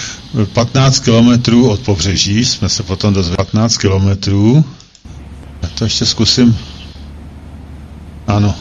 15 0.53 0.99
kilometrů 0.99 1.69
od 1.69 1.79
pobřeží, 1.79 2.45
jsme 2.45 2.69
se 2.69 2.83
potom 2.83 3.13
dozvěděli 3.13 3.45
15 3.45 3.77
kilometrů. 3.77 4.65
Já 5.61 5.69
to 5.69 5.83
ještě 5.83 6.05
zkusím. 6.05 6.57
Ano. 8.27 8.55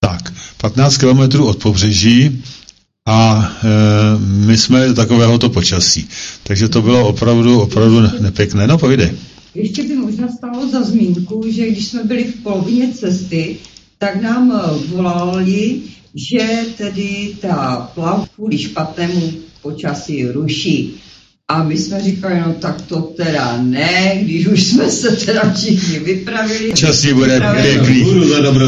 Tak, 0.00 0.32
15 0.56 0.96
kilometrů 0.96 1.46
od 1.46 1.58
pobřeží 1.58 2.44
a 3.08 3.52
e, 3.64 3.68
my 4.18 4.58
jsme 4.58 4.94
takovéhoto 4.94 5.50
počasí. 5.50 6.08
Takže 6.42 6.68
to 6.68 6.82
bylo 6.82 7.08
opravdu, 7.08 7.60
opravdu 7.60 8.00
nepěkné. 8.20 8.66
No, 8.66 8.78
povídej. 8.78 9.12
Ještě 9.54 9.82
by 9.82 9.96
možná 9.96 10.28
stalo 10.28 10.68
za 10.68 10.82
zmínku, 10.82 11.44
že 11.48 11.66
když 11.66 11.88
jsme 11.88 12.04
byli 12.04 12.24
v 12.24 12.42
polovině 12.42 12.92
cesty, 12.92 13.56
tak 13.98 14.22
nám 14.22 14.52
e, 14.52 14.88
volali, 14.88 15.80
že 16.14 16.48
tedy 16.78 17.36
ta 17.40 17.90
plav 17.94 18.28
kvůli 18.34 18.58
špatnému 18.58 19.32
počasí 19.62 20.26
ruší. 20.26 20.94
A 21.48 21.62
my 21.62 21.78
jsme 21.78 22.00
říkali, 22.00 22.40
no 22.40 22.54
tak 22.54 22.82
to 22.82 23.00
teda 23.00 23.62
ne, 23.62 24.18
když 24.22 24.46
už 24.46 24.64
jsme 24.64 24.90
se 24.90 25.16
teda 25.16 25.52
všichni 25.52 25.98
vypravili. 25.98 26.72
Časí 26.72 27.12
bude 27.12 27.40
pěkný. 27.62 28.04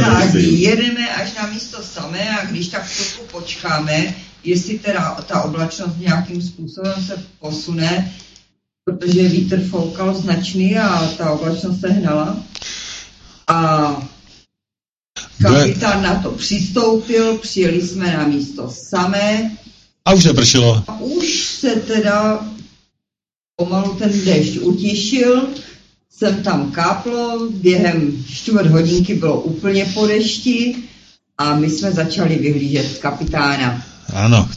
Tak 0.00 0.34
jedeme 0.34 1.08
až 1.08 1.34
na 1.34 1.50
místo 1.54 1.78
samé 1.82 2.30
a 2.30 2.46
když 2.46 2.68
tak 2.68 2.82
trochu 2.96 3.26
počkáme, 3.32 4.14
jestli 4.46 4.78
teda 4.78 5.14
ta 5.26 5.42
oblačnost 5.42 5.98
nějakým 5.98 6.42
způsobem 6.42 6.94
se 7.06 7.22
posune, 7.40 8.12
protože 8.84 9.28
vítr 9.28 9.60
foukal 9.70 10.14
značný 10.14 10.78
a 10.78 11.06
ta 11.18 11.30
oblačnost 11.30 11.80
se 11.80 11.88
hnala. 11.88 12.36
A 13.48 14.08
kapitán 15.42 16.02
na 16.02 16.22
to 16.22 16.30
přistoupil, 16.30 17.38
přijeli 17.38 17.82
jsme 17.82 18.16
na 18.16 18.26
místo 18.26 18.70
samé. 18.70 19.56
A 20.04 20.12
už 20.12 20.24
nepršelo. 20.24 20.84
A 20.86 21.00
už 21.00 21.44
se 21.44 21.70
teda 21.70 22.46
pomalu 23.56 23.94
ten 23.94 24.24
déšť 24.24 24.58
utišil, 24.62 25.48
jsem 26.10 26.42
tam 26.42 26.70
káplo, 26.70 27.48
během 27.50 28.24
čtvrt 28.24 28.66
hodinky 28.66 29.14
bylo 29.14 29.40
úplně 29.40 29.84
po 29.94 30.06
dešti 30.06 30.76
a 31.38 31.56
my 31.56 31.70
jsme 31.70 31.92
začali 31.92 32.36
vyhlížet 32.36 32.98
kapitána. 32.98 33.95
Ano. 34.12 34.48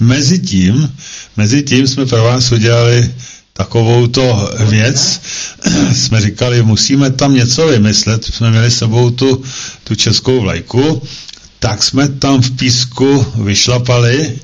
Mezi 0.00 0.38
tím, 0.38 0.96
mezi 1.36 1.62
tím 1.62 1.86
jsme 1.86 2.06
pro 2.06 2.24
vás 2.24 2.52
udělali 2.52 3.14
takovou 3.52 4.06
to 4.06 4.50
věc. 4.68 5.20
Jsme 5.92 6.20
říkali, 6.20 6.62
musíme 6.62 7.10
tam 7.10 7.34
něco 7.34 7.66
vymyslet. 7.66 8.24
Jsme 8.24 8.50
měli 8.50 8.70
s 8.70 8.78
sebou 8.78 9.10
tu, 9.10 9.42
tu 9.84 9.94
českou 9.94 10.40
vlajku. 10.40 11.02
Tak 11.58 11.82
jsme 11.82 12.08
tam 12.08 12.42
v 12.42 12.56
písku 12.56 13.26
vyšlapali 13.34 14.38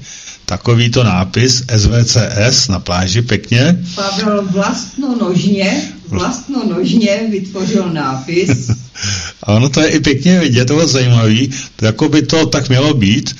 takovýto 0.44 1.04
nápis 1.04 1.62
SVCS 1.76 2.68
na 2.68 2.80
pláži 2.80 3.22
pěkně. 3.22 3.78
Pavel 3.94 4.42
vlastnonožně, 4.50 5.92
vlastnonožně 6.08 7.20
vytvořil 7.30 7.92
nápis. 7.92 8.50
A 9.42 9.52
ono 9.52 9.68
to 9.68 9.80
je 9.80 9.88
i 9.88 10.00
pěkně 10.00 10.40
vidět, 10.40 10.64
to 10.64 10.80
je 10.80 10.86
zajímavý, 10.86 11.50
to 11.76 11.84
jako 11.84 12.08
by 12.08 12.22
to 12.22 12.46
tak 12.46 12.68
mělo 12.68 12.94
být, 12.94 13.36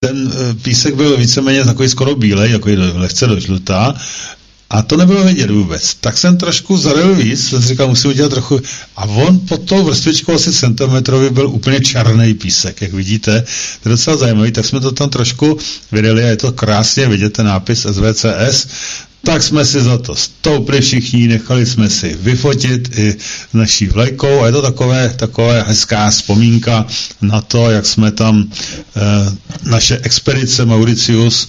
ten 0.00 0.32
eh, 0.34 0.54
písek 0.54 0.94
byl 0.94 1.16
víceméně 1.16 1.64
takový 1.64 1.88
skoro 1.88 2.14
bílej, 2.14 2.52
jako 2.52 2.68
lehce 2.94 3.26
do 3.26 3.40
žlutá, 3.40 3.94
a 4.70 4.82
to 4.82 4.96
nebylo 4.96 5.24
vidět 5.24 5.50
vůbec. 5.50 5.94
Tak 5.94 6.18
jsem 6.18 6.36
trošku 6.36 6.76
zaril 6.76 7.14
víc, 7.14 7.48
jsem 7.48 7.62
říkal, 7.62 7.88
musím 7.88 8.10
udělat 8.10 8.28
trochu. 8.28 8.60
A 8.96 9.04
on 9.04 9.38
pod 9.38 9.62
tou 9.64 9.84
vrstvičkou 9.84 10.34
asi 10.34 10.52
centimetrový 10.52 11.30
byl 11.30 11.48
úplně 11.48 11.80
černý 11.80 12.34
písek, 12.34 12.82
jak 12.82 12.92
vidíte. 12.92 13.44
To 13.82 13.88
je 13.88 13.90
docela 13.90 14.16
zajímavý, 14.16 14.52
tak 14.52 14.64
jsme 14.64 14.80
to 14.80 14.92
tam 14.92 15.10
trošku 15.10 15.58
vydali 15.92 16.24
a 16.24 16.26
je 16.26 16.36
to 16.36 16.52
krásně 16.52 17.08
vidět, 17.08 17.32
ten 17.32 17.46
nápis 17.46 17.86
SVCS 17.92 18.66
tak 19.24 19.42
jsme 19.42 19.64
si 19.64 19.80
za 19.80 19.98
to 19.98 20.14
stoupli 20.14 20.80
všichni, 20.80 21.28
nechali 21.28 21.66
jsme 21.66 21.90
si 21.90 22.16
vyfotit 22.20 22.98
i 22.98 23.16
naší 23.54 23.86
vlajkou 23.86 24.40
a 24.40 24.46
je 24.46 24.52
to 24.52 24.62
takové, 24.62 25.14
takové 25.16 25.62
hezká 25.62 26.10
vzpomínka 26.10 26.86
na 27.20 27.40
to, 27.40 27.70
jak 27.70 27.86
jsme 27.86 28.12
tam 28.12 28.44
e, 28.96 29.70
naše 29.70 29.98
expedice 30.02 30.64
Mauricius, 30.64 31.48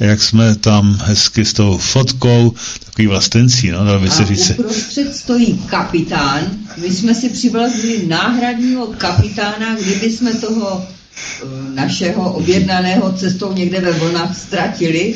jak 0.00 0.22
jsme 0.22 0.54
tam 0.54 0.98
hezky 1.04 1.44
s 1.44 1.52
tou 1.52 1.78
fotkou, 1.78 2.54
takový 2.84 3.06
vlastencí, 3.06 3.70
no, 3.70 3.84
dal 3.84 4.00
by 4.00 4.10
se 4.10 4.26
říct. 4.26 4.50
A 4.50 4.54
uprostřed 4.58 5.16
stojí 5.16 5.58
kapitán, 5.66 6.40
my 6.76 6.90
jsme 6.90 7.14
si 7.14 7.28
přivlazili 7.28 8.06
náhradního 8.06 8.86
kapitána, 8.86 9.74
kdyby 9.74 10.12
jsme 10.12 10.34
toho 10.34 10.86
eh, 10.86 11.46
našeho 11.74 12.32
objednaného 12.32 13.12
cestou 13.12 13.52
někde 13.52 13.80
ve 13.80 13.92
vlnách 13.92 14.38
ztratili. 14.38 15.14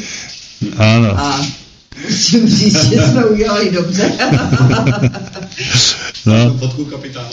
Ano. 0.77 1.19
A 1.21 1.47
Musím 2.05 2.49
říct, 2.49 2.85
že 2.85 3.03
jsme 3.03 3.25
udělali 3.25 3.71
dobře. 3.71 4.13
no. 6.27 6.57
Fotku 6.59 6.85
kapitána. 6.85 7.29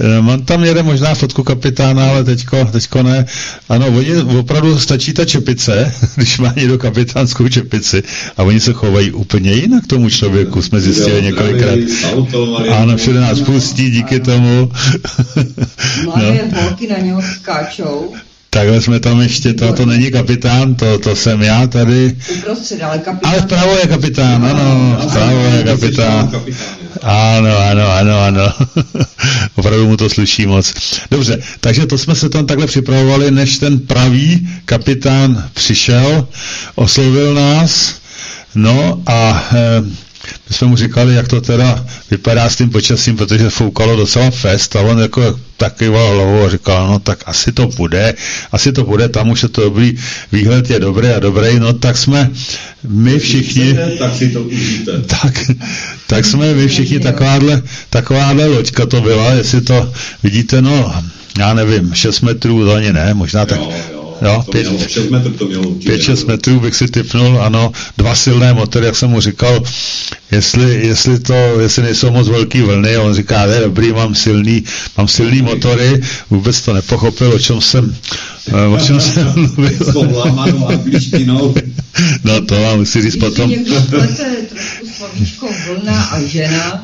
Eh, 0.00 0.20
mám 0.20 0.42
tam 0.42 0.64
jeden 0.64 0.86
možná 0.86 1.14
fotku 1.14 1.42
kapitána, 1.42 2.08
ale 2.08 2.24
teďko, 2.24 2.64
teďko 2.64 3.02
ne. 3.02 3.26
Ano, 3.68 3.86
oni 3.86 4.16
opravdu 4.16 4.78
stačí 4.78 5.12
ta 5.12 5.24
čepice, 5.24 5.94
když 6.16 6.38
má 6.38 6.52
někdo 6.56 6.78
kapitánskou 6.78 7.48
čepici 7.48 8.02
a 8.36 8.42
oni 8.42 8.60
se 8.60 8.72
chovají 8.72 9.12
úplně 9.12 9.52
jinak 9.52 9.86
tomu 9.86 10.10
člověku, 10.10 10.62
jsme 10.62 10.80
zjistili 10.80 11.22
několikrát. 11.22 11.78
Ano, 12.70 12.96
všude 12.96 13.20
nás 13.20 13.40
pustí 13.40 13.90
díky 13.90 14.20
tomu. 14.20 14.72
Mladé 16.04 16.40
no. 16.52 16.62
holky 16.62 16.86
na 16.86 16.98
něho 16.98 17.22
skáčou. 17.22 18.14
Takhle 18.54 18.80
jsme 18.80 19.00
tam 19.00 19.20
ještě, 19.20 19.54
to, 19.54 19.72
to 19.72 19.86
není 19.86 20.10
kapitán, 20.10 20.74
to, 20.74 20.98
to 20.98 21.16
jsem 21.16 21.42
já 21.42 21.66
tady. 21.66 22.16
Uprostřed, 22.38 22.82
ale 22.82 22.98
kapitán. 22.98 23.32
Ale 23.32 23.42
vpravo 23.42 23.76
je 23.76 23.86
kapitán, 23.86 24.44
ano, 24.46 24.98
vpravo 25.08 25.44
je 25.44 25.62
kapitán. 25.62 26.30
Ano, 27.02 27.58
ano, 27.58 27.90
ano, 27.92 28.20
ano. 28.20 28.52
Opravdu 29.54 29.88
mu 29.88 29.96
to 29.96 30.10
sluší 30.10 30.46
moc. 30.46 30.74
Dobře, 31.10 31.38
takže 31.60 31.86
to 31.86 31.98
jsme 31.98 32.14
se 32.14 32.28
tam 32.28 32.46
takhle 32.46 32.66
připravovali, 32.66 33.30
než 33.30 33.58
ten 33.58 33.78
pravý 33.78 34.48
kapitán 34.64 35.48
přišel, 35.54 36.28
oslovil 36.74 37.34
nás, 37.34 37.94
no 38.54 39.02
a 39.06 39.48
eh, 39.52 39.82
my 40.48 40.56
jsme 40.56 40.66
mu 40.66 40.76
říkali, 40.76 41.14
jak 41.14 41.28
to 41.28 41.40
teda 41.40 41.86
vypadá 42.10 42.48
s 42.48 42.56
tím 42.56 42.70
počasím, 42.70 43.16
protože 43.16 43.50
foukalo 43.50 43.96
docela 43.96 44.30
fest 44.30 44.76
a 44.76 44.80
on 44.80 44.98
jako 44.98 45.38
takýval 45.56 46.14
hlavou 46.14 46.44
a 46.44 46.50
říkal, 46.50 46.88
no 46.88 46.98
tak 46.98 47.22
asi 47.26 47.52
to 47.52 47.66
bude, 47.66 48.14
asi 48.52 48.72
to 48.72 48.84
bude, 48.84 49.08
tam 49.08 49.30
už 49.30 49.42
je 49.42 49.48
to 49.48 49.60
dobrý, 49.60 49.98
výhled 50.32 50.70
je 50.70 50.80
dobrý 50.80 51.08
a 51.08 51.18
dobrý, 51.18 51.58
no 51.58 51.72
tak 51.72 51.96
jsme 51.96 52.30
my 52.88 53.18
všichni, 53.18 53.78
tak 53.98 54.16
si 54.16 54.28
to 54.28 54.42
užijte. 54.42 54.92
Tak, 55.22 55.50
tak 56.06 56.24
jsme 56.24 56.54
my 56.54 56.68
všichni 56.68 57.00
takováhle, 57.00 57.62
takováhle 57.90 58.46
loďka 58.46 58.86
to 58.86 59.00
byla, 59.00 59.30
jestli 59.30 59.60
to 59.60 59.92
vidíte, 60.22 60.62
no 60.62 60.94
já 61.38 61.54
nevím, 61.54 61.94
6 61.94 62.20
metrů 62.20 62.64
to 62.64 62.74
ani 62.74 62.92
ne, 62.92 63.14
možná 63.14 63.46
tak 63.46 63.58
jo, 63.60 63.72
jo 63.92 64.01
Jo, 64.22 64.44
5-6 64.48 65.10
metrů 65.10 65.32
to 65.32 65.46
mělo 65.46 65.68
určitě. 65.68 65.92
5-6 65.96 66.26
metrů 66.26 66.60
bych 66.60 66.74
si 66.74 66.88
typnul, 66.88 67.42
ano, 67.42 67.72
dva 67.98 68.14
silné 68.14 68.52
motory, 68.52 68.86
jak 68.86 68.96
jsem 68.96 69.10
mu 69.10 69.20
říkal, 69.20 69.62
jestli, 70.30 70.86
jestli, 70.86 71.18
to, 71.20 71.60
jestli 71.60 71.82
nejsou 71.82 72.10
moc 72.10 72.28
velký 72.28 72.62
vlny, 72.62 72.96
a 72.96 73.02
on 73.02 73.14
říká, 73.14 73.46
ne, 73.46 73.60
dobrý, 73.60 73.92
mám 73.92 74.14
silný, 74.14 74.64
mám 74.98 75.08
silný 75.08 75.42
motory, 75.42 76.00
vůbec 76.30 76.60
to 76.60 76.72
nepochopil, 76.72 77.32
o 77.32 77.38
čem 77.38 77.60
jsem, 77.60 77.96
eh, 78.48 78.66
o 78.66 78.78
čem 78.78 79.00
jsem 79.00 79.32
mluvil. 79.36 79.78
no 82.24 82.40
to 82.46 82.62
vám 82.62 82.78
musí 82.78 83.02
říct 83.02 83.16
potom. 83.16 83.52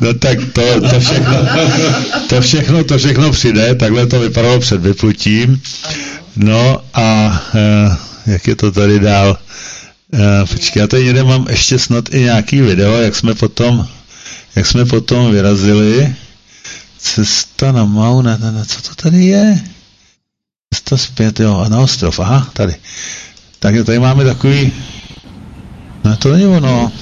No 0.01 0.15
tak 0.15 0.39
to, 0.53 0.81
to 0.81 1.01
všechno, 1.01 1.35
to 2.29 2.41
všechno, 2.41 2.85
to 2.85 2.99
všechno 2.99 3.33
přijde, 3.33 3.75
takhle 3.75 4.07
to 4.07 4.21
vypadalo 4.21 4.61
před 4.61 4.81
vyplutím. 4.81 5.63
No 6.37 6.83
a 6.95 7.41
e, 7.55 7.97
jak 8.27 8.47
je 8.47 8.57
to 8.57 8.73
tady 8.73 9.01
dál? 9.01 9.39
E, 10.15 10.47
počkej, 10.47 10.81
já 10.81 10.87
tady 10.87 11.05
někde 11.05 11.25
mám 11.25 11.47
ještě 11.51 11.79
snad 11.79 12.15
i 12.15 12.21
nějaký 12.21 12.61
video, 12.61 12.97
jak 12.97 13.17
jsme 13.17 13.35
potom, 13.35 13.89
jak 14.57 14.67
jsme 14.67 14.85
potom 14.85 15.33
vyrazili. 15.33 16.15
Cesta 16.99 17.73
na 17.73 17.85
Mau, 17.85 18.23
ne, 18.23 18.39
ne, 18.41 18.53
ne, 18.53 18.65
co 18.65 18.83
to 18.83 18.95
tady 18.95 19.25
je? 19.25 19.61
Cesta 20.75 20.97
zpět, 20.97 21.41
jo, 21.41 21.59
a 21.59 21.69
na 21.69 21.81
ostrov, 21.81 22.21
aha, 22.21 22.51
tady. 22.53 22.75
Takže 23.59 23.85
tady 23.85 23.99
máme 23.99 24.25
takový, 24.25 24.73
no 26.05 26.17
to 26.17 26.33
není 26.33 26.47
ono. 26.47 26.93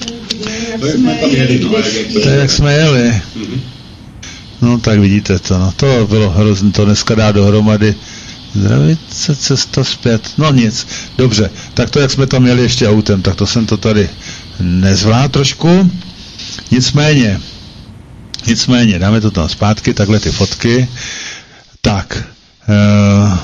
To 2.13 2.29
je, 2.29 2.35
jak 2.35 2.51
jsme 2.51 2.73
jeli. 2.73 3.21
No 4.61 4.79
tak 4.79 4.99
vidíte 4.99 5.39
to, 5.39 5.57
no 5.57 5.73
to 5.75 6.07
bylo 6.09 6.29
hrozně, 6.29 6.71
to 6.71 6.85
dneska 6.85 7.15
dá 7.15 7.31
dohromady 7.31 7.95
Zdravice, 8.55 9.35
cesta 9.35 9.83
zpět. 9.83 10.21
No 10.37 10.51
nic, 10.51 10.87
dobře. 11.17 11.49
Tak 11.73 11.89
to, 11.89 11.99
jak 11.99 12.11
jsme 12.11 12.27
tam 12.27 12.43
měli 12.43 12.61
ještě 12.61 12.87
autem, 12.87 13.21
tak 13.21 13.35
to 13.35 13.47
jsem 13.47 13.65
to 13.65 13.77
tady 13.77 14.09
nezvládl 14.59 15.29
trošku. 15.29 15.91
Nicméně, 16.71 17.41
nicméně, 18.47 18.99
dáme 18.99 19.21
to 19.21 19.31
tam 19.31 19.49
zpátky, 19.49 19.93
takhle 19.93 20.19
ty 20.19 20.31
fotky. 20.31 20.87
Tak. 21.81 22.23
Uh, 22.69 23.37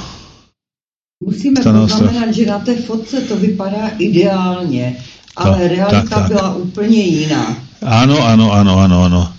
Musíme 1.26 1.62
poznamenat, 1.62 2.34
že 2.34 2.46
na 2.46 2.60
té 2.60 2.76
fotce 2.76 3.22
to 3.22 3.36
vypadá 3.36 3.92
ideálně, 3.98 4.96
ale 5.36 5.58
to, 5.58 5.68
realita 5.68 6.02
tak, 6.02 6.10
tak. 6.10 6.28
byla 6.28 6.56
úplně 6.56 6.98
jiná. 6.98 7.58
Ano, 7.82 8.28
ano, 8.28 8.52
ano, 8.52 8.80
ano, 8.80 9.04
ano. 9.04 9.34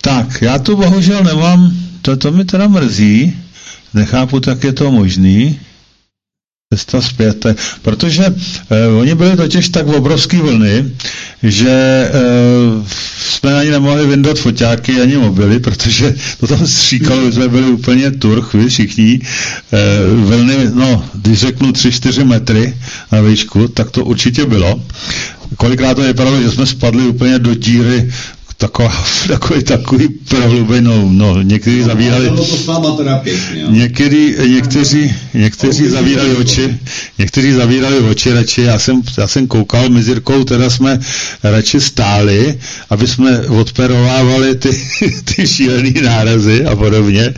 Tak, 0.00 0.42
já 0.42 0.58
tu 0.58 0.76
bohužel 0.76 1.24
nemám, 1.24 1.72
to, 2.02 2.16
to 2.16 2.32
mi 2.32 2.44
teda 2.44 2.68
mrzí, 2.68 3.36
nechápu, 3.94 4.40
tak 4.40 4.64
je 4.64 4.72
to 4.72 4.90
možný. 4.90 5.60
Cesta 6.74 7.00
zpět. 7.00 7.46
Protože 7.82 8.34
eh, 8.70 8.86
oni 8.86 9.14
byli 9.14 9.36
totiž 9.36 9.68
tak 9.68 9.86
obrovský 9.86 10.36
vlny, 10.36 10.92
že 11.50 11.70
eh, 11.70 12.84
jsme 13.18 13.54
ani 13.54 13.70
nemohli 13.70 14.06
vyndat 14.06 14.38
foťáky 14.38 15.00
ani 15.00 15.16
mobily, 15.16 15.60
protože 15.60 16.14
to 16.40 16.46
tam 16.46 16.66
stříkalo, 16.66 17.32
jsme 17.32 17.48
byli 17.48 17.66
úplně 17.66 18.10
turch, 18.10 18.54
vy 18.54 18.68
všichni. 18.68 19.20
Eh, 19.72 19.78
vlny, 20.14 20.56
no, 20.74 21.04
když 21.14 21.38
řeknu 21.38 21.70
3-4 21.70 22.24
metry 22.24 22.74
na 23.12 23.20
výšku, 23.20 23.68
tak 23.68 23.90
to 23.90 24.04
určitě 24.04 24.44
bylo. 24.46 24.82
Kolikrát 25.56 25.94
to 25.94 26.02
vypadalo, 26.02 26.42
že 26.42 26.50
jsme 26.50 26.66
spadli 26.66 27.02
úplně 27.02 27.38
do 27.38 27.54
díry 27.54 28.10
taková, 28.56 29.04
takový, 29.28 29.62
takový 29.64 30.08
prohlubenou, 30.08 31.08
no, 31.12 31.42
někteří 31.42 31.78
no, 31.80 31.86
zavírali, 31.86 32.30
no, 32.30 32.36
to 32.36 32.96
teda 32.96 33.16
pěkně, 33.16 33.64
některý, 33.68 34.34
někteří, 34.46 35.14
někteří 35.34 35.88
zavírali 35.88 36.36
oči, 36.36 36.78
někteří 37.18 37.52
zavírali 37.52 37.98
oči 37.98 38.32
radši, 38.32 38.62
já 38.62 38.78
jsem, 38.78 39.02
já 39.18 39.26
jsem 39.26 39.46
koukal, 39.46 39.88
mezi 39.88 40.10
Jirkou 40.10 40.44
teda 40.44 40.70
jsme 40.70 41.00
radši 41.42 41.80
stáli, 41.80 42.58
aby 42.90 43.06
jsme 43.06 43.40
odperovávali 43.40 44.54
ty, 44.54 44.70
ty 45.24 45.46
šílený 45.46 45.94
nárazy 46.02 46.64
a 46.64 46.76
podobně, 46.76 47.34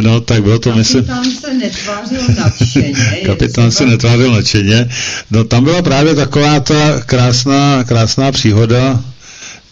no, 0.00 0.20
tak 0.20 0.42
bylo 0.42 0.58
to, 0.58 0.74
myslím... 0.74 1.04
Kapitán 1.04 1.30
se 1.40 1.54
netvářil 1.54 2.22
nadšeně. 2.38 3.20
Kapitán 3.26 3.70
se 3.70 3.86
netvářil 3.86 4.32
nadšeně, 4.32 4.88
no, 5.30 5.44
tam 5.44 5.64
byla 5.64 5.82
právě 5.82 6.14
taková 6.14 6.60
ta 6.60 7.00
krásná, 7.06 7.84
krásná 7.84 8.32
příhoda, 8.32 9.04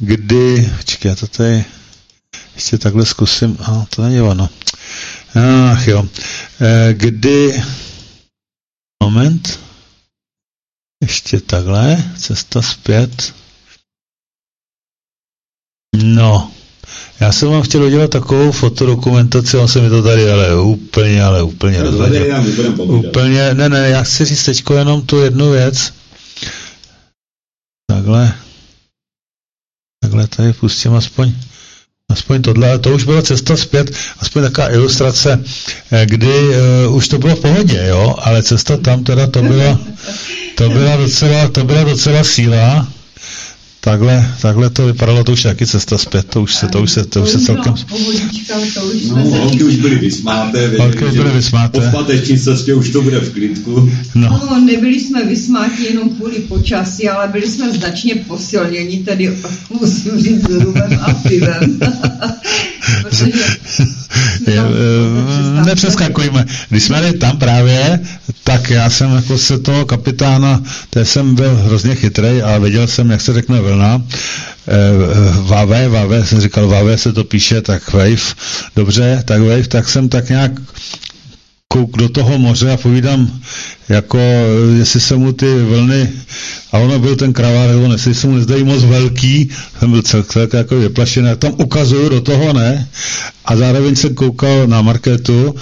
kdy, 0.02 0.70
počkej, 0.76 1.08
já 1.08 1.14
to 1.14 1.26
tady 1.26 1.64
ještě 2.54 2.78
takhle 2.78 3.06
zkusím, 3.06 3.56
a 3.60 3.86
to 3.90 4.02
není 4.02 4.20
ono. 4.20 4.48
Ach 5.72 5.88
jo, 5.88 6.08
e, 6.60 6.94
kdy, 6.94 7.62
moment, 9.02 9.60
ještě 11.02 11.40
takhle, 11.40 12.04
cesta 12.18 12.62
zpět. 12.62 13.34
No, 15.96 16.52
já 17.20 17.32
jsem 17.32 17.48
vám 17.48 17.62
chtěl 17.62 17.82
udělat 17.82 18.10
takovou 18.10 18.52
fotodokumentaci, 18.52 19.56
on 19.56 19.68
se 19.68 19.80
mi 19.80 19.88
to 19.88 20.02
tady 20.02 20.30
ale 20.30 20.60
úplně, 20.60 21.24
ale 21.24 21.42
úplně 21.42 21.82
rozvedl. 21.82 22.16
Úplně, 22.82 23.54
ne, 23.54 23.68
ne, 23.68 23.88
já 23.88 24.02
chci 24.02 24.24
říct 24.24 24.44
teď 24.44 24.64
jenom 24.78 25.06
tu 25.06 25.20
jednu 25.20 25.50
věc. 25.50 25.92
Takhle. 27.90 28.34
Takhle 30.02 30.26
tady 30.26 30.52
pustím 30.52 30.94
aspoň, 30.94 31.32
aspoň 32.08 32.42
tohle, 32.42 32.78
to 32.78 32.90
už 32.90 33.04
byla 33.04 33.22
cesta 33.22 33.56
zpět, 33.56 33.90
aspoň 34.18 34.42
taková 34.42 34.72
ilustrace, 34.72 35.44
eh, 35.92 36.06
kdy 36.06 36.48
uh, 36.86 36.96
už 36.96 37.08
to 37.08 37.18
bylo 37.18 37.36
v 37.36 37.40
pohodě, 37.40 37.84
jo, 37.88 38.14
ale 38.18 38.42
cesta 38.42 38.76
tam 38.76 39.04
teda 39.04 39.26
to 39.26 39.42
byla, 39.42 39.78
to 40.54 40.68
byla 40.68 40.96
docela, 40.96 41.48
to 41.48 41.64
byla 41.64 41.84
docela 41.84 42.24
síla, 42.24 42.88
Takhle, 43.84 44.34
takhle 44.42 44.70
to 44.70 44.86
vypadalo, 44.86 45.24
to 45.24 45.32
už 45.32 45.42
taky 45.42 45.66
cesta 45.66 45.98
zpět, 45.98 46.26
to 46.28 46.42
už 46.42 46.54
se, 46.54 46.68
to 46.68 46.82
už 46.82 46.90
se, 46.90 47.04
to 47.04 47.22
už 47.22 47.28
se 47.28 47.40
celkem... 47.40 47.74
No, 49.08 49.16
holky 49.16 49.64
už 49.64 49.76
byly 49.76 49.98
vysmáté, 49.98 50.68
holky 50.78 51.04
už 51.04 51.12
byly 51.12 51.30
vysmáté. 51.30 51.80
Po 51.80 51.86
svateční 51.90 52.38
cestě 52.38 52.74
už 52.74 52.90
to 52.90 53.02
bude 53.02 53.18
v 53.18 53.32
klidku. 53.32 53.90
No. 54.14 54.40
no. 54.50 54.60
nebyli 54.60 55.00
jsme 55.00 55.24
vysmátí 55.24 55.84
jenom 55.84 56.10
kvůli 56.10 56.38
počasí, 56.38 57.08
ale 57.08 57.28
byli 57.28 57.50
jsme 57.50 57.72
značně 57.72 58.14
posilněni, 58.14 58.98
tedy 58.98 59.38
musím 59.80 60.18
říct 60.18 60.48
rubem 60.48 61.00
a 61.02 61.14
pivem. 61.14 61.80
Protože 63.02 63.26
nepřeskakujme. 65.64 66.46
Když 66.68 66.82
jsme 66.82 67.12
tam 67.12 67.38
právě, 67.38 68.00
tak 68.44 68.70
já 68.70 68.90
jsem 68.90 69.14
jako 69.14 69.38
se 69.38 69.58
toho 69.58 69.84
kapitána, 69.84 70.62
to 70.90 71.04
jsem 71.04 71.34
byl 71.34 71.56
hrozně 71.56 71.94
chytrý 71.94 72.42
a 72.42 72.58
věděl 72.58 72.86
jsem, 72.86 73.10
jak 73.10 73.20
se 73.20 73.32
řekne 73.32 73.60
vlna. 73.60 74.02
Vave, 75.42 75.88
Vave, 75.88 76.26
jsem 76.26 76.40
říkal, 76.40 76.68
Vave 76.68 76.98
se 76.98 77.12
to 77.12 77.24
píše, 77.24 77.60
tak 77.60 77.92
wave, 77.92 78.34
dobře, 78.76 79.22
tak 79.24 79.40
wave, 79.40 79.68
tak 79.68 79.88
jsem 79.88 80.08
tak 80.08 80.28
nějak 80.28 80.52
kouk 81.68 81.96
do 81.96 82.08
toho 82.08 82.38
moře 82.38 82.70
a 82.70 82.76
povídám, 82.76 83.40
jako 83.88 84.18
jestli 84.78 85.00
se 85.00 85.16
mu 85.16 85.32
ty 85.32 85.46
vlny, 85.62 86.08
a 86.72 86.78
ono 86.78 86.98
byl 86.98 87.16
ten 87.16 87.32
kravár, 87.32 87.70
on 87.70 87.92
jestli 87.92 88.14
se 88.14 88.26
mu 88.26 88.36
nezdají 88.36 88.64
moc 88.64 88.84
velký, 88.84 89.50
jsem 89.78 89.90
byl 89.90 90.02
celkem 90.02 90.48
jako 90.52 90.76
vyplašený, 90.76 91.28
a 91.28 91.36
tam 91.36 91.52
ukazuju 91.56 92.08
do 92.08 92.20
toho, 92.20 92.52
ne? 92.52 92.88
A 93.44 93.56
zároveň 93.56 93.96
jsem 93.96 94.14
koukal 94.14 94.66
na 94.66 94.82
marketu, 94.82 95.54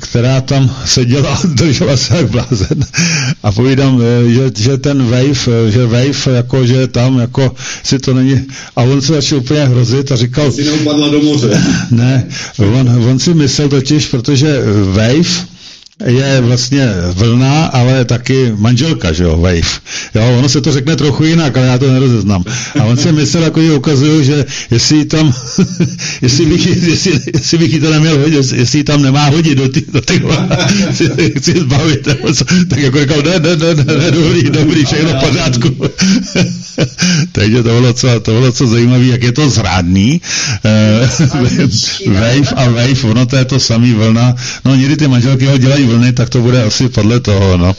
která 0.00 0.40
tam 0.40 0.76
seděla 0.84 1.34
a 1.34 1.46
držela 1.46 1.96
se 1.96 2.16
jak 2.16 2.30
blázen. 2.30 2.84
A 3.42 3.52
povídám, 3.52 4.02
že, 4.26 4.50
že 4.58 4.78
ten 4.78 5.02
wave, 5.02 5.70
že 5.70 5.86
wave, 5.86 6.34
jako, 6.36 6.66
že 6.66 6.86
tam, 6.86 7.18
jako, 7.18 7.54
si 7.82 7.98
to 7.98 8.14
není, 8.14 8.40
a 8.76 8.82
on 8.82 9.00
se 9.00 9.12
začal 9.12 9.38
úplně 9.38 9.64
hrozit 9.64 10.12
a 10.12 10.16
říkal... 10.16 10.52
Jsi 10.52 10.64
neupadla 10.64 11.08
do 11.08 11.20
moře. 11.22 11.62
Ne, 11.90 12.28
on, 12.58 12.88
on 13.10 13.18
si 13.18 13.34
myslel 13.34 13.68
totiž, 13.68 14.06
protože 14.06 14.60
wave, 14.84 15.51
je 16.06 16.40
vlastně 16.40 16.88
vlna, 17.12 17.66
ale 17.66 18.04
taky 18.04 18.52
manželka, 18.56 19.12
že 19.12 19.24
jo, 19.24 19.36
wave. 19.36 19.80
Jo, 20.14 20.38
ono 20.38 20.48
se 20.48 20.60
to 20.60 20.72
řekne 20.72 20.96
trochu 20.96 21.24
jinak, 21.24 21.56
ale 21.56 21.66
já 21.66 21.78
to 21.78 21.92
nerozeznám. 21.92 22.44
A 22.80 22.84
on 22.84 22.96
si 22.96 23.12
myslel, 23.12 23.42
jako 23.42 23.60
ukazuju, 23.60 24.22
že 24.22 24.44
jestli 24.70 25.04
tam, 25.04 25.32
jestli 26.22 26.46
bych, 26.46 26.66
jestli, 26.66 27.20
jestli 27.34 27.58
bych 27.58 27.72
jí 27.72 27.80
to 27.80 27.90
neměl 27.90 28.18
hodit, 28.18 28.52
jestli 28.52 28.84
tam 28.84 29.02
nemá 29.02 29.24
hodit 29.24 29.58
do, 29.58 29.68
ty, 29.68 29.84
do 29.92 30.00
těch 30.00 30.22
si, 30.92 31.32
chci 31.38 31.60
zbavit, 31.60 32.08
tak 32.68 32.78
jako 32.78 33.00
říkal, 33.00 33.22
ne, 33.22 33.38
ne, 33.38 33.56
ne, 33.56 33.74
ne, 33.74 33.98
ne 33.98 34.10
dobrý, 34.10 34.42
dobrý, 34.42 34.84
všechno 34.84 35.10
v 35.10 35.28
pořádku. 35.28 35.68
Takže 37.32 37.62
to 37.62 37.68
bylo 37.68 37.92
co, 37.92 38.20
to 38.20 38.30
bylo 38.30 38.52
co 38.52 38.66
zajímavé, 38.66 39.04
jak 39.04 39.22
je 39.22 39.32
to 39.32 39.50
zrádný. 39.50 40.20
Uh, 40.64 42.14
wave 42.14 42.48
a 42.56 42.68
wave, 42.68 43.04
ono 43.04 43.26
to 43.26 43.36
je 43.36 43.44
to 43.44 43.60
samý 43.60 43.92
vlna. 43.92 44.34
No 44.64 44.74
někdy 44.74 44.96
ty 44.96 45.08
manželky 45.08 45.46
ho 45.46 45.58
dělají 45.58 45.84
vlny, 45.92 46.12
tak 46.12 46.28
to 46.28 46.40
bude 46.40 46.62
asi 46.62 46.88
podle 46.88 47.20
toho, 47.20 47.56
no. 47.56 47.76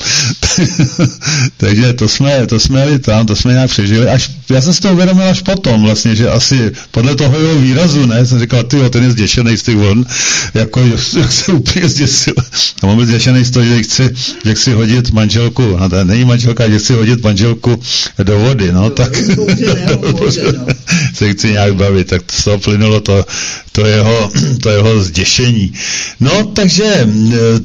Takže 1.57 1.93
to 1.93 2.07
jsme, 2.07 2.47
to 2.47 2.59
jsme 2.59 2.79
jeli 2.79 2.99
tam, 2.99 3.25
to 3.25 3.35
jsme 3.35 3.53
nějak 3.53 3.69
přežili. 3.69 4.07
Až, 4.07 4.31
já 4.49 4.61
jsem 4.61 4.73
si 4.73 4.81
to 4.81 4.93
uvědomil 4.93 5.29
až 5.29 5.41
potom 5.41 5.83
vlastně, 5.83 6.15
že 6.15 6.29
asi 6.29 6.71
podle 6.91 7.15
toho 7.15 7.39
jeho 7.39 7.55
výrazu, 7.55 8.05
ne, 8.05 8.25
jsem 8.25 8.39
říkal, 8.39 8.63
ty 8.63 8.77
ten 8.89 9.03
je 9.03 9.11
zděšený 9.11 9.57
z 9.57 9.63
těch 9.63 9.75
vln, 9.75 10.05
jako, 10.53 10.79
jak 11.19 11.31
se 11.31 11.51
úplně 11.51 11.89
zděsil. 11.89 12.33
A 12.81 12.95
byl 12.95 13.05
zděšený 13.05 13.43
z 13.45 13.51
toho, 13.51 13.65
že 13.65 13.83
chci, 13.83 14.09
že 14.45 14.55
chci 14.55 14.71
hodit 14.73 15.11
manželku, 15.11 15.77
no 15.79 15.89
to 15.89 16.03
není 16.03 16.25
manželka, 16.25 16.69
že 16.69 16.79
chci 16.79 16.93
hodit 16.93 17.23
manželku 17.23 17.79
do 18.23 18.39
vody, 18.39 18.71
no, 18.71 18.89
tak 18.89 19.17
se 21.13 21.33
chci 21.33 21.51
nějak 21.51 21.75
bavit, 21.75 22.07
tak 22.07 22.21
z 22.31 22.43
toho 22.43 22.59
plynulo 22.59 22.99
to, 23.01 23.25
to 23.71 23.85
jeho, 23.85 24.31
to 24.61 24.69
jeho 24.69 25.03
zděšení. 25.03 25.73
No, 26.19 26.43
takže 26.43 27.07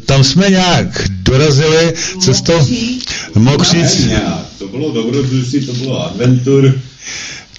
tam 0.07 0.25
jsme 0.29 0.51
nějak 0.51 1.09
dorazili 1.23 1.93
cestou 2.21 2.67
Mokřic. 3.35 4.09
To 4.59 4.69
bylo 4.69 4.93
dobrodružství, 4.93 5.67
to 5.67 5.73
bylo 5.73 6.07
adventur. 6.07 6.81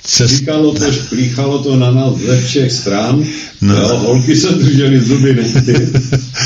Cest... 0.04 0.36
Říkalo 0.36 0.74
to, 0.74 0.92
šplíchalo 0.92 1.60
to 1.60 1.76
na 1.76 1.92
nás 1.92 2.18
ze 2.18 2.42
všech 2.42 2.72
stran. 2.72 3.26
No. 3.62 3.76
Jo, 3.76 3.98
holky 3.98 4.36
se 4.36 4.50
držely 4.50 5.00
zuby 5.00 5.36
nechty. 5.36 5.90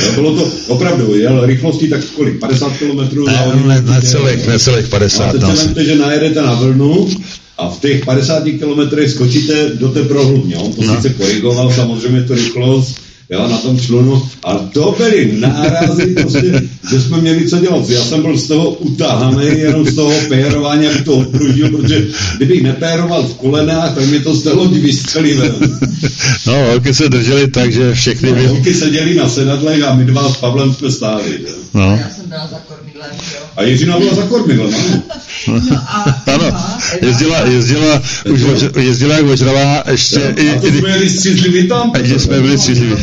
Jo, 0.03 0.11
bylo 0.15 0.35
to 0.35 0.51
opravdu, 0.67 1.15
jel 1.15 1.45
rychlostí 1.45 1.87
tak 1.87 2.05
kolik? 2.05 2.39
50 2.39 2.77
km? 2.77 3.25
Ne, 3.65 4.01
celých, 4.01 4.47
ne 4.47 4.59
celých 4.59 4.87
50. 4.87 5.23
A 5.23 5.31
teď 5.31 5.41
se 5.41 5.65
vemte, 5.65 5.85
že 5.85 5.95
najedete 5.95 6.41
na 6.41 6.53
vlnu 6.53 7.09
a 7.57 7.69
v 7.69 7.79
těch 7.79 8.05
50 8.05 8.43
kilometrech 8.43 9.09
skočíte 9.09 9.69
do 9.69 9.89
té 9.89 10.03
prohlubně. 10.03 10.55
On 10.55 10.73
to 10.73 10.81
no. 10.83 10.95
sice 10.95 11.09
korigoval 11.09 11.73
samozřejmě 11.73 12.23
tu 12.23 12.35
rychlost, 12.35 12.95
jo, 13.33 13.47
na 13.47 13.57
tom 13.57 13.79
člunu. 13.79 14.21
A 14.43 14.57
to 14.57 14.95
byly 14.97 15.37
nárazy, 15.39 16.05
prostě, 16.05 16.61
že 16.89 17.01
jsme 17.01 17.17
měli 17.17 17.49
co 17.49 17.59
dělat. 17.59 17.89
Já 17.89 18.03
jsem 18.03 18.21
byl 18.21 18.37
z 18.37 18.47
toho 18.47 18.69
utahaný, 18.69 19.45
jenom 19.59 19.85
z 19.85 19.95
toho 19.95 20.11
pérování, 20.27 20.87
aby 20.87 21.01
to 21.01 21.13
odpružil, 21.13 21.69
protože 21.69 22.07
kdybych 22.37 22.61
nepéroval 22.63 23.23
v 23.23 23.33
kolenách, 23.33 23.95
tak 23.95 24.05
mě 24.05 24.19
to 24.19 24.35
z 24.35 24.43
té 24.43 24.51
lodi 24.51 24.79
vystřelilo. 24.79 25.45
No, 26.47 26.53
holky 26.69 26.93
se 26.93 27.09
drželi 27.09 27.47
tak, 27.47 27.73
že 27.73 27.93
všechny... 27.93 28.31
No, 28.31 28.47
holky 28.47 28.73
seděli 28.73 29.15
na 29.15 29.29
sedadlech 29.29 29.83
a 29.83 29.95
my 29.95 30.05
dva 30.05 30.33
s 30.33 30.37
Pavlem 30.37 30.73
jsme 30.73 30.91
stáli. 30.91 31.39
No. 31.73 31.99
Já 32.01 32.09
jsem 32.09 32.29
byla 32.29 32.47
za. 32.47 32.82
A 33.55 33.63
Jiřina 33.63 33.99
byla 33.99 34.15
za 34.15 34.21
kormidlem, 34.21 34.75
ano. 34.75 35.03
No 35.47 35.77
a 35.87 36.21
ano, 36.33 36.51
jezdila, 37.01 37.39
jezdila, 37.39 38.01
už 38.33 38.41
jezdila 38.79 39.15
jak 39.15 39.25
ožralá, 39.25 39.83
ještě 39.91 40.23
a, 40.23 40.39
i... 40.39 40.49
A 40.49 40.59
to 40.59 40.67
jsme 40.67 40.89
jeli 40.89 41.09
střízliví 41.09 41.67
tam? 41.67 41.91
A 41.95 41.99
jsme 42.19 42.41
byli 42.41 42.57
střízliví. 42.57 42.95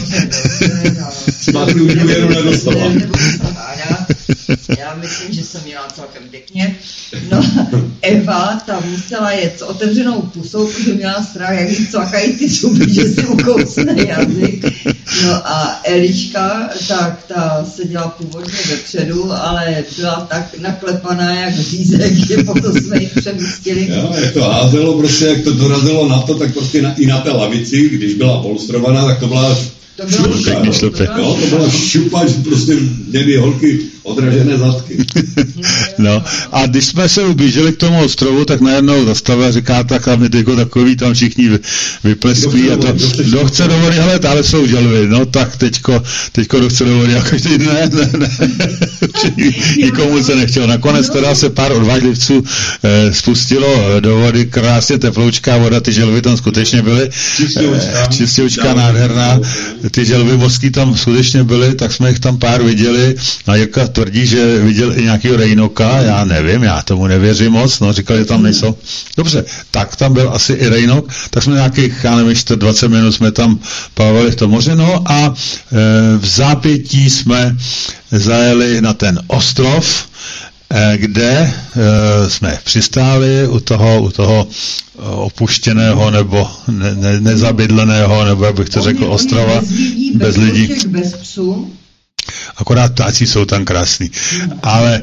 Zpátky 1.40 1.80
už 1.80 1.94
důvěru 1.94 2.28
nedostala. 2.28 2.92
Já 4.78 4.94
myslím, 4.94 5.32
že 5.34 5.42
jsem 5.42 5.60
měla 5.64 5.88
celkem 5.94 6.22
pěkně. 6.30 6.76
No, 7.30 7.44
Eva 8.02 8.62
tam 8.66 8.90
musela 8.90 9.30
jet 9.30 9.58
s 9.58 9.62
otevřenou 9.62 10.22
pusou, 10.22 10.66
protože 10.66 10.94
měla 10.94 11.22
strach, 11.22 11.58
jak 11.60 11.70
jí 11.70 11.86
cvakají 11.86 12.32
ty 12.32 12.48
zuby, 12.48 12.94
že 12.94 13.08
si 13.08 13.26
ukousne 13.26 13.94
jazyk. 14.08 14.64
No 15.24 15.32
a 15.32 15.80
Eliška, 15.84 16.70
tak 16.88 17.24
ta 17.28 17.64
seděla 17.74 18.08
původně 18.08 18.58
vepředu, 18.70 19.32
ale 19.32 19.84
byla 19.96 20.26
tak 20.30 20.58
naklepaná 20.58 21.34
jak 21.34 21.54
řízek, 21.54 22.14
že 22.14 22.36
potom 22.36 22.72
jsme 22.72 23.02
ji 23.02 23.10
přemístili. 23.16 23.88
Jo, 23.90 24.14
jak 24.20 24.32
to 24.32 24.42
házelo, 24.42 24.98
prostě 24.98 25.24
jak 25.24 25.44
to 25.44 25.52
dorazilo 25.52 26.08
na 26.08 26.20
to, 26.20 26.34
tak 26.34 26.52
prostě 26.52 26.82
na, 26.82 26.94
i 26.94 27.06
na 27.06 27.20
té 27.20 27.30
lavici, 27.30 27.88
když 27.88 28.14
byla 28.14 28.42
polstrovaná, 28.42 29.04
tak 29.04 29.20
to 29.20 29.26
byla 29.26 29.58
to 29.96 30.06
bylo 30.06 30.72
šupa, 30.72 31.06
to 31.40 31.46
byla 31.50 31.70
šupa, 31.70 32.26
že 32.26 32.34
prostě 32.44 32.76
měli 33.06 33.36
holky 33.36 33.78
odražené 34.02 34.56
zadky. 34.56 34.96
no 35.98 36.22
a 36.52 36.66
když 36.66 36.84
jsme 36.84 37.08
se 37.08 37.22
ubíželi 37.22 37.72
k 37.72 37.76
tomu 37.76 38.04
ostrovu, 38.04 38.44
tak 38.44 38.60
najednou 38.60 39.04
zastavil 39.04 39.44
a 39.44 39.50
říká 39.50 39.82
tak 39.82 40.08
a 40.08 40.16
my 40.16 40.28
jako 40.34 40.56
takový 40.56 40.96
tam 40.96 41.14
všichni 41.14 41.50
vypleskují 42.04 42.70
a 42.70 42.76
to, 42.76 42.92
kdo 43.24 43.46
chce 43.46 43.68
do 43.68 43.78
vody, 43.78 43.96
hele, 43.96 44.20
ale 44.28 44.42
jsou 44.44 44.66
želvy, 44.66 45.06
no 45.08 45.26
tak 45.26 45.56
teďko, 45.56 46.02
teďko 46.32 46.58
kdo 46.58 46.68
chce 46.68 46.84
do 46.84 46.96
vody, 46.96 47.14
a 47.16 47.22
každý 47.22 47.58
ne, 47.58 47.90
ne, 47.92 48.10
ne, 48.18 48.30
nikomu 49.76 50.22
se 50.22 50.36
nechtěl. 50.36 50.66
Nakonec 50.66 51.10
teda 51.10 51.34
se 51.34 51.50
pár 51.50 51.72
odvážlivců 51.72 52.44
eh, 52.82 53.12
spustilo 53.12 54.00
do 54.00 54.16
vody, 54.18 54.46
krásně 54.46 54.98
teploučká 54.98 55.56
voda, 55.56 55.80
ty 55.80 55.92
želvy 55.92 56.22
tam 56.22 56.36
skutečně 56.36 56.82
byly, 56.82 57.10
čistěvčka, 58.10 58.70
eh, 58.70 58.74
nádherná, 58.74 59.40
ty 59.90 60.04
želvy 60.04 60.36
mořský 60.36 60.70
tam 60.70 60.96
skutečně 60.96 61.44
byly, 61.44 61.74
tak 61.74 61.92
jsme 61.92 62.08
jich 62.08 62.20
tam 62.20 62.38
pár 62.38 62.62
viděli. 62.62 63.14
A 63.46 63.56
Jirka 63.56 63.89
tvrdí, 63.92 64.26
že 64.26 64.58
viděl 64.58 64.98
i 64.98 65.02
nějakého 65.02 65.36
Rejnoka, 65.36 66.00
já 66.00 66.24
nevím, 66.24 66.62
já 66.62 66.82
tomu 66.82 67.06
nevěřím 67.06 67.52
moc, 67.52 67.80
no 67.80 67.92
říkal, 67.92 68.16
že 68.16 68.24
tam 68.24 68.42
nejsou. 68.42 68.76
Dobře, 69.16 69.44
tak 69.70 69.96
tam 69.96 70.12
byl 70.12 70.30
asi 70.34 70.52
i 70.52 70.68
Rejnok, 70.68 71.08
tak 71.30 71.42
jsme 71.42 71.54
nějakých, 71.54 72.04
já 72.04 72.16
nevím, 72.16 72.34
20 72.54 72.88
minut 72.88 73.12
jsme 73.12 73.32
tam 73.32 73.58
plavali 73.94 74.30
v 74.30 74.36
tom 74.36 74.50
moře, 74.50 74.76
no 74.76 75.02
a 75.06 75.26
e, 75.26 75.34
v 76.18 76.26
zápětí 76.26 77.10
jsme 77.10 77.56
zajeli 78.10 78.80
na 78.80 78.94
ten 78.94 79.20
ostrov, 79.26 80.08
e, 80.70 80.98
kde 80.98 81.30
e, 81.30 81.50
jsme 82.30 82.58
přistáli 82.64 83.48
u 83.48 83.60
toho, 83.60 84.02
u 84.02 84.10
toho 84.10 84.48
opuštěného 85.00 86.10
nebo 86.10 86.50
ne, 86.68 86.94
ne, 86.94 87.20
nezabydleného, 87.20 88.24
nebo 88.24 88.44
jak 88.44 88.54
bych 88.54 88.68
to 88.68 88.80
řekl, 88.80 89.04
ostrova 89.04 89.62
bez 90.14 90.36
lidí. 90.36 90.74
Bez 90.86 91.12
psů 91.12 91.72
akorát 92.56 92.92
ptáci 92.92 93.26
jsou 93.26 93.44
tam 93.44 93.64
krásní. 93.64 94.10
Ale, 94.62 95.00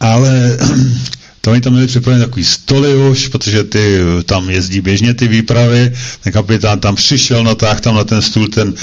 ale 0.00 0.58
to 1.40 1.50
oni 1.50 1.60
tam 1.60 1.72
měli 1.72 1.86
připravené 1.86 2.24
takový 2.24 2.44
stoly 2.44 2.96
už, 2.96 3.28
protože 3.28 3.64
ty 3.64 3.98
tam 4.24 4.50
jezdí 4.50 4.80
běžně 4.80 5.14
ty 5.14 5.28
výpravy, 5.28 5.92
ten 6.24 6.32
kapitán 6.32 6.80
tam 6.80 6.94
přišel, 6.94 7.44
natáhl 7.44 7.80
tam 7.80 7.94
na 7.94 8.04
ten 8.04 8.22
stůl 8.22 8.48
ten, 8.48 8.74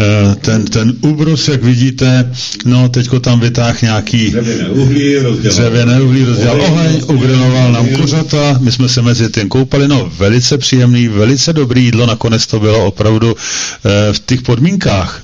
eh, 0.00 0.34
ten, 0.34 0.64
ten 0.64 0.92
ubrus, 1.00 1.48
jak 1.48 1.62
vidíte, 1.62 2.32
no 2.64 2.88
teďko 2.88 3.20
tam 3.20 3.40
vytáhl 3.40 3.78
nějaký 3.82 4.30
dřevěné 4.30 4.68
uhlí, 4.68 5.18
rozdělal, 5.18 5.54
dřevěné 5.54 6.02
uhlí, 6.02 6.24
rozdělal 6.24 6.60
oheň, 6.60 7.02
ugriloval 7.06 7.72
nám 7.72 7.88
kuřata, 7.88 8.58
my 8.60 8.72
jsme 8.72 8.88
se 8.88 9.02
mezi 9.02 9.28
tím 9.28 9.48
koupali, 9.48 9.88
no 9.88 10.12
velice 10.18 10.58
příjemný, 10.58 11.08
velice 11.08 11.52
dobrý 11.52 11.84
jídlo, 11.84 12.06
nakonec 12.06 12.46
to 12.46 12.60
bylo 12.60 12.86
opravdu 12.86 13.36
eh, 13.36 14.12
v 14.12 14.18
těch 14.26 14.42
podmínkách 14.42 15.22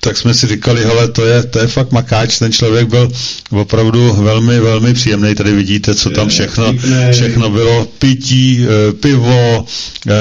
tak 0.00 0.16
jsme 0.16 0.34
si 0.34 0.46
říkali, 0.46 0.84
hele, 0.84 1.08
to 1.08 1.26
je, 1.26 1.42
to 1.42 1.58
je 1.58 1.66
fakt 1.66 1.92
makáč, 1.92 2.38
ten 2.38 2.52
člověk 2.52 2.88
byl 2.88 3.12
opravdu 3.50 4.12
velmi, 4.12 4.60
velmi 4.60 4.94
příjemný, 4.94 5.34
tady 5.34 5.52
vidíte, 5.52 5.94
co 5.94 6.10
tam 6.10 6.28
všechno, 6.28 6.74
všechno 7.12 7.50
bylo, 7.50 7.86
pití, 7.98 8.66
eh, 8.66 8.92
pivo, 8.92 9.66
eh, 10.08 10.12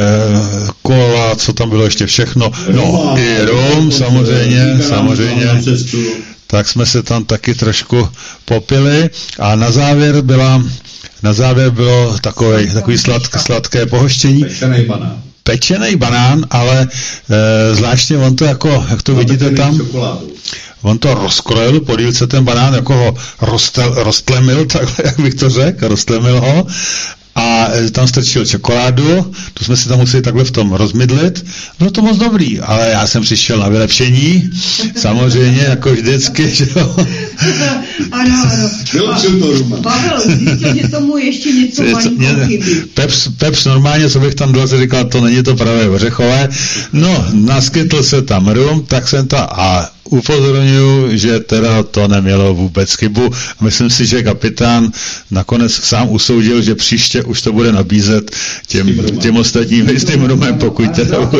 kola, 0.81 1.35
co 1.35 1.53
tam 1.53 1.69
bylo 1.69 1.83
ještě 1.83 2.05
všechno, 2.05 2.51
no 2.71 3.15
i 3.17 3.45
rum, 3.45 3.91
samozřejmě, 3.91 4.79
samozřejmě, 4.87 5.61
tak 6.47 6.67
jsme 6.67 6.85
se 6.85 7.03
tam 7.03 7.25
taky 7.25 7.55
trošku 7.55 8.09
popili. 8.45 9.09
A 9.39 9.55
na 9.55 9.71
závěr 9.71 10.21
byla 10.21 10.63
na 11.23 11.33
závěr 11.33 11.69
bylo 11.69 12.17
takové, 12.21 12.65
takový 12.67 12.97
sladk, 12.97 13.39
sladké 13.39 13.85
pohoštění. 13.85 14.41
Pečený 14.43 14.85
banán, 14.85 15.21
ale 16.49 16.87
e, 17.29 17.75
zvláštně 17.75 18.17
on 18.17 18.35
to 18.35 18.45
jako, 18.45 18.85
jak 18.89 19.03
to 19.03 19.11
no, 19.11 19.17
vidíte 19.17 19.49
tam, 19.51 19.77
čokoládu. 19.77 20.31
on 20.81 20.97
to 20.97 21.13
rozkrojil, 21.13 21.79
podíl 21.79 22.13
ten 22.27 22.43
banán, 22.43 22.73
jako 22.73 22.93
ho 22.93 23.15
roztlemil, 24.03 24.65
takhle, 24.71 25.05
jak 25.05 25.19
bych 25.19 25.35
to 25.35 25.49
řekl, 25.49 25.87
roztlemil 25.87 26.41
ho 26.41 26.67
a 27.35 27.67
e, 27.73 27.91
tam 27.91 28.07
strčil 28.07 28.45
čokoládu, 28.45 29.31
tu 29.53 29.63
jsme 29.63 29.77
si 29.77 29.89
tam 29.89 29.99
museli 29.99 30.23
takhle 30.23 30.43
v 30.43 30.51
tom 30.51 30.73
rozmydlit. 30.73 31.45
Bylo 31.79 31.91
to 31.91 32.01
moc 32.01 32.17
dobrý, 32.17 32.59
ale 32.59 32.89
já 32.89 33.07
jsem 33.07 33.23
přišel 33.23 33.57
na 33.57 33.69
vylepšení, 33.69 34.49
samozřejmě, 34.95 35.61
jako 35.61 35.91
vždycky, 35.93 36.49
že 36.49 36.67
jo. 36.75 36.95
ano, 38.11 38.35
ano. 38.51 38.69
Vylepšil 38.93 39.39
to 39.39 39.51
Ruma. 39.51 39.77
Pavel 39.77 40.21
zjistil, 40.25 40.75
že 40.75 40.87
tomu 40.87 41.17
ještě 41.17 41.51
něco 41.51 41.83
malinko 41.83 42.45
chybí. 42.47 42.81
Peps, 42.93 43.27
Peps 43.37 43.65
normálně, 43.65 44.09
co 44.09 44.19
bych 44.19 44.35
tam 44.35 44.53
dal, 44.53 44.67
se 44.67 44.77
říkal, 44.77 45.05
to 45.05 45.21
není 45.21 45.43
to 45.43 45.55
pravé 45.55 45.89
ořechové. 45.89 46.49
No, 46.93 47.25
naskytl 47.33 48.03
se 48.03 48.21
tam 48.21 48.47
rum, 48.47 48.85
tak 48.87 49.07
jsem 49.07 49.27
to 49.27 49.37
a 49.37 49.91
upozorňuji, 50.11 51.17
že 51.17 51.39
teda 51.39 51.83
to 51.83 52.07
nemělo 52.07 52.53
vůbec 52.53 52.93
chybu. 52.93 53.31
Myslím 53.61 53.89
si, 53.89 54.05
že 54.05 54.23
kapitán 54.23 54.91
nakonec 55.31 55.73
sám 55.73 56.09
usoudil, 56.09 56.61
že 56.61 56.75
příště 56.75 57.23
už 57.23 57.41
to 57.41 57.53
bude 57.53 57.71
nabízet 57.71 58.31
těm, 58.67 59.17
těm 59.19 59.37
ostatním 59.37 59.89
s 59.89 60.05
tím 60.05 60.25
rumem, 60.25 60.57
pokud 60.57 60.91
teda 60.91 61.31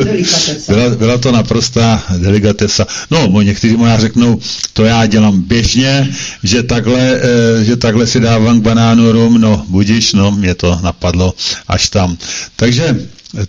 byla, 0.68 0.90
byla 0.96 1.18
to 1.18 1.32
naprostá 1.32 2.04
delikatesa. 2.18 2.88
No, 3.12 3.42
někteří 3.42 3.76
možná 3.76 4.00
řeknou, 4.00 4.40
to 4.74 4.86
já 4.86 5.06
dělám 5.06 5.42
běžně, 5.42 6.10
že 6.44 6.64
takhle, 6.64 7.20
eh, 7.22 7.64
že 7.64 7.76
takhle 7.76 8.08
si 8.08 8.20
dávám 8.20 8.60
k 8.60 8.64
banánu 8.64 9.12
rum, 9.12 9.42
no 9.42 9.66
budiš, 9.68 10.14
no 10.14 10.32
mě 10.32 10.56
to 10.56 10.80
napadlo 10.84 11.34
až 11.68 11.90
tam. 11.90 12.18
Takže 12.56 12.96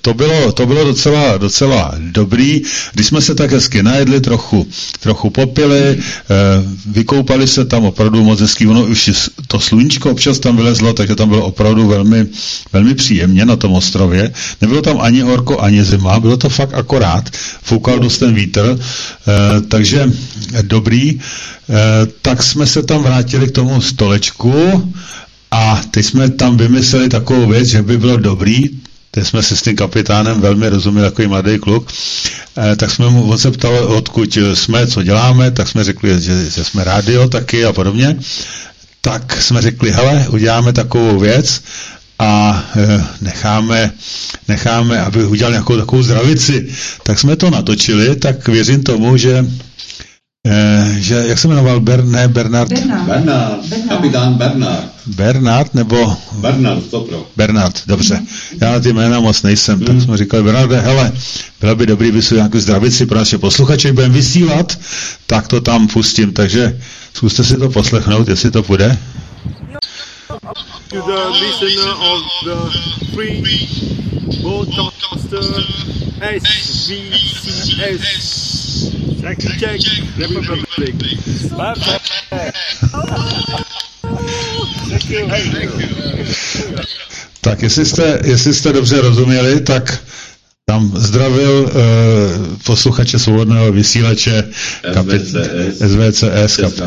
to 0.01 0.15
bylo, 0.15 0.53
to 0.53 0.67
bylo 0.67 0.85
docela, 0.85 1.37
docela 1.37 1.95
dobrý. 1.99 2.63
Když 2.93 3.07
jsme 3.07 3.21
se 3.21 3.35
tak 3.35 3.51
hezky 3.51 3.83
najedli, 3.83 4.21
trochu, 4.21 4.67
trochu 5.01 5.31
popili, 5.31 5.81
e, 5.81 5.99
vykoupali 6.87 7.49
se 7.49 7.65
tam 7.65 7.85
opravdu 7.85 8.25
moc 8.25 8.41
hezky. 8.41 8.67
Ono 8.67 8.85
už 8.85 9.11
to 9.47 9.61
sluníčko 9.61 10.11
občas 10.11 10.39
tam 10.39 10.57
vylezlo, 10.57 10.93
takže 10.93 11.15
tam 11.15 11.29
bylo 11.29 11.45
opravdu 11.45 11.89
velmi, 11.89 12.27
velmi 12.73 12.95
příjemně 12.95 13.45
na 13.45 13.57
tom 13.57 13.73
ostrově. 13.73 14.33
Nebylo 14.61 14.83
tam 14.83 15.01
ani 15.01 15.21
horko, 15.21 15.61
ani 15.61 15.85
zima, 15.85 16.21
bylo 16.21 16.37
to 16.37 16.49
fakt 16.49 16.75
akorát. 16.75 17.31
Foukal 17.63 17.99
dost 17.99 18.19
ten 18.19 18.35
vítr, 18.35 18.79
e, 18.79 19.61
takže 19.61 20.13
dobrý. 20.63 21.11
E, 21.11 21.19
tak 22.23 22.43
jsme 22.43 22.67
se 22.67 22.83
tam 22.83 23.03
vrátili 23.03 23.47
k 23.47 23.51
tomu 23.55 23.81
stolečku 23.81 24.55
a 25.51 25.81
teď 25.91 26.07
jsme 26.07 26.31
tam 26.31 26.57
vymysleli 26.57 27.09
takovou 27.09 27.47
věc, 27.47 27.69
že 27.69 27.83
by 27.83 27.99
bylo 27.99 28.17
dobrý 28.17 28.71
teď 29.15 29.27
jsme 29.27 29.43
se 29.43 29.57
s 29.57 29.63
tím 29.63 29.77
kapitánem 29.77 30.41
velmi 30.41 30.69
rozuměli, 30.69 31.07
jako 31.07 31.23
mladý 31.29 31.59
kluk, 31.59 31.93
eh, 32.57 32.77
tak 32.77 32.91
jsme 32.91 33.09
mu, 33.09 33.31
on 33.31 33.39
se 33.39 33.51
ptal, 33.51 33.75
odkud 33.75 34.39
jsme, 34.55 34.87
co 34.87 35.03
děláme, 35.03 35.51
tak 35.51 35.69
jsme 35.69 35.85
řekli, 35.85 36.21
že, 36.21 36.51
že 36.51 36.65
jsme 36.65 36.85
rádio 36.85 37.29
taky 37.29 37.65
a 37.65 37.73
podobně. 37.73 38.17
Tak 39.01 39.43
jsme 39.43 39.63
řekli, 39.63 39.91
hele, 39.91 40.27
uděláme 40.29 40.73
takovou 40.73 41.19
věc 41.19 41.63
a 42.19 42.65
e, 42.77 43.05
necháme, 43.21 43.93
necháme, 44.49 45.01
aby 45.01 45.25
udělal 45.25 45.53
nějakou 45.53 45.77
takovou 45.77 46.03
zdravici. 46.03 46.69
Tak 47.03 47.19
jsme 47.19 47.37
to 47.37 47.51
natočili, 47.51 48.17
tak 48.17 48.49
věřím 48.49 48.83
tomu, 48.83 49.17
že 49.17 49.45
Eh, 50.47 50.95
že, 50.99 51.15
jak 51.27 51.39
se 51.39 51.49
jmenoval, 51.49 51.81
Ber, 51.81 52.05
ne, 52.05 52.29
Bernard? 52.29 52.73
Bernard. 52.73 53.07
Bernard. 53.07 53.69
Bernard. 53.69 53.89
Kapitán 53.89 54.35
Bernard. 54.35 54.85
Bernard 55.07 55.75
nebo? 55.75 56.17
Bernard, 56.33 56.91
to 56.91 57.01
pro. 57.01 57.27
Bernard, 57.37 57.83
dobře. 57.87 58.15
Mm. 58.15 58.27
Já 58.61 58.73
na 58.73 58.81
ty 58.81 58.93
jména 58.93 59.21
moc 59.21 59.43
nejsem, 59.43 59.79
mm. 59.79 59.85
tak 59.85 60.01
jsme 60.01 60.17
říkali, 60.17 60.43
Bernarde, 60.43 60.81
hele, 60.81 61.13
bylo 61.61 61.77
by 61.77 61.87
dobrý, 61.87 62.13
by 62.13 62.23
si 62.23 62.35
nějakou 62.35 62.59
zdravici 62.59 63.07
pro 63.07 63.19
naše 63.19 63.39
posluchače, 63.39 63.93
budeme 63.93 64.15
vysílat, 64.15 64.79
tak 65.27 65.49
to 65.49 65.61
tam 65.61 65.89
pustím, 65.89 66.33
takže 66.33 66.79
zkuste 67.15 67.45
si 67.45 67.57
to 67.57 67.69
poslechnout, 67.69 68.29
jestli 68.29 68.51
to 68.51 68.63
půjde. 68.63 68.99
To 70.33 70.39
the 71.03 71.29
listener 71.41 71.93
of 71.93 72.23
the 72.45 72.57
free 73.13 73.45
broadcaster 74.41 75.45
SVCS 76.41 77.93
Czech, 79.21 79.39
Czech 79.61 79.81
Republic. 80.19 80.97
Tak 87.41 87.63
jestli 87.63 87.87
jste, 87.87 88.21
jestli 88.25 88.55
jste 88.55 88.73
dobře 88.73 89.01
rozuměli, 89.01 89.61
tak 89.61 90.03
tam 90.73 90.93
zdravil 90.97 91.69
uh, 91.69 91.73
posluchače 92.65 93.19
svobodného 93.19 93.73
vysílače 93.73 94.49
SVCS, 94.93 95.37
SVCS 95.79 96.57
Česká 96.57 96.87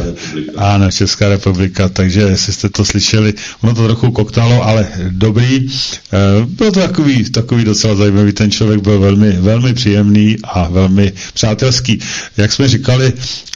ano, 0.55 0.91
Česká 0.91 1.29
republika, 1.29 1.89
takže 1.89 2.21
jestli 2.21 2.53
jste 2.53 2.69
to 2.69 2.85
slyšeli, 2.85 3.33
ono 3.61 3.75
to 3.75 3.85
trochu 3.85 4.11
koktalo, 4.11 4.63
ale 4.63 4.87
dobrý. 5.09 5.67
Uh, 5.67 6.49
byl 6.49 6.71
to 6.71 6.79
takový, 6.79 7.29
takový 7.29 7.63
docela 7.63 7.95
zajímavý, 7.95 8.33
ten 8.33 8.51
člověk 8.51 8.81
byl 8.81 8.99
velmi, 8.99 9.31
velmi 9.31 9.73
příjemný 9.73 10.37
a 10.43 10.67
velmi 10.69 11.13
přátelský. 11.33 11.99
Jak 12.37 12.51
jsme 12.51 12.67
říkali, 12.67 13.13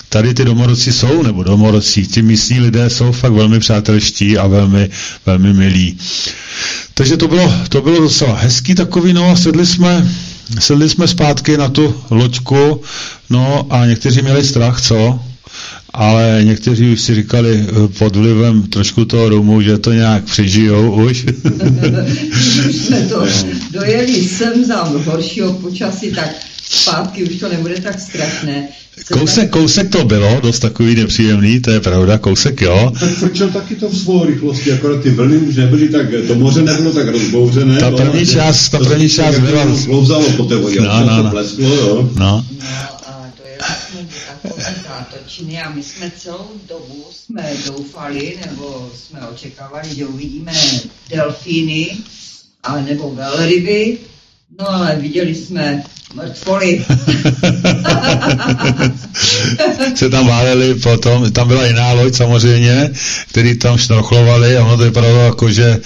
tady 0.10 0.34
ty 0.34 0.46
domorodci 0.46 0.94
jsou, 0.94 1.24
nebo 1.24 1.44
domorodci, 1.44 2.08
ti 2.08 2.22
místní 2.22 2.60
lidé 2.60 2.90
jsou 2.90 3.12
fakt 3.12 3.34
velmi 3.34 3.60
přátelští 3.60 4.38
a 4.38 4.48
velmi, 4.48 4.90
velmi 5.26 5.54
milí. 5.54 5.98
Takže 6.94 7.18
to 7.18 7.28
bylo, 7.28 7.54
to 7.70 7.82
bylo 7.82 8.00
docela 8.00 8.36
hezký 8.36 8.76
takový, 8.76 9.14
no 9.14 9.32
a 9.32 9.36
sedli 9.36 9.66
jsme, 9.66 10.12
sedli 10.60 10.90
jsme 10.90 11.08
zpátky 11.08 11.58
na 11.58 11.70
tu 11.70 12.04
loďku, 12.10 12.82
no 13.30 13.68
a 13.70 13.86
někteří 13.86 14.22
měli 14.22 14.44
strach, 14.44 14.82
co? 14.82 15.20
Ale 15.94 16.42
někteří 16.44 16.94
už 16.94 17.02
si 17.02 17.16
říkali 17.16 17.66
eh, 17.68 17.88
pod 17.88 18.16
vlivem 18.16 18.64
trošku 18.64 19.06
toho 19.06 19.30
rumu, 19.30 19.62
že 19.62 19.78
to 19.78 19.94
nějak 19.94 20.24
přežijou 20.24 21.06
už. 21.06 21.26
už 22.70 22.76
jsme 22.76 23.02
to 23.02 23.26
dojeli 23.72 24.24
sem 24.24 24.66
za 24.66 24.84
horšího 24.84 25.54
počasí, 25.54 26.12
tak 26.12 26.30
zpátky 26.64 27.24
už 27.24 27.36
to 27.36 27.50
nebude 27.50 27.82
tak 27.82 28.00
strašné. 28.00 28.68
Kousek, 29.14 29.50
kousek 29.50 29.90
to 29.90 30.06
bylo, 30.06 30.40
dost 30.42 30.60
takový 30.60 30.96
nepříjemný, 30.96 31.60
to 31.60 31.72
je 31.72 31.80
pravda, 31.80 32.18
kousek 32.18 32.62
jo. 32.62 32.92
Tak 33.00 33.10
frčel 33.10 33.50
taky 33.50 33.76
to 33.76 33.90
v 33.90 33.98
svou 33.98 34.26
rychlosti, 34.26 34.72
akorát 34.72 35.04
ty 35.04 35.10
vlny 35.10 35.38
už 35.38 35.56
nebyly 35.56 35.90
tak, 35.90 36.06
to 36.28 36.36
moře 36.36 36.62
nebylo 36.62 36.94
tak 36.94 37.08
rozbouřené. 37.08 37.80
Ta 37.80 37.92
první 37.92 38.20
no, 38.20 38.26
část, 38.26 38.70
ta 38.70 38.78
první 38.78 39.10
část 39.10 39.40
byla... 39.40 39.66
Klouzalo 39.86 40.32
po 40.38 40.44
té 40.44 40.56
vodě, 40.56 40.82
no, 40.82 41.06
no, 41.06 41.24
no. 41.24 41.30
plesklo, 41.30 41.76
jo. 41.76 42.10
No. 42.16 42.26
no 42.26 42.44
a 43.08 43.32
to 43.38 43.48
je 43.48 43.58
vlastně 43.58 44.02
zátočiny 44.88 45.62
a 45.62 45.70
my 45.70 45.84
jsme 45.84 46.12
celou 46.12 46.52
dobu 46.68 47.06
jsme 47.12 47.54
doufali, 47.66 48.40
nebo 48.46 48.92
jsme 48.96 49.28
očekávali, 49.28 49.96
že 49.96 50.06
uvidíme 50.06 50.54
delfíny, 51.10 51.98
ale 52.64 52.84
nebo 52.84 53.12
velryby, 53.12 53.98
no 54.60 54.70
ale 54.70 54.96
viděli 54.96 55.36
jsme 55.36 55.84
mrtvoli. 56.14 56.86
se 59.96 60.10
tam 60.10 60.28
váleli 60.28 60.76
potom, 60.76 61.32
tam 61.32 61.48
byla 61.48 61.66
jiná 61.66 61.92
loď 61.92 62.16
samozřejmě, 62.16 62.92
který 63.30 63.58
tam 63.58 63.78
šnorchlovali 63.78 64.58
a 64.58 64.66
ono 64.66 64.78
to 64.78 64.84
vypadalo 64.84 65.20
jako, 65.20 65.52
že, 65.52 65.80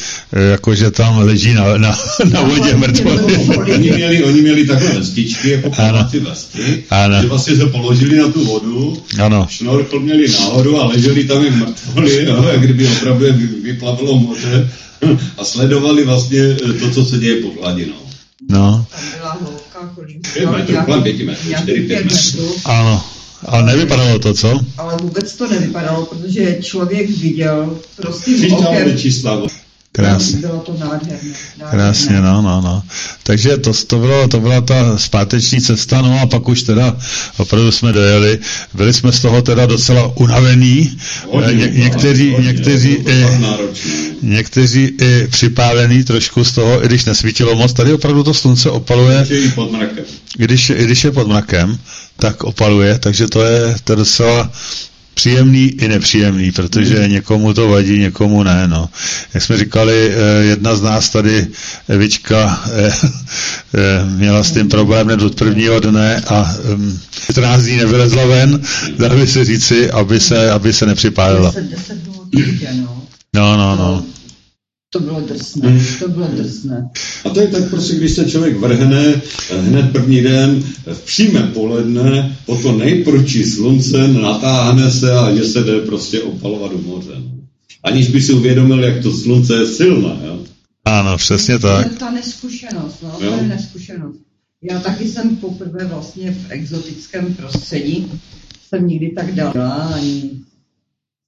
jako, 0.51 0.75
že 0.75 0.91
tam 0.91 1.17
leží 1.17 1.53
na, 1.53 1.77
na, 1.77 1.97
na 2.31 2.41
vodě 2.41 2.75
mrtvoli. 2.75 3.37
oni, 3.57 3.91
měli, 3.91 4.23
oni 4.23 4.41
měli 4.41 4.67
takové 4.67 4.93
vestičky, 4.93 5.49
jako 5.49 5.69
plávací 5.69 6.19
vesty, 6.19 6.83
ano. 6.89 7.21
že 7.21 7.27
vlastně 7.27 7.55
se 7.55 7.65
položili 7.65 8.17
na 8.17 8.27
tu 8.27 8.45
vodu, 8.45 9.03
ano. 9.19 9.47
šnorchl 9.49 9.99
měli 9.99 10.31
nahoru 10.31 10.81
a 10.81 10.85
leželi 10.85 11.23
tam 11.23 11.45
jak 11.45 11.55
mrtvoli, 11.55 12.25
jo, 12.25 12.45
jak 12.51 12.61
kdyby 12.61 12.87
opravdu 12.87 13.25
vyplavilo 13.63 14.19
moře 14.19 14.69
a 15.37 15.45
sledovali 15.45 16.05
vlastně 16.05 16.39
eh, 16.39 16.73
to, 16.73 16.91
co 16.91 17.05
se 17.05 17.17
děje 17.17 17.41
pod 17.41 17.61
hladinou. 17.61 18.03
No. 18.49 18.85
Tam 18.91 19.01
byla 19.19 19.31
hloubka, 19.31 19.91
kolik? 19.95 20.37
Ano. 22.65 23.03
Ale 23.45 23.63
nevypadalo 23.63 24.19
to, 24.19 24.33
co? 24.33 24.59
Ale 24.77 24.97
vůbec 24.97 25.35
to 25.35 25.47
nevypadalo, 25.47 26.05
protože 26.05 26.57
člověk 26.61 27.09
viděl 27.09 27.79
prostým 27.95 28.53
okem. 28.53 28.97
Krásně. 29.95 30.39
Bylo 30.39 30.59
to 30.59 30.77
nádherné. 30.79 31.29
Krásně, 31.69 32.21
no, 32.21 32.41
no, 32.41 32.61
no. 32.61 32.83
Takže 33.23 33.57
to, 33.57 33.73
to, 33.87 33.97
bylo, 33.99 34.27
to 34.27 34.39
byla 34.39 34.61
ta 34.61 34.97
zpáteční 34.97 35.61
cesta, 35.61 36.01
no 36.01 36.19
a 36.21 36.25
pak 36.25 36.49
už 36.49 36.63
teda 36.63 36.97
opravdu 37.37 37.71
jsme 37.71 37.93
dojeli. 37.93 38.39
Byli 38.73 38.93
jsme 38.93 39.11
z 39.11 39.19
toho 39.19 39.41
teda 39.41 39.65
docela 39.65 40.17
unavení. 40.17 40.97
Ně, 41.53 41.69
někteří, 41.73 42.35
někteří, 42.39 42.89
i, 42.93 43.25
někteří 44.21 44.91
i 45.01 45.27
připálení 45.27 46.03
trošku 46.03 46.43
z 46.43 46.51
toho, 46.51 46.83
i 46.83 46.87
když 46.87 47.05
nesvítilo 47.05 47.55
moc. 47.55 47.73
Tady 47.73 47.93
opravdu 47.93 48.23
to 48.23 48.33
slunce 48.33 48.69
opaluje. 48.69 49.27
Když, 50.37 50.69
i 50.69 50.83
když 50.83 51.03
je 51.03 51.11
pod 51.11 51.27
mrakem, 51.27 51.77
tak 52.19 52.43
opaluje, 52.43 52.99
takže 52.99 53.27
to 53.27 53.41
je, 53.41 53.75
to 53.83 53.93
je 53.93 53.97
docela 53.97 54.51
příjemný 55.13 55.63
i 55.63 55.87
nepříjemný, 55.87 56.51
protože 56.51 56.99
hmm. 56.99 57.11
někomu 57.11 57.53
to 57.53 57.67
vadí, 57.67 57.99
někomu 57.99 58.43
ne. 58.43 58.67
No. 58.67 58.89
Jak 59.33 59.43
jsme 59.43 59.57
říkali, 59.57 60.11
eh, 60.11 60.43
jedna 60.43 60.75
z 60.75 60.81
nás 60.81 61.09
tady, 61.09 61.47
Evička, 61.87 62.63
eh, 62.73 62.93
eh, 63.75 64.05
měla 64.05 64.43
s 64.43 64.51
tím 64.51 64.69
problém 64.69 65.07
hned 65.07 65.21
od 65.21 65.35
prvního 65.35 65.79
dne 65.79 66.21
a 66.27 66.55
14 67.31 67.59
ehm, 67.59 67.65
dní 67.65 67.77
nevylezla 67.77 68.25
ven, 68.25 68.61
dá 68.97 69.09
by 69.09 69.27
se 69.27 69.45
říci, 69.45 69.91
aby 69.91 70.19
se, 70.19 70.51
aby 70.51 70.73
se 70.73 70.85
nepřipálila. 70.85 71.53
No, 73.33 73.57
no, 73.57 73.75
no. 73.75 74.03
To 74.93 74.99
bylo 74.99 75.21
drsné, 75.21 75.79
to 75.99 76.07
bylo 76.07 76.27
drsné. 76.27 76.89
A 77.25 77.29
to 77.29 77.39
je 77.39 77.47
tak 77.47 77.69
prostě, 77.69 77.95
když 77.95 78.11
se 78.11 78.25
člověk 78.25 78.57
vrhne 78.57 79.21
eh, 79.49 79.61
hned 79.61 79.91
první 79.91 80.21
den 80.21 80.63
v 80.93 81.01
přímé 81.05 81.41
poledne, 81.53 82.37
po 82.45 82.55
to 82.55 82.71
nejprčí 82.71 83.43
slunce, 83.43 84.07
natáhne 84.07 84.91
se 84.91 85.11
a 85.11 85.35
že 85.35 85.43
se 85.43 85.63
jde 85.63 85.79
prostě 85.79 86.21
opalovat 86.21 86.71
do 86.71 86.77
moře. 86.77 87.11
Aniž 87.83 88.07
by 88.07 88.21
si 88.21 88.33
uvědomil, 88.33 88.83
jak 88.83 89.03
to 89.03 89.11
slunce 89.11 89.55
je 89.55 89.67
silné. 89.67 90.17
Jo? 90.25 90.39
Ano, 90.85 91.17
přesně 91.17 91.59
tak. 91.59 91.85
To 91.87 91.93
je 91.93 91.99
ta 91.99 92.11
neskušenost, 92.11 93.03
no, 93.03 93.09
jo? 93.21 93.31
to 93.31 93.35
je 93.35 93.47
neskušenost. 93.47 94.19
Já 94.61 94.79
taky 94.79 95.07
jsem 95.07 95.35
poprvé 95.35 95.85
vlastně 95.85 96.31
v 96.31 96.51
exotickém 96.51 97.33
prostředí, 97.33 98.11
jsem 98.67 98.87
nikdy 98.87 99.09
tak 99.09 99.35
dala, 99.35 99.73
ani 99.73 100.31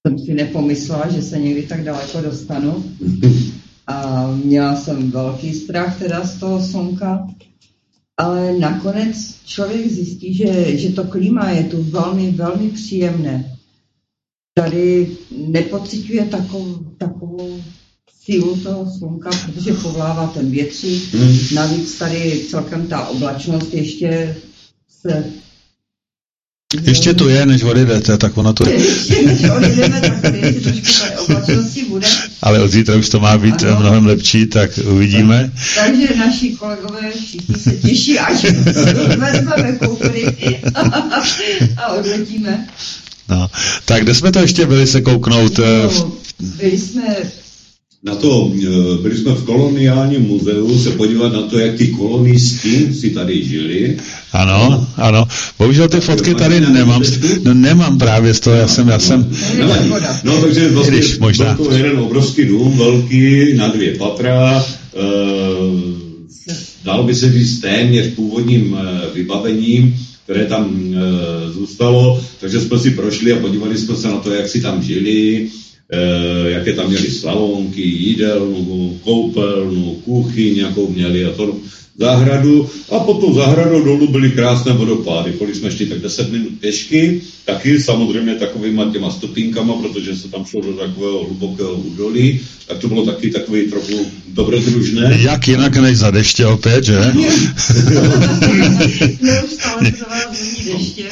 jsem 0.07 0.19
si 0.19 0.33
nepomyslela, 0.33 1.09
že 1.09 1.21
se 1.21 1.39
někdy 1.39 1.61
tak 1.61 1.83
daleko 1.83 2.21
dostanu. 2.21 2.83
A 3.87 4.27
měla 4.43 4.75
jsem 4.75 5.11
velký 5.11 5.53
strach 5.53 5.99
teda 5.99 6.23
z 6.23 6.39
toho 6.39 6.61
slunka, 6.61 7.27
ale 8.17 8.59
nakonec 8.59 9.35
člověk 9.45 9.91
zjistí, 9.91 10.33
že, 10.33 10.77
že 10.77 10.89
to 10.89 11.03
klima 11.03 11.49
je 11.49 11.63
tu 11.63 11.83
velmi, 11.83 12.31
velmi 12.31 12.69
příjemné. 12.69 13.57
Tady 14.53 15.07
nepociťuje 15.47 16.25
takovou, 16.25 16.77
takovou 16.97 17.61
sílu 18.23 18.55
toho 18.55 18.91
slunka, 18.97 19.29
protože 19.45 19.73
povlává 19.73 20.27
ten 20.27 20.51
větřík. 20.51 21.13
Hmm. 21.13 21.37
Navíc 21.55 21.97
tady 21.97 22.45
celkem 22.49 22.87
ta 22.87 23.07
oblačnost 23.07 23.73
ještě 23.73 24.37
se 25.01 25.25
ještě 26.83 27.13
to 27.13 27.29
je, 27.29 27.45
než 27.45 27.63
odjedete, 27.63 28.17
tak 28.17 28.37
ono 28.37 28.53
to 28.53 28.69
je. 28.69 28.75
Ještě 28.75 29.21
než 29.25 29.49
odjedeme, 29.49 30.01
tak 30.01 30.21
tady 30.21 30.39
ještě 30.39 30.71
trošku 30.71 31.85
bude. 31.89 32.07
Ale 32.41 32.61
od 32.61 32.67
zítra 32.71 32.95
už 32.95 33.09
to 33.09 33.19
má 33.19 33.37
být 33.37 33.63
ano. 33.63 33.79
mnohem 33.79 34.05
lepší, 34.05 34.45
tak 34.45 34.79
uvidíme. 34.91 35.51
Tak, 35.75 35.85
takže 35.85 36.15
naši 36.15 36.49
kolegové 36.49 37.11
všichni 37.25 37.55
se 37.55 37.71
těší, 37.71 38.19
až 38.19 38.43
vezmeme 39.17 39.77
koufry 39.85 40.35
a 41.77 41.87
odletíme. 41.87 42.67
No, 43.29 43.49
tak 43.85 44.03
kde 44.03 44.13
jsme 44.15 44.31
to 44.31 44.39
ještě 44.39 44.65
byli 44.65 44.87
se 44.87 45.01
kouknout? 45.01 45.57
No, 45.57 46.11
byli 46.39 46.77
jsme 46.79 47.03
na 48.05 48.15
to, 48.15 48.51
e, 48.53 49.01
byli 49.01 49.17
jsme 49.17 49.31
v 49.31 49.43
koloniálním 49.43 50.21
muzeu 50.21 50.79
se 50.79 50.91
podívat 50.91 51.33
na 51.33 51.41
to, 51.41 51.59
jak 51.59 51.75
ty 51.75 51.87
kolonisti 51.87 52.93
si 52.93 53.09
tady 53.09 53.43
žili. 53.45 53.97
Ano, 54.31 54.87
ano. 54.95 55.27
Bohužel 55.59 55.87
ty 55.87 55.99
fotky 55.99 56.35
tady 56.35 56.59
nemám. 56.59 57.03
No, 57.43 57.53
nemám 57.53 57.97
právě 57.97 58.33
z 58.33 58.39
toho, 58.39 58.55
já 58.55 58.67
jsem, 58.67 58.87
já 58.87 58.99
jsem... 58.99 59.31
No, 60.23 60.41
takže 60.41 60.69
vlastně 60.69 60.97
Když, 60.99 61.17
možná. 61.17 61.53
byl 61.53 61.65
to 61.65 61.71
jeden 61.71 61.99
obrovský 61.99 62.45
dům, 62.45 62.77
velký, 62.77 63.53
na 63.53 63.67
dvě 63.67 63.95
patra, 63.95 64.65
e, 64.95 65.01
dalo 66.83 67.03
by 67.03 67.15
se 67.15 67.31
říct 67.31 67.59
téměř 67.59 68.07
původním 68.15 68.77
e, 68.77 69.13
vybavením, 69.15 69.95
které 70.23 70.45
tam 70.45 70.93
e, 70.93 71.51
zůstalo, 71.51 72.21
takže 72.39 72.61
jsme 72.61 72.79
si 72.79 72.91
prošli 72.91 73.33
a 73.33 73.39
podívali 73.39 73.77
jsme 73.77 73.95
se 73.95 74.07
na 74.07 74.17
to, 74.17 74.33
jak 74.33 74.47
si 74.47 74.61
tam 74.61 74.83
žili, 74.83 75.47
jaké 76.47 76.73
tam 76.73 76.89
měli 76.89 77.11
salonky, 77.11 77.81
jídelnu, 77.81 78.99
koupelnu, 79.03 79.95
kuchyň, 80.05 80.57
jakou 80.57 80.87
měli 80.87 81.25
a 81.25 81.31
to 81.31 81.55
zahradu 81.99 82.69
a 82.89 82.99
pod 82.99 83.19
tou 83.19 83.33
zahradou 83.33 83.83
dolů 83.83 84.07
byly 84.07 84.31
krásné 84.31 84.73
vodopády. 84.73 85.31
Kolik 85.31 85.55
jsme 85.55 85.71
šli 85.71 85.85
tak 85.85 85.99
10 85.99 86.31
minut 86.31 86.51
pěšky, 86.59 87.21
taky 87.45 87.81
samozřejmě 87.81 88.35
takovýma 88.35 88.91
těma 88.93 89.11
stupínkama, 89.11 89.73
protože 89.73 90.15
se 90.15 90.27
tam 90.27 90.45
šlo 90.45 90.61
do 90.61 90.73
takového 90.73 91.23
hlubokého 91.23 91.73
údolí, 91.73 92.39
tak 92.67 92.77
to 92.77 92.87
bylo 92.87 93.05
taky 93.05 93.29
takový 93.29 93.69
trochu 93.69 94.05
dobrodružné. 94.27 95.17
Jak 95.21 95.47
jinak 95.47 95.77
než 95.77 95.97
za 95.97 96.11
deště 96.11 96.45
opět, 96.45 96.83
že? 96.83 96.99
Neustále 99.21 99.81
deště. 99.81 101.03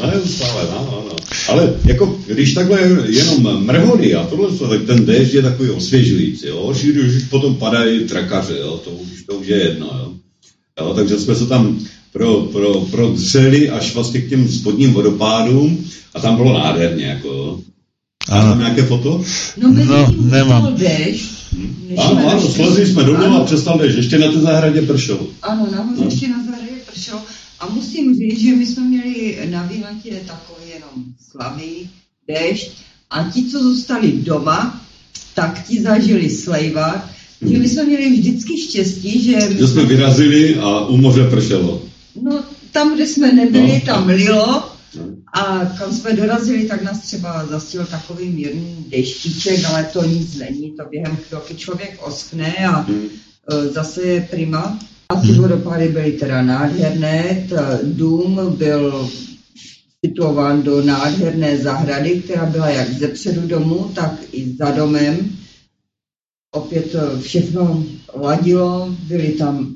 No, 0.00 0.10
neustále, 0.10 0.68
no, 0.70 0.88
no, 0.90 1.04
no. 1.08 1.16
Ale 1.48 1.74
jako, 1.84 2.18
když 2.26 2.54
takhle 2.54 2.80
jenom 3.08 3.64
mrhody 3.64 4.14
a 4.14 4.26
tohle, 4.26 4.68
tak 4.68 4.86
ten 4.86 5.04
déšť 5.04 5.34
je 5.34 5.42
takový 5.42 5.70
osvěžující, 5.70 6.46
jo? 6.46 6.74
Když 6.82 7.16
už 7.16 7.22
potom 7.22 7.56
padají 7.56 8.04
trakaře, 8.04 8.56
jo? 8.60 8.80
To, 8.84 8.90
už, 8.90 9.22
to 9.22 9.34
už 9.34 9.46
je 9.46 9.56
jedno, 9.56 9.86
jo? 9.86 10.12
jo? 10.80 10.94
Takže 10.94 11.18
jsme 11.18 11.34
se 11.34 11.46
tam 11.46 11.78
pro, 12.12 12.40
pro, 12.40 12.80
prodřeli 12.80 13.70
až 13.70 13.94
vlastně 13.94 14.20
k 14.20 14.28
těm 14.28 14.48
spodním 14.48 14.92
vodopádům 14.92 15.84
a 16.14 16.20
tam 16.20 16.36
bylo 16.36 16.58
nádherně, 16.58 17.04
jako 17.04 17.60
ano. 18.28 18.48
Mám 18.48 18.58
nějaké 18.58 18.82
foto? 18.82 19.24
No, 19.56 19.68
no 19.68 20.14
nemám. 20.18 20.74
Déšť, 20.74 21.34
ano, 21.98 22.30
ano, 22.30 22.40
slezli 22.40 22.86
jsme 22.86 23.02
dolů 23.02 23.24
a 23.24 23.44
přestal 23.44 23.78
déšť. 23.78 23.96
Ještě 23.96 24.18
na 24.18 24.32
té 24.32 24.40
zahradě 24.40 24.82
pršel. 24.82 25.18
Ano, 25.42 25.68
nahoře 25.72 26.00
no. 26.00 26.06
ještě 26.06 26.28
na 26.28 26.44
zahradě 26.44 26.72
pršel. 26.92 27.18
A 27.64 27.68
musím 27.74 28.14
říct, 28.14 28.40
že 28.40 28.56
my 28.56 28.66
jsme 28.66 28.84
měli 28.84 29.38
na 29.50 29.62
výletě 29.62 30.20
takový 30.26 30.70
jenom 30.74 31.04
slabý 31.30 31.90
déšť 32.28 32.70
a 33.10 33.30
ti, 33.30 33.44
co 33.44 33.62
zůstali 33.62 34.12
doma, 34.12 34.80
tak 35.34 35.66
ti 35.66 35.82
zažili 35.82 36.30
slejvák, 36.30 37.10
že 37.42 37.58
my 37.58 37.68
jsme 37.68 37.84
měli 37.84 38.10
vždycky 38.10 38.60
štěstí, 38.60 39.24
že... 39.24 39.40
Že 39.58 39.68
jsme 39.68 39.84
vyrazili 39.84 40.56
a 40.56 40.86
u 40.86 40.96
moře 40.96 41.30
pršelo. 41.30 41.82
No, 42.22 42.44
tam, 42.72 42.94
kde 42.94 43.06
jsme 43.06 43.32
nebyli, 43.32 43.72
no. 43.72 43.80
tam 43.80 44.08
lilo 44.08 44.64
a 45.32 45.64
kam 45.78 45.92
jsme 45.92 46.12
dorazili, 46.12 46.64
tak 46.64 46.82
nás 46.82 47.00
třeba 47.00 47.46
zastil 47.46 47.86
takový 47.86 48.28
mírný 48.28 48.86
deštíček, 48.88 49.64
ale 49.64 49.84
to 49.92 50.04
nic 50.04 50.36
není, 50.36 50.70
to 50.76 50.84
během 50.90 51.16
chvilky 51.16 51.54
člověk 51.54 52.00
oskne 52.06 52.54
a 52.66 52.80
hmm. 52.80 53.08
E, 53.50 53.68
zase 53.68 54.02
je 54.02 54.20
prima. 54.30 54.78
A 55.08 55.20
ty 55.20 55.32
vodopády 55.32 55.88
byly 55.88 56.12
teda 56.12 56.42
nádherné, 56.42 57.46
ten 57.48 57.80
dům 57.82 58.54
byl 58.58 59.10
situován 60.06 60.62
do 60.62 60.82
nádherné 60.82 61.58
zahrady, 61.58 62.10
která 62.10 62.46
byla 62.46 62.68
jak 62.68 62.92
ze 62.92 63.08
předu 63.08 63.46
domu, 63.46 63.90
tak 63.94 64.20
i 64.32 64.56
za 64.56 64.70
domem. 64.70 65.30
Opět 66.54 66.96
všechno 67.20 67.84
ladilo, 68.14 68.96
byly 69.08 69.28
tam 69.28 69.74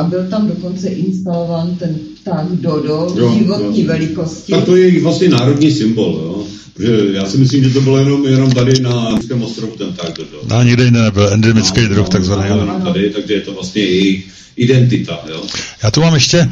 a 0.00 0.02
byl 0.02 0.30
tam 0.30 0.48
dokonce 0.48 0.88
instalován 0.88 1.76
ten 1.76 1.98
pták 2.20 2.46
Dodo 2.46 3.12
jo, 3.16 3.32
životní 3.38 3.80
jo. 3.80 3.86
velikosti. 3.86 4.52
A 4.52 4.60
to 4.60 4.76
je 4.76 5.02
vlastně 5.02 5.28
národní 5.28 5.70
symbol, 5.70 6.12
jo? 6.12 6.39
Že 6.80 6.98
já 7.12 7.24
si 7.24 7.36
myslím, 7.36 7.64
že 7.64 7.70
to 7.70 7.80
bylo 7.80 7.98
jenom, 7.98 8.26
jenom 8.26 8.52
tady 8.52 8.80
na 8.80 9.16
Českém 9.16 9.42
ostrovu 9.42 9.76
ten 9.76 9.92
pták 9.92 10.16
Dodo. 10.16 10.40
No, 10.50 10.62
nikde 10.62 10.84
jinde 10.84 11.02
nebyl, 11.02 11.28
endemický 11.32 11.80
no, 11.82 11.88
druh 11.88 12.06
no, 12.06 12.12
takzvaný. 12.12 12.50
No, 12.50 12.64
no, 12.64 12.80
tady, 12.80 13.10
takže 13.10 13.34
je 13.34 13.40
to 13.40 13.52
vlastně 13.52 13.82
jejich 13.82 14.28
identita. 14.56 15.20
Jo? 15.28 15.42
Já 15.82 15.90
tu 15.90 16.00
mám 16.00 16.14
ještě 16.14 16.48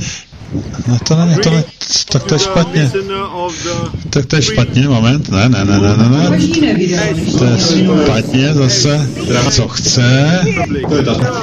No 0.86 0.98
to 1.08 1.16
ne, 1.16 1.36
to 1.42 1.50
ne, 1.50 1.64
tak 2.12 2.24
to 2.24 2.34
je 2.34 2.38
špatně. 2.38 2.90
Tak 4.10 4.26
to 4.26 4.36
je 4.36 4.42
špatně, 4.42 4.88
moment, 4.88 5.28
ne, 5.28 5.48
ne, 5.48 5.64
ne, 5.64 5.78
ne, 5.78 5.96
ne, 5.96 6.08
ne. 6.08 6.38
To 7.38 7.44
je 7.44 7.58
špatně 8.04 8.54
zase. 8.54 9.10
Co 9.50 9.68
chce? 9.68 10.40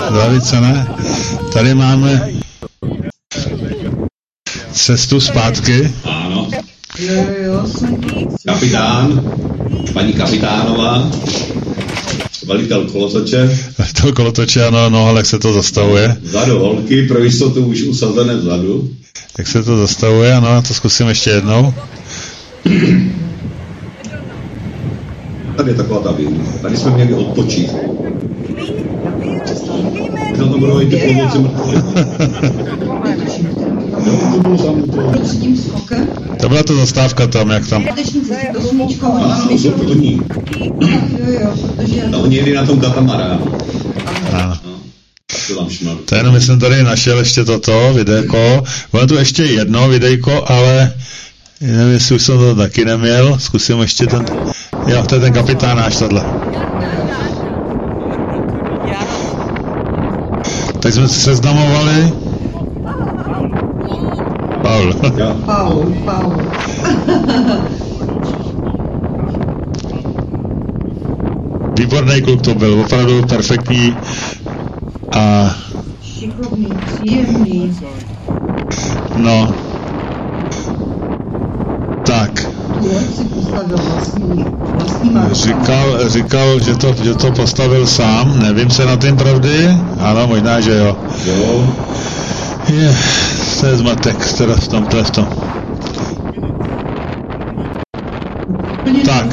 Zdravice, 0.09 0.61
ne? 0.61 0.87
Tady 1.53 1.73
máme 1.73 2.29
cestu 4.71 5.19
zpátky. 5.19 5.93
Ano. 6.03 6.49
Kapitán, 8.45 9.22
paní 9.93 10.13
kapitánová, 10.13 11.11
velitel 12.47 12.85
kolotoče. 12.85 13.59
Velitel 13.77 14.13
kolotoče, 14.13 14.65
ano, 14.65 14.89
no, 14.89 15.07
ale 15.07 15.19
jak 15.19 15.26
se 15.26 15.39
to 15.39 15.53
zastavuje? 15.53 16.17
Vzadu 16.22 16.59
holky, 16.59 17.07
pro 17.07 17.23
jistotu 17.23 17.65
už 17.65 17.81
usazené 17.81 18.35
vzadu. 18.35 18.89
Jak 19.38 19.47
se 19.47 19.63
to 19.63 19.77
zastavuje, 19.77 20.34
ano, 20.34 20.61
to 20.67 20.73
zkusím 20.73 21.07
ještě 21.07 21.30
jednou. 21.30 21.73
Tady 25.57 25.72
je 25.72 25.76
taková 25.76 25.99
ta 25.99 26.11
výjimka. 26.11 26.51
Tady 26.61 26.77
jsme 26.77 26.91
měli 26.91 27.13
odpočít. 27.13 27.72
Možná 30.30 30.47
to 30.47 30.57
budou 30.57 30.81
i 30.81 30.85
ty 30.85 30.97
původci 30.97 31.39
mrtvoli. 31.39 31.77
To 36.41 36.49
byla 36.49 36.64
ta 36.64 36.73
zastávka 36.73 37.27
tam, 37.27 37.49
jak 37.49 37.68
tam. 37.68 37.86
No, 42.10 42.22
oni 42.22 42.36
jeli 42.36 42.53
na 42.53 42.65
tom 42.65 42.80
katamaránu. 42.80 43.45
Ano. 44.34 44.57
To 46.06 46.15
jenom 46.15 46.41
jsem 46.41 46.60
tady 46.60 46.84
našel 46.84 47.19
ještě 47.19 47.45
toto 47.45 47.94
videjko. 47.94 48.64
Bylo 48.91 49.07
tu 49.07 49.15
ještě 49.15 49.44
jedno 49.44 49.88
videjko, 49.90 50.44
ale 50.48 50.94
nevím, 51.61 51.94
jestli 51.94 52.15
už 52.15 52.22
jsem 52.22 52.38
to 52.38 52.56
taky 52.56 52.86
neměl. 52.86 53.38
Zkusím 53.40 53.80
ještě 53.80 54.07
ten... 54.07 54.26
Jo, 54.88 55.03
to 55.03 55.15
je 55.15 55.22
ten 55.22 55.34
kapitán 55.34 55.77
náš 55.77 55.98
tohle. 55.98 56.26
Tak 60.80 60.94
jsme 60.94 61.07
se 61.07 61.19
seznamovali. 61.19 62.24
Paul. 64.65 64.93
Paul, 65.45 65.93
Paul. 66.05 66.33
Výborný 71.79 72.21
kluk 72.21 72.41
to 72.41 72.55
byl, 72.55 72.79
opravdu 72.79 73.23
perfektní 73.23 74.01
a... 75.11 75.55
Šikovný, 76.01 76.65
příjemný. 76.85 77.79
No. 79.15 79.55
Tak. 82.03 82.31
Říkal, 85.31 86.09
říkal 86.09 86.59
že, 86.59 86.75
to, 86.75 86.95
že 87.03 87.15
to 87.15 87.31
postavil 87.31 87.87
sám, 87.87 88.39
nevím 88.39 88.71
se 88.71 88.85
na 88.85 88.95
tím 88.95 89.17
pravdy, 89.17 89.67
ano, 89.99 90.27
možná, 90.27 90.61
že 90.61 90.71
jo. 90.71 90.97
Jo. 91.25 91.75
Je, 92.73 92.95
to 93.59 93.65
je 93.65 93.77
zmatek, 93.77 94.33
teda 94.37 94.55
v 94.55 94.67
tom, 94.67 94.85
to 94.85 94.97
je 94.97 95.03
v 95.03 95.11
tom. 95.11 95.29
Tak. 99.05 99.25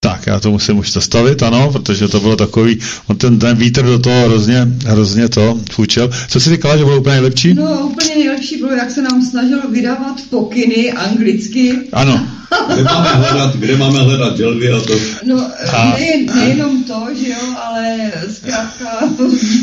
Tak, 0.00 0.26
já 0.26 0.40
to 0.40 0.50
musím 0.50 0.78
už 0.78 0.92
zastavit, 0.92 1.42
ano, 1.42 1.72
protože 1.72 2.08
to 2.08 2.20
bylo 2.20 2.36
takový, 2.36 2.78
on 3.06 3.16
ten, 3.16 3.38
ten 3.38 3.56
vítr 3.56 3.82
do 3.82 3.98
toho 3.98 4.28
hrozně, 4.28 4.68
hrozně 4.86 5.28
to 5.28 5.60
fůčel. 5.72 6.10
Co 6.28 6.40
jsi 6.40 6.50
říkala, 6.50 6.76
že 6.76 6.84
bylo 6.84 7.00
úplně 7.00 7.14
nejlepší? 7.14 7.54
No, 7.54 7.86
úplně 7.86 8.16
nejlepší 8.16 8.56
bylo, 8.56 8.72
jak 8.72 8.90
se 8.90 9.02
nám 9.02 9.22
snažil 9.22 9.70
vydávat 9.70 10.16
pokyny 10.30 10.92
anglicky. 10.92 11.78
Ano. 11.92 12.35
Kde 12.74 12.82
máme 12.82 13.10
hledat, 13.10 13.56
kde 13.56 13.76
máme 13.76 13.98
hledat 13.98 14.36
želvy 14.36 14.72
a 14.72 14.80
to? 14.80 14.94
No, 15.24 15.50
a... 15.72 15.96
nejen, 15.98 16.26
nejenom 16.36 16.84
to, 16.84 17.06
že 17.22 17.28
jo, 17.28 17.54
ale 17.66 18.12
zkrátka 18.30 18.84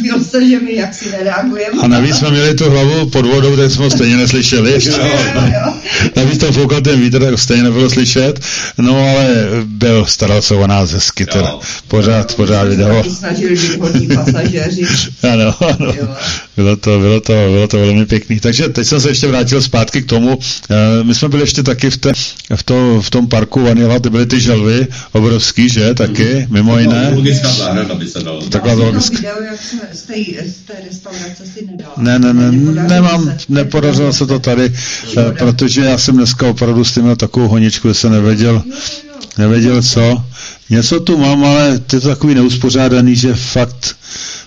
bylo 0.01 0.23
se, 0.23 0.49
že 0.49 0.59
my 0.59 0.75
jaksi 0.75 1.11
nereagujeme. 1.11 1.81
A 1.81 1.87
navíc 1.87 2.15
jsme 2.15 2.31
měli 2.31 2.53
tu 2.53 2.69
hlavu 2.69 3.09
pod 3.09 3.25
vodou, 3.25 3.55
tak 3.55 3.71
jsme 3.71 3.83
ho 3.83 3.89
stejně 3.89 4.17
neslyšeli 4.17 4.71
ještě. 4.71 4.91
Jo, 4.91 5.07
jo, 5.35 5.41
jo. 5.53 5.73
Navíc 6.15 6.37
tam 6.37 6.53
foukal 6.53 6.81
ten 6.81 7.01
vítr, 7.01 7.19
tak 7.19 7.39
stejně 7.39 7.63
nebylo 7.63 7.89
slyšet. 7.89 8.39
No 8.77 8.97
ale 8.97 9.47
byl, 9.63 10.05
staral 10.05 10.41
se 10.41 10.55
o 10.55 10.67
nás 10.67 10.91
hezky, 10.91 11.25
teda. 11.25 11.55
Pořád, 11.87 12.35
pořád 12.35 12.67
video. 12.67 13.03
Snažili 13.03 13.55
být 13.55 13.79
hodní 13.79 14.07
pasažéři. 14.07 14.87
ano, 15.33 15.55
ano. 15.59 15.93
Bylo 16.55 16.75
to, 16.75 16.99
bylo 16.99 17.21
to, 17.21 17.33
bylo 17.33 17.67
to 17.67 17.79
velmi 17.79 18.05
pěkný. 18.05 18.39
Takže 18.39 18.69
teď 18.69 18.87
jsem 18.87 19.01
se 19.01 19.09
ještě 19.09 19.27
vrátil 19.27 19.61
zpátky 19.61 20.01
k 20.01 20.05
tomu. 20.05 20.39
My 21.03 21.15
jsme 21.15 21.29
byli 21.29 21.43
ještě 21.43 21.63
taky 21.63 21.89
v, 21.89 21.97
té, 21.97 22.11
v, 22.55 22.63
to, 22.63 23.01
v 23.01 23.09
tom 23.09 23.27
parku 23.27 23.63
Vanilla, 23.63 23.99
ty 23.99 24.09
byly 24.09 24.25
ty 24.25 24.39
želvy 24.39 24.87
obrovský, 25.11 25.69
že? 25.69 25.93
Taky, 25.93 26.47
mimo 26.49 26.79
jiné. 26.79 27.11
Logická 27.15 27.51
zahrada 27.51 27.95
by 27.95 28.07
se 28.07 28.19
dalo. 28.19 28.41
Taková 28.41 28.73
logická. 28.73 29.17
video, 29.17 29.43
jak 29.51 29.61
jsme 29.61 29.81
z 29.93 30.01
té, 30.01 30.13
z 30.47 30.55
té 30.55 30.73
restaurace 30.89 31.43
si 31.53 31.65
nedala. 31.65 31.93
Ne, 31.97 32.19
ne, 32.19 32.33
ne, 32.33 32.51
nemám, 32.87 33.33
nepodařilo 33.49 34.13
se 34.13 34.25
to 34.25 34.39
tady, 34.39 34.73
protože 35.37 35.81
já 35.81 35.97
jsem 35.97 36.17
dneska 36.17 36.47
opravdu 36.47 36.83
s 36.83 36.93
tím 36.93 37.03
měl 37.03 37.15
takovou 37.15 37.47
honičku, 37.47 37.87
že 37.87 37.93
jsem 37.93 38.11
nevěděl, 38.11 38.63
nevěděl 39.37 39.81
co. 39.81 40.23
Něco 40.69 40.99
tu 40.99 41.17
mám, 41.17 41.45
ale 41.45 41.79
ty 41.79 41.99
to 41.99 42.07
takový 42.07 42.35
neuspořádaný, 42.35 43.15
že 43.15 43.33
fakt, 43.33 43.95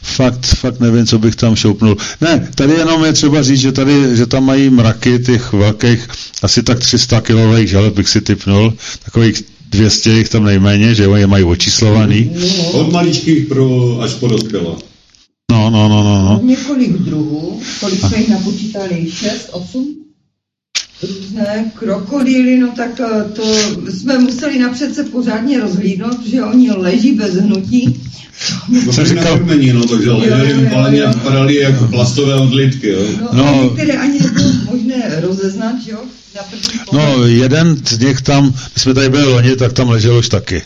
fakt, 0.02 0.46
fakt 0.46 0.80
nevím, 0.80 1.06
co 1.06 1.18
bych 1.18 1.36
tam 1.36 1.56
šoupnul. 1.56 1.96
Ne, 2.20 2.48
tady 2.54 2.72
jenom 2.72 3.04
je 3.04 3.12
třeba 3.12 3.42
říct, 3.42 3.60
že 3.60 3.72
tady, 3.72 4.16
že 4.16 4.26
tam 4.26 4.44
mají 4.44 4.70
mraky 4.70 5.18
těch 5.18 5.52
velkých, 5.52 6.08
asi 6.42 6.62
tak 6.62 6.78
300 6.78 7.20
kilových 7.20 7.68
želeb 7.68 7.94
bych 7.94 8.08
si 8.08 8.20
typnul, 8.20 8.74
takových 9.04 9.42
200 9.70 10.12
jich 10.12 10.28
tam 10.28 10.44
nejméně, 10.44 10.94
že 10.94 11.02
je 11.02 11.26
mají 11.26 11.44
očíslovaný. 11.44 12.30
Od 12.72 12.92
maličkých 12.92 13.46
pro 13.46 13.98
až 14.00 14.14
po 14.14 14.28
dospělé. 14.28 14.74
No, 15.50 15.70
no, 15.70 15.88
no, 15.88 16.02
no, 16.02 16.22
no. 16.22 16.40
Několik 16.44 16.92
druhů, 16.92 17.60
kolik 17.80 18.00
jsme 18.00 18.18
jich 18.18 18.28
napočítali? 18.28 19.10
6, 19.10 19.48
8? 19.50 20.05
Různé 21.02 21.72
krokodýly, 21.74 22.58
no 22.58 22.68
tak 22.76 22.94
to, 22.94 23.04
to 23.34 23.42
jsme 23.90 24.18
museli 24.18 24.58
napřed 24.58 24.94
se 24.94 25.04
pořádně 25.04 25.60
rozhlídnout, 25.60 26.14
protože 26.14 26.42
oni 26.42 26.70
leží 26.70 27.12
bez 27.12 27.34
hnutí. 27.34 28.00
No, 28.68 28.92
to 28.92 29.04
říkal... 29.04 29.38
Krmení, 29.38 29.72
no, 29.72 29.86
takže 29.86 30.10
leželi 30.10 30.68
ale 30.68 31.02
a 31.02 31.10
vypadali 31.12 31.56
jako 31.56 31.84
plastové 31.84 32.34
odlitky, 32.34 32.88
jo. 32.88 33.00
No, 33.20 33.28
no. 33.32 33.62
některé 33.62 33.98
ani 33.98 34.20
nebylo 34.20 34.52
možné 34.72 35.20
rozeznat, 35.20 35.76
jo. 35.86 35.98
No, 36.92 37.24
jeden 37.26 37.76
z 37.88 37.98
nich 37.98 38.20
tam, 38.20 38.44
my 38.46 38.80
jsme 38.80 38.94
tady 38.94 39.08
byli 39.08 39.24
loni, 39.24 39.56
tak 39.56 39.72
tam 39.72 39.88
ležel 39.88 40.18
už 40.18 40.28
taky. 40.28 40.62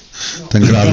Tenkrát. 0.48 0.88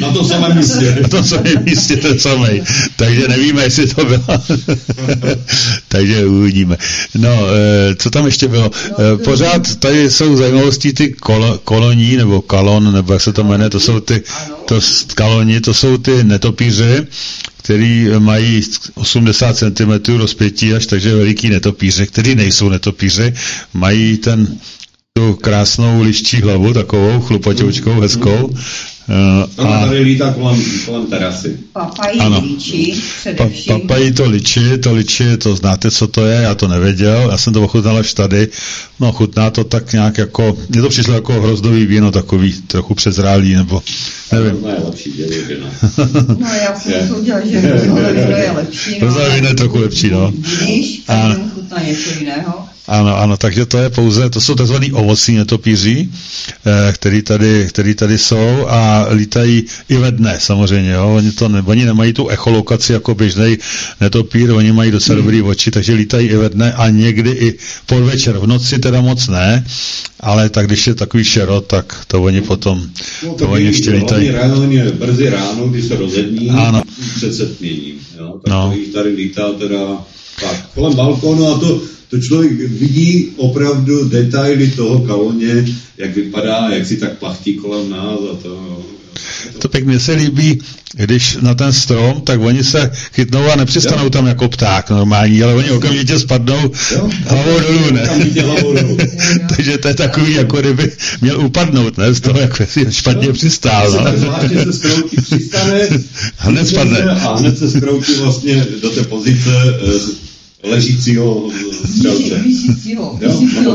Na 0.00 0.10
tom 0.12 0.28
samém 0.28 0.56
místě. 0.56 0.98
Na 1.02 1.08
tom 1.08 1.24
samém 1.24 1.64
místě 1.64 1.96
ten 1.96 2.18
samý. 2.18 2.62
Takže 2.96 3.28
nevíme, 3.28 3.62
jestli 3.62 3.86
to 3.86 4.04
bylo. 4.04 4.24
Takže 5.88 6.26
uvidíme. 6.26 6.76
No, 7.14 7.30
e, 7.30 7.94
co 7.94 8.10
tam 8.10 8.26
ještě 8.26 8.48
bylo? 8.48 8.70
E, 9.14 9.16
pořád 9.24 9.76
tady 9.76 10.10
jsou 10.10 10.36
zajímavosti 10.36 10.92
ty 10.92 11.12
kol, 11.12 11.60
koloní, 11.64 12.16
nebo 12.16 12.42
kalon, 12.42 12.92
nebo 12.92 13.12
jak 13.12 13.22
se 13.22 13.32
to 13.32 13.44
jmenuje, 13.44 13.70
to 13.70 13.80
jsou 13.80 14.00
ty 14.00 14.22
to 14.66 14.80
kaloni, 15.14 15.60
to 15.60 15.74
jsou 15.74 15.98
ty 15.98 16.24
netopíři, 16.24 17.06
který 17.62 18.08
mají 18.18 18.62
80 18.94 19.56
cm 19.56 20.16
rozpětí 20.16 20.74
až, 20.74 20.86
takže 20.86 21.14
veliký 21.14 21.48
netopíře, 21.48 22.06
který 22.06 22.34
nejsou 22.34 22.68
netopíři, 22.68 23.34
mají 23.76 24.16
ten 24.16 24.58
tu 25.16 25.34
krásnou 25.34 26.02
liščí 26.02 26.40
hlavu, 26.40 26.72
takovou 26.72 27.20
chlupaťoučkou, 27.20 28.00
hezkou. 28.00 28.50
Uh, 29.56 29.66
a 29.66 29.86
tady 29.86 29.98
lítá 29.98 30.32
kolem, 30.32 30.62
kolem 30.86 31.06
terasy. 31.06 31.58
Papají 31.72 32.20
ano. 32.20 32.42
ličí. 32.44 33.02
Pa, 33.36 33.48
papají 33.68 34.12
to 34.12 34.30
ličí, 34.30 34.60
to 34.82 34.92
ličí, 34.92 35.24
to 35.38 35.56
znáte, 35.56 35.90
co 35.90 36.06
to 36.06 36.26
je, 36.26 36.42
já 36.42 36.54
to 36.54 36.68
nevěděl, 36.68 37.28
já 37.30 37.38
jsem 37.38 37.52
to 37.52 37.62
ochutnal 37.62 37.96
až 37.96 38.14
tady. 38.14 38.48
No, 39.00 39.12
chutná 39.12 39.50
to 39.50 39.64
tak 39.64 39.92
nějak 39.92 40.18
jako, 40.18 40.56
mně 40.68 40.80
to 40.82 40.88
přišlo 40.88 41.14
jako 41.14 41.40
hrozdový 41.40 41.86
víno, 41.86 42.12
takový 42.12 42.52
trochu 42.52 42.94
přezrálý, 42.94 43.54
nebo 43.54 43.82
nevím. 44.32 44.62
To 44.62 44.68
je 44.68 44.76
lepší, 44.84 45.18
je 45.18 45.56
No, 46.38 46.48
já 46.62 46.80
jsem 46.80 46.92
je. 46.92 47.08
soudila, 47.08 47.46
že 47.46 47.58
hrozdové 47.58 48.12
víno 48.12 48.36
je 48.36 48.50
lepší. 48.50 48.94
Hrozdové 48.94 49.34
víno 49.34 49.48
je 49.48 49.54
trochu 49.54 49.78
lepší, 49.78 50.10
no. 50.10 50.32
Vidíš, 50.60 51.02
a 51.08 51.34
chutná 51.54 51.82
něco 51.82 52.10
jiného. 52.18 52.75
Ano, 52.86 53.16
ano, 53.16 53.36
takže 53.36 53.66
to 53.66 53.78
je 53.78 53.90
pouze, 53.90 54.30
to 54.30 54.40
jsou 54.40 54.54
tzv. 54.54 54.74
ovocní 54.92 55.36
netopíři, 55.36 56.08
eh, 56.66 56.92
který 56.92 57.22
tady, 57.22 57.66
který 57.68 57.94
tady 57.94 58.18
jsou 58.18 58.66
a 58.68 59.06
lítají 59.12 59.64
i 59.88 59.96
ve 59.96 60.12
dne 60.12 60.36
samozřejmě, 60.38 60.90
jo. 60.90 61.14
Oni, 61.16 61.32
to 61.32 61.48
ne, 61.48 61.62
oni 61.66 61.84
nemají 61.84 62.12
tu 62.12 62.28
echolokaci 62.28 62.92
jako 62.92 63.14
běžný 63.14 63.58
netopír, 64.00 64.50
oni 64.50 64.72
mají 64.72 64.90
docela 64.90 65.14
hmm. 65.14 65.24
dobrý 65.24 65.42
oči, 65.42 65.70
takže 65.70 65.94
lítají 65.94 66.28
i 66.28 66.36
ve 66.36 66.48
dne 66.48 66.72
a 66.72 66.88
někdy 66.90 67.30
i 67.30 67.58
podvečer, 67.86 68.38
v 68.38 68.46
noci 68.46 68.78
teda 68.78 69.00
moc 69.00 69.28
ne, 69.28 69.64
ale 70.20 70.48
tak 70.48 70.66
když 70.66 70.86
je 70.86 70.94
takový 70.94 71.24
šero, 71.24 71.60
tak 71.60 72.04
to 72.06 72.22
oni 72.22 72.40
potom, 72.40 72.86
no, 73.26 73.34
to 73.34 73.48
oni 73.48 73.64
ještě 73.64 73.90
lítají. 73.90 74.30
ráno 74.30 74.70
je 74.70 74.92
brzy 74.92 75.30
ráno, 75.30 75.68
když 75.68 75.84
se 75.84 75.96
rozední, 75.96 76.50
ano. 76.50 76.82
před 77.16 77.34
setměním, 77.34 77.94
jo. 78.18 78.40
Tak 78.44 78.52
no. 78.52 78.74
tady 78.92 79.10
lítá 79.10 79.52
teda 79.58 79.78
tak, 80.40 80.70
kolem 80.74 80.94
balkónu 80.94 81.48
a 81.48 81.58
to, 81.58 81.82
to 82.10 82.20
člověk 82.20 82.52
vidí 82.52 83.28
opravdu 83.36 84.08
detaily 84.08 84.70
toho 84.70 84.98
kaloně, 84.98 85.66
jak 85.98 86.14
vypadá, 86.14 86.68
jak 86.70 86.86
si 86.86 86.96
tak 86.96 87.18
plachtí 87.18 87.54
kolem 87.54 87.90
nás 87.90 88.18
a 88.32 88.36
to... 88.42 88.82
To 89.58 89.68
pěkně 89.68 90.00
se 90.00 90.12
líbí, 90.12 90.60
když 90.92 91.38
na 91.40 91.54
ten 91.54 91.72
strom, 91.72 92.20
tak 92.20 92.40
oni 92.40 92.64
se 92.64 92.90
chytnou 93.12 93.50
a 93.50 93.56
nepřistanou 93.56 94.04
jo. 94.04 94.10
tam 94.10 94.26
jako 94.26 94.48
pták 94.48 94.90
normální, 94.90 95.42
ale 95.42 95.54
oni 95.54 95.70
okamžitě 95.70 96.18
spadnou 96.18 96.72
jo. 96.92 97.10
hlavou 97.26 97.60
dolů, 97.60 97.90
ne? 97.90 98.06
Hlavou 98.42 98.74
dolů. 98.74 98.96
Takže 99.56 99.78
to 99.78 99.88
je 99.88 99.94
takový, 99.94 100.34
jako 100.34 100.60
kdyby 100.60 100.92
měl 101.20 101.40
upadnout, 101.40 101.98
ne? 101.98 102.14
Z 102.14 102.20
toho, 102.20 102.38
jak 102.38 102.62
si 102.68 102.86
špatně 102.90 103.26
jo. 103.26 103.32
přistál. 103.32 103.90
No. 103.90 104.18
Zvláště 104.18 104.64
se 104.64 104.72
skroutí 104.72 105.16
přistane, 105.16 105.88
hned 106.36 106.66
spadne. 106.66 107.02
A 107.02 107.36
hned 107.36 107.58
se 107.58 107.70
skroutí 107.70 108.14
vlastně 108.14 108.66
do 108.82 108.90
té 108.90 109.02
pozice 109.02 109.50
eh, 109.66 110.25
ležícího 110.66 111.50
střelce. 111.94 112.34
Vysícího. 112.34 113.18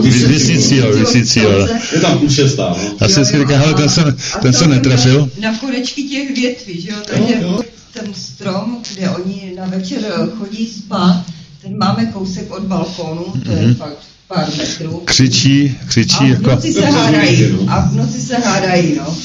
Vysícího, 0.01 0.93
vysícího. 0.93 1.51
Je 1.93 1.99
tam 2.01 2.19
půl 2.19 2.29
šestá, 2.29 2.69
no. 2.69 2.95
Já 3.01 3.09
jsem 3.09 3.25
si 3.25 3.37
říkal, 3.39 3.57
hele, 3.57 3.73
ten 3.73 3.89
se, 3.89 4.15
ten 4.41 4.53
se 4.53 4.67
netrefil. 4.67 5.29
Na 5.41 5.57
konečky 5.57 6.03
těch 6.03 6.35
větví, 6.35 6.81
že 6.81 6.89
jo, 6.89 6.97
takže 7.05 7.35
ten 7.93 8.13
strom, 8.13 8.77
kde 8.93 9.09
oni 9.09 9.53
na 9.57 9.65
večer 9.65 9.99
chodí 10.37 10.67
spát, 10.67 11.23
ten 11.61 11.77
máme 11.77 12.05
kousek 12.05 12.51
od 12.51 12.63
balkónu, 12.63 13.25
to 13.45 13.51
je 13.51 13.57
mm-hmm. 13.57 13.75
fakt 13.75 13.97
pár 14.27 14.47
metrů. 14.57 15.01
Křičí, 15.05 15.77
křičí 15.87 16.15
a 16.19 16.23
v 16.23 16.29
jako- 16.29 16.49
noci 16.49 16.67
jako... 16.67 16.81
se 16.81 16.87
hádají, 16.87 17.57
a 17.67 17.79
v 17.79 17.95
noci 17.95 18.21
se 18.21 18.37
hádají, 18.37 18.95
no. 18.97 19.17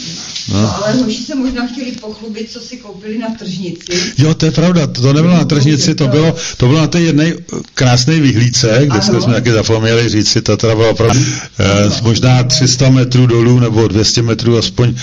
No. 0.48 0.62
no. 0.62 0.84
ale 0.84 0.92
hoši 0.92 1.22
se 1.22 1.34
možná 1.34 1.66
chtěli 1.66 1.92
pochlubit, 1.92 2.50
co 2.50 2.60
si 2.60 2.76
koupili 2.76 3.18
na 3.18 3.28
tržnici. 3.38 4.12
Jo, 4.18 4.34
to 4.34 4.46
je 4.46 4.52
pravda, 4.52 4.86
to 4.86 5.12
nebylo 5.12 5.34
na 5.34 5.44
tržnici, 5.44 5.94
to 5.94 6.08
bylo, 6.08 6.34
to 6.56 6.66
bylo 6.66 6.80
na 6.80 6.86
té 6.86 7.00
jedné 7.00 7.32
krásné 7.74 8.20
vyhlídce, 8.20 8.78
kde 8.78 8.90
ano. 8.90 9.02
jsme, 9.02 9.20
jsme 9.20 9.34
taky 9.34 9.52
zapomněli 9.52 10.08
říct 10.08 10.28
si, 10.28 10.42
to 10.42 10.56
teda 10.56 10.74
bylo 10.74 10.90
opravdu 10.90 11.20
eh, 11.58 11.90
možná 12.02 12.42
300 12.42 12.90
metrů 12.90 13.26
dolů 13.26 13.60
nebo 13.60 13.88
200 13.88 14.22
metrů 14.22 14.58
aspoň 14.58 14.94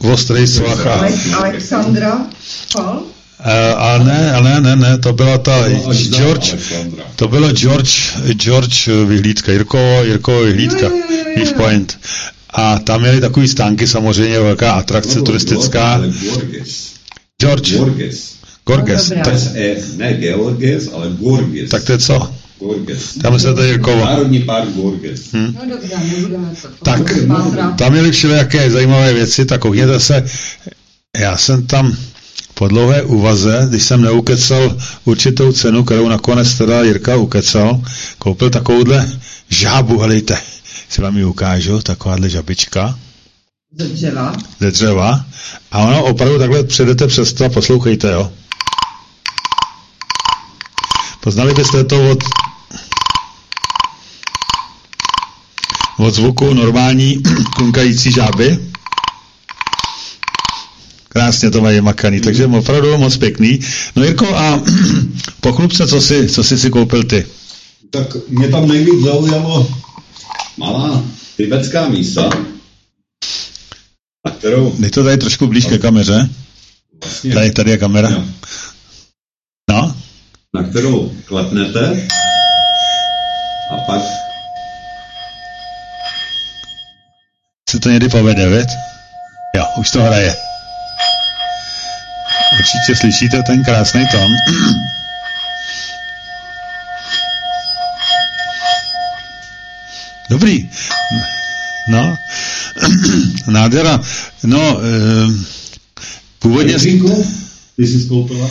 v 0.00 0.10
ostrý 0.10 0.46
svach. 0.46 0.86
A... 0.86 1.08
Alexandra? 1.36 2.26
Uh, 2.76 3.82
a 3.82 3.98
ne, 3.98 4.32
a 4.32 4.40
ne, 4.40 4.60
ne, 4.60 4.76
ne, 4.76 4.98
to 4.98 5.12
byla 5.12 5.38
ta 5.38 5.68
George, 5.92 6.54
to 7.16 7.28
bylo 7.28 7.52
George, 7.52 8.16
George 8.32 8.88
vyhlídka, 9.06 9.52
Jirko, 9.52 9.78
Jirko 10.04 10.40
vyhlídka, 10.40 10.86
Eve 11.36 11.52
Point. 11.52 11.98
A 12.58 12.78
tam 12.78 13.00
měli 13.00 13.20
takový 13.20 13.48
stánky, 13.48 13.86
samozřejmě 13.86 14.40
velká 14.40 14.72
atrakce 14.72 15.22
turistická. 15.22 16.02
George. 17.40 17.76
Gorges. 17.76 18.34
Gorges. 18.66 19.12
Tak, 19.24 19.34
ne 19.96 20.14
Georges, 20.14 20.90
ale 20.92 21.10
Gorges. 21.20 21.70
Tak 21.70 21.84
to 21.84 21.92
je 21.92 21.98
co? 21.98 22.30
Gorges. 22.60 23.14
Tam 23.22 23.38
se 23.38 23.54
to 23.54 23.62
Jirkovo. 23.62 24.04
Národní 24.04 24.38
park 24.38 24.68
Gorges. 24.68 25.20
Hm? 25.32 25.54
No 25.54 25.76
dobře, 25.76 25.94
nebudeme 26.16 26.48
to. 26.62 26.68
Tak, 26.84 27.18
tam 27.78 27.92
měli 27.92 28.12
všelijaké 28.12 28.70
zajímavé 28.70 29.12
věci, 29.12 29.44
tak 29.44 29.60
koukněte 29.60 30.00
se. 30.00 30.24
Já 31.18 31.36
jsem 31.36 31.66
tam 31.66 31.96
po 32.54 32.68
dlouhé 32.68 33.02
úvaze, 33.02 33.66
když 33.68 33.82
jsem 33.82 34.02
neukecal 34.02 34.76
určitou 35.04 35.52
cenu, 35.52 35.84
kterou 35.84 36.08
nakonec 36.08 36.54
teda 36.54 36.82
Jirka 36.82 37.16
ukecal, 37.16 37.82
koupil 38.18 38.50
takovouhle 38.50 39.10
žábu, 39.48 39.98
helejte 39.98 40.36
si 40.88 41.02
vám 41.02 41.16
ji 41.16 41.24
ukážu, 41.24 41.82
takováhle 41.82 42.28
žabička. 42.28 42.98
Ze 43.78 43.88
dřeva? 43.88 44.36
Ze 44.60 44.70
dřeva. 44.70 45.24
A 45.72 45.78
ono 45.78 46.04
opravdu 46.04 46.38
takhle 46.38 46.64
předete 46.64 47.06
přes 47.06 47.32
to 47.32 47.44
a 47.44 47.48
poslouchejte, 47.48 48.12
jo. 48.12 48.32
Poznali 51.20 51.54
byste 51.54 51.84
to 51.84 52.10
od 52.10 52.18
od 55.98 56.14
zvuku 56.14 56.54
normální 56.54 57.22
kunkající 57.56 58.12
žáby. 58.12 58.58
Krásně 61.08 61.50
to 61.50 61.60
mají 61.60 61.80
makaný, 61.80 62.20
takže 62.20 62.46
opravdu 62.46 62.98
moc 62.98 63.16
pěkný. 63.16 63.60
No 63.96 64.04
Jirko, 64.04 64.36
a 64.36 64.60
pochlub 65.40 65.72
co 65.72 66.00
si, 66.00 66.28
co 66.28 66.44
jsi 66.44 66.58
si 66.58 66.70
koupil 66.70 67.02
ty? 67.02 67.26
Tak 67.90 68.16
mě 68.28 68.48
tam 68.48 68.68
nejvíc 68.68 69.04
zaujalo 69.04 69.68
malá 70.56 71.04
tibetská 71.36 71.88
mísa, 71.88 72.30
na 74.26 74.32
kterou... 74.32 74.76
Dej 74.78 74.90
to 74.90 75.04
tady 75.04 75.16
trošku 75.16 75.46
blíž 75.46 75.66
ke 75.66 75.78
kameře. 75.78 76.28
Vlastně, 77.04 77.34
tady, 77.34 77.50
tady 77.50 77.70
je 77.70 77.78
kamera. 77.78 78.10
Jo. 78.10 78.24
No? 79.70 79.96
Na 80.54 80.62
kterou 80.62 81.12
klepnete 81.24 82.08
a 83.70 83.76
pak 83.76 84.02
se 87.70 87.80
to 87.80 87.88
někdy 87.88 88.08
povede, 88.08 88.48
věc? 88.48 88.68
Jo, 89.56 89.66
už 89.76 89.90
to 89.90 90.02
hraje. 90.02 90.36
Určitě 92.58 93.00
slyšíte 93.00 93.42
ten 93.42 93.64
krásný 93.64 94.06
tom. 94.12 94.30
Dobrý. 100.30 100.68
No, 101.90 102.16
nádhera. 103.48 104.00
No, 104.44 104.80
e, 104.80 104.82
původně... 106.38 106.74
Ty 107.76 107.86
jsi 107.86 108.00
skoupila? 108.00 108.50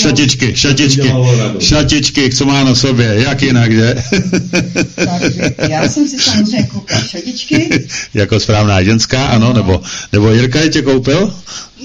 Šatičky, 0.00 0.56
šatičky, 0.56 1.12
šatičky, 1.58 2.30
co 2.30 2.44
má 2.46 2.64
na 2.64 2.74
sobě, 2.74 3.14
jak 3.16 3.42
jinak, 3.42 3.72
že? 3.72 3.94
Takže 4.94 5.54
já 5.70 5.88
jsem 5.88 6.08
si 6.08 6.18
samozřejmě 6.18 6.62
koupila 6.62 7.00
šatičky. 7.00 7.86
jako 8.14 8.40
správná 8.40 8.82
ženská, 8.82 9.26
ano, 9.26 9.52
nebo, 9.52 9.82
nebo 10.12 10.30
Jirka 10.30 10.60
je 10.60 10.68
tě 10.68 10.82
koupil? 10.82 11.34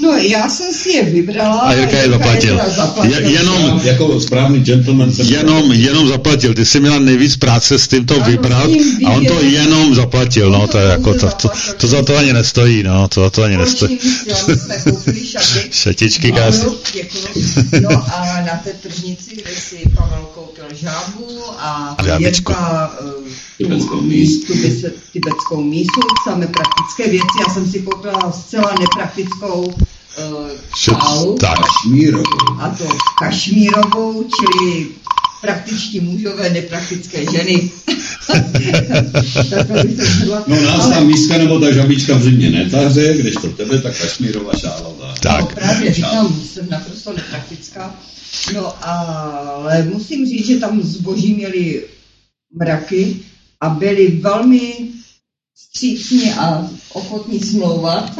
No, 0.02 0.18
já 0.18 0.50
jsem 0.50 0.74
si 0.74 0.90
je 0.90 1.04
vybrala. 1.04 1.60
A 1.60 1.74
Jirka 1.74 1.98
je 1.98 2.10
zaplatil. 2.10 2.60
Je, 3.04 3.32
jenom, 3.32 3.82
jako 3.84 4.22
správný 4.22 4.60
gentleman 4.60 5.12
jsem 5.12 5.26
jenom, 5.26 5.72
jenom 5.72 6.08
zaplatil. 6.08 6.54
Ty 6.54 6.66
jsi 6.66 6.80
měla 6.80 7.00
nejvíc 7.00 7.38
práce 7.38 7.80
s 7.80 7.88
tím 7.88 8.06
to 8.06 8.20
vybrat 8.20 8.70
a 9.06 9.10
on 9.10 9.26
to 9.26 9.42
jenom 9.42 9.96
zaplatil. 9.96 10.52
No, 10.52 10.68
to, 10.68 10.78
je 10.78 10.86
jako, 10.86 11.14
to, 11.14 11.30
to, 11.30 11.50
to, 11.78 11.88
za 11.88 12.04
to 12.04 12.18
ani 12.18 12.34
nestojí. 12.34 12.84
No, 12.84 13.08
to 13.08 13.22
za 13.22 13.30
to 13.30 13.44
ani 13.44 13.58
nestojí. 13.58 14.00
Šatičky 15.72 16.32
krásné. 16.32 16.70
No 17.82 17.90
a 17.90 18.42
na 18.42 18.62
té 18.64 18.74
tržnici, 18.74 19.36
kde 19.36 19.52
si 19.56 19.90
Pavel 19.96 20.28
koupil 20.34 20.66
žábu 20.76 21.44
a 21.60 21.98
Jirka 22.18 22.92
tibetskou 23.58 24.02
mísu, 24.02 24.54
tibetskou 25.14 25.64
mísu, 25.64 26.02
samé 26.24 26.48
praktické 26.48 27.12
věci. 27.12 27.38
Já 27.48 27.54
jsem 27.54 27.72
si 27.72 27.80
koupila 27.80 28.32
zcela 28.32 28.76
nepraktickou 28.80 29.74
uh, 30.18 30.50
šálu. 30.76 31.36
Tak. 31.36 31.58
Kašmírovou. 31.60 32.26
A 32.60 32.70
to 32.70 32.90
kašmírovou, 33.20 34.24
čili 34.24 34.88
praktičtí 35.42 36.00
mužové, 36.00 36.50
nepraktické 36.50 37.26
ženy. 37.32 37.72
no 40.48 40.62
nás 40.62 40.90
ta 40.90 41.00
míska 41.00 41.38
nebo 41.38 41.60
ta 41.60 41.72
žabička 41.72 42.18
v 42.18 42.24
zimě 42.24 42.50
netaře, 42.50 43.18
když 43.18 43.36
to 43.36 43.50
tebe 43.50 43.82
ta 43.82 43.92
kašmírová 43.92 44.54
šála 44.54 44.94
dá. 45.00 45.16
Tak. 45.22 45.42
No, 45.42 45.48
právě 45.48 45.94
říkám, 45.94 46.42
jsem 46.54 46.70
naprosto 46.70 47.14
nepraktická. 47.14 47.96
No 48.54 48.88
ale 48.88 49.84
musím 49.84 50.26
říct, 50.26 50.48
že 50.48 50.60
tam 50.60 50.82
zboží 50.82 51.34
měli 51.34 51.84
mraky, 52.60 53.16
a 53.62 53.70
byli 53.70 54.08
velmi 54.08 54.74
střícní 55.56 56.34
a 56.34 56.70
ochotní 56.94 57.40
smlouvat. 57.40 58.18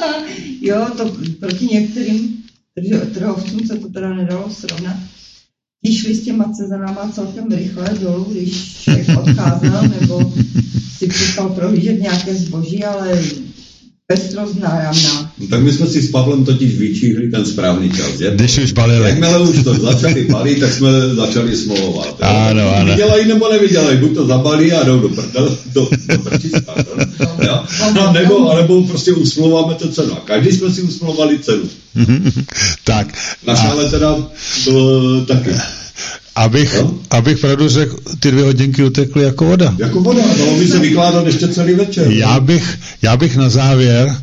jo, 0.60 0.86
to 0.96 1.16
proti 1.40 1.66
některým 1.66 2.44
trhovcům 3.14 3.66
se 3.66 3.78
to 3.78 3.88
teda 3.88 4.14
nedalo 4.14 4.50
srovnat. 4.50 4.96
Ti 5.86 5.94
šli 5.94 6.14
s 6.14 6.24
těma 6.24 6.52
cezanama 6.52 7.12
celkem 7.12 7.48
rychle 7.52 7.94
dolů, 8.00 8.24
když 8.24 8.88
odcházel 9.18 9.82
nebo 10.00 10.32
si 10.98 11.06
přestal 11.06 11.48
prohlížet 11.48 12.00
nějaké 12.00 12.34
zboží, 12.34 12.84
ale 12.84 13.22
pestrost 14.10 14.58
náramná. 14.58 15.32
No, 15.38 15.46
tak 15.46 15.62
my 15.62 15.72
jsme 15.72 15.86
si 15.86 16.02
s 16.02 16.10
Pavlem 16.10 16.44
totiž 16.44 16.74
vyčíhli 16.74 17.30
ten 17.30 17.46
správný 17.46 17.90
čas. 17.90 18.20
Je? 18.20 18.30
Když 18.30 18.58
už 18.58 18.72
balili. 18.72 19.08
Jakmile 19.08 19.38
už 19.40 19.64
to 19.64 19.74
začali 19.74 20.24
balit, 20.24 20.60
tak 20.60 20.72
jsme 20.72 21.14
začali 21.14 21.56
smolovat. 21.56 22.16
Ano, 22.20 22.76
ano. 22.76 22.90
Vydělají 22.90 23.28
nebo 23.28 23.52
nevydělají, 23.52 23.98
buď 23.98 24.14
to 24.14 24.26
zabalí 24.26 24.72
a 24.72 24.84
jdou 24.84 25.00
do 25.00 25.08
prdel, 25.08 25.58
do, 25.72 25.88
do 26.06 26.18
prčiska, 26.18 26.74
no, 27.46 27.64
no, 27.94 28.12
nebo, 28.12 28.54
nebo 28.56 28.82
prostě 28.82 29.12
usmlouváme 29.12 29.74
to 29.74 29.88
cenu. 29.88 30.12
A 30.12 30.20
každý 30.24 30.52
jsme 30.52 30.70
si 30.70 30.82
usmlouvali 30.82 31.38
cenu. 31.38 31.62
tak. 32.84 33.14
Naše 33.46 33.66
a... 33.66 33.70
ale 33.70 33.90
teda 33.90 34.16
bylo 34.64 35.24
taky. 35.24 35.50
Abych, 36.40 36.74
no? 36.80 36.94
abych 37.10 37.38
pravdu 37.38 37.68
řekl, 37.68 37.96
ty 38.20 38.30
dvě 38.30 38.44
hodinky 38.44 38.84
utekly 38.84 39.24
jako 39.24 39.44
voda. 39.44 39.74
Jako 39.78 40.00
voda, 40.00 40.22
dalo 40.38 40.58
by 40.58 40.66
se 40.66 40.78
vykládat 40.78 41.26
ještě 41.26 41.48
celý 41.48 41.74
večer. 41.74 42.06
Já 42.10 42.40
bych, 42.40 42.78
já 43.02 43.16
bych 43.16 43.36
na 43.36 43.48
závěr 43.48 44.16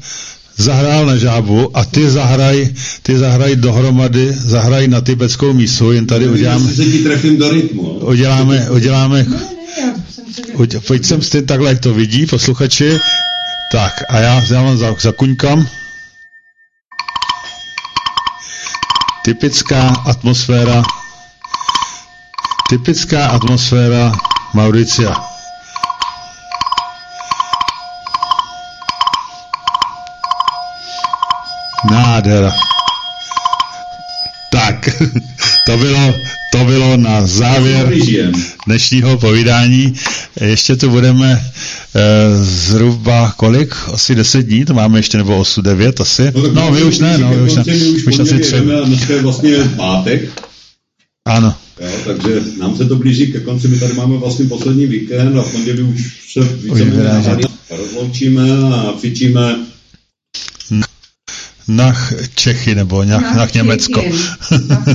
zahrál 0.58 1.06
na 1.06 1.18
žábu 1.18 1.78
a 1.78 1.86
ty 1.86 2.10
zahraj, 2.10 2.70
ty 3.02 3.18
zahraj 3.18 3.56
dohromady, 3.56 4.34
zahraj 4.34 4.88
na 4.88 5.02
tibetskou 5.02 5.54
mísu, 5.54 5.92
jen 5.92 6.06
tady 6.06 6.28
uděláme... 6.28 6.74
se 6.74 6.86
ti 6.86 7.00
trefím 7.00 7.38
do 7.38 7.50
rytmu. 7.50 7.84
Uděláme, 7.84 8.70
uděláme... 8.70 9.26
Uděl, 10.54 10.82
pojď 10.88 11.06
sem 11.06 11.22
s 11.22 11.30
tím 11.30 11.46
takhle, 11.46 11.70
jak 11.70 11.80
to 11.80 11.94
vidí, 11.94 12.26
posluchači. 12.26 12.98
Tak, 13.72 13.94
a 14.10 14.20
já, 14.20 14.44
já 14.52 14.64
vám 14.64 14.78
za, 14.78 14.96
zakuňkám. 15.02 15.68
Typická 19.24 19.90
atmosféra 20.06 20.84
Typická 22.70 23.28
atmosféra 23.28 24.12
Mauricia. 24.54 25.16
Nádhera. 31.92 32.52
Tak, 34.52 34.90
to 35.66 35.78
bylo, 35.78 36.14
to 36.52 36.66
bylo 36.66 36.98
na 36.98 37.28
závěr 37.28 37.94
dnešního 38.66 39.18
povídání. 39.18 39.94
Ještě 40.42 40.76
tu 40.76 40.90
budeme 40.90 41.32
e, 41.32 42.44
zhruba 42.44 43.34
kolik? 43.38 43.76
Asi 43.94 44.16
10 44.16 44.42
dní, 44.42 44.66
to 44.66 44.74
máme 44.74 45.00
ještě, 45.00 45.18
nebo 45.18 45.38
8, 45.38 45.64
9 45.64 46.02
asi. 46.02 46.32
No, 46.36 46.52
no 46.52 46.72
vy 46.72 46.84
už 46.84 47.00
ne, 47.00 47.18
no, 47.18 47.30
vy 47.30 47.42
už 47.42 47.56
ne. 47.56 47.64
Už, 47.64 48.08
už 48.08 48.20
asi 48.20 48.40
tři. 48.40 48.62
Dneska 48.86 49.14
je 49.14 49.22
vlastně 49.22 49.58
pátek. 49.78 50.42
Ano. 51.26 51.56
Jo, 51.80 51.92
takže 52.06 52.42
nám 52.60 52.78
se 52.78 52.86
to 52.86 52.96
blíží 52.96 53.32
ke 53.32 53.40
konci, 53.40 53.68
my 53.68 53.80
tady 53.80 53.94
máme 53.94 54.18
vlastně 54.18 54.46
poslední 54.46 54.86
víkend 54.86 55.38
a 55.38 55.42
v 55.42 55.52
pondělí 55.52 55.82
už 55.82 56.34
se 56.34 56.40
víceméně 56.44 57.38
rozloučíme 57.70 58.52
a 58.74 58.94
fičíme 59.00 59.56
na 61.68 61.96
Čechy 62.36 62.76
nebo 62.76 63.04
na, 63.04 63.20
na, 63.20 63.34
na 63.34 63.48
Německo. 63.54 64.04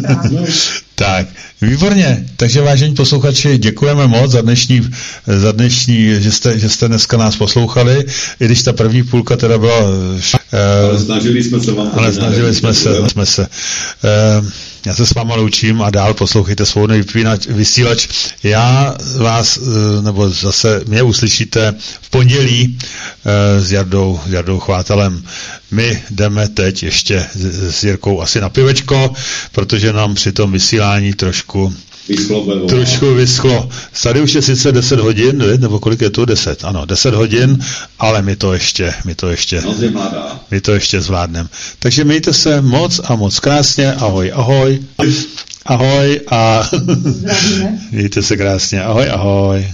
tak, 0.95 1.27
výborně. 1.63 2.27
Takže 2.37 2.61
vážení 2.61 2.95
posluchači, 2.95 3.59
děkujeme 3.59 4.07
moc 4.07 4.31
za 4.31 4.41
dnešní, 4.41 4.91
za 5.27 5.53
dnešní 5.53 6.21
že, 6.21 6.33
jste, 6.33 6.59
že 6.59 6.69
jste 6.69 6.89
dneska 6.89 7.17
nás 7.17 7.37
poslouchali, 7.37 8.05
i 8.41 8.45
když 8.45 8.63
ta 8.63 8.73
první 8.73 9.03
půlka 9.03 9.37
teda 9.37 9.59
byla... 9.59 9.81
Uh, 9.81 10.21
ale 10.89 10.99
snažili 10.99 11.43
jsme 11.43 11.61
se 11.61 11.73
vám... 11.73 11.91
Ale 11.93 12.13
snažili 12.13 12.55
jsme 12.55 12.75
se, 12.75 13.09
jsme 13.09 13.27
se. 13.27 13.47
Uh, 14.41 14.47
já 14.87 14.95
se 14.95 15.07
s 15.07 15.15
váma 15.15 15.35
loučím 15.35 15.83
a 15.83 15.91
dál 15.91 16.15
poslouchejte 16.15 16.67
svou 16.67 16.87
vysílač. 17.49 18.09
Já 18.43 18.97
vás, 19.17 19.59
eh, 19.59 20.03
nebo 20.03 20.31
zase 20.31 20.81
mě 20.87 21.03
uslyšíte 21.03 21.75
v 22.01 22.11
pondělí 22.11 22.79
eh, 22.79 23.61
s 23.61 23.73
Jardou, 23.73 24.21
s 24.27 24.33
Jardou 24.33 24.59
Chvátelem. 24.59 25.25
My 25.71 26.03
jdeme 26.11 26.49
teď 26.49 26.83
ještě 26.83 27.27
s 27.71 27.85
Jirkou 27.85 28.21
asi 28.21 28.41
na 28.41 28.49
pivečko, 28.49 29.13
protože 29.53 29.93
nám 29.93 30.15
při 30.15 30.33
tom 30.33 30.53
vysílání 30.53 31.13
trošku 31.13 31.75
Vyschlo 32.09 32.67
Trošku 32.67 33.15
vyschlo. 33.15 33.69
Tady 34.03 34.21
už 34.21 34.35
je 34.35 34.43
sice 34.43 34.73
10 34.73 35.01
hodin, 35.01 35.45
nebo 35.61 35.79
kolik 35.79 36.01
je 36.01 36.11
tu? 36.11 36.25
10, 36.25 36.65
ano, 36.65 36.85
10 36.87 37.15
hodin, 37.15 37.59
ale 37.99 38.23
my 38.23 38.37
to 38.37 38.53
ještě, 38.53 38.95
my 39.05 39.15
to 39.15 39.29
ještě, 39.29 39.63
my 40.51 40.61
to 40.61 40.73
ještě 40.73 41.01
zvládneme. 41.01 41.49
Takže 41.79 42.05
mějte 42.05 42.33
se 42.33 42.61
moc 42.61 43.01
a 43.05 43.17
moc 43.17 43.41
krásně, 43.41 43.93
ahoj, 43.93 44.33
ahoj, 44.35 44.81
ahoj. 45.67 46.21
A 46.31 46.71
mějte 47.91 48.23
se 48.23 48.37
krásně, 48.37 48.83
ahoj, 48.83 49.11
ahoj. 49.11 49.67